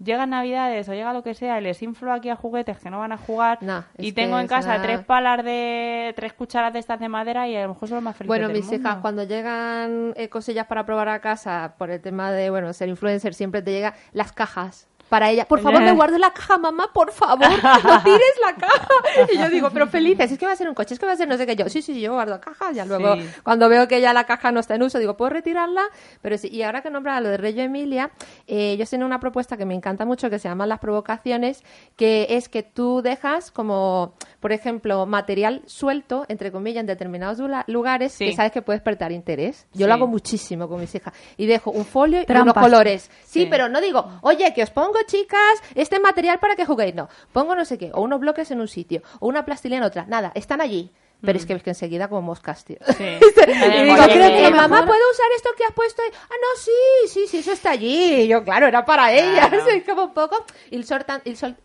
llegan 0.04 0.32
navidades 0.32 0.90
o 0.90 0.94
llega 0.94 1.14
lo 1.14 1.24
que 1.24 1.34
sea 1.34 1.62
y 1.62 1.64
les 1.64 1.82
inflo 1.82 2.12
aquí 2.12 2.28
a 2.30 2.36
juguetes 2.36 2.78
que 2.78 2.90
no 2.90 3.00
van 3.00 3.14
a 3.14 3.18
jugar 3.18 3.60
y 3.98 4.12
tengo 4.12 4.38
en 4.38 4.48
casa 4.48 4.74
una- 4.76 4.82
tres 4.82 5.00
palas 5.02 5.46
de 5.46 6.14
tres 6.18 6.34
cucharas 6.34 6.74
de 6.74 6.80
estas 6.80 7.00
de 7.00 7.08
madera 7.08 7.48
y 7.48 7.56
a 7.56 7.62
lo 7.64 7.70
mejor 7.70 7.88
son 7.88 7.96
los 7.98 8.04
más 8.04 8.16
felices 8.18 8.28
Bueno, 8.28 8.48
del 8.48 8.58
mis 8.58 8.66
mundo. 8.66 8.82
hijas, 8.82 8.98
cuando 9.02 9.24
llegan 9.24 10.14
eh, 10.18 10.28
cosillas 10.28 10.66
para 10.68 10.86
probar 10.86 11.08
a 11.10 11.20
casa, 11.20 11.76
por 11.78 11.90
el 11.90 12.02
tema 12.02 12.32
de, 12.32 12.50
bueno, 12.50 12.74
ser 12.74 12.90
influencer, 12.90 13.34
siempre 13.34 13.62
te 13.62 13.72
llega 13.72 13.94
las 14.12 14.34
cajas. 14.34 14.90
Para 15.10 15.30
ella, 15.30 15.46
por 15.46 15.60
favor, 15.60 15.80
me 15.82 15.92
guardo 15.92 16.18
la 16.18 16.32
caja, 16.32 16.58
mamá, 16.58 16.90
por 16.92 17.12
favor, 17.12 17.48
no 17.48 17.48
tires 18.04 18.36
la 18.44 18.56
caja. 18.56 18.88
Y 19.32 19.38
yo 19.38 19.48
digo, 19.50 19.70
pero 19.72 19.86
felices, 19.88 20.32
es 20.32 20.40
que 20.40 20.46
va 20.48 20.54
a 20.54 20.56
ser 20.56 20.68
un 20.68 20.74
coche, 20.74 20.96
es 20.96 21.00
que 21.00 21.06
va 21.06 21.12
a 21.12 21.16
ser 21.16 21.28
no 21.28 21.38
sé 21.38 21.46
qué. 21.46 21.56
Yo, 21.56 21.70
sí, 21.70 21.82
sí, 21.84 22.02
yo 22.02 22.14
guardo 22.14 22.40
caja. 22.42 22.72
Ya 22.72 22.84
luego, 22.86 23.16
Sí. 23.16 23.30
cuando 23.44 23.70
veo 23.70 23.88
que 23.88 24.02
ya 24.02 24.12
la 24.14 24.24
caja 24.26 24.52
no 24.52 24.60
está 24.60 24.74
en 24.76 24.82
uso, 24.84 24.98
digo, 24.98 25.16
¿puedo 25.16 25.30
retirarla? 25.30 25.84
Pero 26.22 26.38
sí, 26.40 26.48
y 26.52 26.64
ahora 26.64 26.82
que 26.82 26.90
nombra 26.90 27.20
lo 27.22 27.30
de 27.30 27.38
Reyo 27.38 27.62
Emilia, 27.62 28.10
eh, 28.48 28.72
ellos 28.72 28.90
tienen 28.90 29.06
una 29.06 29.20
propuesta 29.20 29.56
que 29.56 29.66
me 29.66 29.76
encanta 29.76 30.04
mucho 30.06 30.30
que 30.32 30.40
se 30.40 30.48
llama 30.50 30.66
las 30.66 30.80
provocaciones, 30.80 31.64
que 31.96 32.26
es 32.32 32.50
que 32.50 32.64
tú 32.64 33.02
dejas 33.04 33.52
como, 33.52 34.14
por 34.40 34.52
ejemplo, 34.52 35.06
material 35.06 35.62
suelto, 35.68 36.26
entre 36.28 36.52
comillas, 36.52 36.82
en 36.82 36.88
determinados 36.88 37.40
lugares 37.68 38.14
Sí. 38.14 38.26
que 38.26 38.34
sabes 38.36 38.52
que 38.52 38.62
puede 38.64 38.80
despertar 38.80 39.12
interés. 39.12 39.68
Yo 39.74 39.86
Sí. 39.86 39.88
lo 39.88 39.94
hago 39.94 40.08
muchísimo 40.08 40.68
con 40.68 40.80
mis 40.80 40.94
hijas. 40.96 41.14
Y 41.38 41.46
dejo 41.46 41.70
un 41.72 41.86
folio 41.86 42.22
y 42.28 42.32
unos 42.32 42.54
colores. 42.56 43.12
Sí, 43.26 43.42
Sí. 43.44 43.48
pero 43.50 43.70
no 43.70 43.80
digo, 43.82 44.10
oye, 44.22 44.54
que 44.56 44.64
os 44.64 44.70
pongo, 44.72 44.93
chicas, 45.06 45.62
este 45.76 46.00
material 46.00 46.40
para 46.40 46.56
que 46.56 46.66
juguéis. 46.66 46.96
No, 46.96 47.10
pongo 47.32 47.56
no 47.56 47.66
sé 47.66 47.78
qué, 47.78 47.92
o 47.94 48.02
unos 48.02 48.20
bloques 48.20 48.52
en 48.52 48.62
un 48.62 48.68
sitio, 48.68 49.02
o 49.20 49.28
una 49.28 49.46
plastilina 49.46 49.78
en 49.78 49.84
otra. 49.84 50.06
Nada, 50.06 50.32
están 50.36 50.62
allí. 50.62 50.92
Pero 51.26 51.38
es 51.38 51.46
que, 51.46 51.54
es 51.54 51.64
que 51.64 51.70
enseguida 51.70 52.10
como 52.10 52.22
moscas, 52.22 52.66
tío. 52.66 52.76
Sí. 52.98 53.04
y 53.04 53.84
digo, 53.84 54.04
creo 54.04 54.30
que 54.30 54.52
mamá, 54.52 54.86
¿puedo 54.86 55.12
usar 55.12 55.26
esto 55.38 55.50
que 55.58 55.64
has 55.64 55.72
puesto 55.72 56.02
ahí? 56.02 56.10
Ah, 56.14 56.34
no, 56.34 56.62
sí, 56.62 57.08
sí, 57.08 57.28
sí, 57.28 57.38
eso 57.38 57.54
está 57.54 57.72
allí. 57.72 58.24
Y 58.24 58.28
yo, 58.28 58.44
claro, 58.44 58.68
era 58.68 58.84
para 58.84 59.10
ella. 59.14 59.48
Claro. 59.48 59.66
Sí, 59.70 59.82
como 59.88 60.04
un 60.04 60.14
poco. 60.14 60.44
Y 60.70 60.76
el 60.76 60.86
sol, 60.86 61.06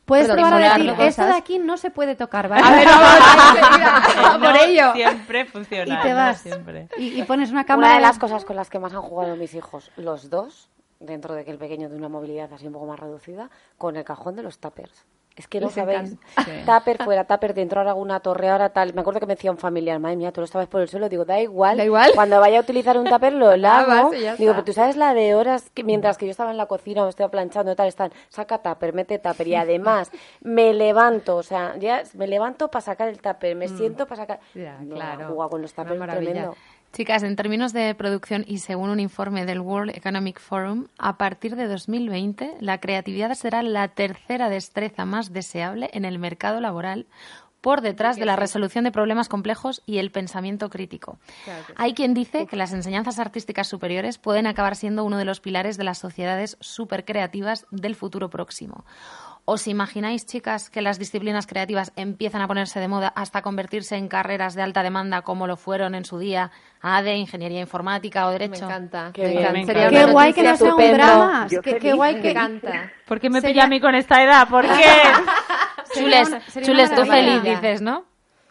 Puedes 0.04 0.28
perdón, 0.28 0.44
probar 0.44 0.62
a 0.62 0.78
decir, 0.78 0.94
esto 1.00 1.24
de 1.24 1.32
aquí 1.32 1.58
no 1.58 1.76
se 1.76 1.90
puede 1.90 2.14
tocar, 2.14 2.48
¿vale? 2.48 2.62
A 2.64 2.70
ver, 2.70 2.86
vamos, 2.86 4.48
por 4.48 4.56
ello. 4.58 4.92
siempre 4.92 5.44
funciona. 5.44 5.98
y 5.98 6.02
te 6.02 6.10
no 6.10 6.14
vas. 6.14 6.40
siempre. 6.40 6.88
Y, 6.96 7.20
y 7.20 7.22
pones 7.24 7.50
una 7.50 7.64
cámara... 7.64 7.88
Una 7.88 7.96
de 7.96 8.02
las 8.02 8.18
cosas 8.18 8.44
con 8.44 8.54
las 8.54 8.70
que 8.70 8.78
más 8.78 8.94
han 8.94 9.02
jugado 9.02 9.34
mis 9.34 9.54
hijos, 9.54 9.90
los 9.96 10.30
dos, 10.30 10.68
dentro 11.00 11.34
de 11.34 11.44
que 11.44 11.50
el 11.50 11.58
pequeño 11.58 11.88
tiene 11.88 11.96
una 11.98 12.08
movilidad 12.08 12.52
así 12.52 12.66
un 12.66 12.72
poco 12.72 12.86
más 12.86 12.98
reducida, 12.98 13.50
con 13.76 13.96
el 13.96 14.04
cajón 14.04 14.36
de 14.36 14.42
los 14.42 14.58
tuppers. 14.58 15.04
Es 15.36 15.46
que 15.46 15.60
no 15.60 15.70
sabéis. 15.70 16.16
encanta. 16.36 16.80
Tupper 16.80 17.04
fuera, 17.04 17.22
tupper 17.24 17.54
dentro, 17.54 17.78
ahora 17.78 17.94
una 17.94 18.18
torre, 18.18 18.48
ahora 18.48 18.70
tal. 18.70 18.92
Me 18.92 19.02
acuerdo 19.02 19.20
que 19.20 19.26
me 19.26 19.36
decía 19.36 19.52
un 19.52 19.56
familiar, 19.56 20.00
madre 20.00 20.16
mía, 20.16 20.32
tú 20.32 20.40
lo 20.40 20.46
estabas 20.46 20.66
por 20.66 20.80
el 20.80 20.88
suelo. 20.88 21.08
Digo, 21.08 21.24
da 21.24 21.38
igual. 21.40 21.76
Da 21.76 21.84
igual. 21.84 22.10
Cuando 22.12 22.40
vaya 22.40 22.58
a 22.58 22.62
utilizar 22.62 22.98
un 22.98 23.04
tupper 23.04 23.34
lo 23.34 23.56
lavo. 23.56 24.12
ya 24.14 24.34
Digo, 24.34 24.50
pero 24.52 24.64
tú 24.64 24.72
sabes 24.72 24.96
la 24.96 25.14
de 25.14 25.36
horas 25.36 25.70
que 25.70 25.84
mientras 25.84 26.18
que 26.18 26.26
yo 26.26 26.32
estaba 26.32 26.50
en 26.50 26.56
la 26.56 26.66
cocina 26.66 27.04
o 27.04 27.08
estaba 27.08 27.30
planchando 27.30 27.70
y 27.70 27.76
tal, 27.76 27.86
están, 27.86 28.10
saca 28.30 28.58
tupper, 28.58 28.92
mete 28.94 29.20
tupper. 29.20 29.46
Y 29.46 29.54
además, 29.54 30.10
me 30.40 30.74
levanto, 30.74 31.36
o 31.36 31.42
sea, 31.44 31.76
ya 31.76 32.02
me 32.14 32.26
levanto 32.26 32.68
para 32.68 32.82
sacar 32.82 33.06
el 33.06 33.20
tupper, 33.22 33.54
me 33.54 33.68
siento 33.68 34.06
para 34.08 34.22
sacar. 34.22 34.40
Mm. 34.54 34.58
Ya, 34.60 34.78
No, 34.80 34.94
claro. 34.96 35.28
jugar 35.28 35.50
con 35.50 35.62
los 35.62 35.72
tuppers 35.72 36.00
maravilla. 36.00 36.32
tremendo. 36.32 36.56
Chicas, 36.92 37.22
en 37.22 37.36
términos 37.36 37.72
de 37.72 37.94
producción 37.94 38.44
y 38.48 38.58
según 38.58 38.90
un 38.90 38.98
informe 38.98 39.44
del 39.46 39.60
World 39.60 39.96
Economic 39.96 40.40
Forum, 40.40 40.86
a 40.98 41.18
partir 41.18 41.54
de 41.54 41.68
2020 41.68 42.56
la 42.60 42.80
creatividad 42.80 43.34
será 43.34 43.62
la 43.62 43.88
tercera 43.88 44.48
destreza 44.48 45.04
más 45.04 45.32
deseable 45.32 45.90
en 45.92 46.04
el 46.04 46.18
mercado 46.18 46.60
laboral 46.60 47.06
por 47.60 47.80
detrás 47.80 48.16
de 48.16 48.24
la 48.24 48.36
resolución 48.36 48.84
de 48.84 48.92
problemas 48.92 49.28
complejos 49.28 49.82
y 49.84 49.98
el 49.98 50.10
pensamiento 50.10 50.70
crítico. 50.70 51.18
Hay 51.76 51.94
quien 51.94 52.14
dice 52.14 52.46
que 52.46 52.56
las 52.56 52.72
enseñanzas 52.72 53.18
artísticas 53.18 53.66
superiores 53.66 54.18
pueden 54.18 54.46
acabar 54.46 54.76
siendo 54.76 55.04
uno 55.04 55.18
de 55.18 55.24
los 55.24 55.40
pilares 55.40 55.76
de 55.76 55.84
las 55.84 55.98
sociedades 55.98 56.56
supercreativas 56.60 57.66
del 57.70 57.96
futuro 57.96 58.30
próximo. 58.30 58.84
¿Os 59.50 59.66
imagináis, 59.66 60.26
chicas, 60.26 60.68
que 60.68 60.82
las 60.82 60.98
disciplinas 60.98 61.46
creativas 61.46 61.90
empiezan 61.96 62.42
a 62.42 62.46
ponerse 62.46 62.80
de 62.80 62.86
moda 62.88 63.08
hasta 63.16 63.40
convertirse 63.40 63.96
en 63.96 64.06
carreras 64.06 64.54
de 64.54 64.60
alta 64.60 64.82
demanda 64.82 65.22
como 65.22 65.46
lo 65.46 65.56
fueron 65.56 65.94
en 65.94 66.04
su 66.04 66.18
día 66.18 66.50
ADE, 66.82 67.16
Ingeniería 67.16 67.60
Informática 67.60 68.26
o 68.26 68.30
Derecho? 68.30 68.66
Me 68.66 68.72
encanta. 68.74 69.10
Qué 69.14 69.22
me 69.22 69.28
bien, 69.28 69.40
encanta. 69.40 69.58
me 69.58 69.64
Sería 69.64 69.82
encanta. 69.84 69.98
Qué 69.98 70.04
una 70.04 70.12
guay 70.12 70.32
que 70.34 70.42
no 70.42 70.56
sea 70.56 70.74
un 70.74 70.92
drama. 70.92 71.46
Qué, 71.80 71.92
guay 71.94 72.14
que... 72.16 72.20
Me 72.24 72.30
encanta. 72.32 72.92
¿Por 73.06 73.20
qué 73.20 73.30
me 73.30 73.40
Sería- 73.40 73.54
pilla 73.54 73.64
a 73.64 73.68
mí 73.68 73.80
con 73.80 73.94
esta 73.94 74.22
edad? 74.22 74.48
¿Por 74.50 74.66
qué? 74.66 74.68
Chules, 75.94 76.28
una- 76.28 76.42
Chules, 76.66 76.94
tú 76.94 77.06
feliz, 77.06 77.42
dices, 77.42 77.80
¿no? 77.80 78.04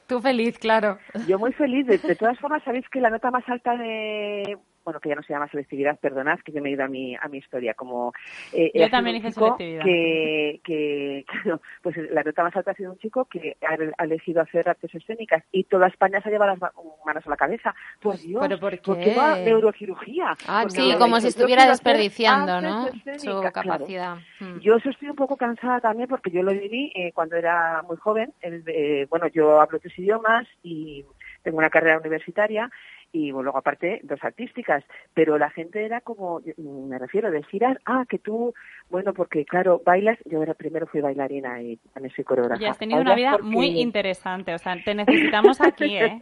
Tú 0.07 0.19
feliz, 0.19 0.57
claro. 0.57 0.97
Yo 1.27 1.37
muy 1.37 1.53
feliz. 1.53 1.85
De, 1.85 1.99
de 1.99 2.15
todas 2.15 2.39
formas, 2.39 2.63
sabéis 2.63 2.85
que 2.91 2.99
la 3.01 3.11
nota 3.11 3.29
más 3.29 3.43
alta 3.47 3.75
de 3.77 4.57
bueno, 4.87 5.01
que 5.01 5.09
ya 5.09 5.15
no 5.15 5.23
se 5.23 5.33
llama 5.33 5.49
selectividad, 5.49 5.99
perdonad, 5.99 6.39
que 6.39 6.53
yo 6.53 6.61
me 6.61 6.69
he 6.69 6.71
ido 6.71 6.85
a 6.85 6.87
mi, 6.87 7.13
a 7.13 7.27
mi 7.27 7.39
historia, 7.39 7.73
como... 7.73 8.13
eh, 8.53 8.71
Yo 8.73 8.89
también 8.89 9.17
hice 9.17 9.33
selectividad. 9.33 9.83
Que, 9.83 10.61
que, 10.63 11.25
claro, 11.27 11.61
pues 11.81 11.97
la 12.09 12.23
nota 12.23 12.43
más 12.43 12.55
alta 12.55 12.71
ha 12.71 12.73
sido 12.73 12.93
un 12.93 12.97
chico 12.97 13.25
que 13.25 13.57
ha, 13.67 14.03
elegido 14.05 14.41
hacer 14.41 14.69
artes 14.69 14.95
escénicas 14.95 15.43
y 15.51 15.65
toda 15.65 15.87
España 15.87 16.21
se 16.21 16.29
ha 16.29 16.31
llevado 16.31 16.51
las 16.51 16.61
ma- 16.61 16.71
manos 17.05 17.27
a 17.27 17.29
la 17.29 17.35
cabeza. 17.35 17.75
Por 18.01 18.17
Dios, 18.17 18.39
¿Pero 18.41 18.59
por 18.61 18.79
¿por 18.79 18.97
qué? 18.97 19.03
qué 19.03 19.15
va 19.15 19.35
neurocirugía? 19.35 20.37
Ah, 20.47 20.59
Porque 20.61 20.79
Sí, 20.79 20.93
como 20.97 21.19
si 21.19 21.27
estuviera 21.27 21.65
desperdiciando, 21.67 22.61
¿no? 22.61 22.87
Su 23.17 23.41
claro. 23.41 23.51
capacidad. 23.51 24.15
Mm. 24.39 24.59
Yo 24.59 24.75
eso 24.75 24.89
estoy 24.89 25.09
un 25.09 25.17
poco 25.17 25.35
cansada 25.35 25.81
también 25.81 26.07
porque 26.07 26.31
yo 26.31 26.43
lo 26.43 26.53
viví 26.53 26.93
eh, 26.95 27.11
cuando 27.11 27.35
era 27.35 27.81
muy 27.85 27.97
joven. 27.97 28.31
El, 28.41 28.63
eh, 28.67 29.05
bueno, 29.09 29.27
yo 29.27 29.59
hablo 29.59 29.79
tres 29.79 29.99
idiomas 29.99 30.47
y 30.63 31.03
tengo 31.43 31.57
una 31.57 31.69
carrera 31.69 31.99
universitaria 31.99 32.69
y 33.11 33.31
bueno, 33.31 33.43
luego 33.45 33.57
aparte 33.59 33.99
dos 34.03 34.19
artísticas, 34.23 34.83
pero 35.13 35.37
la 35.37 35.49
gente 35.49 35.85
era 35.85 36.01
como, 36.01 36.41
me 36.57 36.97
refiero, 36.99 37.31
decir, 37.31 37.63
ah, 37.85 38.05
que 38.07 38.19
tú, 38.19 38.53
bueno, 38.89 39.13
porque 39.13 39.45
claro, 39.45 39.81
bailas, 39.85 40.17
yo 40.25 40.43
era 40.43 40.53
primero 40.53 40.87
fui 40.87 41.01
bailarina 41.01 41.61
y 41.61 41.77
también 41.93 42.13
soy 42.15 42.23
coreógrafa. 42.23 42.61
Y 42.61 42.65
has 42.65 42.77
tenido 42.77 43.01
una 43.01 43.15
vida 43.15 43.31
porque- 43.31 43.45
muy 43.45 43.79
interesante. 43.79 44.53
O 44.53 44.57
sea, 44.57 44.75
te 44.83 44.93
necesitamos 44.95 45.59
aquí, 45.61 45.97
¿eh? 45.97 46.19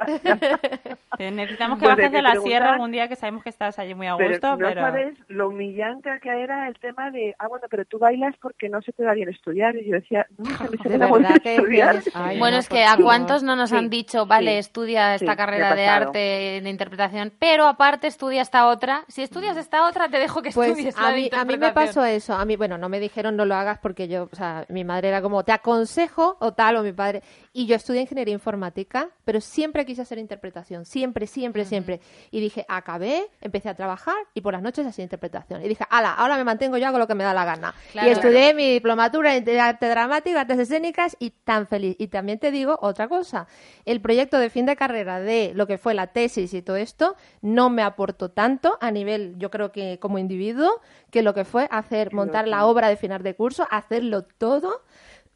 Te 1.17 1.31
necesitamos 1.31 1.79
que 1.79 1.85
Pues 1.85 1.97
de 1.97 2.03
bajes 2.03 2.11
de 2.11 2.21
la 2.21 2.35
sierra 2.35 2.73
algún 2.73 2.91
día, 2.91 3.07
que 3.07 3.15
sabemos 3.15 3.43
que 3.43 3.49
estás 3.49 3.79
allí 3.79 3.93
muy 3.95 4.07
a 4.07 4.15
Pero 4.17 4.29
gusto, 4.31 4.51
no 4.57 4.57
pero... 4.67 4.81
sabes 4.81 5.17
lo 5.27 5.49
humillante 5.49 6.09
que 6.21 6.29
era 6.29 6.67
el 6.67 6.77
tema 6.79 7.11
de, 7.11 7.35
ah, 7.39 7.47
bueno, 7.47 7.65
pero 7.69 7.85
tú 7.85 7.97
bailas 7.99 8.35
porque 8.41 8.69
no 8.69 8.81
se 8.81 8.91
te 8.93 9.03
da 9.03 9.13
bien 9.13 9.29
estudiar. 9.29 9.75
Y 9.75 9.85
yo 9.85 9.95
decía, 9.95 10.25
no, 10.37 10.45
se 10.45 10.69
me 10.69 10.77
se 10.77 10.89
me 10.89 10.97
da 10.97 11.07
bien 11.17 11.33
que 11.41 11.55
estudiar. 11.55 11.99
Ay, 12.13 12.39
bueno, 12.39 12.55
no, 12.57 12.59
es 12.59 12.69
que 12.69 12.83
a 12.83 12.97
cuántos 12.97 13.43
no 13.43 13.55
nos 13.55 13.69
Sí, 13.69 13.75
han 13.75 13.89
dicho, 13.89 14.25
vale, 14.25 14.51
sí, 14.53 14.57
estudia 14.59 15.15
esta 15.15 15.31
sí, 15.31 15.37
carrera 15.37 15.73
de 15.75 15.87
arte, 15.87 16.19
de 16.63 16.69
interpretación, 16.75 17.33
pero 17.39 17.65
aparte 17.67 18.07
estudia 18.07 18.41
esta 18.41 18.67
otra. 18.67 19.03
Si 19.07 19.23
estudias 19.23 19.57
esta 19.57 19.87
otra, 19.87 20.07
te 20.09 20.17
dejo 20.17 20.41
que 20.41 20.51
Pues 20.51 20.69
estudies 20.69 20.97
a 20.97 21.11
mí, 21.11 21.29
a 21.31 21.45
mí 21.45 21.57
me 21.57 21.71
pasó 21.71 22.05
eso. 22.05 22.33
A 22.33 22.45
mí, 22.45 22.55
bueno, 22.55 22.77
no 22.77 22.89
me 22.89 22.99
dijeron 22.99 23.35
no 23.35 23.45
lo 23.45 23.55
hagas 23.55 23.79
porque 23.79 24.07
yo, 24.07 24.29
o 24.31 24.35
sea, 24.35 24.65
mi 24.69 24.83
madre 24.83 25.09
era 25.09 25.21
como, 25.21 25.43
te 25.43 25.51
aconsejo 25.51 26.37
o 26.39 26.53
tal, 26.53 26.77
o 26.77 26.83
mi 26.83 26.93
padre. 26.93 27.23
Y 27.57 27.67
yo 27.67 27.77
estudié 27.77 28.01
ingeniería 28.01 28.33
informática, 28.33 29.07
pero 29.23 29.39
siempre 29.39 29.85
quise 29.85 30.01
hacer 30.01 30.17
interpretación. 30.17 30.83
Siempre, 30.83 31.25
siempre, 31.25 31.63
siempre. 31.63 32.01
Y 32.29 32.41
dije, 32.41 32.65
acabé, 32.67 33.29
empecé 33.39 33.69
a 33.69 33.75
trabajar 33.75 34.17
y 34.33 34.41
por 34.41 34.51
las 34.51 34.61
noches 34.61 34.85
hacía 34.85 35.03
interpretación. 35.03 35.63
Y 35.63 35.69
dije, 35.69 35.85
ala, 35.89 36.15
ahora 36.15 36.35
me 36.35 36.43
mantengo 36.43 36.77
yo, 36.77 36.85
hago 36.85 36.99
lo 36.99 37.07
que 37.07 37.15
me 37.15 37.23
da 37.23 37.33
la 37.33 37.45
gana. 37.45 37.73
Claro. 37.93 38.09
y 38.09 38.11
estudié 38.11 38.53
mi 38.53 38.73
diplomatura 38.73 39.37
en 39.37 39.49
arte 39.57 39.87
dramático, 39.87 40.37
artes 40.37 40.59
escénicas 40.59 41.15
y 41.17 41.29
tan 41.29 41.65
feliz. 41.65 41.95
Y 41.97 42.07
también 42.07 42.39
te 42.39 42.51
digo 42.51 42.77
otra 42.81 43.07
cosa. 43.07 43.47
El 43.85 44.01
proyecto 44.01 44.37
de 44.37 44.49
fin 44.49 44.65
de 44.65 44.75
carrera 44.75 45.21
de 45.21 45.53
lo 45.55 45.65
que 45.65 45.77
fue 45.77 45.93
la 45.93 46.07
tesis 46.07 46.53
y 46.53 46.61
todo 46.61 46.75
esto 46.75 47.15
no 47.41 47.69
me 47.69 47.83
aportó 47.83 48.31
tanto 48.31 48.77
a 48.81 48.91
nivel, 48.91 49.35
yo 49.37 49.49
creo 49.49 49.71
que 49.71 49.97
como 50.01 50.19
individuo, 50.19 50.81
que 51.09 51.21
lo 51.21 51.33
que 51.33 51.45
fue 51.45 51.69
hacer, 51.71 52.11
montar 52.11 52.49
la 52.49 52.65
obra 52.65 52.89
de 52.89 52.97
final 52.97 53.23
de 53.23 53.33
curso, 53.33 53.65
hacerlo 53.71 54.23
todo. 54.23 54.81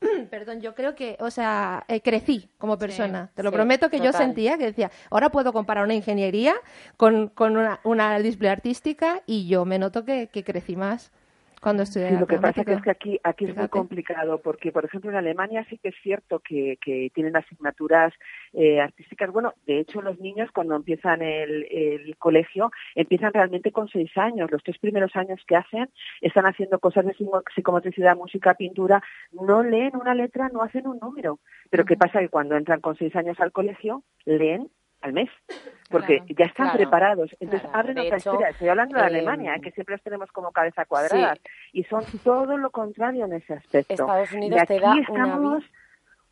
Perdón, 0.30 0.62
yo 0.62 0.76
creo 0.76 0.95
que, 0.95 1.18
o 1.20 1.30
sea, 1.30 1.84
eh, 1.88 2.02
crecí 2.02 2.50
como 2.58 2.78
persona. 2.78 3.32
Te 3.36 3.43
lo 3.43 3.50
sí, 3.50 3.56
prometo 3.56 3.89
que 3.89 4.00
yo 4.00 4.14
sentía 4.14 4.58
que 4.58 4.66
decía, 4.66 4.91
ahora 5.10 5.30
puedo 5.30 5.52
comparar 5.52 5.84
una 5.84 5.93
ingeniería 5.93 6.56
con, 6.97 7.28
con 7.28 7.58
una, 7.58 7.80
una 7.84 8.20
disciplina 8.20 8.54
artística 8.54 9.22
y 9.26 9.47
yo 9.47 9.66
me 9.66 9.80
noto 9.80 10.06
que, 10.06 10.28
que 10.28 10.43
crecí 10.43 10.76
más 10.76 11.12
cuando 11.62 11.86
Sí, 11.86 11.99
lo 12.18 12.28
que 12.28 12.38
pasa 12.38 12.62
es 12.62 12.82
que 12.82 12.89
aquí, 12.89 13.20
aquí 13.24 13.45
es 13.45 13.55
muy 13.55 13.68
complicado 13.68 14.39
porque, 14.41 14.72
por 14.72 14.86
ejemplo, 14.86 15.10
en 15.12 15.18
Alemania 15.18 15.66
sí 15.70 15.78
que 15.78 15.89
es 15.89 15.95
cierto 16.01 16.39
que, 16.39 16.78
que 16.82 17.12
tienen 17.14 17.36
asignaturas 17.36 18.14
eh, 18.53 18.80
artísticas. 18.80 19.32
Bueno, 19.32 19.53
de 19.66 19.80
hecho, 19.80 20.01
los 20.01 20.20
niños 20.20 20.49
cuando 20.53 20.76
empiezan 20.76 21.22
el, 21.22 21.66
el 21.72 22.18
colegio 22.18 22.72
empiezan 22.95 23.34
realmente 23.34 23.72
con 23.72 23.88
seis 23.89 24.12
años. 24.18 24.49
Los 24.51 24.64
tres 24.64 24.78
primeros 24.80 25.16
años 25.16 25.39
que 25.47 25.55
hacen 25.55 25.89
están 26.22 26.45
haciendo 26.45 26.80
cosas 26.80 27.05
de 27.05 27.14
psico- 27.14 27.43
psicomotricidad, 27.53 28.16
música, 28.16 28.53
pintura. 28.53 29.03
No 29.32 29.64
leen 29.64 29.95
una 29.95 30.16
letra, 30.16 30.49
no 30.49 30.62
hacen 30.64 30.88
un 30.88 30.99
número. 30.99 31.39
Pero 31.70 31.86
¿qué 31.86 31.95
pasa? 31.97 32.20
Que 32.20 32.30
cuando 32.30 32.55
entran 32.55 32.82
con 32.82 32.95
seis 32.97 33.16
años 33.16 33.39
al 33.39 33.51
colegio, 33.51 34.03
leen 34.26 34.70
al 35.02 35.14
mes, 35.14 35.30
porque 35.89 36.18
Claro, 36.18 36.36
ya 36.38 36.45
están 36.45 36.66
claro, 36.68 36.78
preparados. 36.78 37.32
Entonces 37.39 37.62
claro. 37.62 37.80
abren 37.80 38.00
otra 38.00 38.18
hecho, 38.18 38.18
historia. 38.18 38.50
Estoy 38.50 38.68
hablando 38.68 38.95
de 38.95 39.02
eh, 39.02 39.06
Alemania, 39.06 39.56
¿eh? 39.56 39.62
que 39.62 39.72
siempre 39.72 39.95
los 39.95 40.04
tenemos 40.04 40.32
como 40.32 40.52
cabeza 40.52 40.86
cuadrada. 40.86 41.38
Y 41.74 41.84
son 41.86 42.04
todo 42.24 42.58
lo 42.58 42.70
contrario 42.72 43.26
en 43.26 43.34
ese 43.34 43.54
aspecto. 43.54 43.93
Estados 43.93 44.32
Unidos 44.34 44.58
y 44.58 44.62
aquí 44.62 44.74
te 44.76 44.80
da 44.80 44.91
una 44.91 45.02
estamos 45.02 45.64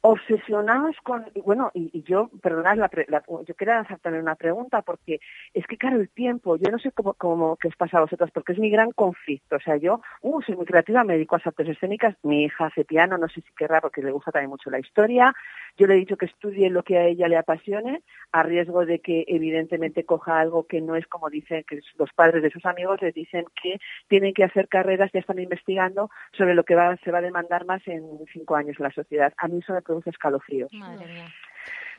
obsesionados 0.01 0.95
con 1.03 1.25
bueno 1.43 1.71
y, 1.73 1.89
y 1.91 2.03
yo 2.03 2.29
perdonad 2.41 2.77
la, 2.77 2.89
la- 3.07 3.23
yo 3.45 3.55
quería 3.55 3.79
hacer 3.79 3.99
también 3.99 4.23
una 4.23 4.35
pregunta 4.35 4.81
porque 4.81 5.19
es 5.53 5.65
que 5.67 5.77
claro 5.77 5.97
el 5.99 6.09
tiempo 6.09 6.55
yo 6.55 6.71
no 6.71 6.79
sé 6.79 6.91
cómo, 6.91 7.13
cómo 7.15 7.57
que 7.57 7.67
os 7.67 7.75
pasa 7.75 7.97
a 7.97 8.01
vosotras 8.01 8.29
porque 8.31 8.53
es 8.53 8.59
mi 8.59 8.69
gran 8.69 8.91
conflicto. 8.91 9.55
O 9.57 9.59
sea 9.59 9.75
yo 9.77 10.01
uh, 10.21 10.41
soy 10.43 10.55
muy 10.55 10.65
creativa 10.65 11.03
me 11.03 11.13
dedico 11.13 11.35
a 11.35 11.39
las 11.39 11.47
artes 11.47 11.67
escénicas 11.69 12.15
mi 12.23 12.43
hija 12.45 12.67
hace 12.67 12.85
piano 12.85 13.17
no 13.17 13.27
sé 13.27 13.41
si 13.41 13.51
querrá 13.57 13.81
porque 13.81 14.01
le 14.01 14.11
gusta 14.11 14.31
también 14.31 14.49
mucho 14.51 14.69
la 14.69 14.79
historia. 14.79 15.33
Yo 15.77 15.85
le 15.87 15.93
he 15.95 15.97
dicho 15.97 16.17
que 16.17 16.25
estudie 16.25 16.69
lo 16.69 16.83
que 16.83 16.97
a 16.97 17.05
ella 17.05 17.27
le 17.27 17.37
apasione 17.37 18.01
a 18.31 18.43
riesgo 18.43 18.85
de 18.85 18.99
que 18.99 19.25
evidentemente 19.27 20.05
coja 20.05 20.39
algo 20.39 20.65
que 20.65 20.81
no 20.81 20.95
es 20.95 21.05
como 21.07 21.29
dicen 21.29 21.63
que 21.67 21.79
los 21.97 22.11
padres 22.13 22.41
de 22.43 22.49
sus 22.51 22.65
amigos 22.65 23.01
les 23.01 23.13
dicen 23.13 23.45
que 23.61 23.77
tienen 24.07 24.33
que 24.33 24.43
hacer 24.43 24.67
carreras 24.69 25.11
ya 25.13 25.19
están 25.19 25.39
investigando 25.39 26.09
sobre 26.33 26.55
lo 26.55 26.63
que 26.63 26.75
va, 26.75 26.95
se 26.97 27.11
va 27.11 27.19
a 27.19 27.21
demandar 27.21 27.65
más 27.65 27.87
en 27.87 28.03
cinco 28.33 28.55
años 28.55 28.75
en 28.79 28.83
la 28.85 28.91
sociedad. 28.91 29.33
A 29.37 29.47
mí 29.47 29.59
eso 29.59 29.73
produce 29.87 30.09
escalofríos 30.11 30.71
Madre 30.73 31.05
mía. 31.07 31.33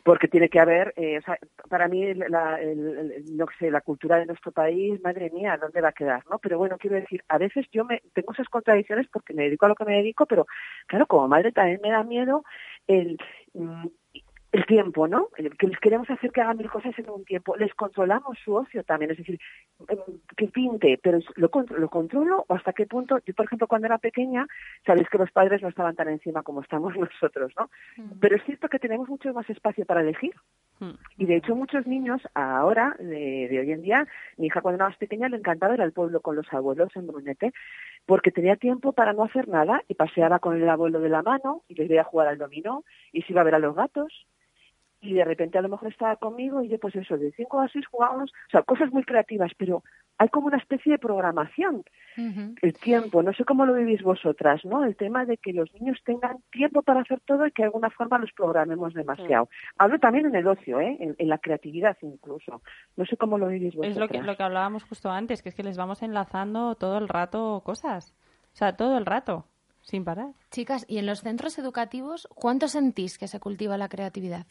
porque 0.05 0.29
tiene 0.29 0.49
que 0.49 0.61
haber, 0.61 0.93
eh, 0.97 1.19
o 1.19 1.23
sea, 1.23 1.39
para 1.69 1.89
mí 1.89 2.15
la, 2.15 2.61
el- 2.61 3.13
el- 3.17 3.37
no 3.37 3.47
sé, 3.59 3.71
la 3.71 3.81
cultura 3.81 4.17
de 4.19 4.27
nuestro 4.27 4.53
país, 4.53 5.01
madre 5.03 5.31
mía, 5.31 5.59
¿dónde 5.61 5.81
va 5.81 5.89
a 5.89 5.93
quedar? 6.01 6.23
¿no? 6.31 6.39
Pero 6.39 6.57
bueno, 6.59 6.79
quiero 6.79 6.97
decir, 6.97 7.23
a 7.29 7.37
veces 7.39 7.67
yo 7.73 7.85
me 7.85 8.01
tengo 8.15 8.33
esas 8.33 8.49
contradicciones 8.49 9.07
porque 9.13 9.35
me 9.35 9.43
dedico 9.45 9.67
a 9.67 9.71
lo 9.71 9.75
que 9.75 9.85
me 9.85 9.97
dedico, 9.97 10.25
pero 10.27 10.47
claro, 10.87 11.07
como 11.07 11.29
madre 11.29 11.53
también 11.53 11.81
me 11.83 11.91
da 11.91 12.03
miedo 12.05 12.45
el 12.87 13.19
mm, 13.55 13.87
el 14.53 14.65
tiempo, 14.67 15.07
¿no? 15.07 15.29
El 15.37 15.57
Que 15.57 15.67
les 15.67 15.79
queremos 15.79 16.09
hacer 16.09 16.31
que 16.33 16.41
hagan 16.41 16.57
mil 16.57 16.71
cosas 16.71 16.99
en 16.99 17.11
un 17.11 17.25
tiempo. 17.25 17.57
Les 17.57 17.75
controlamos 17.75 18.39
su 18.43 18.55
ocio 18.55 18.83
también, 18.83 19.11
es 19.11 19.19
decir, 19.19 19.39
em, 19.89 19.99
que 20.37 20.47
pinte, 20.49 20.99
pero 21.03 21.19
lo, 21.37 21.51
lo 21.77 21.89
controlo 21.89 22.45
o 22.49 22.55
hasta 22.55 22.73
qué 22.73 22.87
punto. 22.87 23.19
Yo, 23.27 23.35
por 23.35 23.47
ejemplo, 23.47 23.67
cuando 23.67 23.87
era 23.87 23.99
pequeña, 23.99 24.47
sabéis 24.87 25.09
que 25.11 25.19
los 25.19 25.31
padres 25.31 25.61
no 25.61 25.69
estaban 25.69 25.97
tan 25.97 26.09
encima 26.09 26.43
como 26.43 26.63
estamos 26.63 26.95
nosotros, 26.97 27.53
¿no? 27.59 27.71
Pero 28.21 28.37
es 28.37 28.45
cierto 28.45 28.69
que 28.69 28.79
tenemos 28.79 29.09
mucho 29.09 29.33
más 29.35 29.49
espacio 29.51 29.85
para 29.85 30.01
elegir. 30.01 30.35
Y 31.17 31.27
de 31.27 31.37
hecho 31.37 31.57
muchos 31.57 31.87
niños 31.87 32.21
ahora, 32.35 32.95
de, 32.99 33.49
de 33.49 33.61
hoy 33.61 33.73
en 33.73 33.83
día, 33.83 34.07
mi 34.37 34.47
hija 34.47 34.61
cuando 34.61 34.77
era 34.77 34.89
más 34.89 34.97
pequeña 34.97 35.29
le 35.29 35.37
encantaba 35.37 35.75
ir 35.75 35.83
al 35.83 35.93
pueblo 35.93 36.21
con 36.21 36.37
los 36.37 36.53
abuelos 36.53 36.95
en 36.95 37.07
Brunete, 37.07 37.53
porque 38.07 38.31
tenía 38.31 38.57
tiempo 38.57 38.93
para 38.93 39.13
no 39.13 39.25
hacer 39.25 39.49
nada 39.49 39.83
y 39.89 39.95
paseaba 39.95 40.39
con 40.39 40.57
el 40.57 40.69
abuelo 40.69 41.01
de 41.01 41.09
la 41.09 41.23
mano 41.23 41.63
y 41.69 41.75
les 41.75 41.89
veía 41.89 42.05
jugar 42.05 42.29
al 42.29 42.39
dominó 42.39 42.85
y 43.13 43.23
se 43.23 43.33
iba 43.33 43.41
a 43.41 43.45
ver 43.45 43.57
a 43.57 43.59
los 43.59 43.75
gatos 43.75 44.27
y 45.01 45.15
de 45.15 45.25
repente 45.25 45.59
a 45.59 45.63
lo 45.63 45.69
mejor 45.69 45.89
estaba 45.89 46.17
conmigo 46.17 46.63
y 46.63 46.69
yo 46.69 46.79
pues 46.79 46.97
eso, 46.97 47.17
de 47.17 47.33
cinco 47.33 47.61
a 47.61 47.69
seis 47.69 47.87
jugábamos, 47.87 48.31
o 48.31 48.51
sea, 48.51 48.63
cosas 48.63 48.93
muy 48.93 49.05
creativas, 49.05 49.53
pero 49.57 49.83
hay 50.19 50.29
como 50.29 50.49
una 50.49 50.57
especie 50.57 50.93
de 50.93 50.99
programación 50.99 51.85
el 52.17 52.75
tiempo, 52.75 53.23
no 53.23 53.33
sé 53.33 53.45
cómo 53.45 53.65
lo 53.65 53.75
vivís 53.75 54.03
vosotras, 54.03 54.65
¿no? 54.65 54.85
El 54.85 54.97
tema 54.97 55.25
de 55.25 55.37
que 55.37 55.53
los 55.53 55.73
niños 55.75 55.99
tengan 56.05 56.39
tiempo 56.51 56.83
para 56.83 57.03
hacer 57.03 57.21
todo 57.21 57.47
y 57.47 57.53
que 57.53 57.63
de 57.63 57.67
alguna 57.67 57.91
forma 57.91 58.19
los 58.19 58.33
programemos 58.33 58.93
demasiado. 58.93 59.49
Hablo 59.79 60.01
también 60.01 60.27
en 60.27 60.35
el 60.35 60.49
ocio, 60.49 60.81
¿eh? 60.81 60.97
En, 60.99 61.15
en 61.17 61.29
la 61.29 61.39
creatividad 61.39 61.97
incluso. 62.03 62.61
No 62.97 63.07
sé 63.07 63.17
cómo 63.17 63.39
lo 63.39 63.47
vivís 63.47 63.77
vosotras. 63.77 63.93
Es 63.93 64.01
lo 64.01 64.09
que, 64.09 64.21
lo 64.21 64.37
que 64.37 64.43
hablábamos 64.43 64.83
justo 64.83 65.11
antes, 65.11 65.43
que 65.43 65.51
es 65.51 65.55
que 65.55 65.63
les 65.63 65.77
vamos 65.77 66.03
enlazando 66.03 66.75
todo 66.75 66.99
el 66.99 67.09
rato 67.09 67.63
cosas. 67.65 68.17
O 68.53 68.57
sea, 68.57 68.75
todo 68.75 68.99
el 68.99 69.07
rato, 69.07 69.45
sin 69.83 70.05
parar. 70.05 70.33
Chicas, 70.51 70.85
¿y 70.89 70.99
en 70.99 71.07
los 71.07 71.21
centros 71.21 71.57
educativos 71.61 72.29
cuánto 72.35 72.67
sentís 72.67 73.19
que 73.19 73.29
se 73.29 73.39
cultiva 73.39 73.79
la 73.79 73.89
creatividad? 73.89 74.47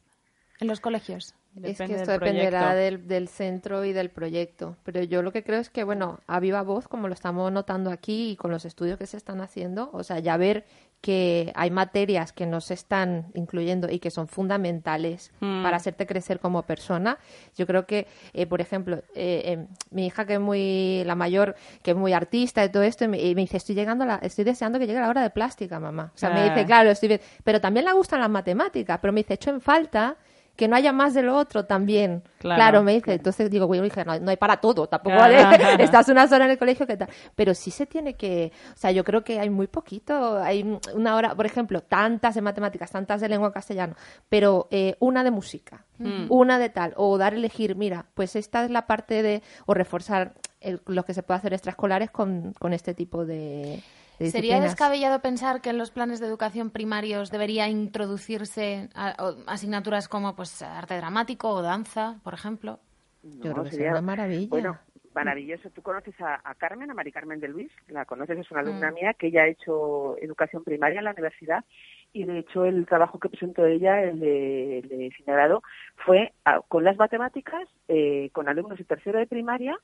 ¿En 0.59 0.67
los 0.67 0.79
colegios? 0.79 1.35
Es 1.63 1.77
que 1.79 1.85
esto 1.85 2.11
del 2.11 2.19
dependerá 2.19 2.75
del, 2.75 3.07
del 3.07 3.27
centro 3.29 3.83
y 3.83 3.91
del 3.91 4.09
proyecto. 4.11 4.75
Pero 4.83 5.01
yo 5.03 5.23
lo 5.23 5.31
que 5.31 5.43
creo 5.43 5.59
es 5.59 5.69
que, 5.71 5.83
bueno, 5.83 6.19
a 6.27 6.39
viva 6.39 6.61
voz, 6.61 6.87
como 6.87 7.07
lo 7.07 7.15
estamos 7.15 7.51
notando 7.51 7.89
aquí 7.89 8.31
y 8.31 8.35
con 8.35 8.51
los 8.51 8.63
estudios 8.65 8.99
que 8.99 9.07
se 9.07 9.17
están 9.17 9.41
haciendo, 9.41 9.89
o 9.91 10.03
sea, 10.03 10.19
ya 10.19 10.37
ver 10.37 10.65
que 11.01 11.51
hay 11.55 11.69
materias 11.71 12.31
que 12.31 12.45
no 12.47 12.59
se 12.61 12.73
están 12.75 13.27
incluyendo 13.35 13.89
y 13.89 13.99
que 13.99 14.09
son 14.11 14.27
fundamentales 14.27 15.31
Mm. 15.39 15.63
para 15.63 15.77
hacerte 15.77 16.05
crecer 16.07 16.39
como 16.39 16.63
persona. 16.63 17.17
Yo 17.55 17.65
creo 17.67 17.85
que, 17.85 18.07
eh, 18.33 18.45
por 18.47 18.61
ejemplo, 18.61 18.97
eh, 19.15 19.41
eh, 19.45 19.67
mi 19.91 20.07
hija 20.07 20.25
que 20.25 20.33
es 20.35 20.39
muy, 20.39 21.03
la 21.05 21.15
mayor, 21.15 21.55
que 21.81 21.91
es 21.91 21.97
muy 21.97 22.13
artista 22.13 22.63
y 22.65 22.69
todo 22.69 22.83
esto, 22.83 23.05
y 23.05 23.07
me, 23.07 23.19
y 23.21 23.33
me 23.35 23.41
dice, 23.41 23.57
estoy 23.57 23.75
llegando, 23.75 24.03
a 24.03 24.07
la- 24.07 24.15
estoy 24.21 24.43
deseando 24.43 24.79
que 24.79 24.87
llegue 24.87 24.99
la 24.99 25.09
hora 25.09 25.21
de 25.21 25.29
plástica, 25.29 25.79
mamá. 25.79 26.11
O 26.13 26.17
sea, 26.17 26.29
me 26.31 26.43
dice, 26.43 26.65
claro, 26.65 26.89
estoy 26.91 27.09
bien. 27.09 27.21
Pero 27.43 27.61
también 27.61 27.85
le 27.85 27.93
gustan 27.93 28.19
las 28.19 28.29
matemáticas, 28.29 28.99
pero 29.01 29.13
me 29.13 29.21
dice, 29.21 29.35
echo 29.35 29.49
en 29.51 29.61
falta 29.61 30.15
que 30.57 30.67
no 30.67 30.75
haya 30.75 30.91
más 30.91 31.13
de 31.13 31.21
lo 31.21 31.37
otro 31.37 31.63
también. 31.65 32.23
Claro. 32.39 32.57
Claro, 32.61 32.83
me 32.83 32.93
dice. 32.95 33.13
Entonces 33.13 33.49
digo, 33.49 33.67
bueno, 33.67 33.85
hija, 33.85 34.03
no, 34.03 34.19
no 34.19 34.29
hay 34.31 34.35
para 34.37 34.57
todo, 34.57 34.87
tampoco 34.87 35.15
vale. 35.21 35.37
Estás 35.83 36.09
unas 36.09 36.29
horas 36.31 36.45
en 36.47 36.51
el 36.51 36.57
colegio, 36.57 36.85
¿qué 36.85 36.97
tal? 36.97 37.09
Pero 37.35 37.53
sí 37.53 37.71
se 37.71 37.85
tiene 37.85 38.15
que, 38.15 38.51
o 38.73 38.77
sea, 38.77 38.91
yo 38.91 39.03
creo 39.03 39.23
que 39.23 39.39
hay 39.39 39.49
muy 39.49 39.67
poquito, 39.67 40.37
hay 40.41 40.77
una 40.93 41.15
hora, 41.15 41.33
por 41.35 41.45
ejemplo, 41.45 41.81
tantas 41.81 42.35
de 42.35 42.41
matemáticas, 42.41 42.91
tantas 42.91 43.21
de 43.21 43.29
lengua 43.29 43.53
castellano, 43.53 43.95
pero 44.27 44.67
eh, 44.71 44.95
una 44.99 45.23
de 45.23 45.31
música, 45.31 45.85
una 46.29 46.59
de 46.59 46.69
tal, 46.69 46.93
o 46.97 47.17
dar 47.17 47.33
a 47.33 47.35
elegir, 47.37 47.75
mira, 47.75 48.05
pues 48.13 48.35
esta 48.35 48.63
es 48.65 48.69
la 48.71 48.85
parte 48.87 49.23
de, 49.23 49.41
o 49.65 49.73
reforzar 49.73 50.33
el- 50.59 50.81
lo 50.87 51.03
que 51.03 51.13
se 51.13 51.23
puede 51.23 51.37
hacer 51.37 51.53
extraescolares 51.53 52.09
con, 52.11 52.53
con 52.59 52.73
este 52.73 52.93
tipo 52.93 53.25
de, 53.25 53.81
de 54.19 54.31
¿Sería 54.31 54.59
descabellado 54.59 55.21
pensar 55.21 55.61
que 55.61 55.69
en 55.69 55.77
los 55.77 55.91
planes 55.91 56.19
de 56.19 56.27
educación 56.27 56.69
primarios 56.71 57.29
debería 57.31 57.67
introducirse 57.67 58.89
a- 58.95 59.15
o- 59.23 59.37
asignaturas 59.47 60.07
como 60.07 60.35
pues 60.35 60.61
arte 60.61 60.95
dramático 60.97 61.49
o 61.49 61.61
danza, 61.61 62.19
por 62.23 62.33
ejemplo? 62.33 62.79
Yo 63.23 63.51
creo 63.51 63.63
que 63.65 63.71
sería 63.71 63.91
una 63.91 64.01
maravilla. 64.01 64.47
Bueno, 64.49 64.77
maravilloso. 65.13 65.69
Tú 65.71 65.81
conoces 65.81 66.13
a, 66.21 66.39
a 66.43 66.55
Carmen, 66.55 66.89
a 66.89 66.93
Mari 66.93 67.11
Carmen 67.11 67.39
de 67.39 67.47
Luis, 67.47 67.71
la 67.87 68.05
conoces, 68.05 68.37
es 68.39 68.49
una 68.51 68.61
Mm. 68.61 68.65
alumna 68.67 68.91
mía 68.91 69.13
que 69.13 69.31
ya 69.31 69.41
ha 69.41 69.47
hecho 69.47 70.15
educación 70.19 70.63
primaria 70.63 70.99
en 70.99 71.05
la 71.05 71.11
universidad 71.11 71.65
y 72.13 72.23
de 72.23 72.39
hecho 72.39 72.65
el 72.65 72.85
trabajo 72.85 73.19
que 73.19 73.29
presentó 73.29 73.65
ella, 73.65 74.01
el 74.01 74.19
de, 74.19 74.79
el 74.79 74.87
de 74.87 75.11
fin 75.11 75.25
de 75.25 75.33
grado, 75.33 75.61
fue 76.05 76.33
con 76.69 76.83
las 76.83 76.97
matemáticas, 76.97 77.67
eh, 77.87 78.29
con 78.31 78.47
alumnos 78.47 78.77
de 78.77 78.85
tercero 78.85 79.19
de 79.19 79.27
primaria, 79.27 79.77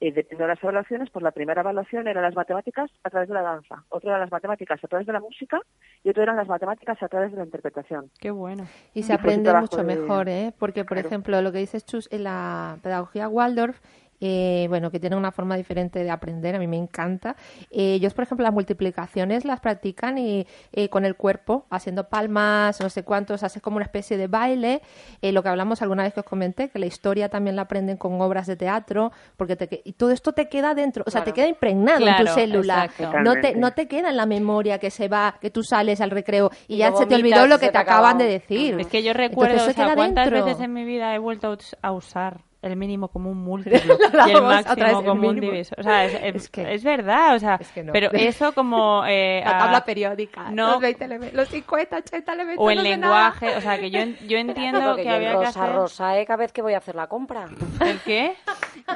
eh, 0.00 0.12
dependiendo 0.12 0.44
de 0.44 0.54
las 0.54 0.62
evaluaciones, 0.62 1.10
pues 1.10 1.22
la 1.22 1.30
primera 1.30 1.60
evaluación 1.60 2.08
eran 2.08 2.22
las 2.22 2.34
matemáticas 2.34 2.90
a 3.04 3.10
través 3.10 3.28
de 3.28 3.34
la 3.34 3.42
danza, 3.42 3.84
otra 3.90 4.10
eran 4.10 4.20
las 4.22 4.30
matemáticas 4.32 4.82
a 4.82 4.88
través 4.88 5.06
de 5.06 5.12
la 5.12 5.20
música 5.20 5.60
y 6.02 6.08
otra 6.10 6.22
eran 6.22 6.36
las 6.36 6.48
matemáticas 6.48 7.02
a 7.02 7.08
través 7.08 7.30
de 7.32 7.38
la 7.38 7.44
interpretación. 7.44 8.10
Qué 8.18 8.30
bueno. 8.30 8.66
Y 8.94 9.00
Y 9.00 9.02
se 9.02 9.12
aprende 9.12 9.52
mucho 9.54 9.78
de- 9.78 9.84
mejor, 9.84 10.28
¿eh? 10.28 10.52
Porque, 10.58 10.84
por 10.84 10.96
Claro. 10.96 11.08
ejemplo, 11.08 11.42
lo 11.42 11.52
que 11.52 11.58
dices 11.58 11.84
Chus, 11.84 12.08
en 12.10 12.24
la 12.24 12.78
pedagogía 12.82 13.28
Waldorf, 13.28 13.78
eh, 14.20 14.66
bueno, 14.68 14.90
que 14.90 15.00
tiene 15.00 15.16
una 15.16 15.32
forma 15.32 15.56
diferente 15.56 16.02
de 16.02 16.10
aprender, 16.10 16.54
a 16.54 16.58
mí 16.58 16.66
me 16.66 16.76
encanta. 16.76 17.36
Eh, 17.70 17.94
ellos, 17.94 18.14
por 18.14 18.24
ejemplo, 18.24 18.44
las 18.44 18.52
multiplicaciones 18.52 19.44
las 19.44 19.60
practican 19.60 20.18
y 20.18 20.46
eh, 20.72 20.88
con 20.88 21.04
el 21.04 21.16
cuerpo, 21.16 21.66
haciendo 21.70 22.08
palmas, 22.08 22.80
no 22.80 22.90
sé 22.90 23.02
cuántos, 23.02 23.42
haces 23.42 23.62
como 23.62 23.76
una 23.76 23.84
especie 23.84 24.16
de 24.16 24.26
baile. 24.26 24.82
Eh, 25.22 25.32
lo 25.32 25.42
que 25.42 25.48
hablamos 25.48 25.82
alguna 25.82 26.02
vez 26.02 26.14
que 26.14 26.20
os 26.20 26.26
comenté, 26.26 26.68
que 26.68 26.78
la 26.78 26.86
historia 26.86 27.28
también 27.28 27.56
la 27.56 27.62
aprenden 27.62 27.96
con 27.96 28.20
obras 28.20 28.46
de 28.46 28.56
teatro, 28.56 29.12
porque 29.36 29.56
te 29.56 29.82
y 29.84 29.92
todo 29.92 30.10
esto 30.10 30.32
te 30.32 30.48
queda 30.48 30.74
dentro, 30.74 31.04
o 31.06 31.10
sea, 31.10 31.24
te 31.24 31.32
queda 31.32 31.46
impregnado 31.46 32.06
en 32.06 32.16
tu 32.16 32.26
célula. 32.26 32.84
exacto. 32.86 33.20
No 33.20 33.40
te, 33.40 33.54
no 33.54 33.72
te 33.72 33.86
queda 33.88 34.10
en 34.10 34.16
la 34.16 34.26
memoria 34.26 34.78
que 34.78 34.90
se 34.90 35.08
va, 35.08 35.36
que 35.40 35.50
tú 35.50 35.62
sales 35.62 36.00
al 36.00 36.10
recreo 36.10 36.50
y, 36.68 36.74
Y 36.74 36.78
ya 36.78 36.92
se 36.92 37.06
te 37.06 37.14
olvidó 37.14 37.46
lo 37.46 37.58
que 37.58 37.70
te 37.70 37.78
acaban 37.78 38.18
de 38.18 38.24
decir. 38.24 38.78
Es 38.80 38.86
que 38.88 39.02
yo 39.02 39.12
recuerdo, 39.12 39.54
Entonces 39.54 39.76
o 39.76 39.80
se 39.80 39.86
sea, 39.86 39.94
cuántas 39.94 40.30
dentro. 40.30 40.44
veces 40.44 40.62
en 40.62 40.72
mi 40.72 40.84
vida 40.84 41.14
he 41.14 41.18
vuelto 41.18 41.56
a 41.82 41.92
usar 41.92 42.49
el 42.62 42.76
mínimo 42.76 43.08
común 43.08 43.38
múltiplo 43.44 43.96
y 44.26 44.30
el 44.30 44.42
máximo 44.42 44.86
el 44.86 44.92
común 45.04 45.34
mínimo. 45.34 45.52
divisor. 45.52 45.80
O 45.80 45.82
sea, 45.82 46.04
es, 46.04 46.14
es- 46.14 46.34
Es 46.36 46.48
que- 46.50 46.74
es 46.74 46.84
verdad, 46.84 47.34
o 47.34 47.38
sea, 47.38 47.56
Es 47.60 47.70
que 47.72 47.82
no. 47.82 47.92
pero 47.92 48.10
eso 48.12 48.52
como... 48.52 49.02
eh, 49.06 49.40
La 49.44 49.56
a- 49.56 49.58
tabla 49.60 49.84
periódica, 49.84 50.50
no. 50.50 50.72
los 50.72 50.80
20 50.80 51.04
elementos, 51.04 51.36
los 51.36 51.48
50, 51.48 51.96
80 51.96 52.32
elementos. 52.32 52.64
o 52.64 52.70
el 52.70 52.76
no 52.76 52.82
lenguaje, 52.82 53.56
o 53.56 53.60
sea, 53.60 53.78
que 53.78 53.90
yo, 53.90 54.00
yo 54.26 54.38
entiendo 54.38 54.80
Porque 54.90 55.02
que 55.02 55.08
yo 55.08 55.14
había 55.14 55.32
en 55.32 55.38
que 55.40 55.44
Rosa 55.46 55.62
hacer... 55.64 55.74
Rosae 55.76 56.26
cada 56.26 56.36
vez 56.36 56.52
que 56.52 56.62
voy 56.62 56.74
a 56.74 56.78
hacer 56.78 56.94
la 56.94 57.06
compra. 57.06 57.48
¿El 57.80 57.98
qué? 58.00 58.34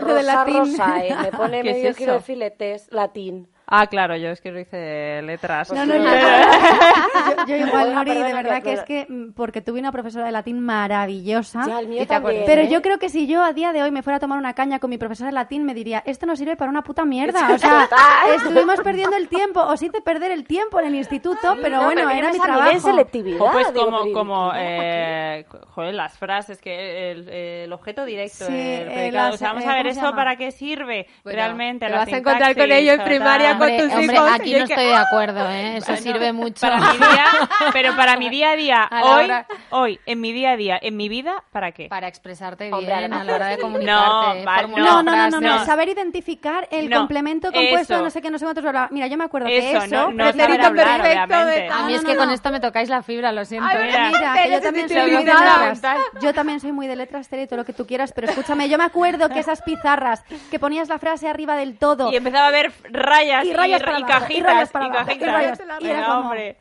Lo 0.01 0.07
de 0.15 0.23
Rosa 0.23 0.23
latín. 0.37 0.57
Rosae, 0.59 1.15
me 1.23 1.33
pone 1.33 1.63
¿Qué 1.63 1.71
es 1.71 1.77
medio 1.77 1.95
kilo 1.95 2.13
de 2.15 2.21
filetes, 2.21 2.89
latín. 2.93 3.49
Ah, 3.67 3.87
claro, 3.87 4.15
yo 4.17 4.29
es 4.29 4.41
que 4.43 4.53
lo 4.53 4.61
hice 4.61 4.77
de 4.77 5.23
letras. 5.23 5.73
No, 5.73 5.87
no, 5.87 5.95
yo, 5.95 6.03
yo, 6.03 7.47
yo 7.49 7.57
igual, 7.57 7.89
Oiga, 7.89 7.95
Nori, 7.95 8.15
de 8.15 8.33
verdad 8.35 8.63
que- 8.63 8.73
es 8.75 8.83
que, 8.83 9.07
mm, 9.09 9.33
porque 9.33 9.63
tuve 9.63 9.81
una 9.81 9.91
profesora 9.91 10.27
de 10.27 10.33
latín 10.33 10.61
maravillosa. 10.61 11.63
Ya, 11.67 11.79
el 11.81 11.89
mío 11.89 12.03
¿Y 12.03 12.07
te 12.07 12.15
acuerdas? 12.15 12.45
también, 12.45 12.45
Pero 12.47 12.63
¿eh? 12.63 12.69
yo 12.71 12.83
creo 12.83 12.99
que 12.99 13.09
si 13.09 13.27
yo 13.27 13.43
a 13.43 13.53
día 13.55 13.73
de 13.73 13.83
hoy 13.83 13.91
me 13.91 14.03
fuera 14.03 14.19
a 14.19 14.21
tomar 14.21 14.39
una 14.39 14.53
caña 14.53 14.79
con 14.81 14.91
mi 14.91 14.99
profesora 14.99 15.29
de 15.31 15.35
latín, 15.35 15.65
me 15.65 15.73
diría, 15.73 16.03
esto 16.05 16.27
no 16.27 16.37
sirve 16.37 16.57
para 16.57 16.71
una 16.71 16.83
puta 16.83 17.05
mierda. 17.07 17.55
O 17.55 17.59
sea, 17.59 17.89
estuvimos 18.35 18.81
perdiendo 18.83 19.17
el 19.17 19.29
tiempo, 19.29 19.61
os 19.63 19.83
hice 19.83 20.01
perder 20.03 20.31
el 20.33 20.45
tiempo 20.45 20.79
en 20.81 20.87
el 20.89 20.95
instituto, 20.97 21.57
pero 21.63 21.77
No, 21.79 21.85
bueno, 21.85 22.03
pero 22.07 22.11
era 22.19 22.33
mi 22.33 22.39
trabajo. 22.39 22.65
nivel 22.65 22.81
selectividad. 22.81 23.41
O 23.41 23.51
pues 23.51 23.69
como, 23.73 24.13
como 24.13 24.53
eh, 24.55 25.47
joder, 25.69 25.95
las 25.95 26.19
frases, 26.19 26.61
que 26.61 27.13
el, 27.13 27.29
el 27.31 27.73
objeto 27.73 28.05
directo, 28.05 28.45
Sí, 28.47 28.53
el 28.53 28.89
eh, 28.91 29.11
las- 29.13 29.35
o 29.35 29.39
sea, 29.39 29.49
vamos 29.49 29.65
eh, 29.65 29.69
a 29.69 29.73
ver 29.73 29.83
¿cómo 29.85 29.93
se 29.95 29.99
eso 30.01 30.07
llama? 30.07 30.17
para 30.17 30.37
qué 30.37 30.51
sirve 30.51 31.07
Bueno, 31.23 31.37
realmente. 31.37 31.87
te 31.87 31.93
vas 31.93 32.13
a 32.13 32.17
encontrar 32.19 32.55
con 32.55 32.71
ello 32.71 32.93
en 32.93 33.03
primaria 33.05 33.54
con 33.59 33.69
Hombre, 33.69 33.83
tus 33.83 33.93
hombre, 33.99 34.17
hijos, 34.17 34.31
aquí 34.33 34.53
no 34.53 34.67
que- 34.67 34.73
estoy 34.75 34.85
de 34.87 34.95
acuerdo, 34.97 35.51
¿eh? 35.51 35.77
Eso 35.79 35.97
sirve 35.97 36.33
mucho. 36.33 36.61
Para 36.61 36.79
mi 36.93 36.99
día, 36.99 37.25
pero 37.73 37.97
para 37.97 38.17
mi 38.17 38.29
día 38.29 38.51
a 38.51 38.57
día, 38.57 38.83
A 38.91 39.03
hoy, 39.05 39.25
hora- 39.25 39.47
hoy, 39.71 40.01
en 40.07 40.21
mi 40.21 40.33
día 40.33 40.51
a 40.53 40.57
día, 40.57 40.79
en 40.81 40.97
mi 40.97 41.09
vida, 41.09 41.43
¿para 41.53 41.73
qué? 41.73 41.89
Para 41.89 42.09
expresarte 42.09 42.71
Hombre, 42.73 42.87
bien 42.87 42.99
además 42.99 43.21
a 43.21 43.25
la 43.25 43.35
hora 43.35 43.47
de 43.49 43.59
comunicarte. 43.59 44.39
No, 44.41 44.45
vale, 44.45 44.69
No, 44.69 45.03
no, 45.03 45.31
no, 45.31 45.41
no, 45.41 45.65
saber 45.65 45.89
identificar 45.89 46.69
el 46.71 46.89
No, 46.91 46.99
complemento 46.99 47.51
compuesto 47.53 47.95
eso. 47.95 47.97
de 47.97 48.03
no 48.03 48.11
sé 48.11 48.23
qué, 48.23 48.31
no 48.31 48.39
sé 48.39 48.45
cuántos. 48.45 48.65
Mira, 48.91 49.07
yo 49.07 49.17
me 49.17 49.25
acuerdo 49.25 49.49
que 49.49 49.59
Eso, 49.71 49.85
eso, 49.85 49.95
no, 49.95 50.11
no 50.13 50.25
pretérito 50.25 50.63
saber 50.65 50.81
hablar, 50.89 51.03
perfecto 51.03 51.45
de 51.47 51.69
A 51.69 51.83
mí 51.87 51.95
es 51.95 52.05
que 52.05 52.17
con 52.17 52.31
esto 52.31 52.51
me 52.51 52.61
tocáis 52.61 52.89
la 52.89 53.03
fibra, 53.03 53.33
lo 53.33 53.45
siento. 53.45 53.69
¿eh? 53.77 53.91
mira, 54.13 54.35
que 54.43 54.51
yo 54.51 54.61
también 54.61 54.89
soy 54.89 55.11
muy 55.11 55.25
de 55.25 55.33
letras. 55.35 55.83
Yo 56.21 56.35
también 56.35 56.61
soy 56.61 56.73
muy 56.73 56.87
de 56.87 56.97
letras, 56.97 57.29
Tere, 57.29 57.47
todo 57.47 57.59
lo 57.59 57.65
que 57.65 57.73
tú 57.73 57.87
quieras, 57.87 58.13
pero 58.15 58.29
escúchame, 58.29 58.69
yo 58.69 58.79
me 58.79 58.85
acuerdo 58.85 59.29
que 59.29 59.41
esas 59.41 59.63
pizarras 59.63 60.23
que 60.51 60.59
ponías 60.59 60.89
la 60.89 60.99
frase 60.99 61.29
arriba 61.29 61.57
del 61.57 61.77
todo 61.79 62.13
Y 62.13 62.17
empezaba 62.17 62.47
a 62.49 62.51
ver 62.51 62.73
rayas 62.91 63.44
y, 63.45 63.51
y 63.51 63.53
rayas 63.55 63.83
para 63.83 63.99
y 63.99 64.03
abajo, 64.03 64.21
cajitas. 64.21 64.39
y 64.39 64.43
rayas 64.43 64.71
para 64.71 64.85
y 64.85 64.89
abajo, 64.89 65.03
y 65.03 65.07
cajitas. 65.07 65.33
rayas, 65.33 65.61
y 65.81 65.87
era 65.89 66.19
hombre. 66.19 66.57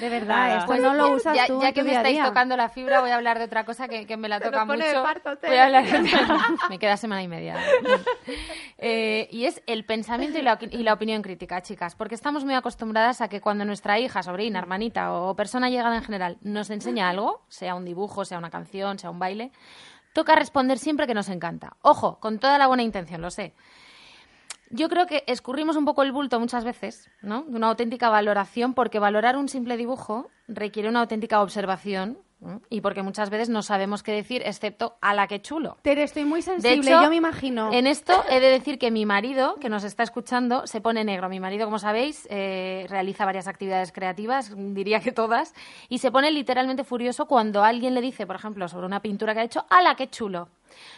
de 0.00 0.08
verdad, 0.08 0.54
esto 0.54 0.66
Pues 0.66 0.80
no 0.80 0.94
lo 0.94 1.10
usas 1.12 1.36
ya, 1.36 1.46
tú 1.46 1.60
ya 1.60 1.72
que 1.72 1.82
me 1.82 1.94
estáis 1.94 2.16
día. 2.16 2.24
tocando 2.24 2.56
la 2.56 2.68
fibra, 2.70 3.00
voy 3.00 3.10
a 3.10 3.16
hablar 3.16 3.38
de 3.38 3.44
otra 3.44 3.64
cosa 3.64 3.88
que, 3.88 4.06
que 4.06 4.16
me 4.16 4.28
la 4.28 4.40
toca 4.40 4.64
mucho. 4.64 4.78
voy 5.42 5.56
a 5.56 5.64
hablar 5.66 5.84
Me 6.70 6.78
queda 6.78 6.96
semana 6.96 7.22
y 7.22 7.28
media. 7.28 7.56
Eh, 8.78 9.28
y 9.30 9.44
es 9.44 9.62
el 9.66 9.84
pensamiento 9.84 10.38
y 10.38 10.42
la, 10.42 10.58
y 10.60 10.82
la 10.82 10.92
opinión 10.92 11.22
crítica, 11.22 11.62
chicas. 11.62 11.94
Porque 11.94 12.14
estamos 12.14 12.44
muy 12.44 12.54
acostumbradas 12.54 13.20
a 13.20 13.28
que 13.28 13.40
cuando 13.40 13.64
nuestra 13.64 13.98
hija, 13.98 14.22
sobrina, 14.22 14.58
hermanita 14.58 15.12
o 15.12 15.34
persona 15.36 15.70
llegada 15.70 15.96
en 15.96 16.02
general 16.04 16.38
nos 16.42 16.70
enseña 16.70 17.08
algo, 17.08 17.42
sea 17.48 17.74
un 17.74 17.84
dibujo, 17.84 18.24
sea 18.24 18.38
una 18.38 18.50
canción, 18.50 18.98
sea 18.98 19.10
un 19.10 19.18
baile, 19.18 19.50
toca 20.12 20.34
responder 20.34 20.78
siempre 20.78 21.06
que 21.06 21.14
nos 21.14 21.28
encanta. 21.28 21.76
Ojo, 21.82 22.18
con 22.20 22.38
toda 22.38 22.58
la 22.58 22.66
buena 22.66 22.82
intención, 22.82 23.20
lo 23.20 23.30
sé. 23.30 23.54
Yo 24.70 24.88
creo 24.88 25.06
que 25.06 25.24
escurrimos 25.26 25.76
un 25.76 25.84
poco 25.84 26.02
el 26.02 26.12
bulto 26.12 26.40
muchas 26.40 26.64
veces, 26.64 27.10
¿no? 27.22 27.42
De 27.42 27.56
una 27.56 27.68
auténtica 27.68 28.08
valoración, 28.08 28.74
porque 28.74 28.98
valorar 28.98 29.36
un 29.36 29.48
simple 29.48 29.76
dibujo 29.76 30.28
requiere 30.48 30.88
una 30.88 31.00
auténtica 31.00 31.42
observación 31.42 32.18
¿no? 32.40 32.60
y 32.68 32.80
porque 32.80 33.02
muchas 33.02 33.30
veces 33.30 33.48
no 33.48 33.62
sabemos 33.62 34.02
qué 34.02 34.12
decir, 34.12 34.42
excepto 34.44 34.96
a 35.00 35.14
la 35.14 35.26
que 35.26 35.40
chulo. 35.40 35.76
Tere, 35.82 36.02
estoy 36.02 36.24
muy 36.24 36.40
De 36.40 36.44
sensible, 36.44 36.90
hecho, 36.90 37.02
yo 37.02 37.10
me 37.10 37.16
imagino. 37.16 37.72
En 37.72 37.86
esto 37.86 38.12
he 38.28 38.40
de 38.40 38.48
decir 38.48 38.78
que 38.78 38.90
mi 38.90 39.06
marido, 39.06 39.56
que 39.56 39.68
nos 39.68 39.84
está 39.84 40.02
escuchando, 40.02 40.66
se 40.66 40.80
pone 40.80 41.04
negro. 41.04 41.28
Mi 41.28 41.40
marido, 41.40 41.66
como 41.66 41.78
sabéis, 41.78 42.26
eh, 42.30 42.86
realiza 42.88 43.24
varias 43.24 43.48
actividades 43.48 43.92
creativas, 43.92 44.52
diría 44.56 45.00
que 45.00 45.12
todas, 45.12 45.54
y 45.88 45.98
se 45.98 46.10
pone 46.10 46.30
literalmente 46.30 46.84
furioso 46.84 47.26
cuando 47.26 47.64
alguien 47.64 47.94
le 47.94 48.00
dice, 48.00 48.26
por 48.26 48.36
ejemplo, 48.36 48.68
sobre 48.68 48.86
una 48.86 49.00
pintura 49.00 49.34
que 49.34 49.40
ha 49.40 49.44
hecho, 49.44 49.64
¡hala, 49.70 49.94
qué 49.96 50.08
chulo! 50.08 50.48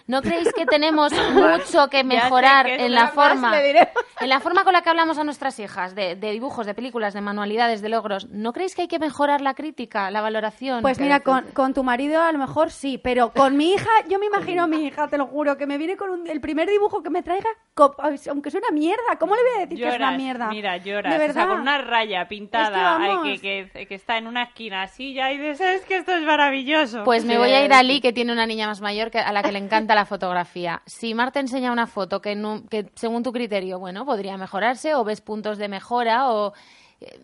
¿No 0.06 0.22
creéis 0.22 0.52
que 0.54 0.64
tenemos 0.66 1.12
mucho 1.34 1.88
que 1.88 2.02
mejorar 2.04 2.66
que 2.66 2.74
es 2.76 2.82
en 2.82 2.92
la 2.94 3.08
forma, 3.08 3.52
en 4.20 4.28
la 4.28 4.40
forma 4.40 4.64
con 4.64 4.72
la 4.72 4.82
que 4.82 4.88
hablamos 4.90 5.18
a 5.18 5.24
nuestras 5.24 5.58
hijas 5.58 5.94
de, 5.94 6.16
de 6.16 6.30
dibujos, 6.32 6.66
de 6.66 6.74
películas, 6.74 7.14
de 7.14 7.20
manualidades, 7.20 7.82
de 7.82 7.88
logros? 7.88 8.26
¿No 8.30 8.52
creéis 8.52 8.74
que 8.74 8.82
hay 8.82 8.88
que 8.88 8.98
mejorar 8.98 9.40
la 9.40 9.54
crítica, 9.54 10.10
la 10.10 10.20
valoración? 10.20 10.82
Pues 10.82 10.98
mira, 10.98 11.16
decir- 11.20 11.24
con, 11.24 11.44
con 11.52 11.74
tu 11.74 11.84
marido 11.84 12.22
a 12.22 12.32
lo 12.32 12.38
mejor 12.38 12.70
sí, 12.70 12.98
pero 12.98 13.32
con 13.32 13.56
mi 13.56 13.72
hija, 13.72 13.90
yo 14.08 14.18
me 14.18 14.26
imagino 14.26 14.62
a 14.62 14.66
mi 14.66 14.86
hija, 14.86 15.08
te 15.08 15.18
lo 15.18 15.26
juro, 15.26 15.56
que 15.56 15.66
me 15.66 15.78
viene 15.78 15.96
con 15.96 16.10
un- 16.10 16.26
el 16.28 16.40
primer 16.40 16.68
dibujo 16.68 17.02
que 17.02 17.10
me 17.10 17.22
traiga, 17.22 17.48
co- 17.74 17.94
aunque 18.28 18.50
sea 18.50 18.60
una 18.60 18.70
mierda, 18.70 19.16
¿cómo 19.18 19.34
le 19.36 19.42
voy 19.42 19.50
a 19.58 19.66
decir 19.66 19.78
que 19.78 19.88
es 19.88 19.96
una 19.96 20.12
mierda? 20.12 20.48
Mira, 20.48 20.76
lloras. 20.78 21.10
De 21.12 21.16
O 21.16 21.20
verdad. 21.20 21.34
sea, 21.34 21.46
con 21.48 21.60
una 21.60 21.78
raya 21.78 22.26
pintada 22.28 22.64
Es 22.64 22.70
que 22.70 22.80
vamos. 22.82 23.20
ay, 23.24 23.38
que, 23.38 23.70
que- 23.72 23.86
que 23.86 23.94
está 23.94 24.16
en 24.18 24.26
una 24.26 24.44
esquina 24.44 24.82
así 24.82 25.14
ya 25.14 25.30
y 25.32 25.38
dices, 25.38 25.60
es 25.60 25.84
que 25.84 25.96
esto 25.98 26.12
es 26.14 26.22
maravilloso. 26.22 27.04
Pues 27.04 27.24
me 27.24 27.36
voy 27.38 27.50
a 27.50 27.64
ir 27.64 27.72
a. 27.72 27.82
Lee, 27.82 28.00
que 28.00 28.12
tiene 28.12 28.32
una 28.32 28.44
niña 28.46 28.66
más 28.66 28.80
mayor 28.80 29.10
que, 29.10 29.18
a 29.18 29.32
la 29.32 29.42
que 29.42 29.52
le 29.52 29.58
encanta 29.68 29.94
la 29.94 30.04
fotografía. 30.04 30.82
Si 30.86 31.14
Mar 31.14 31.32
te 31.32 31.40
enseña 31.40 31.72
una 31.72 31.86
foto 31.86 32.20
que, 32.20 32.34
que 32.70 32.90
según 32.94 33.22
tu 33.22 33.32
criterio, 33.32 33.78
bueno, 33.78 34.04
podría 34.04 34.36
mejorarse 34.36 34.94
o 34.94 35.04
ves 35.04 35.20
puntos 35.20 35.58
de 35.58 35.68
mejora 35.68 36.32
o 36.32 36.52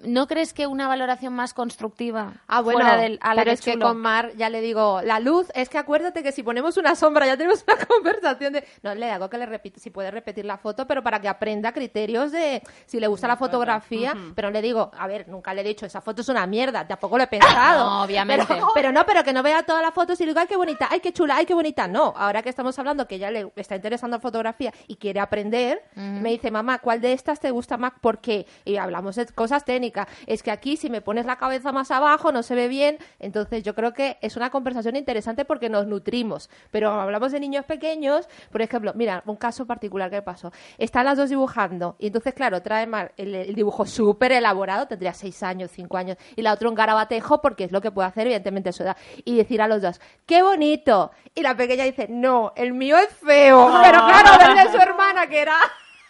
¿No 0.04 0.28
crees 0.28 0.54
que 0.54 0.68
una 0.68 0.86
valoración 0.86 1.32
más 1.32 1.52
constructiva 1.52 2.34
ah, 2.46 2.60
bueno, 2.60 2.78
fuera 2.78 2.96
del 2.96 3.18
a 3.20 3.34
pero 3.34 3.50
es 3.50 3.60
que 3.60 3.76
con 3.76 3.96
Mar 3.96 4.30
ya 4.36 4.48
le 4.48 4.60
digo, 4.60 5.02
la 5.02 5.18
luz, 5.18 5.48
es 5.52 5.68
que 5.68 5.78
acuérdate 5.78 6.22
que 6.22 6.30
si 6.30 6.44
ponemos 6.44 6.76
una 6.76 6.94
sombra 6.94 7.26
ya 7.26 7.36
tenemos 7.36 7.64
una 7.66 7.84
conversación 7.84 8.52
de... 8.52 8.64
No, 8.84 8.94
le 8.94 9.10
hago 9.10 9.28
que 9.28 9.36
le 9.36 9.46
repite, 9.46 9.80
si 9.80 9.90
puede 9.90 10.12
repetir 10.12 10.44
la 10.44 10.58
foto, 10.58 10.86
pero 10.86 11.02
para 11.02 11.20
que 11.20 11.26
aprenda 11.26 11.72
criterios 11.72 12.30
de 12.30 12.62
si 12.86 13.00
le 13.00 13.08
gusta 13.08 13.26
la 13.26 13.36
fotografía, 13.36 14.14
pero 14.36 14.50
le 14.52 14.62
digo, 14.62 14.92
a 14.96 15.08
ver, 15.08 15.28
nunca 15.28 15.52
le 15.52 15.62
he 15.62 15.64
dicho, 15.64 15.86
esa 15.86 16.00
foto 16.00 16.22
es 16.22 16.28
una 16.28 16.46
mierda, 16.46 16.86
tampoco 16.86 17.18
lo 17.18 17.24
he 17.24 17.28
pensado. 17.28 17.84
no, 17.90 18.02
obviamente. 18.04 18.46
Pero, 18.74 18.92
no, 18.92 19.04
pero 19.04 19.24
que 19.24 19.32
no 19.32 19.42
vea 19.42 19.64
todas 19.64 19.82
las 19.82 19.92
fotos 19.92 20.20
y 20.20 20.26
diga, 20.26 20.42
ay, 20.42 20.46
qué 20.46 20.56
bonita, 20.56 20.88
ay, 20.88 21.00
qué 21.00 21.12
chula, 21.12 21.36
ay, 21.36 21.46
qué 21.46 21.54
bonita. 21.54 21.88
No, 21.88 22.14
ahora 22.16 22.42
que 22.42 22.48
estamos 22.48 22.78
hablando 22.78 23.08
que 23.08 23.16
ella 23.16 23.32
le 23.32 23.50
está 23.56 23.74
interesando 23.74 24.16
en 24.16 24.22
fotografía 24.22 24.72
y 24.86 24.96
quiere 24.96 25.18
aprender, 25.18 25.82
me 25.96 26.30
dice, 26.30 26.52
mamá, 26.52 26.78
¿cuál 26.78 27.00
de 27.00 27.12
estas 27.12 27.40
te 27.40 27.50
gusta 27.50 27.76
más? 27.76 27.92
¿Por 28.00 28.18
qué? 28.18 28.46
Y 28.64 28.76
hablamos 28.76 29.16
de 29.16 29.26
cosas 29.26 29.63
técnicas. 29.64 30.08
Es 30.26 30.42
que 30.42 30.50
aquí 30.50 30.76
si 30.76 30.90
me 30.90 31.00
pones 31.00 31.26
la 31.26 31.36
cabeza 31.36 31.72
más 31.72 31.90
abajo 31.90 32.32
no 32.32 32.42
se 32.42 32.54
ve 32.54 32.68
bien. 32.68 32.98
Entonces 33.18 33.62
yo 33.62 33.74
creo 33.74 33.92
que 33.92 34.18
es 34.20 34.36
una 34.36 34.50
conversación 34.50 34.96
interesante 34.96 35.44
porque 35.44 35.68
nos 35.68 35.86
nutrimos. 35.86 36.50
Pero 36.70 36.90
hablamos 36.90 37.32
de 37.32 37.40
niños 37.40 37.64
pequeños, 37.64 38.28
por 38.50 38.62
ejemplo, 38.62 38.92
mira, 38.94 39.22
un 39.26 39.36
caso 39.36 39.66
particular 39.66 40.10
que 40.10 40.22
pasó. 40.22 40.52
Están 40.78 41.06
las 41.06 41.16
dos 41.16 41.30
dibujando 41.30 41.96
y 41.98 42.08
entonces, 42.08 42.34
claro, 42.34 42.62
trae 42.62 42.88
el, 43.16 43.54
dibujo 43.54 43.86
súper 43.86 44.32
elaborado, 44.32 44.86
tendría 44.86 45.14
seis 45.14 45.42
años, 45.42 45.70
cinco 45.72 45.96
años, 45.96 46.16
y 46.36 46.42
la 46.42 46.52
otra 46.52 46.68
un 46.68 46.74
garabatejo 46.74 47.40
porque 47.40 47.64
es 47.64 47.72
lo 47.72 47.80
que 47.80 47.90
puede 47.90 48.08
hacer, 48.08 48.26
evidentemente, 48.26 48.72
su 48.72 48.82
edad. 48.82 48.96
Y 49.24 49.36
decir 49.36 49.62
a 49.62 49.68
los 49.68 49.82
dos, 49.82 50.00
¡qué 50.26 50.42
bonito! 50.42 51.10
Y 51.34 51.42
la 51.42 51.56
pequeña 51.56 51.84
dice, 51.84 52.06
no, 52.08 52.52
el 52.56 52.72
mío 52.72 52.96
es 52.96 53.08
feo. 53.08 53.70
Pero 53.82 53.98
claro, 54.06 54.38
verle 54.38 54.72
su 54.72 54.78
hermana 54.78 55.26
que 55.26 55.40
era 55.40 55.56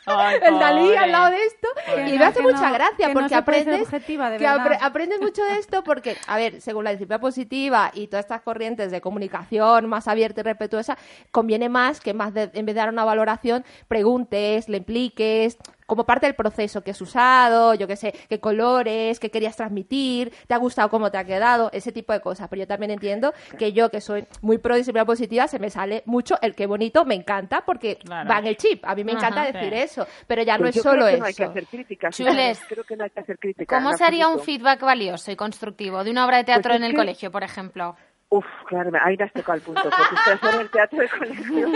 el 0.06 0.58
Dalí 0.58 0.94
al 0.94 1.12
lado 1.12 1.30
de 1.30 1.44
esto 1.44 1.68
y 2.06 2.18
me 2.18 2.24
hace 2.24 2.42
mucha 2.42 2.70
gracia 2.70 3.10
porque 3.12 3.34
aprendes 3.34 3.88
que 3.88 4.46
aprendes 4.46 5.20
mucho 5.20 5.44
de 5.44 5.58
esto 5.58 5.82
porque 5.82 6.16
a 6.26 6.36
ver 6.36 6.60
según 6.60 6.84
la 6.84 6.90
disciplina 6.90 7.20
positiva 7.20 7.90
y 7.94 8.08
todas 8.08 8.24
estas 8.24 8.42
corrientes 8.42 8.90
de 8.90 9.00
comunicación 9.00 9.88
más 9.88 10.08
abierta 10.08 10.42
y 10.42 10.44
respetuosa 10.44 10.98
conviene 11.30 11.68
más 11.68 12.00
que 12.00 12.14
más 12.14 12.32
en 12.36 12.66
vez 12.66 12.74
de 12.74 12.80
dar 12.80 12.88
una 12.88 13.04
valoración 13.04 13.64
preguntes 13.88 14.68
le 14.68 14.78
impliques 14.78 15.58
como 15.86 16.04
parte 16.04 16.26
del 16.26 16.34
proceso 16.34 16.82
que 16.82 16.92
has 16.92 17.00
usado, 17.00 17.74
yo 17.74 17.86
qué 17.86 17.96
sé, 17.96 18.14
qué 18.28 18.40
colores, 18.40 19.20
qué 19.20 19.30
querías 19.30 19.56
transmitir, 19.56 20.32
te 20.46 20.54
ha 20.54 20.58
gustado 20.58 20.88
cómo 20.88 21.10
te 21.10 21.18
ha 21.18 21.24
quedado, 21.24 21.70
ese 21.72 21.92
tipo 21.92 22.12
de 22.12 22.20
cosas. 22.20 22.48
Pero 22.48 22.60
yo 22.60 22.66
también 22.66 22.90
entiendo 22.90 23.32
que 23.58 23.72
yo, 23.72 23.90
que 23.90 24.00
soy 24.00 24.26
muy 24.42 24.58
pro 24.58 24.76
disciplina 24.76 25.04
positiva, 25.04 25.46
se 25.48 25.58
me 25.58 25.70
sale 25.70 26.02
mucho 26.06 26.36
el 26.42 26.54
qué 26.54 26.66
bonito, 26.66 27.04
me 27.04 27.14
encanta 27.14 27.64
porque 27.64 27.98
va 28.10 28.38
en 28.38 28.46
el 28.46 28.56
chip. 28.56 28.84
A 28.84 28.94
mí 28.94 29.04
me 29.04 29.12
encanta 29.12 29.44
decir 29.44 29.72
eso, 29.74 30.06
pero 30.26 30.42
ya 30.42 30.58
no 30.58 30.68
es 30.68 30.80
solo 30.80 31.06
eso. 31.06 31.18
No 31.18 31.24
hay 31.26 31.34
que 31.34 31.44
hacer 31.44 31.66
críticas. 31.66 32.16
Chules, 32.16 32.60
creo 32.68 32.84
que 32.84 32.96
no 32.96 33.04
hay 33.04 33.10
que 33.10 33.20
hacer 33.20 33.38
críticas. 33.38 33.78
¿Cómo 33.78 33.96
sería 33.96 34.28
un 34.28 34.40
feedback 34.40 34.80
valioso 34.80 35.30
y 35.30 35.36
constructivo 35.36 36.04
de 36.04 36.10
una 36.10 36.26
obra 36.26 36.38
de 36.38 36.44
teatro 36.44 36.70
pues 36.70 36.76
en 36.76 36.84
el 36.84 36.94
colegio, 36.94 37.30
por 37.30 37.42
ejemplo? 37.42 37.96
Uf, 38.34 38.44
claro, 38.66 38.90
ahí 39.00 39.16
das 39.16 39.32
tocado 39.32 39.52
al 39.52 39.60
punto. 39.60 39.82
Porque 39.84 40.60
el 40.60 40.68
teatro 40.68 40.98
de 40.98 41.08
colegio. 41.08 41.68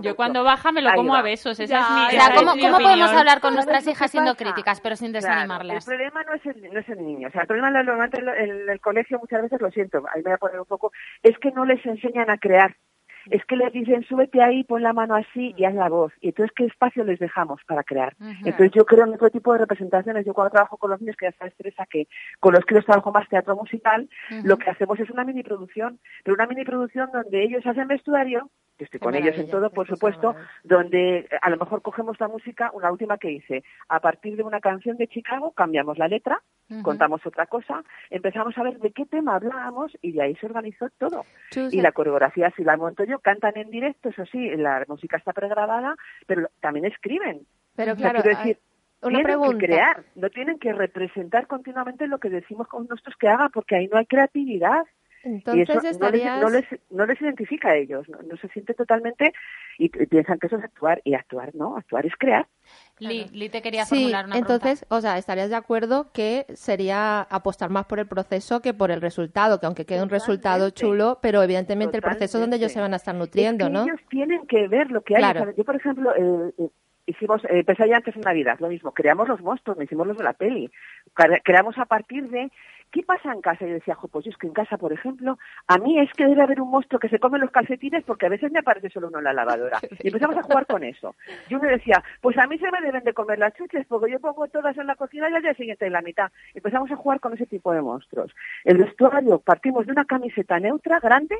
Yo 0.00 0.14
cuando 0.14 0.44
baja 0.44 0.70
me 0.70 0.80
lo 0.80 0.92
como 0.94 1.16
a 1.16 1.22
besos. 1.22 1.58
Esa 1.58 1.80
es 1.80 1.90
mi, 1.90 2.36
¿cómo, 2.36 2.52
¿cómo 2.52 2.78
podemos 2.78 3.10
hablar 3.10 3.40
con 3.40 3.54
nuestras 3.54 3.84
hijas 3.88 4.12
siendo 4.12 4.36
críticas, 4.36 4.80
pero 4.80 4.94
sin 4.94 5.10
desanimarlas? 5.10 5.88
el 5.88 5.96
problema 5.96 6.22
no 6.22 6.34
es, 6.34 6.46
el, 6.46 6.72
no 6.72 6.78
es 6.78 6.88
el 6.88 7.04
niño. 7.04 7.26
O 7.26 7.30
sea, 7.32 7.40
el 7.40 7.46
problema 7.48 7.70
normalmente 7.70 8.20
en 8.20 8.70
el, 8.70 8.80
colegio 8.80 9.18
muchas 9.18 9.42
veces 9.42 9.60
lo 9.60 9.72
siento. 9.72 10.04
Ahí 10.14 10.22
me 10.22 10.30
voy 10.30 10.32
a 10.34 10.38
poner 10.38 10.60
un 10.60 10.66
poco. 10.66 10.92
Es 11.20 11.36
que 11.38 11.50
no 11.50 11.64
les 11.64 11.84
enseñan 11.84 12.30
a 12.30 12.38
crear 12.38 12.76
es 13.30 13.44
que 13.44 13.56
les 13.56 13.72
dicen 13.72 14.04
súbete 14.04 14.42
ahí, 14.42 14.64
pon 14.64 14.82
la 14.82 14.92
mano 14.92 15.14
así 15.14 15.54
y 15.56 15.64
haz 15.64 15.74
la 15.74 15.88
voz. 15.88 16.12
Y 16.20 16.28
entonces, 16.28 16.54
¿qué 16.54 16.64
espacio 16.64 17.04
les 17.04 17.18
dejamos 17.18 17.60
para 17.66 17.82
crear? 17.82 18.14
Entonces, 18.44 18.72
yo 18.72 18.84
creo 18.84 19.04
en 19.04 19.14
otro 19.14 19.30
tipo 19.30 19.52
de 19.52 19.60
representaciones. 19.60 20.26
Yo 20.26 20.34
cuando 20.34 20.52
trabajo 20.52 20.76
con 20.76 20.90
los 20.90 21.00
niños, 21.00 21.16
que 21.16 21.26
ya 21.26 21.32
sabes, 21.32 21.54
Teresa, 21.56 21.86
que 21.86 22.08
con 22.40 22.54
los 22.54 22.64
que 22.64 22.74
los 22.74 22.84
trabajo 22.84 23.12
más 23.12 23.28
teatro 23.28 23.56
musical, 23.56 24.08
lo 24.42 24.56
que 24.56 24.70
hacemos 24.70 24.98
es 25.00 25.10
una 25.10 25.24
mini 25.24 25.42
producción, 25.42 25.98
pero 26.22 26.34
una 26.34 26.46
mini 26.46 26.64
producción 26.64 27.10
donde 27.12 27.42
ellos 27.42 27.66
hacen 27.66 27.88
vestuario, 27.88 28.50
yo 28.76 28.84
estoy 28.86 28.98
con 28.98 29.14
ellos 29.14 29.36
en 29.38 29.48
todo, 29.48 29.70
por 29.70 29.86
supuesto, 29.86 30.34
donde 30.64 31.18
eh, 31.18 31.28
a 31.40 31.48
lo 31.48 31.56
mejor 31.56 31.80
cogemos 31.80 32.18
la 32.18 32.26
música, 32.26 32.72
una 32.74 32.90
última 32.90 33.18
que 33.18 33.30
hice, 33.30 33.62
a 33.88 34.00
partir 34.00 34.36
de 34.36 34.42
una 34.42 34.58
canción 34.60 34.96
de 34.96 35.06
Chicago 35.06 35.52
cambiamos 35.52 35.96
la 35.96 36.08
letra, 36.08 36.42
contamos 36.82 37.24
otra 37.24 37.46
cosa, 37.46 37.84
empezamos 38.10 38.56
a 38.58 38.64
ver 38.64 38.80
de 38.80 38.90
qué 38.90 39.06
tema 39.06 39.36
hablábamos 39.36 39.96
y 40.02 40.12
de 40.12 40.22
ahí 40.22 40.34
se 40.36 40.46
organizó 40.46 40.88
todo. 40.98 41.24
Y 41.70 41.80
la 41.82 41.92
coreografía 41.92 42.52
si 42.56 42.64
la 42.64 42.76
monto 42.76 43.04
yo, 43.04 43.13
cantan 43.20 43.52
en 43.56 43.70
directo, 43.70 44.08
eso 44.08 44.24
sí, 44.26 44.50
la 44.56 44.84
música 44.88 45.16
está 45.16 45.32
pregrabada, 45.32 45.94
pero 46.26 46.48
también 46.60 46.86
escriben. 46.86 47.46
Pero 47.76 47.96
claro, 47.96 48.22
decir, 48.22 48.58
una 49.02 49.22
tienen 49.22 49.58
que 49.58 49.66
crear, 49.66 50.04
no 50.14 50.30
tienen 50.30 50.58
que 50.58 50.72
representar 50.72 51.46
continuamente 51.46 52.06
lo 52.06 52.18
que 52.18 52.30
decimos 52.30 52.68
con 52.68 52.86
nosotros 52.86 53.16
que 53.18 53.28
hagan, 53.28 53.50
porque 53.52 53.76
ahí 53.76 53.88
no 53.88 53.98
hay 53.98 54.06
creatividad. 54.06 54.84
Entonces 55.24 55.98
no, 55.98 56.10
les, 56.10 56.64
no, 56.90 57.06
les, 57.06 57.20
identifica 57.20 57.70
a 57.70 57.76
ellos, 57.76 58.06
no, 58.08 58.36
se 58.36 58.48
siente 58.48 58.74
totalmente 58.74 59.32
y, 59.78 59.88
piensan 59.88 60.38
que 60.38 60.48
eso 60.48 60.56
es 60.56 60.64
actuar 60.64 61.00
y 61.04 61.14
actuar, 61.14 61.54
¿no? 61.54 61.76
Actuar 61.76 62.04
es 62.04 62.12
crear. 62.16 62.46
Li, 62.98 63.48
te 63.48 63.62
quería 63.62 63.86
formular 63.86 64.26
sí, 64.26 64.38
entonces, 64.38 64.86
o 64.90 65.00
sea, 65.00 65.16
estarías 65.16 65.48
de 65.48 65.56
acuerdo 65.56 66.12
que 66.12 66.44
sería 66.54 67.22
apostar 67.22 67.70
más 67.70 67.86
por 67.86 67.98
el 68.00 68.06
proceso 68.06 68.60
que 68.60 68.74
por 68.74 68.90
el 68.90 69.00
resultado, 69.00 69.60
que 69.60 69.66
aunque 69.66 69.86
quede 69.86 70.02
un 70.02 70.10
resultado 70.10 70.70
chulo, 70.70 71.18
pero 71.22 71.42
evidentemente 71.42 71.96
el 71.96 72.02
proceso 72.02 72.38
es 72.38 72.42
donde 72.42 72.56
ellos 72.56 72.72
se 72.72 72.80
van 72.80 72.92
a 72.92 72.96
estar 72.96 73.14
nutriendo, 73.14 73.70
¿no? 73.70 73.84
Ellos 73.84 74.00
tienen 74.10 74.46
que 74.46 74.68
ver 74.68 74.90
lo 74.90 75.02
que 75.02 75.16
hay. 75.16 75.22
yo, 75.56 75.64
por 75.64 75.76
ejemplo, 75.76 76.14
eh, 76.14 76.52
eh 76.58 76.68
hicimos, 77.06 77.42
eh, 77.48 77.64
ya 77.66 77.96
antes 77.96 78.16
en 78.16 78.22
Navidad, 78.22 78.58
lo 78.60 78.68
mismo, 78.68 78.92
creamos 78.92 79.28
los 79.28 79.40
monstruos, 79.40 79.76
no 79.76 79.84
hicimos 79.84 80.06
los 80.06 80.16
de 80.16 80.24
la 80.24 80.32
peli, 80.32 80.70
creamos 81.42 81.76
a 81.78 81.84
partir 81.84 82.28
de 82.30 82.50
¿qué 82.92 83.02
pasa 83.02 83.32
en 83.32 83.40
casa? 83.40 83.64
Y 83.64 83.68
yo 83.68 83.74
decía, 83.74 83.96
pues 84.10 84.24
yo 84.24 84.30
es 84.30 84.36
que 84.36 84.46
en 84.46 84.52
casa, 84.52 84.76
por 84.76 84.92
ejemplo, 84.92 85.38
a 85.66 85.78
mí 85.78 85.98
es 85.98 86.12
que 86.12 86.26
debe 86.26 86.42
haber 86.42 86.60
un 86.60 86.70
monstruo 86.70 87.00
que 87.00 87.08
se 87.08 87.18
come 87.18 87.38
los 87.38 87.50
calcetines 87.50 88.04
porque 88.04 88.26
a 88.26 88.28
veces 88.30 88.52
me 88.52 88.60
aparece 88.60 88.90
solo 88.90 89.08
uno 89.08 89.18
en 89.18 89.24
la 89.24 89.32
lavadora. 89.32 89.78
Y 90.04 90.08
empezamos 90.08 90.36
a 90.36 90.42
jugar 90.42 90.66
con 90.66 90.84
eso. 90.84 91.14
Yo 91.48 91.58
me 91.58 91.68
decía, 91.68 92.02
pues 92.20 92.36
a 92.38 92.46
mí 92.46 92.58
se 92.58 92.70
me 92.70 92.80
deben 92.80 93.04
de 93.04 93.14
comer 93.14 93.38
las 93.38 93.54
chuches 93.54 93.86
porque 93.86 94.10
yo 94.10 94.20
pongo 94.20 94.46
todas 94.48 94.76
en 94.76 94.86
la 94.86 94.96
cocina 94.96 95.30
y 95.30 95.34
al 95.34 95.42
día 95.42 95.54
siguiente 95.54 95.86
en 95.86 95.92
la 95.92 96.02
mitad. 96.02 96.30
Empezamos 96.52 96.90
a 96.90 96.96
jugar 96.96 97.20
con 97.20 97.32
ese 97.32 97.46
tipo 97.46 97.72
de 97.72 97.80
monstruos. 97.80 98.34
El 98.64 98.78
vestuario, 98.78 99.38
partimos 99.40 99.86
de 99.86 99.92
una 99.92 100.04
camiseta 100.04 100.58
neutra, 100.60 101.00
grande, 101.00 101.38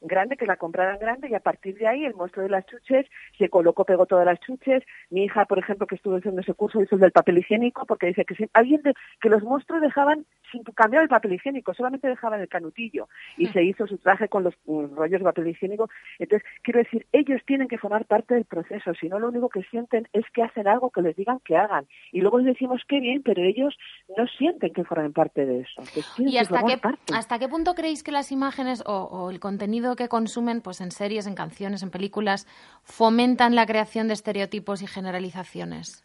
grande, 0.00 0.36
que 0.36 0.46
la 0.46 0.56
compraran 0.56 0.98
grande 0.98 1.28
y 1.28 1.34
a 1.34 1.40
partir 1.40 1.76
de 1.76 1.86
ahí 1.86 2.04
el 2.04 2.14
monstruo 2.14 2.44
de 2.44 2.50
las 2.50 2.66
chuches 2.66 3.06
se 3.38 3.48
colocó, 3.48 3.84
pegó 3.84 4.06
todas 4.06 4.26
las 4.26 4.40
chuches. 4.40 4.82
Mi 5.10 5.24
hija, 5.24 5.44
por 5.44 5.58
ejemplo, 5.58 5.86
que 5.86 5.96
estuvo 5.96 6.16
haciendo 6.16 6.40
ese 6.40 6.54
curso, 6.54 6.82
hizo 6.82 6.94
el 6.94 7.00
del 7.00 7.12
papel 7.12 7.38
higiénico 7.38 7.86
porque 7.86 8.06
dice 8.06 8.24
que 8.24 8.34
si, 8.34 8.48
alguien 8.52 8.82
de, 8.82 8.94
que 9.20 9.28
los 9.28 9.42
monstruos 9.42 9.82
dejaban 9.82 10.26
sin 10.50 10.62
cambiar 10.64 11.02
el 11.02 11.08
papel 11.08 11.34
higiénico, 11.34 11.74
solamente 11.74 12.08
dejaban 12.08 12.40
el 12.40 12.48
canutillo 12.48 13.08
y 13.36 13.46
se 13.46 13.62
hizo 13.62 13.86
su 13.86 13.98
traje 13.98 14.28
con 14.28 14.44
los 14.44 14.54
mm, 14.66 14.94
rollos 14.94 15.20
de 15.20 15.24
papel 15.24 15.48
higiénico. 15.48 15.88
Entonces, 16.18 16.46
quiero 16.62 16.78
decir, 16.78 17.06
ellos 17.12 17.40
tienen 17.46 17.68
que 17.68 17.78
formar 17.78 18.04
parte 18.06 18.34
del 18.34 18.44
proceso, 18.44 18.92
si 18.94 19.08
no 19.08 19.18
lo 19.18 19.28
único 19.28 19.48
que 19.48 19.62
sienten 19.64 20.08
es 20.12 20.24
que 20.32 20.42
hacen 20.42 20.68
algo 20.68 20.90
que 20.90 21.02
les 21.02 21.16
digan 21.16 21.40
que 21.44 21.56
hagan. 21.56 21.86
Y 22.12 22.20
luego 22.20 22.38
les 22.38 22.48
decimos 22.48 22.82
qué 22.88 23.00
bien, 23.00 23.22
pero 23.22 23.42
ellos 23.42 23.76
no 24.16 24.26
sienten 24.26 24.72
que 24.72 24.84
formen 24.84 25.12
parte 25.12 25.46
de 25.46 25.60
eso. 25.60 25.82
¿Y 26.18 26.36
hasta 26.38 26.62
qué, 26.64 26.80
hasta 27.14 27.38
qué 27.38 27.48
punto 27.48 27.74
creéis 27.74 28.02
que 28.02 28.12
las 28.12 28.32
imágenes 28.32 28.82
o 28.86 29.30
el 29.30 29.40
contenido 29.40 29.96
que 29.96 30.08
consumen 30.08 30.60
pues 30.60 30.80
en 30.80 30.90
series, 30.90 31.26
en 31.26 31.34
canciones, 31.34 31.82
en 31.82 31.90
películas, 31.90 32.46
fomentan 32.82 33.54
la 33.54 33.66
creación 33.66 34.08
de 34.08 34.14
estereotipos 34.14 34.82
y 34.82 34.86
generalizaciones. 34.86 36.04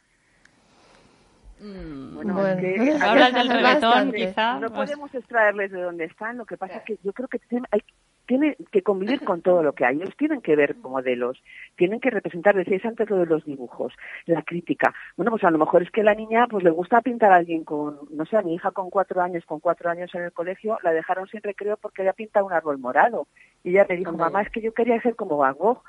Mm, 1.60 2.16
bueno, 2.16 2.48
es 2.48 2.58
que, 2.58 2.98
hablas 3.02 3.34
del 3.34 3.50
reggaetón, 3.50 4.12
quizá. 4.12 4.60
No 4.60 4.70
podemos 4.72 5.14
extraerles 5.14 5.72
de 5.72 5.82
dónde 5.82 6.06
están. 6.06 6.38
Lo 6.38 6.46
que 6.46 6.58
pasa 6.58 6.78
es 6.78 6.84
que 6.84 6.98
yo 7.04 7.14
creo 7.14 7.28
que 7.28 7.40
hay, 7.72 7.82
tiene 8.26 8.58
que 8.72 8.82
convivir 8.82 9.24
con 9.24 9.42
todo 9.42 9.64
lo 9.64 9.74
que 9.74 9.86
hay. 9.86 9.98
Ellos 9.98 10.16
tienen 10.18 10.42
que 10.42 10.56
ver 10.56 10.76
modelos, 10.78 11.42
tienen 11.76 12.00
que 12.00 12.10
representar, 12.10 12.56
decíais 12.56 12.86
antes 12.86 13.10
lo 13.10 13.18
de 13.18 13.26
los 13.26 13.46
dibujos, 13.46 13.94
la 14.26 14.42
crítica. 14.42 14.94
Bueno, 15.16 15.32
pues 15.32 15.44
a 15.44 15.52
lo 15.52 15.58
mejor 15.58 15.84
es 15.84 15.92
que 15.92 16.04
la 16.04 16.16
niña 16.16 16.48
pues 16.48 16.64
le 16.64 16.72
gusta 16.72 17.02
pintar 17.02 17.32
a 17.32 17.36
alguien 17.36 17.64
con, 17.64 18.00
no 18.12 18.26
sé, 18.26 18.38
a 18.38 18.42
mi 18.42 18.56
hija 18.56 18.72
con 18.72 18.90
cuatro 18.90 19.22
años, 19.22 19.46
con 19.46 19.60
cuatro 19.60 19.90
años 19.90 20.14
en 20.16 20.24
el 20.24 20.32
colegio, 20.32 20.78
la 20.84 20.92
dejaron 20.92 21.28
sin 21.28 21.42
recreo 21.42 21.78
porque 21.78 22.02
había 22.02 22.14
pintado 22.14 22.46
un 22.46 22.54
árbol 22.54 22.80
morado. 22.80 23.28
Y 23.64 23.72
ella 23.72 23.86
me 23.88 23.98
dijo, 23.98 24.12
mamá, 24.12 24.42
es 24.42 24.50
que 24.50 24.62
yo 24.62 24.74
quería 24.74 25.02
ser 25.02 25.16
como 25.16 25.38
Van 25.38 25.56
Gogh, 25.56 25.82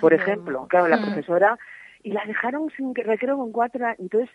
por 0.00 0.14
ejemplo. 0.14 0.66
Claro, 0.68 0.88
la 0.88 0.96
mm. 0.96 1.04
profesora 1.04 1.58
y 2.02 2.12
la 2.12 2.24
dejaron 2.24 2.70
sin 2.76 2.94
recreo 2.94 3.36
con 3.36 3.52
cuatro 3.52 3.86
entonces 3.98 4.30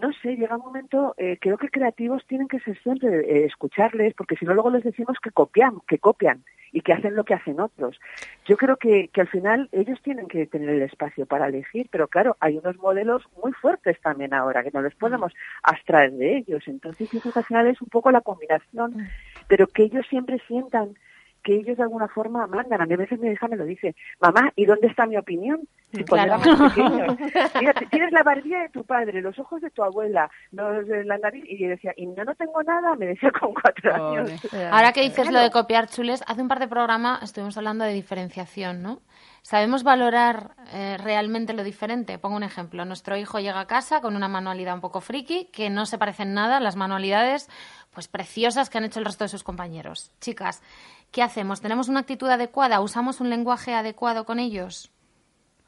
no 0.00 0.12
sé 0.22 0.36
llega 0.36 0.56
un 0.56 0.64
momento 0.64 1.14
eh, 1.18 1.38
creo 1.40 1.58
que 1.58 1.68
creativos 1.68 2.26
tienen 2.26 2.48
que 2.48 2.60
ser 2.60 2.80
siempre 2.82 3.08
eh, 3.08 3.44
escucharles 3.44 4.14
porque 4.14 4.36
si 4.36 4.44
no 4.44 4.54
luego 4.54 4.70
les 4.70 4.84
decimos 4.84 5.18
que 5.22 5.30
copian 5.30 5.80
que 5.86 5.98
copian 5.98 6.42
y 6.72 6.82
que 6.82 6.92
hacen 6.92 7.16
lo 7.16 7.24
que 7.24 7.34
hacen 7.34 7.60
otros. 7.60 7.98
Yo 8.46 8.56
creo 8.56 8.76
que, 8.76 9.08
que 9.08 9.22
al 9.22 9.28
final 9.28 9.68
ellos 9.72 10.00
tienen 10.02 10.28
que 10.28 10.46
tener 10.46 10.68
el 10.68 10.82
espacio 10.82 11.26
para 11.26 11.48
elegir, 11.48 11.88
pero 11.90 12.08
claro, 12.08 12.36
hay 12.40 12.58
unos 12.58 12.76
modelos 12.78 13.24
muy 13.42 13.52
fuertes 13.52 14.00
también 14.00 14.34
ahora 14.34 14.62
que 14.62 14.70
no 14.72 14.82
les 14.82 14.94
podemos 14.94 15.32
abstraer 15.62 16.12
de 16.12 16.38
ellos. 16.38 16.62
Entonces 16.66 17.10
que 17.10 17.20
al 17.34 17.44
final 17.44 17.66
es 17.66 17.80
un 17.82 17.88
poco 17.88 18.10
la 18.10 18.20
combinación, 18.20 19.08
pero 19.48 19.66
que 19.66 19.84
ellos 19.84 20.06
siempre 20.08 20.40
sientan 20.46 20.94
que 21.42 21.54
ellos 21.54 21.76
de 21.76 21.82
alguna 21.82 22.08
forma 22.08 22.46
mandan. 22.46 22.80
A 22.80 22.86
mí 22.86 22.94
a 22.94 22.98
veces 22.98 23.18
mi 23.18 23.28
hija 23.28 23.48
me 23.48 23.56
lo 23.56 23.64
dice, 23.64 23.94
mamá, 24.20 24.52
¿y 24.56 24.66
dónde 24.66 24.88
está 24.88 25.06
mi 25.06 25.16
opinión? 25.16 25.60
Si 25.92 26.04
Claro. 26.04 26.38
Mira, 27.60 27.74
tienes 27.90 28.12
la 28.12 28.22
barbilla 28.22 28.60
de 28.60 28.68
tu 28.68 28.84
padre, 28.84 29.20
los 29.20 29.38
ojos 29.38 29.60
de 29.60 29.70
tu 29.70 29.82
abuela, 29.82 30.30
los, 30.52 30.86
de 30.86 31.04
la 31.04 31.18
nariz, 31.18 31.44
y 31.48 31.58
yo 31.58 31.68
decía, 31.68 31.92
y 31.96 32.06
no, 32.06 32.24
no 32.24 32.34
tengo 32.36 32.62
nada, 32.62 32.94
me 32.94 33.06
decía 33.06 33.30
con 33.40 33.52
cuatro 33.54 33.94
años. 33.94 34.30
Ahora 34.70 34.92
que 34.92 35.02
dices 35.02 35.30
lo 35.30 35.40
de 35.40 35.50
copiar 35.50 35.88
chules, 35.88 36.22
hace 36.26 36.42
un 36.42 36.48
par 36.48 36.60
de 36.60 36.68
programas 36.68 37.22
estuvimos 37.22 37.56
hablando 37.56 37.84
de 37.84 37.92
diferenciación, 37.92 38.82
¿no? 38.82 39.00
¿Sabemos 39.42 39.84
valorar 39.84 40.54
eh, 40.72 40.98
realmente 40.98 41.54
lo 41.54 41.64
diferente? 41.64 42.18
Pongo 42.18 42.36
un 42.36 42.42
ejemplo. 42.42 42.84
Nuestro 42.84 43.16
hijo 43.16 43.40
llega 43.40 43.58
a 43.58 43.66
casa 43.66 44.02
con 44.02 44.14
una 44.14 44.28
manualidad 44.28 44.74
un 44.74 44.82
poco 44.82 45.00
friki, 45.00 45.46
que 45.46 45.70
no 45.70 45.86
se 45.86 45.96
parece 45.96 46.24
en 46.24 46.34
nada 46.34 46.58
a 46.58 46.60
las 46.60 46.76
manualidades 46.76 47.48
pues 47.92 48.06
preciosas 48.06 48.70
que 48.70 48.78
han 48.78 48.84
hecho 48.84 49.00
el 49.00 49.06
resto 49.06 49.24
de 49.24 49.28
sus 49.28 49.42
compañeros. 49.42 50.12
Chicas, 50.20 50.62
¿qué 51.10 51.22
hacemos? 51.22 51.60
¿Tenemos 51.60 51.88
una 51.88 52.00
actitud 52.00 52.28
adecuada? 52.28 52.80
¿Usamos 52.80 53.20
un 53.20 53.30
lenguaje 53.30 53.74
adecuado 53.74 54.24
con 54.24 54.38
ellos? 54.38 54.90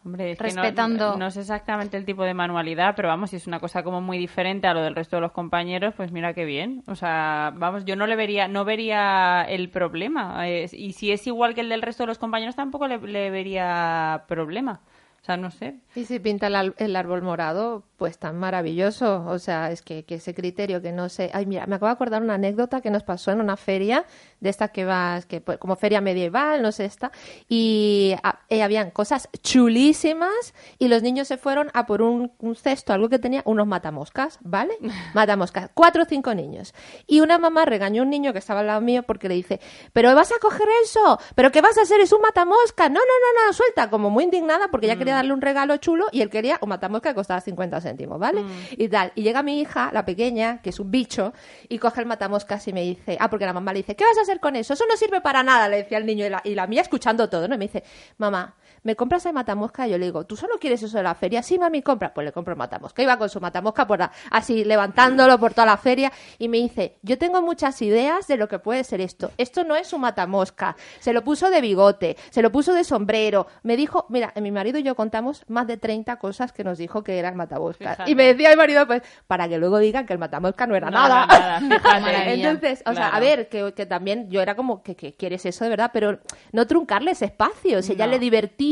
Hombre, 0.05 0.33
es 0.33 0.39
que 0.39 0.53
no- 0.53 0.63
Respetando- 0.63 1.17
no, 1.17 1.31
sé 1.31 1.41
exactamente 1.43 1.97
el 1.97 2.05
tipo 2.05 2.25
de 2.25 2.35
manualidad, 2.35 2.95
pero 2.97 3.07
vamos, 3.07 3.31
si 3.31 3.37
es 3.37 3.47
una 3.47 3.61
cosa 3.61 3.85
como 3.85 4.01
muy 4.01 4.19
diferente 4.19 4.67
a 4.67 4.75
lo 4.75 4.83
del 4.83 4.97
resto 4.97 5.15
de 5.17 5.23
los 5.23 5.31
compañeros, 5.31 5.95
pues 5.97 6.11
mira 6.11 6.35
qué 6.35 6.45
bien. 6.45 6.83
O 6.89 6.97
sea, 6.97 7.53
vamos, 7.55 7.85
yo 7.85 7.95
no 7.95 8.09
le 8.09 8.17
vería, 8.17 8.49
no 8.49 8.65
vería 8.65 9.43
el 9.49 9.71
problema. 9.71 10.49
Eh, 10.49 10.69
y 10.73 10.95
si 10.95 11.13
es 11.13 11.25
igual 11.29 11.55
que 11.55 11.61
el 11.61 11.69
del 11.69 11.83
resto 11.83 12.03
de 12.03 12.09
los 12.09 12.19
compañeros, 12.19 12.57
tampoco 12.57 12.89
le, 12.89 12.99
le 12.99 13.31
vería 13.31 14.25
problema. 14.27 14.81
O 15.21 15.25
sea, 15.25 15.37
no 15.37 15.53
sé. 15.53 15.77
Y 15.95 16.05
si 16.05 16.19
pinta 16.19 16.49
el 16.49 16.97
árbol 16.97 17.23
morado, 17.23 17.85
pues 18.03 18.19
tan 18.19 18.37
maravilloso. 18.37 19.25
O 19.29 19.39
sea, 19.39 19.71
es 19.71 19.81
que, 19.81 20.05
que 20.05 20.17
ese 20.17 20.35
criterio 20.35 20.83
que 20.83 20.91
no 20.91 21.09
sé. 21.09 21.31
Ay, 21.33 21.47
mira, 21.47 21.69
me 21.69 21.77
acabo 21.77 21.87
de 21.87 21.93
acordar 21.93 22.21
una 22.21 22.35
anécdota 22.35 22.81
que 22.81 22.91
nos 22.91 23.05
pasó 23.05 23.31
en 23.31 23.41
una 23.41 23.57
feria, 23.57 24.05
de 24.41 24.51
esta 24.51 24.73
que 24.73 24.85
vas, 24.85 25.25
que 25.25 25.41
pues, 25.41 25.59
como 25.59 25.77
feria 25.77 26.01
medieval, 26.01 26.63
no 26.63 26.73
sé 26.73 26.85
esta, 26.85 27.13
y 27.49 28.13
ah, 28.25 28.41
eh, 28.49 28.65
habían 28.65 28.91
cosas 28.91 29.29
chulísimas 29.41 30.53
y 30.81 30.89
los 30.89 31.05
niños 31.05 31.29
se 31.29 31.37
fueron 31.37 31.71
a 31.75 31.87
por 31.87 32.03
un, 32.03 32.33
un 32.41 32.57
cesto, 32.57 32.93
algo 32.93 33.09
que 33.09 33.21
tenía 33.21 33.43
unos 33.45 33.69
matamoscas, 33.69 34.41
¿vale? 34.43 34.77
Matamoscas, 35.15 35.71
cuatro 35.73 36.03
o 36.03 36.05
cinco 36.05 36.35
niños. 36.35 36.75
Y 37.07 37.21
una 37.21 37.39
mamá 37.39 37.67
regañó 37.67 38.03
a 38.03 38.05
un 38.05 38.11
niño 38.11 38.33
que 38.33 38.41
estaba 38.41 38.61
al 38.61 38.67
lado 38.67 38.81
mío 38.81 39.05
porque 39.05 39.29
le 39.29 39.37
dice, 39.37 39.61
pero 39.93 40.13
vas 40.17 40.33
a 40.33 40.41
coger 40.41 40.67
eso, 40.83 41.21
pero 41.37 41.53
¿qué 41.53 41.61
vas 41.61 41.79
a 41.79 41.83
hacer? 41.83 42.01
Es 42.01 42.13
un 42.13 42.21
matamosca. 42.21 42.89
No, 42.89 42.99
no, 42.99 43.01
no, 43.01 43.47
no, 43.47 43.53
suelta, 43.53 43.91
como 43.91 44.11
muy 44.11 44.25
indignada 44.25 44.67
porque 44.73 44.87
ella 44.87 44.97
quería 44.97 45.15
darle 45.15 45.35
un 45.35 45.41
regalo 45.41 45.77
chulo 45.77 46.07
y 46.11 46.23
él 46.23 46.31
quería 46.31 46.59
un 46.63 46.71
matamosca 46.71 47.11
que 47.11 47.15
costaba 47.15 47.41
50 47.41 47.81
céntimos, 47.93 48.19
¿vale? 48.19 48.43
Y 48.73 48.89
tal. 48.89 49.13
Y 49.15 49.23
llega 49.23 49.43
mi 49.43 49.61
hija, 49.61 49.91
la 49.93 50.05
pequeña, 50.05 50.61
que 50.63 50.71
es 50.71 50.81
un 50.81 50.91
bicho, 50.91 51.33
y 51.69 51.79
coge 51.79 52.01
el 52.01 52.07
matamoscas 52.07 52.67
y 52.69 52.73
me 52.73 52.83
dice, 52.83 53.17
ah, 53.21 53.29
porque 53.31 53.47
la 53.47 53.53
mamá 53.53 53.73
le 53.73 53.81
dice, 53.81 53.95
¿qué 53.95 54.05
vas 54.05 54.19
a 54.19 54.23
hacer 54.23 54.41
con 54.41 54.57
eso? 54.57 54.75
Eso 54.75 54.85
no 54.89 54.97
sirve 54.97 55.21
para 55.21 55.43
nada, 55.43 55.69
le 55.69 55.79
decía 55.79 55.99
el 55.99 56.07
niño 56.07 56.27
y 56.27 56.31
la, 56.31 56.41
y 56.45 56.55
la 56.55 56.67
mía 56.67 56.83
escuchando 56.83 57.29
todo, 57.29 57.49
¿no? 57.49 57.55
Y 57.55 57.59
me 57.59 57.67
dice, 57.67 57.85
mamá, 58.19 58.57
¿me 58.83 58.97
compras 58.97 59.25
el 59.27 59.33
matamosca? 59.33 59.87
Y 59.87 59.91
yo 59.93 59.99
le 59.99 60.07
digo, 60.07 60.25
¿tú 60.25 60.37
solo 60.37 60.55
quieres 60.61 60.83
eso 60.83 60.97
de 60.97 61.03
la 61.03 61.15
feria? 61.15 61.43
Sí, 61.43 61.59
mami, 61.59 61.83
compra. 61.83 62.13
Pues 62.15 62.25
le 62.25 62.33
compro 62.33 62.53
el 62.53 62.59
matamosca. 62.59 63.03
Iba 63.03 63.17
con 63.17 63.29
su 63.29 63.41
matamosca 63.41 63.87
por 63.87 63.99
la- 64.01 64.11
así 64.31 64.65
levantándolo 64.65 65.39
por 65.39 65.53
toda 65.55 65.67
la 65.67 65.77
feria 65.77 66.13
y 66.39 66.49
me 66.49 66.59
dice, 66.59 66.97
yo 67.03 67.19
tengo 67.19 67.43
muchas 67.43 67.81
ideas 67.83 68.27
de 68.27 68.37
lo 68.37 68.49
que 68.49 68.59
puede 68.59 68.85
ser 68.85 69.01
esto. 69.01 69.31
Esto 69.39 69.65
no 69.65 69.77
es 69.77 69.93
un 69.93 70.01
matamosca. 70.03 70.77
Se 71.01 71.13
lo 71.13 71.23
puso 71.23 71.51
de 71.51 71.61
bigote, 71.61 72.17
se 72.31 72.43
lo 72.43 72.51
puso 72.53 72.75
de 72.75 72.85
sombrero. 72.85 73.47
Me 73.63 73.77
dijo, 73.77 74.07
mira, 74.09 74.33
mi 74.41 74.51
marido 74.51 74.79
y 74.79 74.83
yo 74.83 74.95
contamos 74.95 75.45
más 75.49 75.67
de 75.67 75.77
30 75.77 76.17
cosas 76.19 76.53
que 76.53 76.65
nos 76.65 76.79
dijo 76.79 77.03
que 77.03 77.19
era 77.19 77.29
el 77.29 77.35
matamosca. 77.37 77.93
Fíjate. 77.93 78.11
Y 78.11 78.15
me 78.15 78.25
decía 78.25 78.51
mi 78.51 78.57
marido, 78.57 78.87
pues, 78.87 79.03
para 79.27 79.49
que 79.49 79.59
luego 79.59 79.79
digan 79.79 80.07
que 80.07 80.13
el 80.13 80.19
matamosca 80.19 80.67
no 80.67 80.75
era 80.77 80.91
No 80.91 80.99
nada. 81.09 81.61
fíjate. 81.61 82.33
Entonces, 82.35 82.83
o 82.87 82.93
sea, 82.95 83.09
a 83.09 83.21
ver, 83.21 83.49
que, 83.49 83.73
que 83.75 83.87
también 83.87 84.29
yo 84.31 84.41
era 84.41 84.55
como 84.57 84.83
que, 84.83 84.97
que 84.97 85.15
quieres 85.15 85.45
eso 85.47 85.65
de 85.65 85.71
verdad, 85.71 85.91
pero 85.93 86.19
no 86.53 86.67
truncarle 86.67 87.13
ese 87.13 87.27
espacio. 87.27 87.83
Si 87.83 87.93
ella 87.93 88.07
No. 88.07 88.13
le 88.13 88.19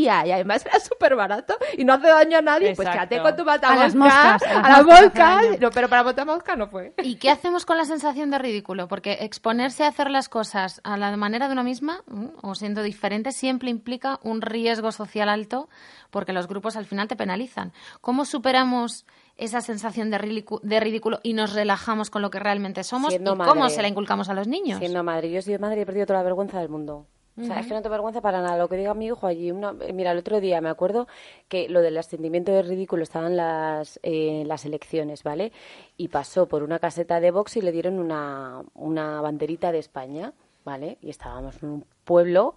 y 0.05 0.33
además 0.33 0.65
era 0.67 0.81
súper 0.81 1.17
barato 1.17 1.57
y 1.77 1.85
no 1.85 1.95
hace 1.95 2.09
daño 2.09 2.39
a 2.39 2.43
nadie, 2.43 2.75
pues 2.75 2.89
quédate 2.89 3.21
con 3.21 3.37
tu 3.37 3.49
A 3.49 3.77
las 3.77 3.95
moscas, 3.95 4.43
A 4.43 4.69
las 4.69 4.85
moscas. 4.85 5.61
No, 5.61 5.71
pero 5.71 5.89
para 5.89 6.03
matamosca 6.03 6.57
no 6.57 6.69
fue. 6.69 6.95
¿Y 7.03 7.17
qué 7.17 7.31
hacemos 7.31 7.67
con 7.67 7.77
la 7.77 7.85
sensación 7.85 8.31
de 8.31 8.39
ridículo? 8.39 8.89
Porque 8.89 9.19
exponerse 9.21 9.85
a 9.85 9.89
hacer 9.89 10.11
las 10.11 10.29
cosas 10.29 10.81
a 10.85 10.97
la 10.97 11.17
manera 11.17 11.47
de 11.47 11.53
una 11.53 11.63
misma 11.63 12.03
mm, 12.07 12.27
o 12.43 12.55
siendo 12.55 12.83
diferente 12.83 13.33
siempre 13.33 13.71
implica 13.71 14.19
un 14.23 14.43
riesgo 14.43 14.93
social 14.93 15.29
alto 15.29 15.69
porque 16.11 16.33
los 16.33 16.49
grupos 16.49 16.77
al 16.77 16.87
final 16.87 17.09
te 17.09 17.17
penalizan. 17.17 17.73
¿Cómo 18.01 18.25
superamos 18.25 19.07
esa 19.37 19.61
sensación 19.61 20.11
de, 20.11 20.19
ridículo 20.19 21.21
y 21.23 21.33
nos 21.33 21.55
relajamos 21.55 22.11
con 22.11 22.23
lo 22.23 22.31
que 22.31 22.39
realmente 22.39 22.85
somos? 22.85 23.11
Siendo 23.11 23.35
¿Y 23.35 23.39
cómo 23.39 23.69
se 23.71 23.83
la 23.83 23.89
inculcamos 23.89 24.29
a 24.29 24.35
los 24.35 24.49
niños? 24.49 24.79
Siendo 24.79 25.03
madre, 25.03 25.31
yo 25.31 25.39
he 25.39 25.43
sido 25.43 25.59
madre 25.59 25.81
y 25.81 25.83
he 25.83 25.87
perdido 25.87 26.07
toda 26.07 26.19
la 26.21 26.25
vergüenza 26.25 26.59
del 26.59 26.69
mundo. 26.69 27.07
O 27.41 27.45
sea, 27.45 27.61
es 27.61 27.67
que 27.67 27.75
no 27.75 27.83
tengo 27.83 27.93
vergüenza 27.93 28.21
para 28.21 28.43
nada. 28.43 28.59
Lo 28.59 28.69
que 28.69 28.77
diga 28.77 28.95
mi 28.95 29.07
hijo 29.07 29.27
allí. 29.27 29.51
Una... 29.51 29.75
eh, 29.81 29.93
Mira, 29.93 30.13
el 30.13 30.19
otro 30.19 30.41
día 30.41 30.61
me 30.61 30.69
acuerdo 30.69 31.07
que 31.49 31.69
lo 31.69 31.81
del 31.81 31.97
ascendimiento 31.99 32.53
de 32.53 32.63
ridículo 32.63 33.03
estaban 33.03 33.37
las, 33.37 33.99
eh, 34.03 34.45
las 34.47 34.65
elecciones, 34.65 35.23
¿vale? 35.23 35.53
Y 35.97 36.09
pasó 36.09 36.47
por 36.47 36.63
una 36.63 36.79
caseta 36.79 37.21
de 37.21 37.31
Vox 37.31 37.57
y 37.57 37.63
le 37.63 37.73
dieron 37.73 37.99
una, 37.99 38.63
una 38.75 39.21
banderita 39.21 39.73
de 39.73 39.79
España, 39.79 40.33
¿vale? 40.65 40.99
Y 41.01 41.11
estábamos 41.11 41.63
en 41.63 41.69
un 41.71 41.85
pueblo 42.05 42.57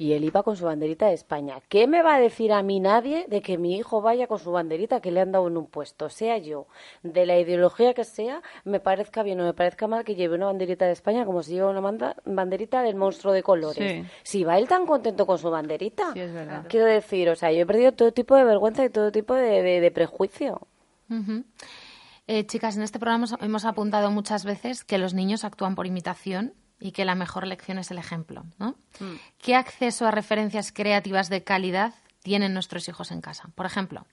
y 0.00 0.12
él 0.12 0.22
iba 0.24 0.44
con 0.44 0.56
su 0.56 0.64
banderita 0.64 1.06
de 1.08 1.14
España. 1.14 1.60
¿Qué 1.68 1.86
me 1.88 2.02
va 2.02 2.14
a 2.14 2.20
decir 2.20 2.52
a 2.52 2.62
mí 2.62 2.78
nadie 2.78 3.26
de 3.28 3.42
que 3.42 3.58
mi 3.58 3.76
hijo 3.76 4.00
vaya 4.00 4.28
con 4.28 4.38
su 4.38 4.52
banderita 4.52 5.00
que 5.00 5.10
le 5.10 5.20
han 5.20 5.32
dado 5.32 5.48
en 5.48 5.56
un 5.56 5.66
puesto? 5.66 6.08
Sea 6.08 6.38
yo, 6.38 6.68
de 7.02 7.26
la 7.26 7.36
ideología 7.38 7.94
que 7.94 8.04
sea, 8.04 8.40
me 8.64 8.78
parezca 8.78 9.22
bien 9.24 9.40
o 9.40 9.44
me 9.44 9.54
parezca 9.54 9.88
mal 9.88 10.04
que 10.04 10.14
lleve 10.14 10.36
una 10.36 10.46
banderita 10.46 10.86
de 10.86 10.92
España 10.92 11.24
como 11.26 11.42
si 11.42 11.54
lleva 11.54 11.68
una 11.70 11.80
manda- 11.80 12.14
banderita 12.24 12.82
del 12.82 12.94
monstruo 12.94 13.32
de 13.32 13.42
colores. 13.42 13.92
Sí. 14.06 14.10
Si 14.22 14.44
va 14.44 14.56
él 14.56 14.68
tan 14.68 14.86
contento 14.86 15.26
con 15.26 15.36
su 15.38 15.50
banderita. 15.50 16.12
Sí, 16.12 16.20
es 16.20 16.32
verdad. 16.32 16.64
Quiero 16.68 16.86
decir, 16.86 17.28
o 17.28 17.34
sea, 17.34 17.50
yo 17.50 17.62
he 17.62 17.66
perdido 17.66 17.90
todo 17.92 18.12
tipo 18.12 18.36
de 18.36 18.44
vergüenza 18.44 18.84
y 18.84 18.90
todo 18.90 19.10
tipo 19.10 19.34
de, 19.34 19.62
de- 19.62 19.80
de 19.80 19.90
prejuicio. 19.90 20.60
Eh, 22.26 22.44
chicas, 22.46 22.76
en 22.76 22.82
este 22.82 22.98
programa 22.98 23.26
hemos 23.40 23.64
apuntado 23.64 24.10
muchas 24.10 24.44
veces 24.44 24.84
que 24.84 24.98
los 24.98 25.14
niños 25.14 25.44
actúan 25.44 25.74
por 25.74 25.86
imitación 25.86 26.52
y 26.80 26.92
que 26.92 27.04
la 27.04 27.14
mejor 27.14 27.46
lección 27.46 27.78
es 27.78 27.90
el 27.90 27.98
ejemplo. 27.98 28.44
¿no? 28.58 28.74
¿Qué 29.38 29.54
acceso 29.56 30.06
a 30.06 30.10
referencias 30.10 30.72
creativas 30.72 31.28
de 31.28 31.42
calidad 31.44 31.94
tienen 32.22 32.54
nuestros 32.54 32.88
hijos 32.88 33.10
en 33.10 33.20
casa? 33.20 33.48
Por 33.54 33.66
ejemplo, 33.66 34.06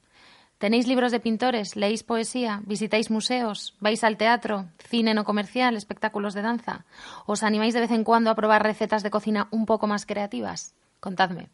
¿tenéis 0.57 0.87
libros 0.87 1.11
de 1.11 1.19
pintores? 1.19 1.75
¿Leéis 1.75 2.03
poesía? 2.03 2.61
¿Visitáis 2.65 3.11
museos? 3.11 3.75
¿Vais 3.79 4.03
al 4.03 4.17
teatro? 4.17 4.65
¿Cine 4.87 5.13
no 5.13 5.23
comercial? 5.25 5.75
¿Espectáculos 5.75 6.33
de 6.33 6.41
danza? 6.41 6.85
¿Os 7.25 7.43
animáis 7.43 7.73
de 7.73 7.81
vez 7.81 7.91
en 7.91 8.03
cuando 8.03 8.29
a 8.31 8.35
probar 8.35 8.63
recetas 8.63 9.03
de 9.03 9.11
cocina 9.11 9.47
un 9.51 9.65
poco 9.65 9.85
más 9.87 10.05
creativas? 10.05 10.73
Contadme. 10.99 11.49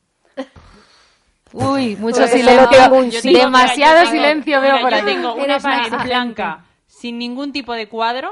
Uy, 1.53 1.97
mucho 1.97 2.19
Pues 2.19 2.31
silencio. 2.31 2.69
tengo 2.69 3.01
tengo- 3.21 3.39
Demasiado 3.39 3.99
mira, 3.99 4.05
yo 4.05 4.11
tengo- 4.11 4.23
silencio 4.23 4.61
veo 4.61 4.79
por 4.81 4.91
yo 4.91 5.05
tengo 5.05 5.33
una 5.35 5.59
pared 5.59 5.91
blanca 6.05 6.63
sin 6.87 7.17
ningún 7.17 7.51
tipo 7.51 7.73
de 7.73 7.89
cuadro 7.89 8.31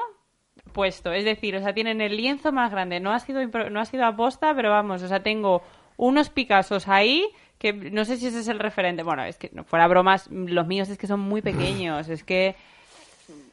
puesto. 0.69 1.11
Es 1.11 1.25
decir, 1.25 1.55
o 1.55 1.59
sea, 1.59 1.73
tienen 1.73 2.01
el 2.01 2.17
lienzo 2.17 2.51
más 2.51 2.71
grande. 2.71 2.99
No 2.99 3.11
ha 3.11 3.19
sido, 3.19 3.45
no 3.69 3.79
ha 3.79 3.85
sido 3.85 4.05
aposta, 4.05 4.53
pero 4.55 4.69
vamos, 4.69 5.01
o 5.03 5.07
sea, 5.07 5.21
tengo 5.21 5.61
unos 5.97 6.29
Picassos 6.29 6.87
ahí 6.87 7.27
que 7.59 7.73
no 7.73 8.05
sé 8.05 8.17
si 8.17 8.27
ese 8.27 8.39
es 8.39 8.47
el 8.47 8.59
referente. 8.59 9.03
Bueno, 9.03 9.23
es 9.23 9.37
que 9.37 9.51
no 9.53 9.63
fuera 9.65 9.87
bromas, 9.87 10.29
los 10.31 10.65
míos 10.65 10.89
es 10.89 10.97
que 10.97 11.07
son 11.07 11.19
muy 11.19 11.41
pequeños. 11.41 12.07
Es 12.09 12.23
que, 12.23 12.55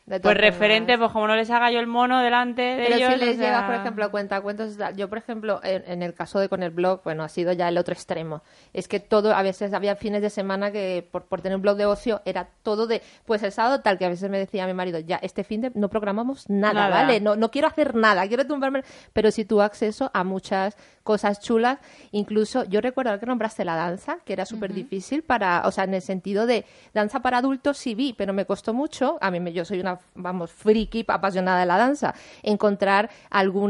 De 0.06 0.20
pues 0.20 0.36
referente, 0.36 0.96
pues 0.98 1.10
como 1.10 1.26
no 1.26 1.34
les 1.34 1.50
haga 1.50 1.68
yo 1.72 1.80
el 1.80 1.88
mono 1.88 2.20
delante 2.20 2.62
de 2.62 2.84
Pero 2.84 2.94
ellos. 2.96 3.12
si 3.14 3.18
les 3.18 3.36
o 3.36 3.40
sea- 3.40 3.66
por 3.66 3.74
ejemplo, 3.74 4.04
a 4.04 4.08
cuenta 4.12 4.40
cuentos, 4.40 4.78
yo, 4.94 5.08
por 5.08 5.18
ejemplo, 5.18 5.58
en, 5.64 5.82
en 5.90 6.00
el 6.04 6.14
caso 6.14 6.38
de 6.38 6.48
con 6.48 6.62
el 6.62 6.70
blog, 6.70 7.02
bueno, 7.02 7.24
ha 7.24 7.28
sido 7.28 7.52
ya 7.52 7.68
el 7.68 7.76
otro 7.76 7.92
extremo. 7.92 8.42
Es 8.72 8.86
que 8.86 9.00
todo, 9.00 9.34
a 9.34 9.42
veces 9.42 9.72
había 9.74 9.96
fines 9.96 10.22
de 10.22 10.30
semana 10.30 10.70
que 10.70 11.04
por, 11.10 11.24
por 11.24 11.40
tener 11.40 11.56
un 11.56 11.62
blog 11.62 11.76
de 11.76 11.86
ocio 11.86 12.22
era 12.24 12.46
todo 12.62 12.86
de, 12.86 13.02
pues 13.24 13.42
el 13.42 13.50
sábado 13.50 13.80
tal, 13.80 13.98
que 13.98 14.04
a 14.04 14.08
veces 14.08 14.30
me 14.30 14.38
decía 14.38 14.64
mi 14.68 14.74
marido, 14.74 15.00
ya, 15.00 15.16
este 15.16 15.42
fin 15.42 15.60
de 15.62 15.72
no 15.74 15.88
programamos 15.88 16.48
nada, 16.48 16.74
Nada. 16.88 17.02
¿vale? 17.02 17.20
No, 17.20 17.34
no 17.34 17.50
quiero 17.50 17.66
hacer 17.66 17.96
nada, 17.96 18.28
quiero 18.28 18.46
tumbarme, 18.46 18.84
pero 19.12 19.32
sí 19.32 19.44
tuvo 19.44 19.62
acceso 19.62 20.12
a 20.14 20.22
muchas 20.22 20.76
cosas 21.02 21.40
chulas. 21.40 21.78
Incluso, 22.12 22.62
yo 22.64 22.80
recuerdo 22.80 23.18
que 23.18 23.26
nombraste 23.26 23.64
la 23.64 23.74
danza, 23.74 24.18
que 24.24 24.32
era 24.34 24.46
súper 24.46 24.72
difícil 24.72 25.24
para, 25.24 25.62
o 25.66 25.72
sea, 25.72 25.82
en 25.82 25.94
el 25.94 26.02
sentido 26.02 26.46
de 26.46 26.64
danza 26.94 27.20
para 27.20 27.38
adultos 27.38 27.76
sí 27.76 27.96
vi, 27.96 28.12
pero 28.12 28.32
me 28.32 28.44
costó 28.46 28.72
mucho, 28.72 29.18
a 29.20 29.32
mí 29.32 29.40
me, 29.40 29.52
yo 29.52 29.64
soy 29.64 29.80
una, 29.80 29.95
vamos, 30.14 30.52
friki 30.52 31.04
apasionada 31.08 31.60
de 31.60 31.66
la 31.66 31.76
danza, 31.78 32.14
encontrar 32.42 33.10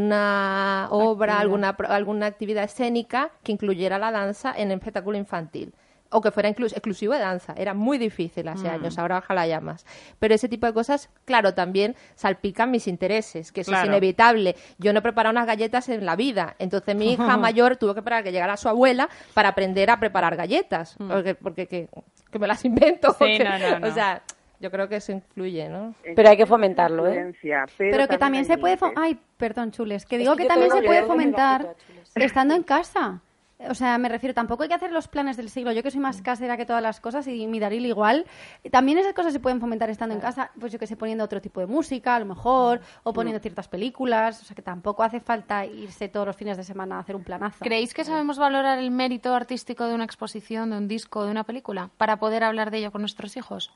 alguna 0.07 0.89
obra, 0.91 1.39
alguna, 1.41 1.71
alguna 1.89 2.27
actividad 2.27 2.65
escénica 2.65 3.31
que 3.43 3.53
incluyera 3.53 3.99
la 3.99 4.11
danza 4.11 4.53
en 4.57 4.71
el 4.71 4.79
espectáculo 4.79 5.17
infantil. 5.19 5.73
O 6.09 6.21
que 6.21 6.31
fuera 6.31 6.49
inclus- 6.49 6.73
exclusivo 6.73 7.15
de 7.15 7.19
danza. 7.19 7.53
Era 7.57 7.75
muy 7.75 7.99
difícil 7.99 8.47
hace 8.47 8.69
años, 8.69 8.97
ahora 8.97 9.19
ojalá 9.19 9.45
ya 9.49 9.61
más. 9.61 9.85
Pero 10.21 10.37
ese 10.37 10.49
tipo 10.49 10.65
de 10.65 10.73
cosas, 10.73 11.11
claro, 11.25 11.53
también 11.53 11.97
salpican 12.15 12.71
mis 12.71 12.87
intereses, 12.87 13.51
que 13.51 13.63
eso 13.63 13.73
es 13.73 13.77
inevitable. 13.89 14.55
Yo 14.79 14.93
no 14.93 15.01
he 15.01 15.03
preparado 15.03 15.33
unas 15.33 15.49
galletas 15.49 15.89
en 15.89 16.07
la 16.07 16.15
vida. 16.15 16.55
Entonces 16.61 16.95
mi 16.95 17.13
hija 17.13 17.37
mayor 17.41 17.77
tuvo 17.77 17.93
que 17.93 18.01
esperar 18.01 18.23
que 18.23 18.31
llegara 18.31 18.57
su 18.57 18.69
abuela 18.69 19.09
para 19.35 19.49
aprender 19.49 19.91
a 19.91 19.99
preparar 19.99 20.37
galletas. 20.37 20.95
Porque, 20.97 21.35
porque 21.35 21.67
que, 21.67 21.89
que 22.31 22.39
me 22.39 22.47
las 22.47 22.65
invento. 22.65 23.11
Sí, 23.19 23.25
que- 23.39 23.45
no, 23.45 23.59
no, 23.59 23.81
no. 23.81 23.89
O 23.89 23.91
sea, 23.93 24.23
Yo 24.61 24.71
creo 24.71 24.89
que 24.89 24.97
eso 24.97 25.13
influye, 25.13 25.69
¿no? 25.69 25.95
Pero 26.15 26.29
hay 26.29 26.37
que 26.37 26.47
fomentarlo, 26.47 27.07
¿eh? 27.07 27.35
Pero, 27.77 28.09
que 28.09 28.19
también 28.19 28.45
se 28.45 28.59
puede... 28.59 28.79
Ay, 28.97 29.19
perdón, 29.37 29.71
Chules. 29.71 30.07
Que 30.07 30.19
digo 30.19 30.37
que, 30.37 30.47
también 30.47 30.71
se 30.71 30.83
puede 30.83 31.05
fomentar 31.05 31.75
estando 32.15 32.55
en 32.55 32.63
casa. 32.63 33.21
O 33.59 33.75
sea, 33.75 33.97
me 33.97 34.11
refiero, 34.11 34.35
tampoco 34.35 34.63
hay 34.63 34.69
que 34.69 34.75
hacer 34.75 34.93
los 34.93 35.09
planes 35.09 35.37
del 35.37 35.49
siglo. 35.49 35.73
Yo 35.73 35.83
que 35.83 35.91
soy 35.91 36.01
más 36.01 36.21
casera 36.21 36.57
que 36.57 36.67
todas 36.67 36.83
las 36.83 37.01
cosas 37.01 37.27
y 37.27 37.47
mi 37.47 37.59
Daril 37.59 37.87
igual. 37.87 38.27
También 38.71 38.99
esas 38.99 39.15
cosas 39.15 39.33
se 39.33 39.41
pueden 39.41 39.61
fomentar 39.61 39.89
estando 39.89 40.15
en 40.15 40.21
casa, 40.21 40.51
pues 40.61 40.73
yo 40.73 40.79
que 40.79 40.87
sé, 40.87 40.97
poniendo 40.97 41.25
otro 41.25 41.41
tipo 41.41 41.61
de 41.61 41.67
música, 41.67 42.17
a 42.17 42.19
lo 42.19 42.27
mejor, 42.27 42.81
o 43.03 43.15
poniendo 43.15 43.41
ciertas 43.41 43.67
películas. 43.67 44.43
O 44.43 44.45
sea, 44.45 44.55
que 44.55 44.63
tampoco 44.63 45.03
hace 45.03 45.21
falta 45.21 45.65
irse 45.65 46.09
todos 46.09 46.27
los 46.27 46.37
fines 46.37 46.59
de 46.59 46.65
semana 46.65 46.97
a 46.97 47.01
hacer 47.01 47.17
un 47.17 47.25
planazo. 47.25 47.65
¿Creéis 47.65 47.95
que 47.95 48.05
sabemos 48.05 48.39
valorar 48.39 48.79
el 48.79 48.91
mérito 48.91 49.35
artístico 49.35 49.87
de 49.87 49.95
una 49.95 50.05
exposición, 50.05 50.71
de 50.71 50.77
un 50.77 50.89
disco, 50.89 51.25
de 51.25 51.31
una 51.31 51.45
película, 51.45 51.91
para 51.97 52.19
poder 52.19 52.45
habber 52.45 52.71
de 52.71 52.79
ello 52.79 52.93
con 52.93 53.01
nuestros 53.01 53.39
hijos? 53.39 53.73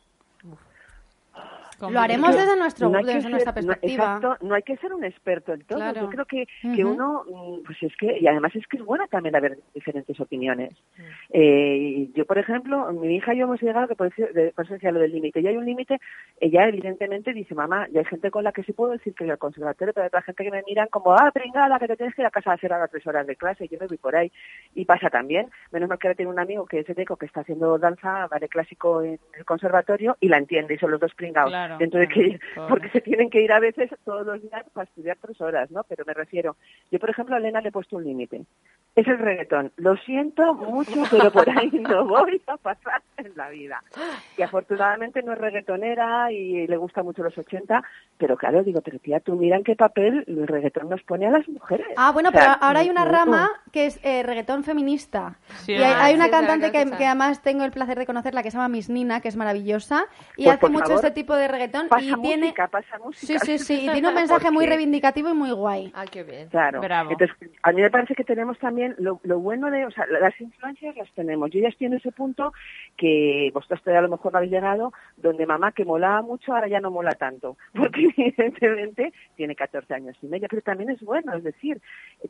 Lo 1.89 2.01
haremos 2.01 2.37
desde, 2.37 2.57
nuestro, 2.57 2.91
desde 2.91 3.31
nuestra 3.31 3.55
perspectiva. 3.55 4.05
No, 4.05 4.17
exacto, 4.17 4.47
no 4.47 4.55
hay 4.55 4.63
que 4.63 4.77
ser 4.77 4.93
un 4.93 5.05
experto 5.05 5.55
en 5.55 5.65
todo. 5.65 5.93
Yo 5.95 6.09
creo 6.11 6.25
que, 6.27 6.47
que 6.75 6.85
uno, 6.85 7.25
mm, 7.27 7.63
pues 7.65 7.83
es 7.83 7.97
que, 7.97 8.19
y 8.19 8.27
además 8.27 8.55
es 8.55 8.67
que 8.67 8.77
es 8.77 8.85
bueno 8.85 9.07
también 9.09 9.35
haber 9.37 9.59
diferentes 9.75 10.19
opiniones. 10.21 10.73
Mm. 10.97 11.03
Eh, 11.31 12.09
yo, 12.15 12.27
por 12.27 12.39
ejemplo, 12.39 12.93
mi 12.93 13.17
hija 13.17 13.35
y 13.35 13.39
yo 13.39 13.45
hemos 13.45 13.63
llegado, 13.63 13.89
que 13.89 13.97
por 13.97 14.09
eso, 14.09 14.25
decía 14.75 14.93
lo 14.93 15.01
del 15.01 15.13
límite, 15.13 15.43
ya 15.43 15.51
hay 15.51 15.57
un 15.57 15.65
límite, 15.65 15.99
ella 16.41 16.69
evidentemente 16.69 17.33
dice, 17.33 17.55
mamá, 17.55 17.89
ya 17.91 18.01
hay 18.01 18.07
gente 18.07 18.31
con 18.31 18.45
la 18.45 18.53
que 18.53 18.63
sí 18.63 18.73
puedo 18.73 18.93
decir 18.93 19.15
que 19.15 19.25
voy 19.25 19.31
al 19.31 19.39
conservatorio, 19.39 19.95
pero 19.95 20.05
hay 20.05 20.09
otra 20.09 20.23
gente 20.23 20.45
que 20.45 20.51
me 20.51 20.63
miran 20.67 20.89
como, 20.89 21.13
ah, 21.13 21.31
pringada, 21.33 21.79
que 21.79 21.89
te 21.89 21.97
tienes 21.97 22.15
que 22.15 22.23
ir 22.23 22.27
a 22.27 22.31
casa 22.31 22.51
a 22.51 22.55
hacer 22.55 22.73
ahora 22.73 22.89
tres 22.89 23.07
horas 23.07 23.27
de 23.27 23.37
clase, 23.37 23.65
y 23.65 23.69
yo 23.69 23.79
me 23.81 23.87
voy 23.87 23.99
por 23.99 24.17
ahí. 24.17 24.31
Y 24.75 24.85
pasa 24.85 25.09
también, 25.09 25.49
menos 25.71 25.89
mal 25.89 25.99
que 25.99 26.09
ahora 26.09 26.17
tiene 26.17 26.31
un 26.31 26.39
amigo 26.39 26.67
que 26.67 26.81
es 26.81 26.89
eco 26.91 27.17
que 27.17 27.27
está 27.27 27.41
haciendo 27.41 27.79
danza, 27.79 28.27
vale 28.27 28.49
clásico 28.49 29.03
en 29.03 29.19
el 29.37 29.45
conservatorio, 29.45 30.17
y 30.21 30.29
la 30.29 30.39
entiende, 30.39 30.75
y 30.75 30.79
son 30.79 30.91
los 30.91 31.01
dos 31.01 31.15
pringados 31.15 31.53
dentro 31.79 32.01
de 32.01 32.09
que 32.09 32.41
porque 32.69 32.89
se 32.91 33.01
tienen 33.01 33.31
que 33.31 33.41
ir 33.43 33.53
a 33.53 33.61
veces 33.61 33.91
todos 34.05 34.27
los 34.27 34.43
días 34.43 34.65
para 34.73 34.85
estudiar 34.85 35.17
tres 35.21 35.41
horas, 35.41 35.71
¿no? 35.71 35.85
Pero 35.85 36.05
me 36.07 36.15
refiero, 36.15 36.57
yo 36.91 36.99
por 36.99 37.11
ejemplo 37.11 37.35
a 37.35 37.39
Elena 37.39 37.61
le 37.61 37.69
he 37.69 37.73
puesto 37.73 37.97
un 37.97 38.05
límite. 38.05 38.43
Es 38.97 39.07
el 39.07 39.19
reggaetón. 39.19 39.73
Lo 39.77 39.97
siento 39.99 40.53
mucho, 40.55 41.05
pero 41.11 41.31
por 41.31 41.49
ahí 41.49 41.71
no 41.81 42.05
voy 42.07 42.43
a 42.47 42.57
pasar 42.57 43.03
en 43.19 43.33
la 43.37 43.49
vida. 43.51 43.83
Que 44.37 44.45
afortunadamente 44.45 45.23
no 45.23 45.33
es 45.33 45.39
reggaetonera 45.39 46.33
y 46.33 46.67
le 46.67 46.77
gusta 46.77 47.03
mucho 47.03 47.23
los 47.23 47.37
80, 47.37 47.83
pero 48.19 48.37
claro, 48.37 48.65
digo, 48.65 48.81
pero 48.81 48.99
tía, 48.99 49.21
tú 49.21 49.37
mira 49.37 49.57
en 49.57 49.65
qué 49.65 49.77
papel 49.77 50.25
el 50.27 50.47
reggaetón 50.47 50.89
nos 50.89 51.03
pone 51.03 51.27
a 51.27 51.31
las 51.31 51.49
mujeres. 51.49 51.87
Ah, 51.97 52.11
bueno, 52.13 52.31
pero 52.33 52.47
ahora 52.61 52.81
hay 52.81 52.91
una 52.91 53.05
rama 53.05 53.49
que 53.73 53.87
es 53.87 54.01
eh, 54.03 54.23
reggaetón 54.23 54.65
feminista. 54.65 55.39
y 55.67 55.75
hay, 55.75 56.15
una 56.15 56.31
cantante 56.31 56.73
que, 56.73 56.91
que, 56.97 57.07
además 57.07 57.43
tengo 57.43 57.65
el 57.65 57.71
placer 57.71 57.99
de 57.99 58.07
conocerla 58.07 58.43
que 58.43 58.51
se 58.51 58.57
llama 58.57 58.69
Miss 58.69 58.89
Nina, 58.91 59.21
que 59.21 59.29
es 59.29 59.37
maravillosa, 59.37 60.07
y 60.37 60.45
pues, 60.45 60.57
hace 60.57 60.69
mucho 60.69 60.95
este 60.95 61.11
tipo 61.11 61.35
de 61.35 61.49
reggaetón 61.49 61.89
y 62.01 62.15
tiene 62.21 62.55
pasa 62.71 62.99
música. 62.99 63.39
Sí, 63.39 63.59
sí, 63.59 63.59
sí, 63.59 63.87
y 63.87 63.89
tiene 63.91 64.09
un 64.09 64.15
mensaje 64.21 64.51
muy 64.51 64.67
reivindicativo 64.67 65.31
y 65.31 65.35
muy 65.35 65.53
guay. 65.53 65.93
Ah, 65.95 66.05
qué 66.11 66.23
bien. 66.23 66.49
Claro. 66.49 66.81
Entonces, 66.83 67.37
a 67.63 67.73
mí 67.73 67.83
me 67.83 67.91
parece 67.91 68.15
que 68.15 68.25
tenemos 68.25 68.59
también 68.59 68.95
lo, 68.99 69.21
lo, 69.25 69.39
bueno 69.41 69.71
de, 69.71 69.87
o 69.87 69.91
sea, 69.91 70.07
las 70.07 70.39
influencias 70.41 70.97
las 70.97 71.11
tenemos. 71.13 71.51
Yo 71.51 71.61
ya 71.61 71.69
estoy 71.69 71.87
en 71.89 71.95
ese 71.95 72.13
punto 72.13 72.53
que 72.97 73.51
vosotros 73.53 73.81
a 73.87 74.01
lo 74.01 74.09
mejor 74.09 74.33
no 74.33 74.39
habéis 74.39 74.53
llegado, 74.53 74.93
donde 75.17 75.47
mamá 75.47 75.73
que 75.73 75.85
molaba 75.85 76.23
mucho 76.23 76.55
ahora 76.55 76.69
ya 76.69 76.81
no 76.81 76.91
mola 76.91 77.13
tanto, 77.13 77.57
porque 77.75 78.09
evidentemente 78.17 79.13
tiene 79.37 79.55
14 79.55 79.95
años 79.95 80.17
y 80.23 80.27
media, 80.27 80.49
pero 80.49 80.63
también 80.63 80.91
es 80.91 81.01
bueno, 81.01 81.35
es 81.35 81.45
decir, 81.45 81.81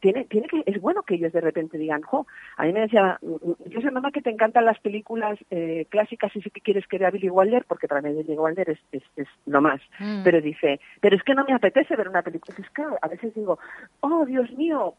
tiene, 0.01 0.25
tiene 0.25 0.49
que, 0.49 0.63
es 0.67 0.81
bueno 0.81 1.03
que 1.03 1.19
de 1.33 1.41
repente 1.41 1.79
digan, 1.79 2.03
jo, 2.03 2.27
a 2.57 2.65
mí 2.65 2.73
me 2.73 2.81
decía, 2.81 3.19
yo 3.21 3.81
sé 3.81 3.91
mamá 3.91 4.11
que 4.11 4.23
te 4.23 4.31
encantan 4.31 4.65
las 4.65 4.79
películas 4.81 5.39
eh, 5.51 5.87
clásicas 5.89 6.35
y 6.37 6.43
sí 6.43 6.51
que 6.51 6.61
quieres 6.61 6.87
que 6.87 6.99
vea 6.99 7.11
Billy 7.11 7.31
Wilder, 7.31 7.65
porque 7.67 7.89
para 7.89 8.01
mí 8.01 8.13
Billy 8.13 8.39
Wilder 8.39 8.71
es, 8.71 8.79
es, 8.93 9.03
es 9.17 9.29
lo 9.47 9.61
más. 9.61 9.81
Mm. 9.99 10.23
Pero 10.25 10.41
dice, 10.41 10.81
pero 11.01 11.17
es 11.17 11.23
que 11.23 11.35
no 11.35 11.45
me 11.45 11.55
apetece 11.55 11.97
ver 11.97 12.09
una 12.09 12.23
película. 12.23 12.57
Es 12.59 12.71
que 12.71 12.83
a 13.01 13.09
veces 13.09 13.35
digo, 13.35 13.59
oh, 14.01 14.25
Dios 14.25 14.51
mío, 14.53 14.95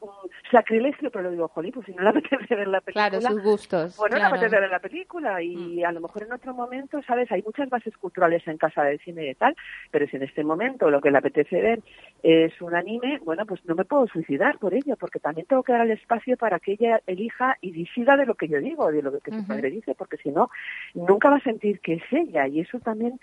sacrilegio, 0.52 1.12
pero 1.12 1.24
lo 1.26 1.32
digo, 1.32 1.48
jolín, 1.50 1.72
pues 1.72 1.86
si 1.86 1.94
no 1.94 2.04
le 2.04 2.10
apetece 2.18 2.56
ver 2.56 2.68
la 2.68 2.82
película. 2.82 3.10
Claro, 3.10 3.22
sus 3.22 3.44
gustos. 3.44 3.98
Bueno, 3.98 4.16
claro. 4.16 4.36
le 4.36 4.38
apetece 4.38 4.62
ver 4.62 4.70
la 4.70 4.80
película 4.80 5.42
y 5.42 5.82
mm. 5.82 5.86
a 5.86 5.92
lo 5.92 6.02
mejor 6.02 6.24
en 6.24 6.34
otro 6.34 6.54
momento, 6.54 7.02
¿sabes? 7.04 7.32
Hay 7.32 7.42
muchas 7.44 7.70
bases 7.70 7.96
culturales 7.98 8.48
en 8.48 8.58
casa 8.58 8.84
del 8.84 9.00
cine 9.00 9.30
y 9.30 9.36
tal, 9.36 9.56
pero 9.92 10.08
si 10.08 10.18
en 10.18 10.24
este 10.24 10.44
momento 10.44 10.90
lo 10.90 11.02
que 11.02 11.12
le 11.12 11.18
apetece 11.18 11.62
ver 11.62 11.80
es 12.24 12.60
un 12.62 12.76
anime, 12.76 13.20
bueno, 13.24 13.46
pues 13.46 13.64
no 13.66 13.76
me 13.76 13.86
puedo 13.86 14.08
suicidar 14.08 14.58
por 14.60 14.74
ello, 14.74 14.96
porque 14.98 15.20
también 15.20 15.48
tengo 15.48 15.64
que 15.64 15.74
dar 15.74 15.82
el 15.82 15.92
espacio 15.92 16.21
para 16.38 16.60
que 16.60 16.74
ella 16.74 17.02
elija 17.08 17.58
y 17.62 17.72
decida 17.72 18.16
de 18.16 18.26
lo 18.26 18.36
que 18.36 18.48
yo 18.48 18.60
digo, 18.60 18.92
de 18.92 19.02
lo 19.02 19.20
que 19.20 19.32
su 19.32 19.46
padre 19.46 19.70
dice, 19.70 19.96
porque 19.96 20.18
si 20.18 20.30
no, 20.30 20.50
nunca 20.94 21.30
va 21.30 21.38
a 21.38 21.44
sentir 21.44 21.80
que 21.80 21.94
es 21.96 22.04
ella 22.12 22.48
y 22.48 22.62
eso 22.62 22.80
también 22.80 23.20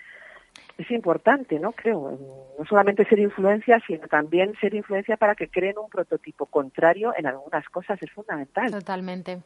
es 0.77 0.89
importante, 0.91 1.59
¿no? 1.59 1.71
Creo, 1.73 2.17
no 2.57 2.65
solamente 2.65 3.05
ser 3.05 3.19
influencia, 3.19 3.81
sino 3.85 4.07
también 4.07 4.53
ser 4.59 4.73
influencia 4.73 5.17
para 5.17 5.35
que 5.35 5.49
creen 5.49 5.77
un 5.77 5.89
prototipo 5.89 6.45
contrario 6.45 7.13
en 7.17 7.27
algunas 7.27 7.67
cosas, 7.69 8.01
es 8.01 8.11
fundamental. 8.11 8.71
Totalmente. 8.71 9.41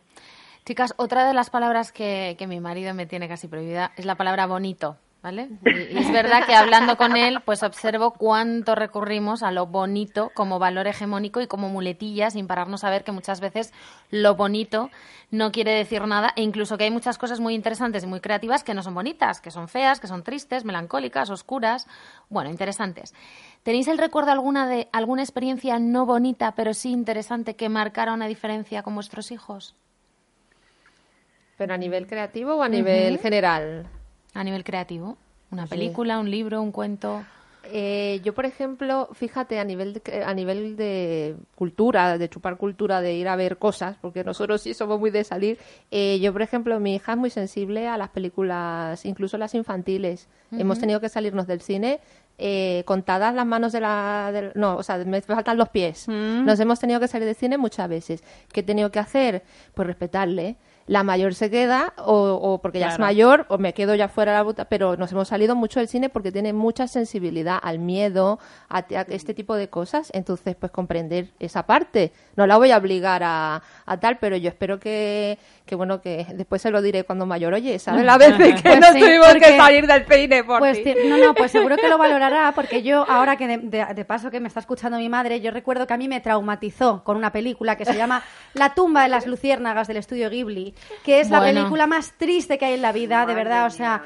Chicas, 0.66 0.94
otra 0.98 1.28
de 1.28 1.34
las 1.34 1.50
palabras 1.50 1.92
que, 1.92 2.36
que 2.38 2.48
mi 2.48 2.60
marido 2.60 2.94
me 2.94 3.06
tiene 3.06 3.28
casi 3.28 3.48
prohibida 3.48 3.92
es 3.98 4.06
la 4.06 4.16
palabra 4.16 4.46
bonito. 4.46 4.98
¿Vale? 5.24 5.48
Y, 5.66 5.98
es 5.98 6.12
verdad 6.12 6.46
que 6.46 6.54
hablando 6.54 6.98
con 6.98 7.16
él, 7.16 7.40
pues 7.46 7.64
observo 7.64 8.12
cuánto 8.12 8.76
recurrimos 8.76 9.42
a 9.42 9.52
lo 9.52 9.66
bonito 9.66 10.32
como 10.34 10.60
valor 10.60 10.86
hegemónico 10.86 11.40
y 11.40 11.48
como 11.48 11.70
muletilla, 11.70 12.30
sin 12.30 12.46
pararnos 12.46 12.84
a 12.84 12.90
ver 12.90 13.06
que 13.06 13.14
muchas 13.14 13.40
veces 13.40 13.72
lo 14.12 14.36
bonito 14.36 14.90
no 15.32 15.54
quiere 15.54 15.72
decir 15.72 16.06
nada 16.08 16.34
e 16.36 16.42
incluso 16.42 16.78
que 16.78 16.84
hay 16.84 16.92
muchas 16.92 17.18
cosas 17.18 17.40
muy 17.40 17.56
interesantes 17.56 18.04
y 18.04 18.08
muy 18.08 18.20
creativas 18.20 18.66
que 18.66 18.74
no 18.74 18.84
son 18.84 18.96
bonitas, 18.96 19.40
que 19.40 19.50
son 19.50 19.70
feas, 19.70 20.02
que 20.02 20.08
son 20.08 20.24
tristes, 20.24 20.66
melancólicas, 20.66 21.30
oscuras, 21.30 21.88
bueno, 22.28 22.50
interesantes. 22.50 23.14
¿Tenéis 23.64 23.88
el 23.88 24.00
recuerdo 24.00 24.32
alguna 24.32 24.68
de 24.68 24.90
alguna 24.92 25.24
experiencia 25.24 25.80
no 25.80 26.06
bonita, 26.06 26.52
pero 26.54 26.74
sí 26.74 26.92
interesante 26.92 27.56
que 27.56 27.70
marcara 27.70 28.12
una 28.12 28.28
diferencia 28.28 28.84
con 28.84 28.94
vuestros 28.94 29.32
hijos? 29.32 29.74
¿Pero 31.58 31.74
a 31.74 31.78
nivel 31.78 32.08
creativo 32.08 32.56
o 32.56 32.62
a 32.62 32.68
nivel 32.68 33.20
general? 33.20 33.88
A 34.34 34.44
nivel 34.44 34.64
creativo? 34.64 35.18
¿Una 35.52 35.68
película, 35.68 36.20
un 36.20 36.30
libro, 36.32 36.62
un 36.62 36.72
cuento? 36.72 37.24
Eh, 37.66 38.20
yo, 38.24 38.34
por 38.34 38.46
ejemplo, 38.46 39.08
fíjate, 39.14 39.60
a 39.60 39.64
nivel, 39.64 39.94
de, 39.94 40.24
a 40.26 40.34
nivel 40.34 40.76
de 40.76 41.36
cultura, 41.56 42.18
de 42.18 42.30
chupar 42.30 42.58
cultura, 42.58 43.00
de 43.00 43.14
ir 43.14 43.28
a 43.30 43.36
ver 43.36 43.58
cosas, 43.58 43.96
porque 44.02 44.24
nosotros 44.24 44.62
sí 44.62 44.74
somos 44.74 45.00
muy 45.00 45.12
de 45.12 45.24
salir. 45.24 45.58
Eh, 45.90 46.20
yo, 46.20 46.34
por 46.34 46.42
ejemplo, 46.42 46.80
mi 46.80 46.96
hija 46.96 47.14
es 47.14 47.18
muy 47.18 47.30
sensible 47.30 47.88
a 47.88 47.98
las 47.98 48.10
películas, 48.10 49.06
incluso 49.06 49.38
las 49.38 49.56
infantiles. 49.56 50.28
Hemos 50.52 50.78
tenido 50.78 51.00
que 51.00 51.10
salirnos 51.10 51.48
del 51.48 51.62
cine 51.62 52.00
eh, 52.38 52.84
contadas 52.86 53.34
las 53.34 53.46
manos 53.46 53.72
de 53.72 53.80
la... 53.80 54.52
no, 54.56 54.76
o 54.76 54.84
sea, 54.84 54.98
me 54.98 55.22
faltan 55.22 55.58
los 55.58 55.70
pies. 55.70 56.08
Nos 56.08 56.60
hemos 56.60 56.80
tenido 56.80 57.00
que 57.00 57.08
salir 57.08 57.26
del 57.26 57.36
cine 57.36 57.58
muchas 57.58 57.88
veces. 57.88 58.24
¿Qué 58.52 58.60
he 58.60 58.64
tenido 58.64 58.92
que 58.92 59.00
hacer? 59.00 59.44
Pues 59.74 59.88
respetarle 59.88 60.58
la 60.86 61.04
mayor 61.04 61.34
se 61.34 61.50
queda 61.50 61.94
o, 61.98 62.60
porque 62.62 62.80
ya 62.80 62.90
es 62.90 63.00
mayor 63.00 63.46
o 63.50 63.58
me 63.58 63.74
quedo 63.74 63.96
ya 63.96 64.08
fuera 64.08 64.34
de 64.34 64.38
la 64.40 64.44
buta, 64.44 64.66
pero 64.66 64.98
nos 64.98 65.12
hemos 65.12 65.28
salido 65.28 65.56
mucho 65.56 65.80
del 65.80 65.88
cine 65.88 66.10
porque 66.10 66.32
tiene 66.32 66.54
mucha 66.54 66.88
sensibilidad 66.88 67.58
al 67.62 67.80
miedo, 67.80 68.40
a, 68.70 68.80
este 69.10 69.34
tipo 69.34 69.56
de 69.56 69.70
cosas, 69.70 70.10
entonces 70.14 70.56
pues 70.56 70.72
comprender 70.72 71.32
esa 71.40 71.66
parte. 71.66 72.12
No 72.36 72.48
la 72.48 72.58
voy 72.58 72.72
a 72.72 72.78
obligar 72.78 73.22
a, 73.24 73.62
tal, 74.02 74.18
pero 74.20 74.36
yo 74.36 74.50
espero 74.50 74.80
que, 74.80 75.38
que, 75.66 75.76
bueno, 75.76 76.02
que 76.02 76.28
después 76.34 76.62
se 76.62 76.72
lo 76.72 76.82
diré 76.82 77.04
cuando 77.04 77.26
mayor, 77.26 77.54
oye, 77.54 77.80
¿sabes 77.80 78.04
la 78.04 78.18
vez 78.18 78.36
que 78.36 78.54
pues 78.64 78.80
no 78.80 78.88
tuvimos 78.92 79.34
que 79.36 79.58
salir 79.58 79.88
del 79.88 80.06
peine 80.06 80.44
por 80.44 80.60
pues 80.60 80.80
No, 81.06 81.18
no, 81.18 81.34
pues 81.34 81.52
seguro 81.52 81.78
que 81.78 81.88
lo 81.88 81.98
valorará 81.98 82.52
porque 82.54 82.84
yo 82.84 83.06
ahora 83.10 83.36
que 83.38 83.58
de, 83.58 84.06
paso 84.06 84.30
que 84.32 84.40
me 84.40 84.48
está 84.48 84.60
escuchando 84.60 84.98
mi 84.98 85.10
madre, 85.10 85.42
yo 85.42 85.52
recuerdo 85.52 85.88
que 85.88 85.94
a 85.94 85.98
mí 85.98 86.08
me 86.08 86.20
traumatizó 86.20 87.04
con 87.04 87.18
una 87.18 87.32
película 87.32 87.78
que 87.78 87.86
se 87.86 87.96
llama 87.96 88.24
La 88.54 88.74
tumba 88.74 89.04
de 89.04 89.10
las 89.10 89.26
luciérnagas 89.26 89.88
del 89.88 89.98
estudio 89.98 90.30
Ghibli 90.30 90.76
que 91.04 91.20
es 91.20 91.30
la 91.30 91.42
película 91.42 91.88
más 91.88 92.14
triste 92.14 92.58
que 92.58 92.66
hay 92.66 92.74
en 92.74 92.82
la 92.82 92.92
vida, 92.92 93.26
de 93.26 93.34
verdad. 93.34 93.66
O 93.66 93.70
sea, 93.70 94.04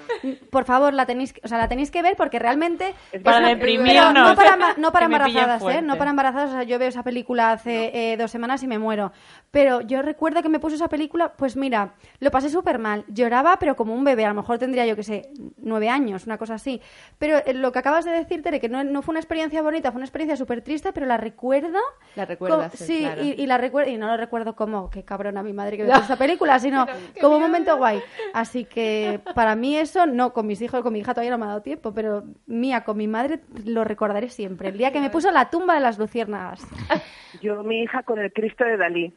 por 0.49 0.65
favor, 0.65 0.93
la 0.93 1.05
tenéis, 1.05 1.34
o 1.43 1.47
sea, 1.47 1.57
la 1.57 1.67
tenéis 1.67 1.91
que 1.91 2.01
ver 2.01 2.15
porque 2.15 2.39
realmente 2.39 2.93
es 3.11 3.21
para 3.21 3.47
deprimirnos. 3.49 4.13
No 4.13 4.35
para, 4.35 4.75
no 4.77 4.91
para 4.93 5.05
embarazadas, 5.05 5.61
¿eh? 5.63 5.81
No 5.81 5.97
para 5.97 6.11
embarazadas. 6.11 6.49
O 6.49 6.53
sea, 6.53 6.63
yo 6.63 6.79
veo 6.79 6.89
esa 6.89 7.03
película 7.03 7.51
hace 7.51 7.91
eh, 7.93 8.17
dos 8.17 8.31
semanas 8.31 8.63
y 8.63 8.67
me 8.67 8.79
muero. 8.79 9.11
Pero 9.51 9.81
yo 9.81 10.01
recuerdo 10.01 10.41
que 10.41 10.49
me 10.49 10.59
puse 10.59 10.75
esa 10.75 10.88
película, 10.88 11.34
pues 11.34 11.46
mira, 11.55 11.93
lo 12.19 12.31
pasé 12.31 12.49
súper 12.49 12.79
mal. 12.79 13.05
Lloraba, 13.07 13.57
pero 13.59 13.75
como 13.75 13.93
un 13.93 14.03
bebé. 14.03 14.25
A 14.25 14.29
lo 14.29 14.35
mejor 14.35 14.57
tendría, 14.57 14.85
yo 14.85 14.95
que 14.95 15.03
sé, 15.03 15.29
nueve 15.57 15.89
años, 15.89 16.25
una 16.25 16.37
cosa 16.37 16.55
así. 16.55 16.81
Pero 17.17 17.37
eh, 17.45 17.53
lo 17.53 17.71
que 17.71 17.79
acabas 17.79 18.05
de 18.05 18.11
decir, 18.11 18.41
Tere, 18.41 18.59
que 18.59 18.69
no, 18.69 18.83
no 18.83 19.01
fue 19.01 19.13
una 19.13 19.19
experiencia 19.19 19.61
bonita, 19.61 19.91
fue 19.91 19.99
una 19.99 20.05
experiencia 20.05 20.35
súper 20.35 20.61
triste, 20.61 20.91
pero 20.93 21.05
la 21.05 21.17
recuerdo. 21.17 21.79
La 22.15 22.25
recuerdas, 22.25 22.73
sí. 22.73 23.07
Y, 23.21 23.45
la 23.45 23.57
recuerdo, 23.57 23.91
y 23.91 23.97
no 23.97 24.07
lo 24.07 24.17
recuerdo 24.17 24.55
como, 24.55 24.89
qué 24.89 25.03
cabrón 25.03 25.37
a 25.37 25.43
mi 25.43 25.53
madre 25.53 25.77
que 25.77 25.83
me 25.83 25.89
puso 25.93 26.03
esa 26.03 26.17
película, 26.17 26.59
sino 26.59 26.85
como 27.21 27.37
un 27.37 27.41
momento 27.41 27.77
guay. 27.77 28.01
Así 28.33 28.65
que 28.65 29.19
para 29.35 29.55
mí 29.55 29.77
eso, 29.77 30.05
no, 30.05 30.33
con 30.33 30.47
mis 30.47 30.61
hijos, 30.61 30.81
con 30.81 30.93
mi 30.93 30.99
hija 30.99 31.13
todavía 31.13 31.31
no 31.31 31.37
me 31.37 31.45
ha 31.45 31.49
dado 31.49 31.61
tiempo, 31.61 31.93
pero 31.93 32.23
mía, 32.45 32.83
con 32.83 32.97
mi 32.97 33.07
madre 33.07 33.39
lo 33.65 33.83
recordaré 33.83 34.29
siempre. 34.29 34.69
El 34.69 34.77
día 34.77 34.91
que 34.91 34.99
me 34.99 35.09
puso 35.09 35.31
la 35.31 35.49
tumba 35.49 35.75
de 35.75 35.81
las 35.81 35.97
luciérnagas. 35.97 36.65
Yo, 37.41 37.63
mi 37.63 37.83
hija, 37.83 38.03
con 38.03 38.19
el 38.19 38.31
Cristo 38.33 38.63
de 38.63 38.77
Dalí. 38.77 39.13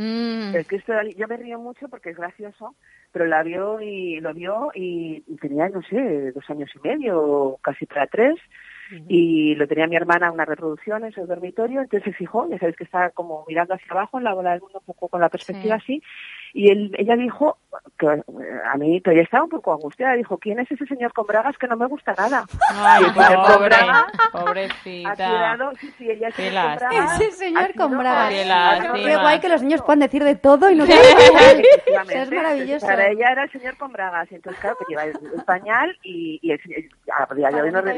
Mm. 0.00 0.54
El 0.56 0.66
Cristo. 0.66 0.94
Yo 1.14 1.28
me 1.28 1.36
río 1.36 1.58
mucho 1.58 1.86
porque 1.88 2.08
es 2.08 2.16
gracioso, 2.16 2.74
pero 3.12 3.26
la 3.26 3.42
vio 3.42 3.82
y 3.82 4.18
lo 4.20 4.32
vio 4.32 4.70
y 4.74 5.20
tenía, 5.42 5.68
no 5.68 5.82
sé, 5.82 6.32
dos 6.32 6.48
años 6.48 6.70
y 6.74 6.88
medio, 6.88 7.58
casi 7.60 7.84
para 7.84 8.06
tres, 8.06 8.36
y 9.08 9.54
lo 9.54 9.66
tenía 9.66 9.86
mi 9.86 9.96
hermana 9.96 10.30
una 10.32 10.44
reproducción 10.44 11.04
en 11.04 11.12
su 11.12 11.26
dormitorio, 11.26 11.80
entonces 11.80 12.12
se 12.12 12.18
fijó, 12.18 12.48
ya 12.48 12.58
sabes 12.58 12.76
que 12.76 12.84
está 12.84 13.10
como 13.10 13.44
mirando 13.46 13.74
hacia 13.74 13.86
abajo 13.90 14.18
en 14.18 14.24
la 14.24 14.34
bola 14.34 14.52
del 14.52 14.60
mundo, 14.60 14.78
un 14.80 14.86
poco 14.86 15.08
con 15.08 15.20
la 15.20 15.28
perspectiva 15.28 15.76
así, 15.76 16.02
y 16.52 16.70
él, 16.70 16.94
ella 16.98 17.16
dijo, 17.16 17.58
que 17.98 18.06
eh, 18.06 18.22
a 18.72 18.76
mí 18.76 19.00
todavía 19.00 19.22
estaba 19.22 19.44
un 19.44 19.50
poco 19.50 19.72
angustiada, 19.72 20.14
dijo, 20.14 20.38
¿quién 20.38 20.58
es 20.58 20.70
ese 20.70 20.84
señor 20.86 21.12
con 21.12 21.26
bragas 21.26 21.56
que 21.58 21.68
no 21.68 21.76
me 21.76 21.86
gusta 21.86 22.14
nada? 22.16 22.44
Ay, 22.74 23.04
el 23.04 23.14
señor 23.14 23.34
con 23.34 23.54
pobre, 23.54 23.68
bragas 23.68 24.04
ha 24.32 24.44
pobrecita. 24.44 25.14
quedado, 25.14 25.72
sí, 25.76 25.94
sí, 25.96 26.10
ella 26.10 26.30
se 26.32 26.50
bragas, 26.50 27.20
Ese 27.20 27.30
señor 27.32 27.70
ha 27.70 27.72
con 27.78 27.98
bragas. 27.98 28.34
Qué 28.94 29.16
guay 29.16 29.40
que 29.40 29.48
los 29.48 29.62
niños 29.62 29.82
puedan 29.82 30.00
decir 30.00 30.24
de 30.24 30.34
todo 30.34 30.70
y 30.70 30.74
no. 30.74 30.84
Eso 30.84 30.94
es 32.08 32.30
maravilloso. 32.30 32.86
Para 32.86 33.08
ella 33.08 33.30
era 33.30 33.44
el 33.44 33.52
señor 33.52 33.76
con 33.76 33.92
bragas, 33.92 34.30
entonces 34.32 34.60
claro 34.60 34.76
que 34.78 34.86
lleva 34.88 35.04
el, 35.04 35.12
el 35.34 35.44
pañal 35.44 35.96
y, 36.02 36.40
y 36.42 36.50
el 36.50 36.60
señor, 36.62 36.82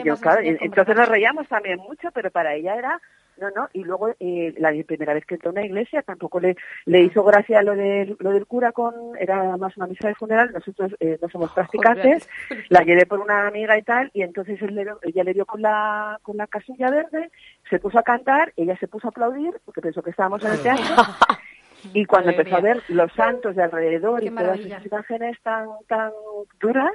yo, 0.04 0.16
claro, 0.16 0.42
entonces 0.82 0.96
nos 1.00 1.08
reíamos 1.08 1.48
también 1.48 1.78
mucho, 1.78 2.10
pero 2.12 2.30
para 2.30 2.54
ella 2.54 2.74
era 2.76 3.00
no, 3.38 3.48
no, 3.56 3.68
y 3.72 3.82
luego 3.82 4.10
eh, 4.20 4.54
la 4.58 4.70
primera 4.86 5.14
vez 5.14 5.24
que 5.24 5.34
entró 5.36 5.48
a 5.48 5.52
una 5.52 5.64
iglesia 5.64 6.02
tampoco 6.02 6.38
le, 6.38 6.54
le 6.84 7.00
hizo 7.00 7.24
gracia 7.24 7.62
lo 7.62 7.74
del, 7.74 8.14
lo 8.20 8.30
del 8.30 8.44
cura 8.46 8.72
con, 8.72 8.94
era 9.18 9.56
más 9.56 9.74
una 9.78 9.86
misa 9.86 10.06
de 10.08 10.14
funeral, 10.14 10.52
nosotros 10.52 10.94
eh, 11.00 11.18
no 11.20 11.28
somos 11.30 11.50
practicantes, 11.52 12.28
la 12.68 12.82
llevé 12.82 13.06
por 13.06 13.20
una 13.20 13.46
amiga 13.46 13.78
y 13.78 13.82
tal, 13.82 14.10
y 14.12 14.20
entonces 14.22 14.60
él 14.60 14.74
le- 14.74 14.86
ella 15.02 15.24
le 15.24 15.32
dio 15.32 15.46
con 15.46 15.62
la, 15.62 16.18
con 16.22 16.36
la 16.36 16.46
casilla 16.46 16.90
verde, 16.90 17.30
se 17.70 17.78
puso 17.78 17.98
a 17.98 18.02
cantar, 18.02 18.52
ella 18.54 18.76
se 18.76 18.86
puso 18.86 19.08
a 19.08 19.10
aplaudir, 19.10 19.58
porque 19.64 19.80
pensó 19.80 20.02
que 20.02 20.10
estábamos 20.10 20.44
en 20.44 20.52
el 20.52 20.62
teatro, 20.62 20.84
y 21.94 22.04
cuando 22.04 22.30
empezó 22.32 22.56
a 22.56 22.60
ver 22.60 22.82
los 22.88 23.10
santos 23.14 23.56
de 23.56 23.62
alrededor 23.62 24.20
Qué 24.20 24.26
y 24.26 24.30
todas 24.30 24.60
esas 24.66 24.86
imágenes 24.86 25.40
tan, 25.42 25.68
tan 25.88 26.12
duras, 26.60 26.92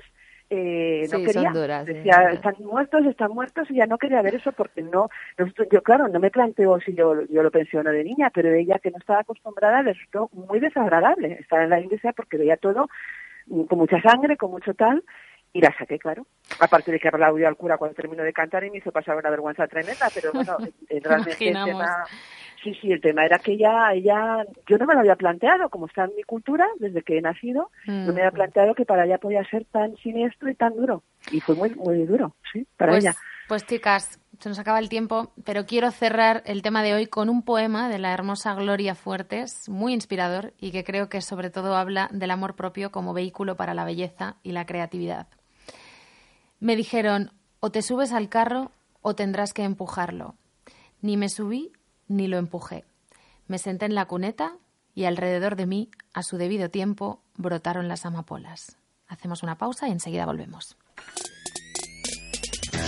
eh, 0.49 1.07
no 1.11 1.17
Sí, 1.19 1.25
quería. 1.25 1.51
duras, 1.51 1.85
Decía, 1.85 2.27
sí. 2.29 2.35
están 2.35 2.55
muertos, 2.59 3.05
están 3.05 3.31
muertos, 3.31 3.69
y 3.69 3.75
ya 3.75 3.85
no 3.85 3.97
quería 3.97 4.21
ver 4.21 4.35
eso 4.35 4.51
porque 4.53 4.81
no, 4.81 5.09
nosotros- 5.37 5.67
yo 5.71 5.81
claro, 5.83 6.07
no 6.07 6.19
me 6.19 6.31
planteo 6.31 6.79
si 6.79 6.93
yo, 6.93 7.21
yo 7.29 7.43
lo 7.43 7.51
pensiono 7.51 7.91
de 7.91 8.03
niña, 8.03 8.29
pero 8.33 8.53
ella 8.53 8.79
que 8.79 8.91
no 8.91 8.97
estaba 8.97 9.19
acostumbrada 9.21 9.81
le 9.81 9.93
resultó 9.93 10.29
muy 10.33 10.59
desagradable 10.59 11.33
estar 11.39 11.61
en 11.61 11.69
la 11.69 11.79
iglesia 11.79 12.13
porque 12.13 12.37
veía 12.37 12.57
todo 12.57 12.87
mm, 13.47 13.63
con 13.63 13.77
mucha 13.79 14.01
sangre, 14.01 14.37
con 14.37 14.51
mucho 14.51 14.73
tal, 14.73 15.03
y 15.53 15.61
la 15.61 15.75
saqué, 15.77 15.97
claro. 15.97 16.25
Aparte 16.59 16.91
de 16.91 16.99
que 16.99 17.07
aplaudió 17.07 17.47
al 17.47 17.55
cura 17.55 17.77
cuando 17.77 17.95
terminó 17.95 18.23
de 18.23 18.33
cantar 18.33 18.63
y 18.63 18.71
me 18.71 18.77
hizo 18.77 18.91
pasar 18.91 19.17
una 19.17 19.29
vergüenza 19.29 19.67
tremenda, 19.67 20.09
pero 20.13 20.31
bueno, 20.33 20.57
eh, 20.89 20.99
realmente 21.01 21.47
el 21.47 21.65
tema, 21.65 22.05
sí, 22.63 22.73
sí, 22.81 22.91
el 22.91 23.01
tema 23.01 23.25
era 23.25 23.39
que 23.39 23.53
ella, 23.53 23.93
ella, 23.93 24.45
yo 24.67 24.77
no 24.77 24.85
me 24.85 24.93
lo 24.93 25.01
había 25.01 25.15
planteado, 25.15 25.69
como 25.69 25.87
está 25.87 26.05
en 26.05 26.15
mi 26.15 26.23
cultura, 26.23 26.67
desde 26.79 27.01
que 27.01 27.17
he 27.17 27.21
nacido, 27.21 27.71
no 27.85 28.13
me 28.13 28.21
había 28.21 28.31
planteado 28.31 28.75
que 28.75 28.85
para 28.85 29.05
ella 29.05 29.17
podía 29.17 29.43
ser 29.49 29.65
tan 29.65 29.95
siniestro 29.97 30.49
y 30.49 30.55
tan 30.55 30.75
duro. 30.75 31.03
Y 31.31 31.39
fue 31.39 31.55
muy, 31.55 31.73
muy 31.75 32.05
duro, 32.05 32.35
sí, 32.51 32.67
para 32.77 32.93
pues, 32.93 33.03
ella. 33.03 33.15
pues 33.47 33.65
chicas, 33.65 34.19
se 34.39 34.49
nos 34.49 34.59
acaba 34.59 34.79
el 34.79 34.89
tiempo, 34.89 35.33
pero 35.45 35.65
quiero 35.65 35.89
cerrar 35.91 36.43
el 36.45 36.61
tema 36.61 36.83
de 36.83 36.93
hoy 36.93 37.07
con 37.07 37.29
un 37.29 37.43
poema 37.43 37.89
de 37.89 37.99
la 37.99 38.13
hermosa 38.13 38.53
Gloria 38.53 38.95
Fuertes, 38.95 39.67
muy 39.67 39.93
inspirador 39.93 40.53
y 40.59 40.71
que 40.71 40.83
creo 40.83 41.09
que 41.09 41.21
sobre 41.21 41.49
todo 41.49 41.75
habla 41.75 42.09
del 42.11 42.31
amor 42.31 42.55
propio 42.55 42.91
como 42.91 43.13
vehículo 43.13 43.55
para 43.55 43.73
la 43.73 43.85
belleza 43.85 44.37
y 44.43 44.51
la 44.51 44.65
creatividad. 44.65 45.27
Me 46.59 46.75
dijeron, 46.75 47.31
o 47.59 47.69
te 47.69 47.81
subes 47.81 48.11
al 48.11 48.29
carro 48.29 48.71
o 49.01 49.15
tendrás 49.15 49.53
que 49.53 49.63
empujarlo. 49.63 50.35
Ni 51.01 51.15
me 51.15 51.29
subí 51.29 51.71
ni 52.07 52.27
lo 52.27 52.37
empujé. 52.37 52.83
Me 53.47 53.59
senté 53.59 53.85
en 53.85 53.93
la 53.93 54.05
cuneta 54.05 54.57
y 54.95 55.05
alrededor 55.05 55.55
de 55.55 55.67
mí, 55.67 55.91
a 56.13 56.23
su 56.23 56.37
debido 56.37 56.69
tiempo, 56.69 57.21
brotaron 57.35 57.87
las 57.87 58.05
amapolas. 58.05 58.77
Hacemos 59.07 59.43
una 59.43 59.57
pausa 59.57 59.87
y 59.87 59.91
enseguida 59.91 60.25
volvemos. 60.25 60.75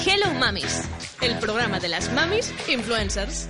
Hello 0.03 0.33
Mamis, 0.39 0.89
el 1.21 1.37
programa 1.37 1.79
de 1.79 1.89
las 1.89 2.11
mamis 2.13 2.51
influencers. 2.67 3.49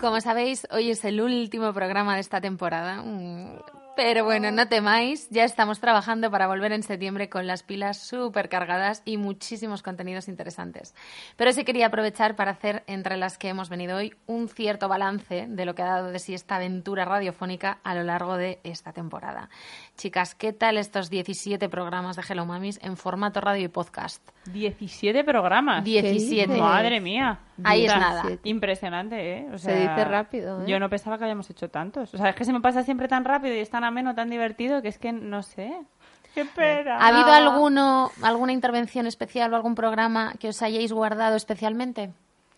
Como 0.00 0.20
sabéis, 0.22 0.66
hoy 0.70 0.90
es 0.90 1.04
el 1.04 1.20
último 1.20 1.74
programa 1.74 2.14
de 2.14 2.20
esta 2.20 2.40
temporada. 2.40 3.04
Pero 3.94 4.24
bueno, 4.24 4.50
no 4.50 4.68
temáis, 4.68 5.28
ya 5.28 5.44
estamos 5.44 5.78
trabajando 5.78 6.30
para 6.30 6.46
volver 6.46 6.72
en 6.72 6.82
septiembre 6.82 7.28
con 7.28 7.46
las 7.46 7.62
pilas 7.62 7.98
súper 7.98 8.48
cargadas 8.48 9.02
y 9.04 9.18
muchísimos 9.18 9.82
contenidos 9.82 10.28
interesantes. 10.28 10.94
Pero 11.36 11.52
sí 11.52 11.64
quería 11.64 11.88
aprovechar 11.88 12.34
para 12.34 12.52
hacer, 12.52 12.84
entre 12.86 13.18
las 13.18 13.36
que 13.36 13.50
hemos 13.50 13.68
venido 13.68 13.98
hoy, 13.98 14.14
un 14.26 14.48
cierto 14.48 14.88
balance 14.88 15.46
de 15.46 15.64
lo 15.66 15.74
que 15.74 15.82
ha 15.82 15.86
dado 15.86 16.10
de 16.10 16.18
sí 16.20 16.32
esta 16.32 16.56
aventura 16.56 17.04
radiofónica 17.04 17.80
a 17.84 17.94
lo 17.94 18.02
largo 18.02 18.38
de 18.38 18.60
esta 18.64 18.94
temporada. 18.94 19.50
Chicas, 20.02 20.34
¿qué 20.34 20.52
tal 20.52 20.78
estos 20.78 21.10
17 21.10 21.68
programas 21.68 22.16
de 22.16 22.24
Hello 22.28 22.44
Mamis 22.44 22.80
en 22.82 22.96
formato 22.96 23.40
radio 23.40 23.66
y 23.66 23.68
podcast? 23.68 24.20
17 24.46 25.22
programas. 25.22 25.84
17. 25.84 26.48
dices? 26.48 26.60
Madre 26.60 27.00
mía. 27.00 27.38
Ahí 27.62 27.84
es 27.84 27.94
nada. 27.94 28.24
Impresionante, 28.42 29.38
¿eh? 29.38 29.46
O 29.54 29.58
Se 29.58 29.72
dice 29.76 30.04
rápido, 30.04 30.60
¿eh? 30.60 30.64
Yo 30.66 30.80
no 30.80 30.90
pensaba 30.90 31.18
que 31.18 31.26
hayamos 31.26 31.48
hecho 31.50 31.68
tantos. 31.68 32.12
O 32.14 32.18
sea, 32.18 32.30
es 32.30 32.34
que 32.34 32.44
se 32.44 32.52
me 32.52 32.60
pasa 32.60 32.82
siempre 32.82 33.06
tan 33.06 33.24
rápido 33.24 33.54
y 33.54 33.60
es 33.60 33.70
tan 33.70 33.84
ameno, 33.84 34.12
tan 34.12 34.28
divertido, 34.28 34.82
que 34.82 34.88
es 34.88 34.98
que 34.98 35.12
no 35.12 35.44
sé. 35.44 35.72
¡Qué 36.34 36.46
pena! 36.46 36.96
¿Ha 36.96 37.06
habido 37.06 37.30
alguno, 37.30 38.10
alguna 38.22 38.52
intervención 38.52 39.06
especial 39.06 39.52
o 39.52 39.56
algún 39.56 39.76
programa 39.76 40.34
que 40.40 40.48
os 40.48 40.62
hayáis 40.62 40.92
guardado 40.92 41.36
especialmente? 41.36 42.10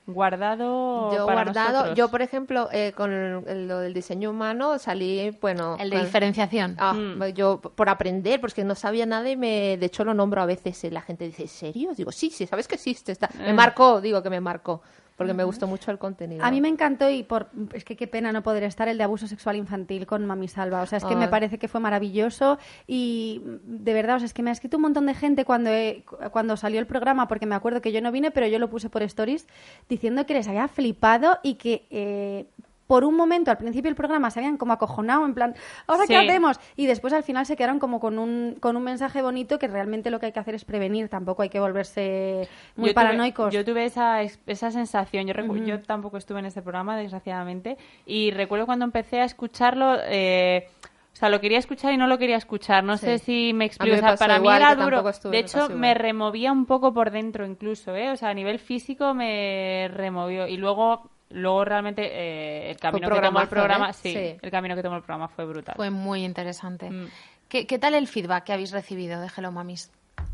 Guardado 0.07 1.13
Yo 1.15 1.27
para 1.27 1.45
guardado, 1.45 1.73
nosotros. 1.73 1.97
yo 1.97 2.09
por 2.11 2.21
ejemplo, 2.23 2.69
eh, 2.73 2.93
con 2.97 3.11
el- 3.13 3.67
lo 3.69 3.79
del 3.79 3.95
diseño 3.95 4.31
humano 4.31 4.79
salí, 4.79 5.31
bueno... 5.41 5.77
El 5.81 5.91
de 5.91 5.97
con- 5.97 6.05
diferenciación. 6.05 6.77
Ah, 6.79 6.93
Mm. 6.95 7.25
Yo 7.35 7.61
por 7.61 7.89
aprender, 7.89 8.41
porque 8.41 8.65
no 8.65 8.75
sabía 8.75 9.07
nada 9.07 9.29
y 9.31 9.37
me, 9.37 9.77
de 9.79 9.87
hecho 9.87 10.05
lo 10.05 10.13
nombro 10.15 10.43
a 10.43 10.47
veces. 10.47 10.83
eh, 10.85 10.91
La 10.91 11.01
gente 11.01 11.25
dice, 11.27 11.43
¿en 11.43 11.49
serio? 11.49 11.91
Digo, 11.97 12.13
sí, 12.13 12.31
sí, 12.31 12.47
sabes 12.47 12.69
que 12.69 12.75
existe. 12.75 13.13
Está. 13.13 13.31
Me 13.39 13.51
Eh. 13.51 13.53
marcó, 13.55 14.01
digo 14.01 14.23
que 14.23 14.31
me 14.31 14.41
marcó, 14.41 14.83
porque 15.17 15.35
me 15.35 15.45
gustó 15.45 15.67
mucho 15.67 15.91
el 15.91 15.99
contenido. 15.99 16.45
A 16.45 16.51
mí 16.51 16.61
me 16.61 16.69
encantó 16.69 17.09
y 17.11 17.23
por 17.23 17.49
es 17.73 17.85
que 17.85 17.97
qué 17.97 18.07
pena 18.09 18.33
no 18.33 18.43
poder 18.43 18.65
estar 18.65 18.89
el 18.89 18.99
de 18.99 19.05
abuso 19.05 19.27
sexual 19.27 19.57
infantil 19.57 20.07
con 20.07 20.27
Mami 20.27 20.49
Salva. 20.49 20.83
O 20.83 20.87
sea, 20.87 20.99
es 20.99 21.05
que 21.05 21.15
me 21.17 21.25
Ay. 21.25 21.31
parece 21.31 21.59
que 21.59 21.69
fue 21.69 21.81
maravilloso 21.81 22.59
y 22.87 23.43
de 23.65 23.93
verdad, 23.95 24.17
o 24.17 24.19
sea, 24.19 24.27
es 24.27 24.35
que 24.35 24.43
me 24.43 24.51
ha 24.51 24.53
escrito 24.53 24.77
un 24.77 24.83
montón 24.83 25.07
de 25.07 25.15
gente 25.15 25.45
cuando 25.45 25.71
he- 25.71 26.05
cuando 26.33 26.57
salió 26.57 26.81
el 26.81 26.87
programa 26.87 27.29
porque 27.29 27.47
me 27.47 27.55
acuerdo 27.55 27.81
que 27.81 27.93
yo 27.93 28.01
no 28.01 28.11
vine, 28.13 28.31
pero 28.31 28.47
yo 28.47 28.59
lo 28.59 28.69
puse 28.71 28.91
por 28.91 29.03
stories 29.03 29.47
diciendo 29.89 30.27
que 30.27 30.35
les 30.35 30.49
había 30.49 30.67
flipado 30.69 31.39
y 31.43 31.55
que 31.55 31.87
eh, 31.91 32.47
por 32.87 33.05
un 33.05 33.17
momento 33.17 33.51
al 33.51 33.57
principio 33.57 33.89
del 33.89 33.97
programa 33.97 34.31
se 34.31 34.41
habían 34.41 34.57
como 34.59 34.73
acojonado 34.75 35.25
en 35.25 35.35
plan, 35.35 35.55
¿ahora 35.87 36.03
qué 36.07 36.19
Sí. 36.19 36.27
hacemos? 36.29 36.61
Y 36.77 36.87
después 36.87 37.13
al 37.15 37.23
final 37.23 37.47
se 37.47 37.57
quedaron 37.57 37.79
como 37.79 37.99
con 38.01 38.19
un 38.19 38.57
con 38.61 38.77
un 38.77 38.83
mensaje 38.85 39.23
bonito 39.23 39.59
que 39.59 39.69
realmente 39.69 40.11
lo 40.11 40.21
que 40.21 40.27
hay 40.27 40.33
que 40.33 40.41
hacer 40.41 40.55
es 40.55 40.65
prevenir, 40.65 41.09
tampoco 41.09 41.43
hay 41.43 41.49
que 41.49 41.61
volverse 41.61 42.49
muy 42.77 42.89
Yo 42.89 42.93
tuve- 42.93 42.95
paranoicos. 42.95 43.53
yo 43.55 43.65
tuve 43.65 43.85
esa, 43.87 44.23
esa 44.23 44.71
sensación. 44.71 45.27
Yo, 45.27 45.81
tampoco 45.83 46.17
estuve 46.19 46.41
en 46.41 46.47
ese 46.47 46.63
programa, 46.63 46.97
desgraciadamente. 46.97 47.77
Y 48.07 48.31
recuerdo 48.33 48.67
cuando 48.67 48.85
empecé 48.85 49.21
a 49.21 49.25
escucharlo. 49.25 49.97
eh, 50.07 50.69
o 51.13 51.17
sea, 51.17 51.29
lo 51.29 51.41
quería 51.41 51.59
escuchar 51.59 51.93
y 51.93 51.97
no 51.97 52.09
lo 52.09 52.19
quería 52.19 52.37
escuchar. 52.37 52.83
No 52.83 52.97
sé 52.97 53.19
si 53.19 53.53
me 53.55 53.67
explico. 53.67 53.95
me 53.95 54.01
O 54.01 54.03
sea, 54.05 54.17
para 54.17 54.41
mí 54.41 54.49
era 54.49 54.75
duro. 54.75 55.09
estuve, 55.09 55.31
de 55.37 55.43
me 55.43 55.47
hecho, 55.47 55.69
me 55.69 55.75
igual. 55.91 55.95
removía 55.95 56.51
un 56.51 56.67
poco 56.67 56.93
por 56.93 57.13
dentro 57.13 57.47
incluso, 57.47 57.95
¿eh? 57.95 58.11
O 58.11 58.17
sea, 58.17 58.31
a 58.31 58.35
nivel 58.35 58.59
físico 58.59 59.15
me 59.15 59.89
removió. 59.95 60.49
Y 60.49 60.57
luego, 60.57 61.09
luego 61.35 61.65
realmente 61.65 62.03
eh, 62.05 62.71
el 62.71 62.79
camino 62.79 63.09
que 63.11 63.21
tomó 63.21 63.41
el 63.41 63.49
programa, 63.49 63.91
¿eh? 63.91 63.93
sí, 63.93 64.13
Sí. 64.13 64.37
el 64.41 64.51
camino 64.51 64.75
que 64.75 64.83
tomó 64.83 64.97
el 64.97 65.03
programa 65.03 65.29
fue 65.29 65.45
brutal. 65.45 65.75
Fue 65.77 65.91
muy 65.91 66.25
interesante. 66.25 66.91
Mm. 66.91 67.09
¿Qué, 67.49 67.67
qué 67.67 67.79
tal 67.79 67.95
el 67.95 68.07
feedback 68.09 68.45
que 68.45 68.53
habéis 68.53 68.71
recibido 68.73 69.21
de 69.21 69.29
Hello 69.37 69.53
Mamis 69.53 69.91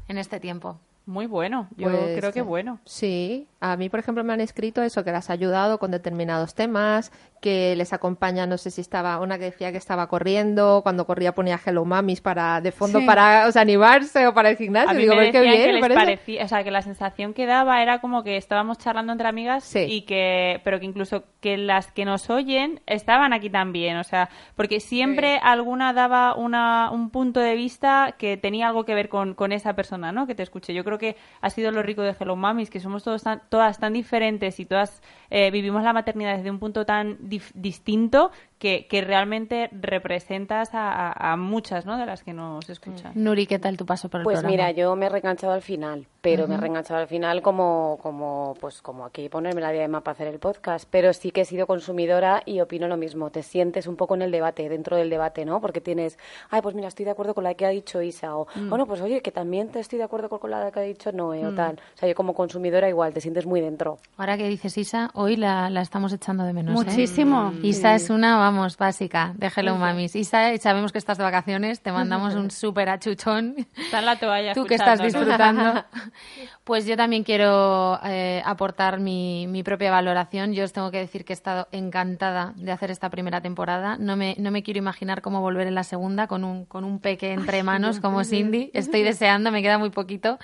en 0.08 0.18
este 0.18 0.40
tiempo? 0.40 0.78
Muy 1.06 1.26
bueno. 1.26 1.66
Yo 1.76 1.90
Pues, 1.90 2.18
creo 2.18 2.32
que 2.32 2.38
eh, 2.40 2.42
bueno. 2.42 2.78
Sí, 2.84 3.48
a 3.58 3.76
mí, 3.76 3.88
por 3.88 3.98
ejemplo, 3.98 4.22
me 4.22 4.32
han 4.32 4.40
escrito 4.40 4.82
eso, 4.82 5.02
que 5.02 5.10
las 5.10 5.28
ha 5.28 5.32
ayudado 5.32 5.78
con 5.78 5.90
determinados 5.90 6.54
temas, 6.54 7.10
que 7.40 7.74
les 7.76 7.92
acompaña, 7.92 8.46
no 8.46 8.58
sé 8.58 8.70
si 8.70 8.80
estaba, 8.80 9.18
una 9.20 9.38
que 9.38 9.44
decía 9.46 9.72
que 9.72 9.78
estaba 9.78 10.06
corriendo, 10.08 10.80
cuando 10.82 11.06
corría 11.06 11.32
ponía 11.34 11.58
Hello 11.64 11.84
Mamis 11.84 12.20
para, 12.20 12.60
de 12.60 12.70
fondo 12.72 13.00
Sí. 13.00 13.06
para 13.06 13.46
o 13.48 13.52
sea, 13.52 13.62
animarse 13.62 14.26
o 14.26 14.34
para 14.34 14.50
el 14.50 14.56
gimnasio. 14.56 14.90
A 14.90 14.94
mí 14.94 15.00
Digo, 15.02 15.14
me 15.14 15.22
"Pues 15.22 15.32
qué 15.32 15.38
decían 15.38 15.54
bien, 15.56 15.66
que 15.66 15.72
les 15.72 15.82
me 15.82 15.88
parece". 15.94 16.00
parecía, 16.16 16.44
o 16.44 16.48
sea, 16.48 16.64
que 16.64 16.70
la 16.70 16.82
sensación 16.82 17.32
que 17.34 17.46
daba 17.46 17.82
era 17.82 18.00
como 18.00 18.22
que 18.22 18.36
estábamos 18.36 18.78
charlando 18.78 19.12
entre 19.12 19.26
amigas 19.28 19.64
Sí. 19.64 19.80
y 19.88 20.02
que, 20.02 20.60
pero 20.64 20.78
que 20.80 20.86
incluso 20.86 21.24
que 21.40 21.56
las 21.56 21.90
que 21.92 22.04
nos 22.04 22.28
oyen 22.28 22.80
estaban 22.86 23.32
aquí 23.32 23.48
también, 23.48 23.96
o 23.96 24.04
sea, 24.04 24.28
porque 24.56 24.78
siempre 24.80 25.38
alguna 25.42 25.92
daba 25.94 26.34
una, 26.34 26.90
un 26.90 27.08
punto 27.10 27.40
de 27.40 27.54
vista 27.54 28.14
que 28.18 28.36
tenía 28.36 28.68
algo 28.68 28.84
que 28.84 28.94
ver 28.94 29.08
con, 29.08 29.34
con 29.34 29.52
esa 29.52 29.74
persona, 29.74 30.12
¿no? 30.12 30.26
Que 30.26 30.34
te 30.34 30.42
escuché. 30.42 30.74
Yo 30.74 30.84
creo 30.84 30.98
que 30.98 31.16
ha 31.40 31.48
sido 31.48 31.70
lo 31.72 31.82
rico 31.82 32.02
de 32.02 32.14
Hello 32.18 32.36
Mamis, 32.36 32.68
que 32.68 32.80
somos 32.80 33.02
todos 33.02 33.22
tan- 33.22 33.40
todas 33.48 33.78
tan 33.78 33.94
diferentes 33.94 34.60
y 34.60 34.66
todas 34.66 35.02
eh, 35.30 35.50
vivimos 35.50 35.82
la 35.82 35.92
maternidad 35.94 36.36
desde 36.36 36.50
un 36.50 36.58
punto 36.58 36.84
tan 36.84 37.16
distinto 37.54 38.30
que, 38.60 38.86
que 38.88 39.00
realmente 39.00 39.70
representas 39.72 40.74
a, 40.74 41.32
a, 41.32 41.36
muchas 41.38 41.86
¿no? 41.86 41.96
de 41.96 42.04
las 42.04 42.22
que 42.22 42.34
nos 42.34 42.68
escuchan. 42.68 43.12
Nuri, 43.14 43.46
¿qué 43.46 43.58
tal 43.58 43.78
tu 43.78 43.86
paso 43.86 44.10
por 44.10 44.20
el 44.20 44.24
pues 44.24 44.34
programa? 44.34 44.54
Pues 44.54 44.68
mira, 44.68 44.78
yo 44.78 44.94
me 44.96 45.06
he 45.06 45.08
reenganchado 45.08 45.54
al 45.54 45.62
final, 45.62 46.06
pero 46.20 46.46
me 46.46 46.56
he 46.56 46.58
reenganchado 46.58 47.00
al 47.00 47.06
final 47.06 47.40
como, 47.40 47.98
como, 48.02 48.54
pues 48.60 48.82
como 48.82 49.06
aquí 49.06 49.30
ponerme 49.30 49.62
la 49.62 49.72
diadema 49.72 50.02
para 50.02 50.12
hacer 50.12 50.28
el 50.28 50.38
podcast, 50.38 50.86
pero 50.90 51.14
sí 51.14 51.30
que 51.30 51.40
he 51.40 51.44
sido 51.46 51.66
consumidora 51.66 52.42
y 52.44 52.60
opino 52.60 52.86
lo 52.86 52.98
mismo. 52.98 53.30
Te 53.30 53.42
sientes 53.42 53.86
un 53.86 53.96
poco 53.96 54.14
en 54.14 54.20
el 54.20 54.30
debate, 54.30 54.68
dentro 54.68 54.98
del 54.98 55.08
debate, 55.08 55.46
¿no? 55.46 55.62
Porque 55.62 55.80
tienes, 55.80 56.18
ay, 56.50 56.60
pues 56.60 56.74
mira, 56.74 56.88
estoy 56.88 57.06
de 57.06 57.12
acuerdo 57.12 57.32
con 57.32 57.44
la 57.44 57.54
que 57.54 57.64
ha 57.64 57.70
dicho 57.70 58.02
Isa, 58.02 58.36
o 58.36 58.46
mm. 58.54 58.68
bueno, 58.68 58.86
pues 58.86 59.00
oye, 59.00 59.22
que 59.22 59.32
también 59.32 59.70
te 59.70 59.80
estoy 59.80 59.96
de 59.96 60.04
acuerdo 60.04 60.28
con 60.38 60.50
la 60.50 60.70
que 60.70 60.80
ha 60.80 60.82
dicho 60.82 61.12
Noé, 61.12 61.46
o 61.46 61.52
mm. 61.52 61.56
tal. 61.56 61.80
O 61.94 61.98
sea, 61.98 62.06
yo 62.10 62.14
como 62.14 62.34
consumidora 62.34 62.90
igual, 62.90 63.14
te 63.14 63.22
sientes 63.22 63.46
muy 63.46 63.62
dentro. 63.62 63.96
Ahora 64.18 64.36
que 64.36 64.46
dices 64.46 64.76
Isa, 64.76 65.10
hoy 65.14 65.36
la, 65.36 65.70
la 65.70 65.80
estamos 65.80 66.12
echando 66.12 66.44
de 66.44 66.52
menos. 66.52 66.78
¿eh? 66.78 66.84
Muchísimo. 66.84 67.54
Isa 67.62 67.94
es 67.94 68.10
una, 68.10 68.49
vamos, 68.50 68.76
básica 68.76 69.32
déjelo 69.36 69.76
Mamis. 69.76 70.16
Isa, 70.16 70.56
sabemos 70.58 70.90
que 70.90 70.98
estás 70.98 71.18
de 71.18 71.22
vacaciones, 71.22 71.80
te 71.82 71.92
mandamos 71.92 72.34
un 72.34 72.50
súper 72.50 72.88
achuchón. 72.88 73.54
Está 73.76 74.00
en 74.00 74.06
la 74.06 74.16
toalla 74.16 74.54
Tú 74.54 74.66
que 74.66 74.74
estás 74.74 75.00
disfrutando. 75.00 75.84
pues 76.64 76.84
yo 76.84 76.96
también 76.96 77.22
quiero 77.22 78.00
eh, 78.04 78.42
aportar 78.44 78.98
mi, 78.98 79.46
mi, 79.46 79.62
propia 79.62 79.92
valoración. 79.92 80.52
Yo 80.52 80.64
os 80.64 80.72
tengo 80.72 80.90
que 80.90 80.98
decir 80.98 81.24
que 81.24 81.32
he 81.32 81.34
estado 81.34 81.68
encantada 81.70 82.52
de 82.56 82.72
hacer 82.72 82.90
esta 82.90 83.08
primera 83.08 83.40
temporada. 83.40 83.96
No 83.98 84.16
me, 84.16 84.34
no 84.38 84.50
me 84.50 84.64
quiero 84.64 84.78
imaginar 84.78 85.22
cómo 85.22 85.40
volver 85.40 85.68
en 85.68 85.76
la 85.76 85.84
segunda 85.84 86.26
con 86.26 86.42
un, 86.42 86.64
con 86.64 86.82
un 86.82 86.98
peque 86.98 87.32
entre 87.32 87.62
manos 87.62 88.00
como 88.00 88.24
Cindy. 88.24 88.70
Estoy 88.74 89.02
deseando, 89.02 89.52
me 89.52 89.62
queda 89.62 89.78
muy 89.78 89.90
poquito. 89.90 90.40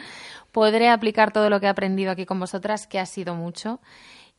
Podré 0.53 0.91
aplicar 0.91 1.33
todo 1.33 1.51
lo 1.51 1.59
que 1.59 1.67
he 1.67 1.71
aprendido 1.71 2.13
aquí 2.13 2.25
con 2.25 2.39
vosotras, 2.39 2.87
que 2.87 3.01
ha 3.01 3.07
sido 3.07 3.35
mucho 3.35 3.81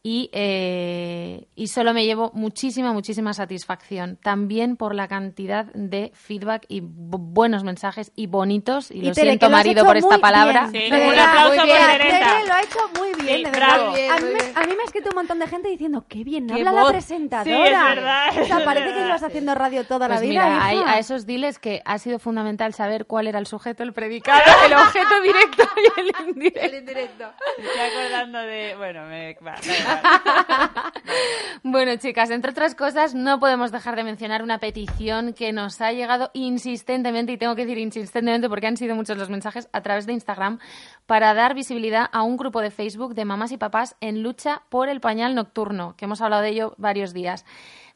y, 0.04 0.30
eh, 0.32 1.48
y 1.56 1.68
solo 1.68 1.94
me 1.94 2.06
llevo 2.06 2.32
muchísima, 2.34 2.94
muchísima 2.94 3.34
satisfacción. 3.34 4.18
También 4.22 4.78
por 4.78 4.96
la 4.96 5.08
cantidad 5.08 5.66
de 5.74 6.12
feedback 6.14 6.66
y 6.70 6.82
buenos 6.82 7.64
mensajes 7.64 8.12
y 8.16 8.28
bonitos. 8.28 8.90
Y, 8.92 9.02
lo 9.02 9.14
siento, 9.14 9.50
marido, 9.50 9.84
por 9.84 9.98
esta 9.98 10.18
palabra. 10.20 10.70
Sí, 10.72 10.88
un 10.88 11.20
aplauso 11.20 11.58
por 11.58 11.68
Teresa. 11.68 12.44
lo 12.46 12.54
ha 12.54 12.62
hecho 12.62 12.80
muy 12.98 13.10
bien, 13.22 13.44
de 13.44 13.52
verdad. 13.52 13.88
a, 13.88 14.20
mí 14.22 14.28
me, 14.32 14.40
a, 14.56 14.66
mí 14.66 14.76
me, 14.76 14.82
ha 14.82 14.86
escrito 14.86 15.10
un 15.10 15.16
montón 15.16 15.40
de 15.40 15.48
gente 15.48 15.68
diciendo, 15.68 16.06
qué 16.08 16.24
bien 16.24 16.50
habla 16.52 16.72
la 16.72 16.88
presentadora. 16.88 17.44
Sí, 17.44 17.64
es 17.64 17.96
verdad. 17.96 18.42
O 18.42 18.46
sea, 18.46 18.64
parece 18.64 18.94
que 18.94 19.06
ibas 19.06 19.24
haciendo 19.24 19.56
radio 19.56 19.84
toda 19.86 20.08
pues 20.08 20.22
la 20.22 20.26
vida. 20.26 20.44
Mira, 20.46 20.66
hay, 20.66 20.78
a 20.86 21.00
esos 21.00 21.26
diles 21.26 21.60
que 21.60 21.82
ha 21.84 21.98
sido 21.98 22.20
fundamental 22.20 22.74
saber 22.74 23.08
cuál 23.08 23.28
era 23.28 23.40
el 23.40 23.48
sujeto, 23.48 23.84
el 23.84 23.94
predicado, 23.94 24.42
el 24.66 24.74
objeto 24.74 25.22
directo 25.22 25.64
y 25.76 26.00
el 26.00 26.30
indirecto. 26.30 26.60
El 26.62 26.76
indirecto. 26.76 27.34
Me 27.58 27.66
estoy 27.66 27.82
acordando 27.82 28.40
de... 28.40 28.76
Bueno, 28.78 29.06
me... 29.08 29.36
Va, 29.46 29.56
bueno, 31.64 31.96
chicas, 31.98 32.30
entre 32.30 32.52
otras 32.52 32.76
cosas, 32.76 33.16
no 33.16 33.40
podemos 33.40 33.72
dejar 33.72 33.96
de 33.96 34.04
mencionar 34.04 34.44
una 34.44 34.60
petición 34.60 35.34
que 35.34 35.54
nos 35.54 35.80
ha 35.82 35.92
llegado 35.92 36.32
insistentemente, 36.34 37.32
y 37.32 37.38
tengo 37.38 37.56
que 37.56 37.66
decir 37.66 37.78
insistentemente 37.78 38.50
porque 38.50 38.68
han 38.68 38.78
sido 38.78 38.96
muchos 38.96 39.18
los 39.18 39.30
mensajes, 39.30 39.70
a 39.72 39.82
través 39.82 40.06
de 40.06 40.14
Instagram, 40.14 40.60
para 41.06 41.34
dar 41.34 41.54
visibilidad 41.54 42.10
a 42.12 42.24
un 42.24 42.38
grupo 42.38 42.62
de 42.62 42.72
Facebook 42.72 43.16
de 43.16 43.26
mamás 43.26 43.52
y 43.52 43.58
papás 43.58 43.96
en 44.02 44.24
lucha 44.24 44.64
por 44.70 44.90
el 44.90 45.00
pañal 45.00 45.36
nocturno, 45.36 45.96
que 45.98 46.06
hemos 46.06 46.22
hablado 46.22 46.44
de 46.44 46.50
ello 46.50 46.76
varios 46.78 47.14
días. 47.14 47.46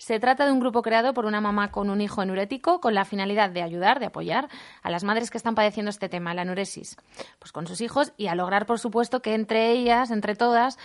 Se 0.01 0.19
trata 0.19 0.47
de 0.47 0.51
un 0.51 0.59
grupo 0.59 0.81
creado 0.81 1.13
por 1.13 1.26
una 1.26 1.41
mamá 1.41 1.69
con 1.69 1.91
un 1.91 2.01
hijo 2.01 2.23
enurético 2.23 2.81
con 2.81 2.95
la 2.95 3.05
finalidad 3.05 3.51
de 3.51 3.61
ayudar, 3.61 3.99
de 3.99 4.07
apoyar 4.07 4.49
a 4.81 4.89
las 4.89 5.03
madres 5.03 5.30
que 5.30 5.38
están 5.38 5.53
padeciendo 5.53 5.91
este 5.91 6.09
tema, 6.09 6.34
la 6.34 6.41
enuresis, 6.41 6.97
pues 7.38 7.51
con 7.51 7.68
sus 7.68 7.81
hijos 7.81 8.11
y 8.18 8.26
a 8.26 8.34
lograr, 8.34 8.65
por 8.65 8.80
supuesto, 8.80 9.22
que 9.22 9.35
entre 9.35 9.69
ellas, 9.69 10.09
entre 10.09 10.35
todas, 10.35 10.80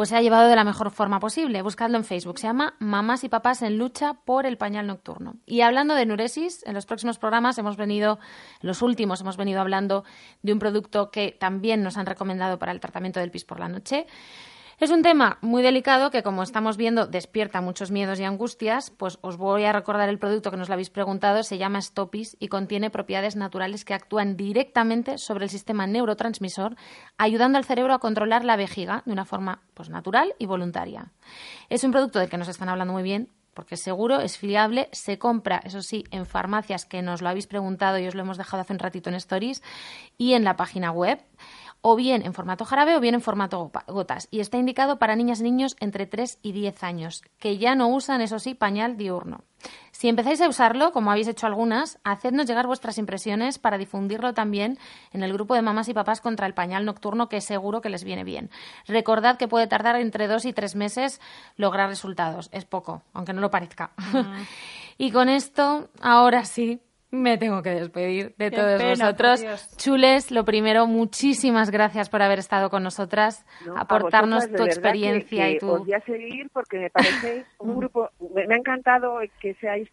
pues 0.00 0.08
se 0.08 0.16
ha 0.16 0.22
llevado 0.22 0.48
de 0.48 0.56
la 0.56 0.64
mejor 0.64 0.90
forma 0.90 1.20
posible. 1.20 1.60
Buscadlo 1.60 1.98
en 1.98 2.04
Facebook. 2.04 2.38
Se 2.38 2.46
llama 2.46 2.72
Mamás 2.78 3.22
y 3.22 3.28
Papás 3.28 3.60
en 3.60 3.76
Lucha 3.76 4.14
por 4.14 4.46
el 4.46 4.56
Pañal 4.56 4.86
Nocturno. 4.86 5.34
Y 5.44 5.60
hablando 5.60 5.94
de 5.94 6.00
enuresis, 6.00 6.64
en 6.64 6.72
los 6.72 6.86
próximos 6.86 7.18
programas 7.18 7.58
hemos 7.58 7.76
venido, 7.76 8.18
los 8.62 8.80
últimos, 8.80 9.20
hemos 9.20 9.36
venido 9.36 9.60
hablando 9.60 10.04
de 10.40 10.54
un 10.54 10.58
producto 10.58 11.10
que 11.10 11.36
también 11.38 11.82
nos 11.82 11.98
han 11.98 12.06
recomendado 12.06 12.58
para 12.58 12.72
el 12.72 12.80
tratamiento 12.80 13.20
del 13.20 13.30
pis 13.30 13.44
por 13.44 13.60
la 13.60 13.68
noche. 13.68 14.06
Es 14.80 14.90
un 14.90 15.02
tema 15.02 15.36
muy 15.42 15.62
delicado 15.62 16.10
que, 16.10 16.22
como 16.22 16.42
estamos 16.42 16.78
viendo, 16.78 17.06
despierta 17.06 17.60
muchos 17.60 17.90
miedos 17.90 18.18
y 18.18 18.24
angustias. 18.24 18.90
Pues 18.90 19.18
os 19.20 19.36
voy 19.36 19.64
a 19.64 19.74
recordar 19.74 20.08
el 20.08 20.18
producto 20.18 20.50
que 20.50 20.56
nos 20.56 20.70
lo 20.70 20.72
habéis 20.72 20.88
preguntado. 20.88 21.42
Se 21.42 21.58
llama 21.58 21.82
Stopis 21.82 22.38
y 22.40 22.48
contiene 22.48 22.88
propiedades 22.88 23.36
naturales 23.36 23.84
que 23.84 23.92
actúan 23.92 24.38
directamente 24.38 25.18
sobre 25.18 25.44
el 25.44 25.50
sistema 25.50 25.86
neurotransmisor, 25.86 26.76
ayudando 27.18 27.58
al 27.58 27.66
cerebro 27.66 27.92
a 27.92 27.98
controlar 27.98 28.42
la 28.42 28.56
vejiga 28.56 29.02
de 29.04 29.12
una 29.12 29.26
forma 29.26 29.60
pues, 29.74 29.90
natural 29.90 30.34
y 30.38 30.46
voluntaria. 30.46 31.12
Es 31.68 31.84
un 31.84 31.92
producto 31.92 32.18
del 32.18 32.30
que 32.30 32.38
nos 32.38 32.48
están 32.48 32.70
hablando 32.70 32.94
muy 32.94 33.02
bien, 33.02 33.28
porque 33.52 33.74
es 33.74 33.82
seguro, 33.82 34.20
es 34.20 34.38
fiable, 34.38 34.88
se 34.92 35.18
compra, 35.18 35.60
eso 35.62 35.82
sí, 35.82 36.04
en 36.10 36.24
farmacias 36.24 36.86
que 36.86 37.02
nos 37.02 37.20
lo 37.20 37.28
habéis 37.28 37.46
preguntado 37.46 37.98
y 37.98 38.06
os 38.06 38.14
lo 38.14 38.22
hemos 38.22 38.38
dejado 38.38 38.62
hace 38.62 38.72
un 38.72 38.78
ratito 38.78 39.10
en 39.10 39.16
Stories 39.16 39.62
y 40.16 40.32
en 40.32 40.44
la 40.44 40.56
página 40.56 40.90
web 40.90 41.20
o 41.82 41.96
bien 41.96 42.22
en 42.24 42.34
formato 42.34 42.64
jarabe 42.64 42.96
o 42.96 43.00
bien 43.00 43.14
en 43.14 43.20
formato 43.20 43.70
gotas. 43.86 44.28
Y 44.30 44.40
está 44.40 44.58
indicado 44.58 44.98
para 44.98 45.16
niñas 45.16 45.40
y 45.40 45.44
niños 45.44 45.76
entre 45.80 46.06
3 46.06 46.38
y 46.42 46.52
10 46.52 46.82
años, 46.84 47.22
que 47.38 47.58
ya 47.58 47.74
no 47.74 47.88
usan, 47.88 48.20
eso 48.20 48.38
sí, 48.38 48.54
pañal 48.54 48.96
diurno. 48.96 49.44
Si 49.90 50.08
empezáis 50.08 50.40
a 50.40 50.48
usarlo, 50.48 50.92
como 50.92 51.10
habéis 51.10 51.28
hecho 51.28 51.46
algunas, 51.46 51.98
hacednos 52.04 52.46
llegar 52.46 52.66
vuestras 52.66 52.96
impresiones 52.96 53.58
para 53.58 53.76
difundirlo 53.76 54.32
también 54.32 54.78
en 55.12 55.22
el 55.22 55.32
grupo 55.32 55.54
de 55.54 55.62
mamás 55.62 55.88
y 55.88 55.94
papás 55.94 56.20
contra 56.20 56.46
el 56.46 56.54
pañal 56.54 56.86
nocturno, 56.86 57.28
que 57.28 57.40
seguro 57.40 57.82
que 57.82 57.90
les 57.90 58.04
viene 58.04 58.24
bien. 58.24 58.50
Recordad 58.86 59.36
que 59.36 59.48
puede 59.48 59.66
tardar 59.66 59.96
entre 59.96 60.28
dos 60.28 60.46
y 60.46 60.52
tres 60.52 60.74
meses 60.74 61.20
lograr 61.56 61.88
resultados. 61.88 62.48
Es 62.52 62.64
poco, 62.64 63.02
aunque 63.12 63.32
no 63.32 63.40
lo 63.40 63.50
parezca. 63.50 63.92
y 64.98 65.10
con 65.10 65.28
esto, 65.28 65.90
ahora 66.00 66.44
sí, 66.44 66.80
me 67.10 67.38
tengo 67.38 67.62
que 67.62 67.70
despedir 67.70 68.34
de 68.36 68.50
todos 68.50 68.82
vosotros. 68.82 69.42
Chules, 69.76 70.30
lo 70.30 70.44
primero, 70.44 70.86
muchísimas 70.86 71.70
gracias 71.70 72.08
por 72.08 72.22
haber 72.22 72.38
estado 72.38 72.70
con 72.70 72.82
nosotras, 72.82 73.44
aportarnos 73.76 74.50
tu 74.52 74.64
experiencia 74.64 75.50
y 75.50 75.58
tu... 75.58 75.70
Os 75.70 75.80
voy 75.80 75.94
a 75.94 76.00
seguir 76.00 76.48
porque 76.52 76.78
me 76.78 76.90
parece 76.90 77.44
un 77.58 77.76
grupo... 77.76 78.10
Me 78.34 78.54
ha 78.54 78.58
encantado 78.58 79.18
que 79.40 79.54
seáis 79.54 79.88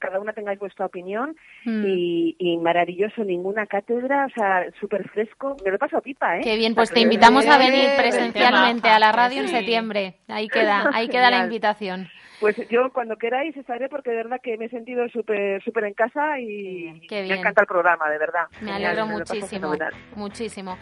cada 0.00 0.18
una 0.18 0.32
tengáis 0.32 0.58
vuestra 0.58 0.86
opinión 0.86 1.36
mm. 1.64 1.84
y, 1.86 2.58
maravilloso, 2.60 3.22
ninguna 3.22 3.66
cátedra, 3.66 4.26
o 4.26 4.30
sea, 4.30 4.64
súper 4.80 5.08
fresco. 5.10 5.56
Me 5.64 5.70
lo 5.70 5.78
paso 5.78 5.98
a 5.98 6.00
pipa, 6.00 6.38
¿eh? 6.38 6.40
Qué 6.42 6.56
bien, 6.56 6.74
pues 6.74 6.90
te 6.90 7.00
invitamos 7.00 7.46
a 7.46 7.58
venir 7.58 7.90
presencialmente 7.96 8.88
a 8.88 8.98
la 8.98 9.12
radio 9.12 9.42
en 9.42 9.48
septiembre. 9.48 10.16
Ahí 10.26 10.48
queda, 10.48 10.90
ahí 10.92 11.08
queda 11.08 11.30
la 11.30 11.44
invitación. 11.44 12.08
Pues 12.40 12.56
yo 12.70 12.90
cuando 12.92 13.16
queráis 13.16 13.56
estaré 13.56 13.88
porque 13.88 14.10
de 14.10 14.16
verdad 14.16 14.38
que 14.42 14.56
me 14.56 14.64
he 14.64 14.68
sentido 14.70 15.06
súper 15.10 15.62
súper 15.62 15.84
en 15.84 15.94
casa 15.94 16.38
y 16.40 17.06
me 17.10 17.38
encanta 17.38 17.60
el 17.60 17.66
programa, 17.66 18.08
de 18.08 18.18
verdad. 18.18 18.46
Me 18.62 18.72
alegro 18.72 19.06
muchísimo, 19.06 19.72
muchísimo. 20.16 20.78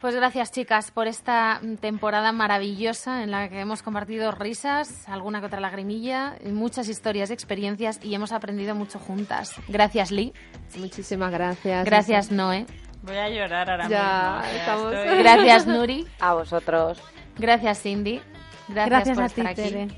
Pues 0.00 0.14
gracias 0.14 0.52
chicas 0.52 0.90
por 0.90 1.06
esta 1.08 1.60
temporada 1.80 2.30
maravillosa 2.30 3.22
en 3.22 3.30
la 3.30 3.48
que 3.48 3.60
hemos 3.60 3.82
compartido 3.82 4.32
risas, 4.32 5.08
alguna 5.08 5.40
que 5.40 5.46
otra 5.46 5.60
lagrimilla, 5.60 6.34
muchas 6.44 6.88
historias 6.88 7.30
y 7.30 7.32
experiencias 7.32 8.04
y 8.04 8.14
hemos 8.14 8.32
aprendido 8.32 8.74
mucho 8.74 8.98
juntas. 8.98 9.58
Gracias 9.66 10.10
Lee. 10.10 10.34
Muchísimas 10.76 11.32
gracias. 11.32 11.86
Gracias 11.86 12.30
Noé. 12.30 12.66
Voy 13.02 13.16
a 13.16 13.28
llorar 13.30 13.70
ahora 13.70 13.88
ya, 13.88 14.42
mismo. 14.42 14.58
Estamos... 14.58 14.92
Gracias 15.18 15.66
Nuri. 15.66 16.06
A 16.20 16.34
vosotros. 16.34 17.02
Gracias 17.38 17.82
Cindy. 17.82 18.20
Gracias, 18.68 19.16
por 19.16 19.24
estar 19.24 19.46
aquí. 19.46 19.88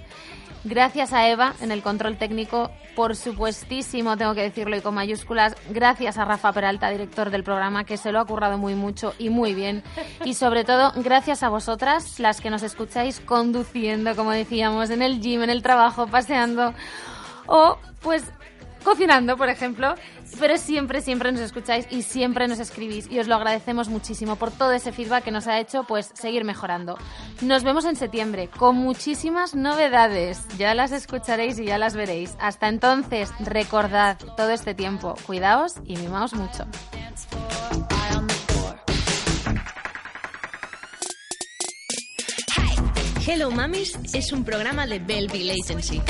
Gracias 0.69 1.13
a 1.13 1.29
Eva 1.29 1.55
en 1.61 1.71
el 1.71 1.81
control 1.81 2.19
técnico, 2.19 2.73
por 2.97 3.15
supuestísimo, 3.15 4.17
tengo 4.17 4.35
que 4.35 4.43
decirlo 4.43 4.77
y 4.77 4.81
con 4.81 4.97
mayúsculas. 4.97 5.55
Gracias 5.71 6.19
a 6.19 6.25
Rafa 6.25 6.53
Peralta, 6.53 6.91
director 6.91 7.31
del 7.31 7.45
programa, 7.45 7.85
que 7.85 7.97
se 7.97 8.11
lo 8.11 8.19
ha 8.19 8.25
currado 8.25 8.59
muy 8.59 8.75
mucho 8.75 9.15
y 9.17 9.31
muy 9.31 9.55
bien. 9.55 9.85
Y 10.25 10.35
sobre 10.35 10.65
todo, 10.65 10.93
gracias 10.97 11.45
a 11.45 11.51
vosotras, 11.51 12.19
las 12.19 12.41
que 12.41 12.51
nos 12.51 12.65
escucháis 12.65 13.21
conduciendo, 13.21 14.17
como 14.17 14.33
decíamos, 14.33 14.91
en 14.91 15.03
el 15.03 15.21
gym, 15.21 15.45
en 15.45 15.51
el 15.51 15.63
trabajo, 15.63 16.09
paseando 16.09 16.75
o 17.47 17.79
pues 18.03 18.25
cocinando, 18.87 19.37
por 19.37 19.49
ejemplo 19.49 19.97
pero 20.39 20.59
siempre, 20.59 21.01
siempre 21.01 21.33
nos 21.33 21.41
escucháis 21.41 21.87
y 21.91 22.03
siempre 22.03 22.49
nos 22.49 22.61
escribís 22.61 23.11
y 23.11 23.19
os 23.19 23.27
lo 23.27 23.37
agradecemos 23.37 23.89
muchísimo 23.89 24.37
por 24.37 24.51
todo 24.51 24.73
ese 24.73 24.93
feedback 24.93 25.25
que 25.25 25.31
nos 25.31 25.47
ha 25.47 25.59
hecho 25.59 25.85
pues 25.85 26.11
seguir 26.15 26.45
mejorando. 26.45 26.99
Nos 27.41 27.65
vemos 27.65 27.85
en 27.85 27.97
septiembre 27.97 28.49
con 28.49 28.77
muchísimas 28.77 29.55
novedades, 29.55 30.47
ya 30.59 30.75
las 30.75 30.93
escucharéis 30.93 31.59
y 31.59 31.67
ya 31.67 31.79
las 31.79 31.97
veréis. 31.97 32.37
Hasta 32.39 32.69
entonces, 32.69 33.31
recordad 33.41 34.19
todo 34.37 34.51
este 34.51 34.75
tiempo, 34.75 35.15
cuidaos 35.27 35.75
y 35.85 35.97
mimaos 35.97 36.35
mucho. 36.35 36.67
Hello 43.29 43.51
Mamis 43.51 43.99
es 44.15 44.33
un 44.33 44.45
programa 44.45 44.87
de 44.87 45.01
Belleville 45.01 45.51
Agency. 45.51 46.01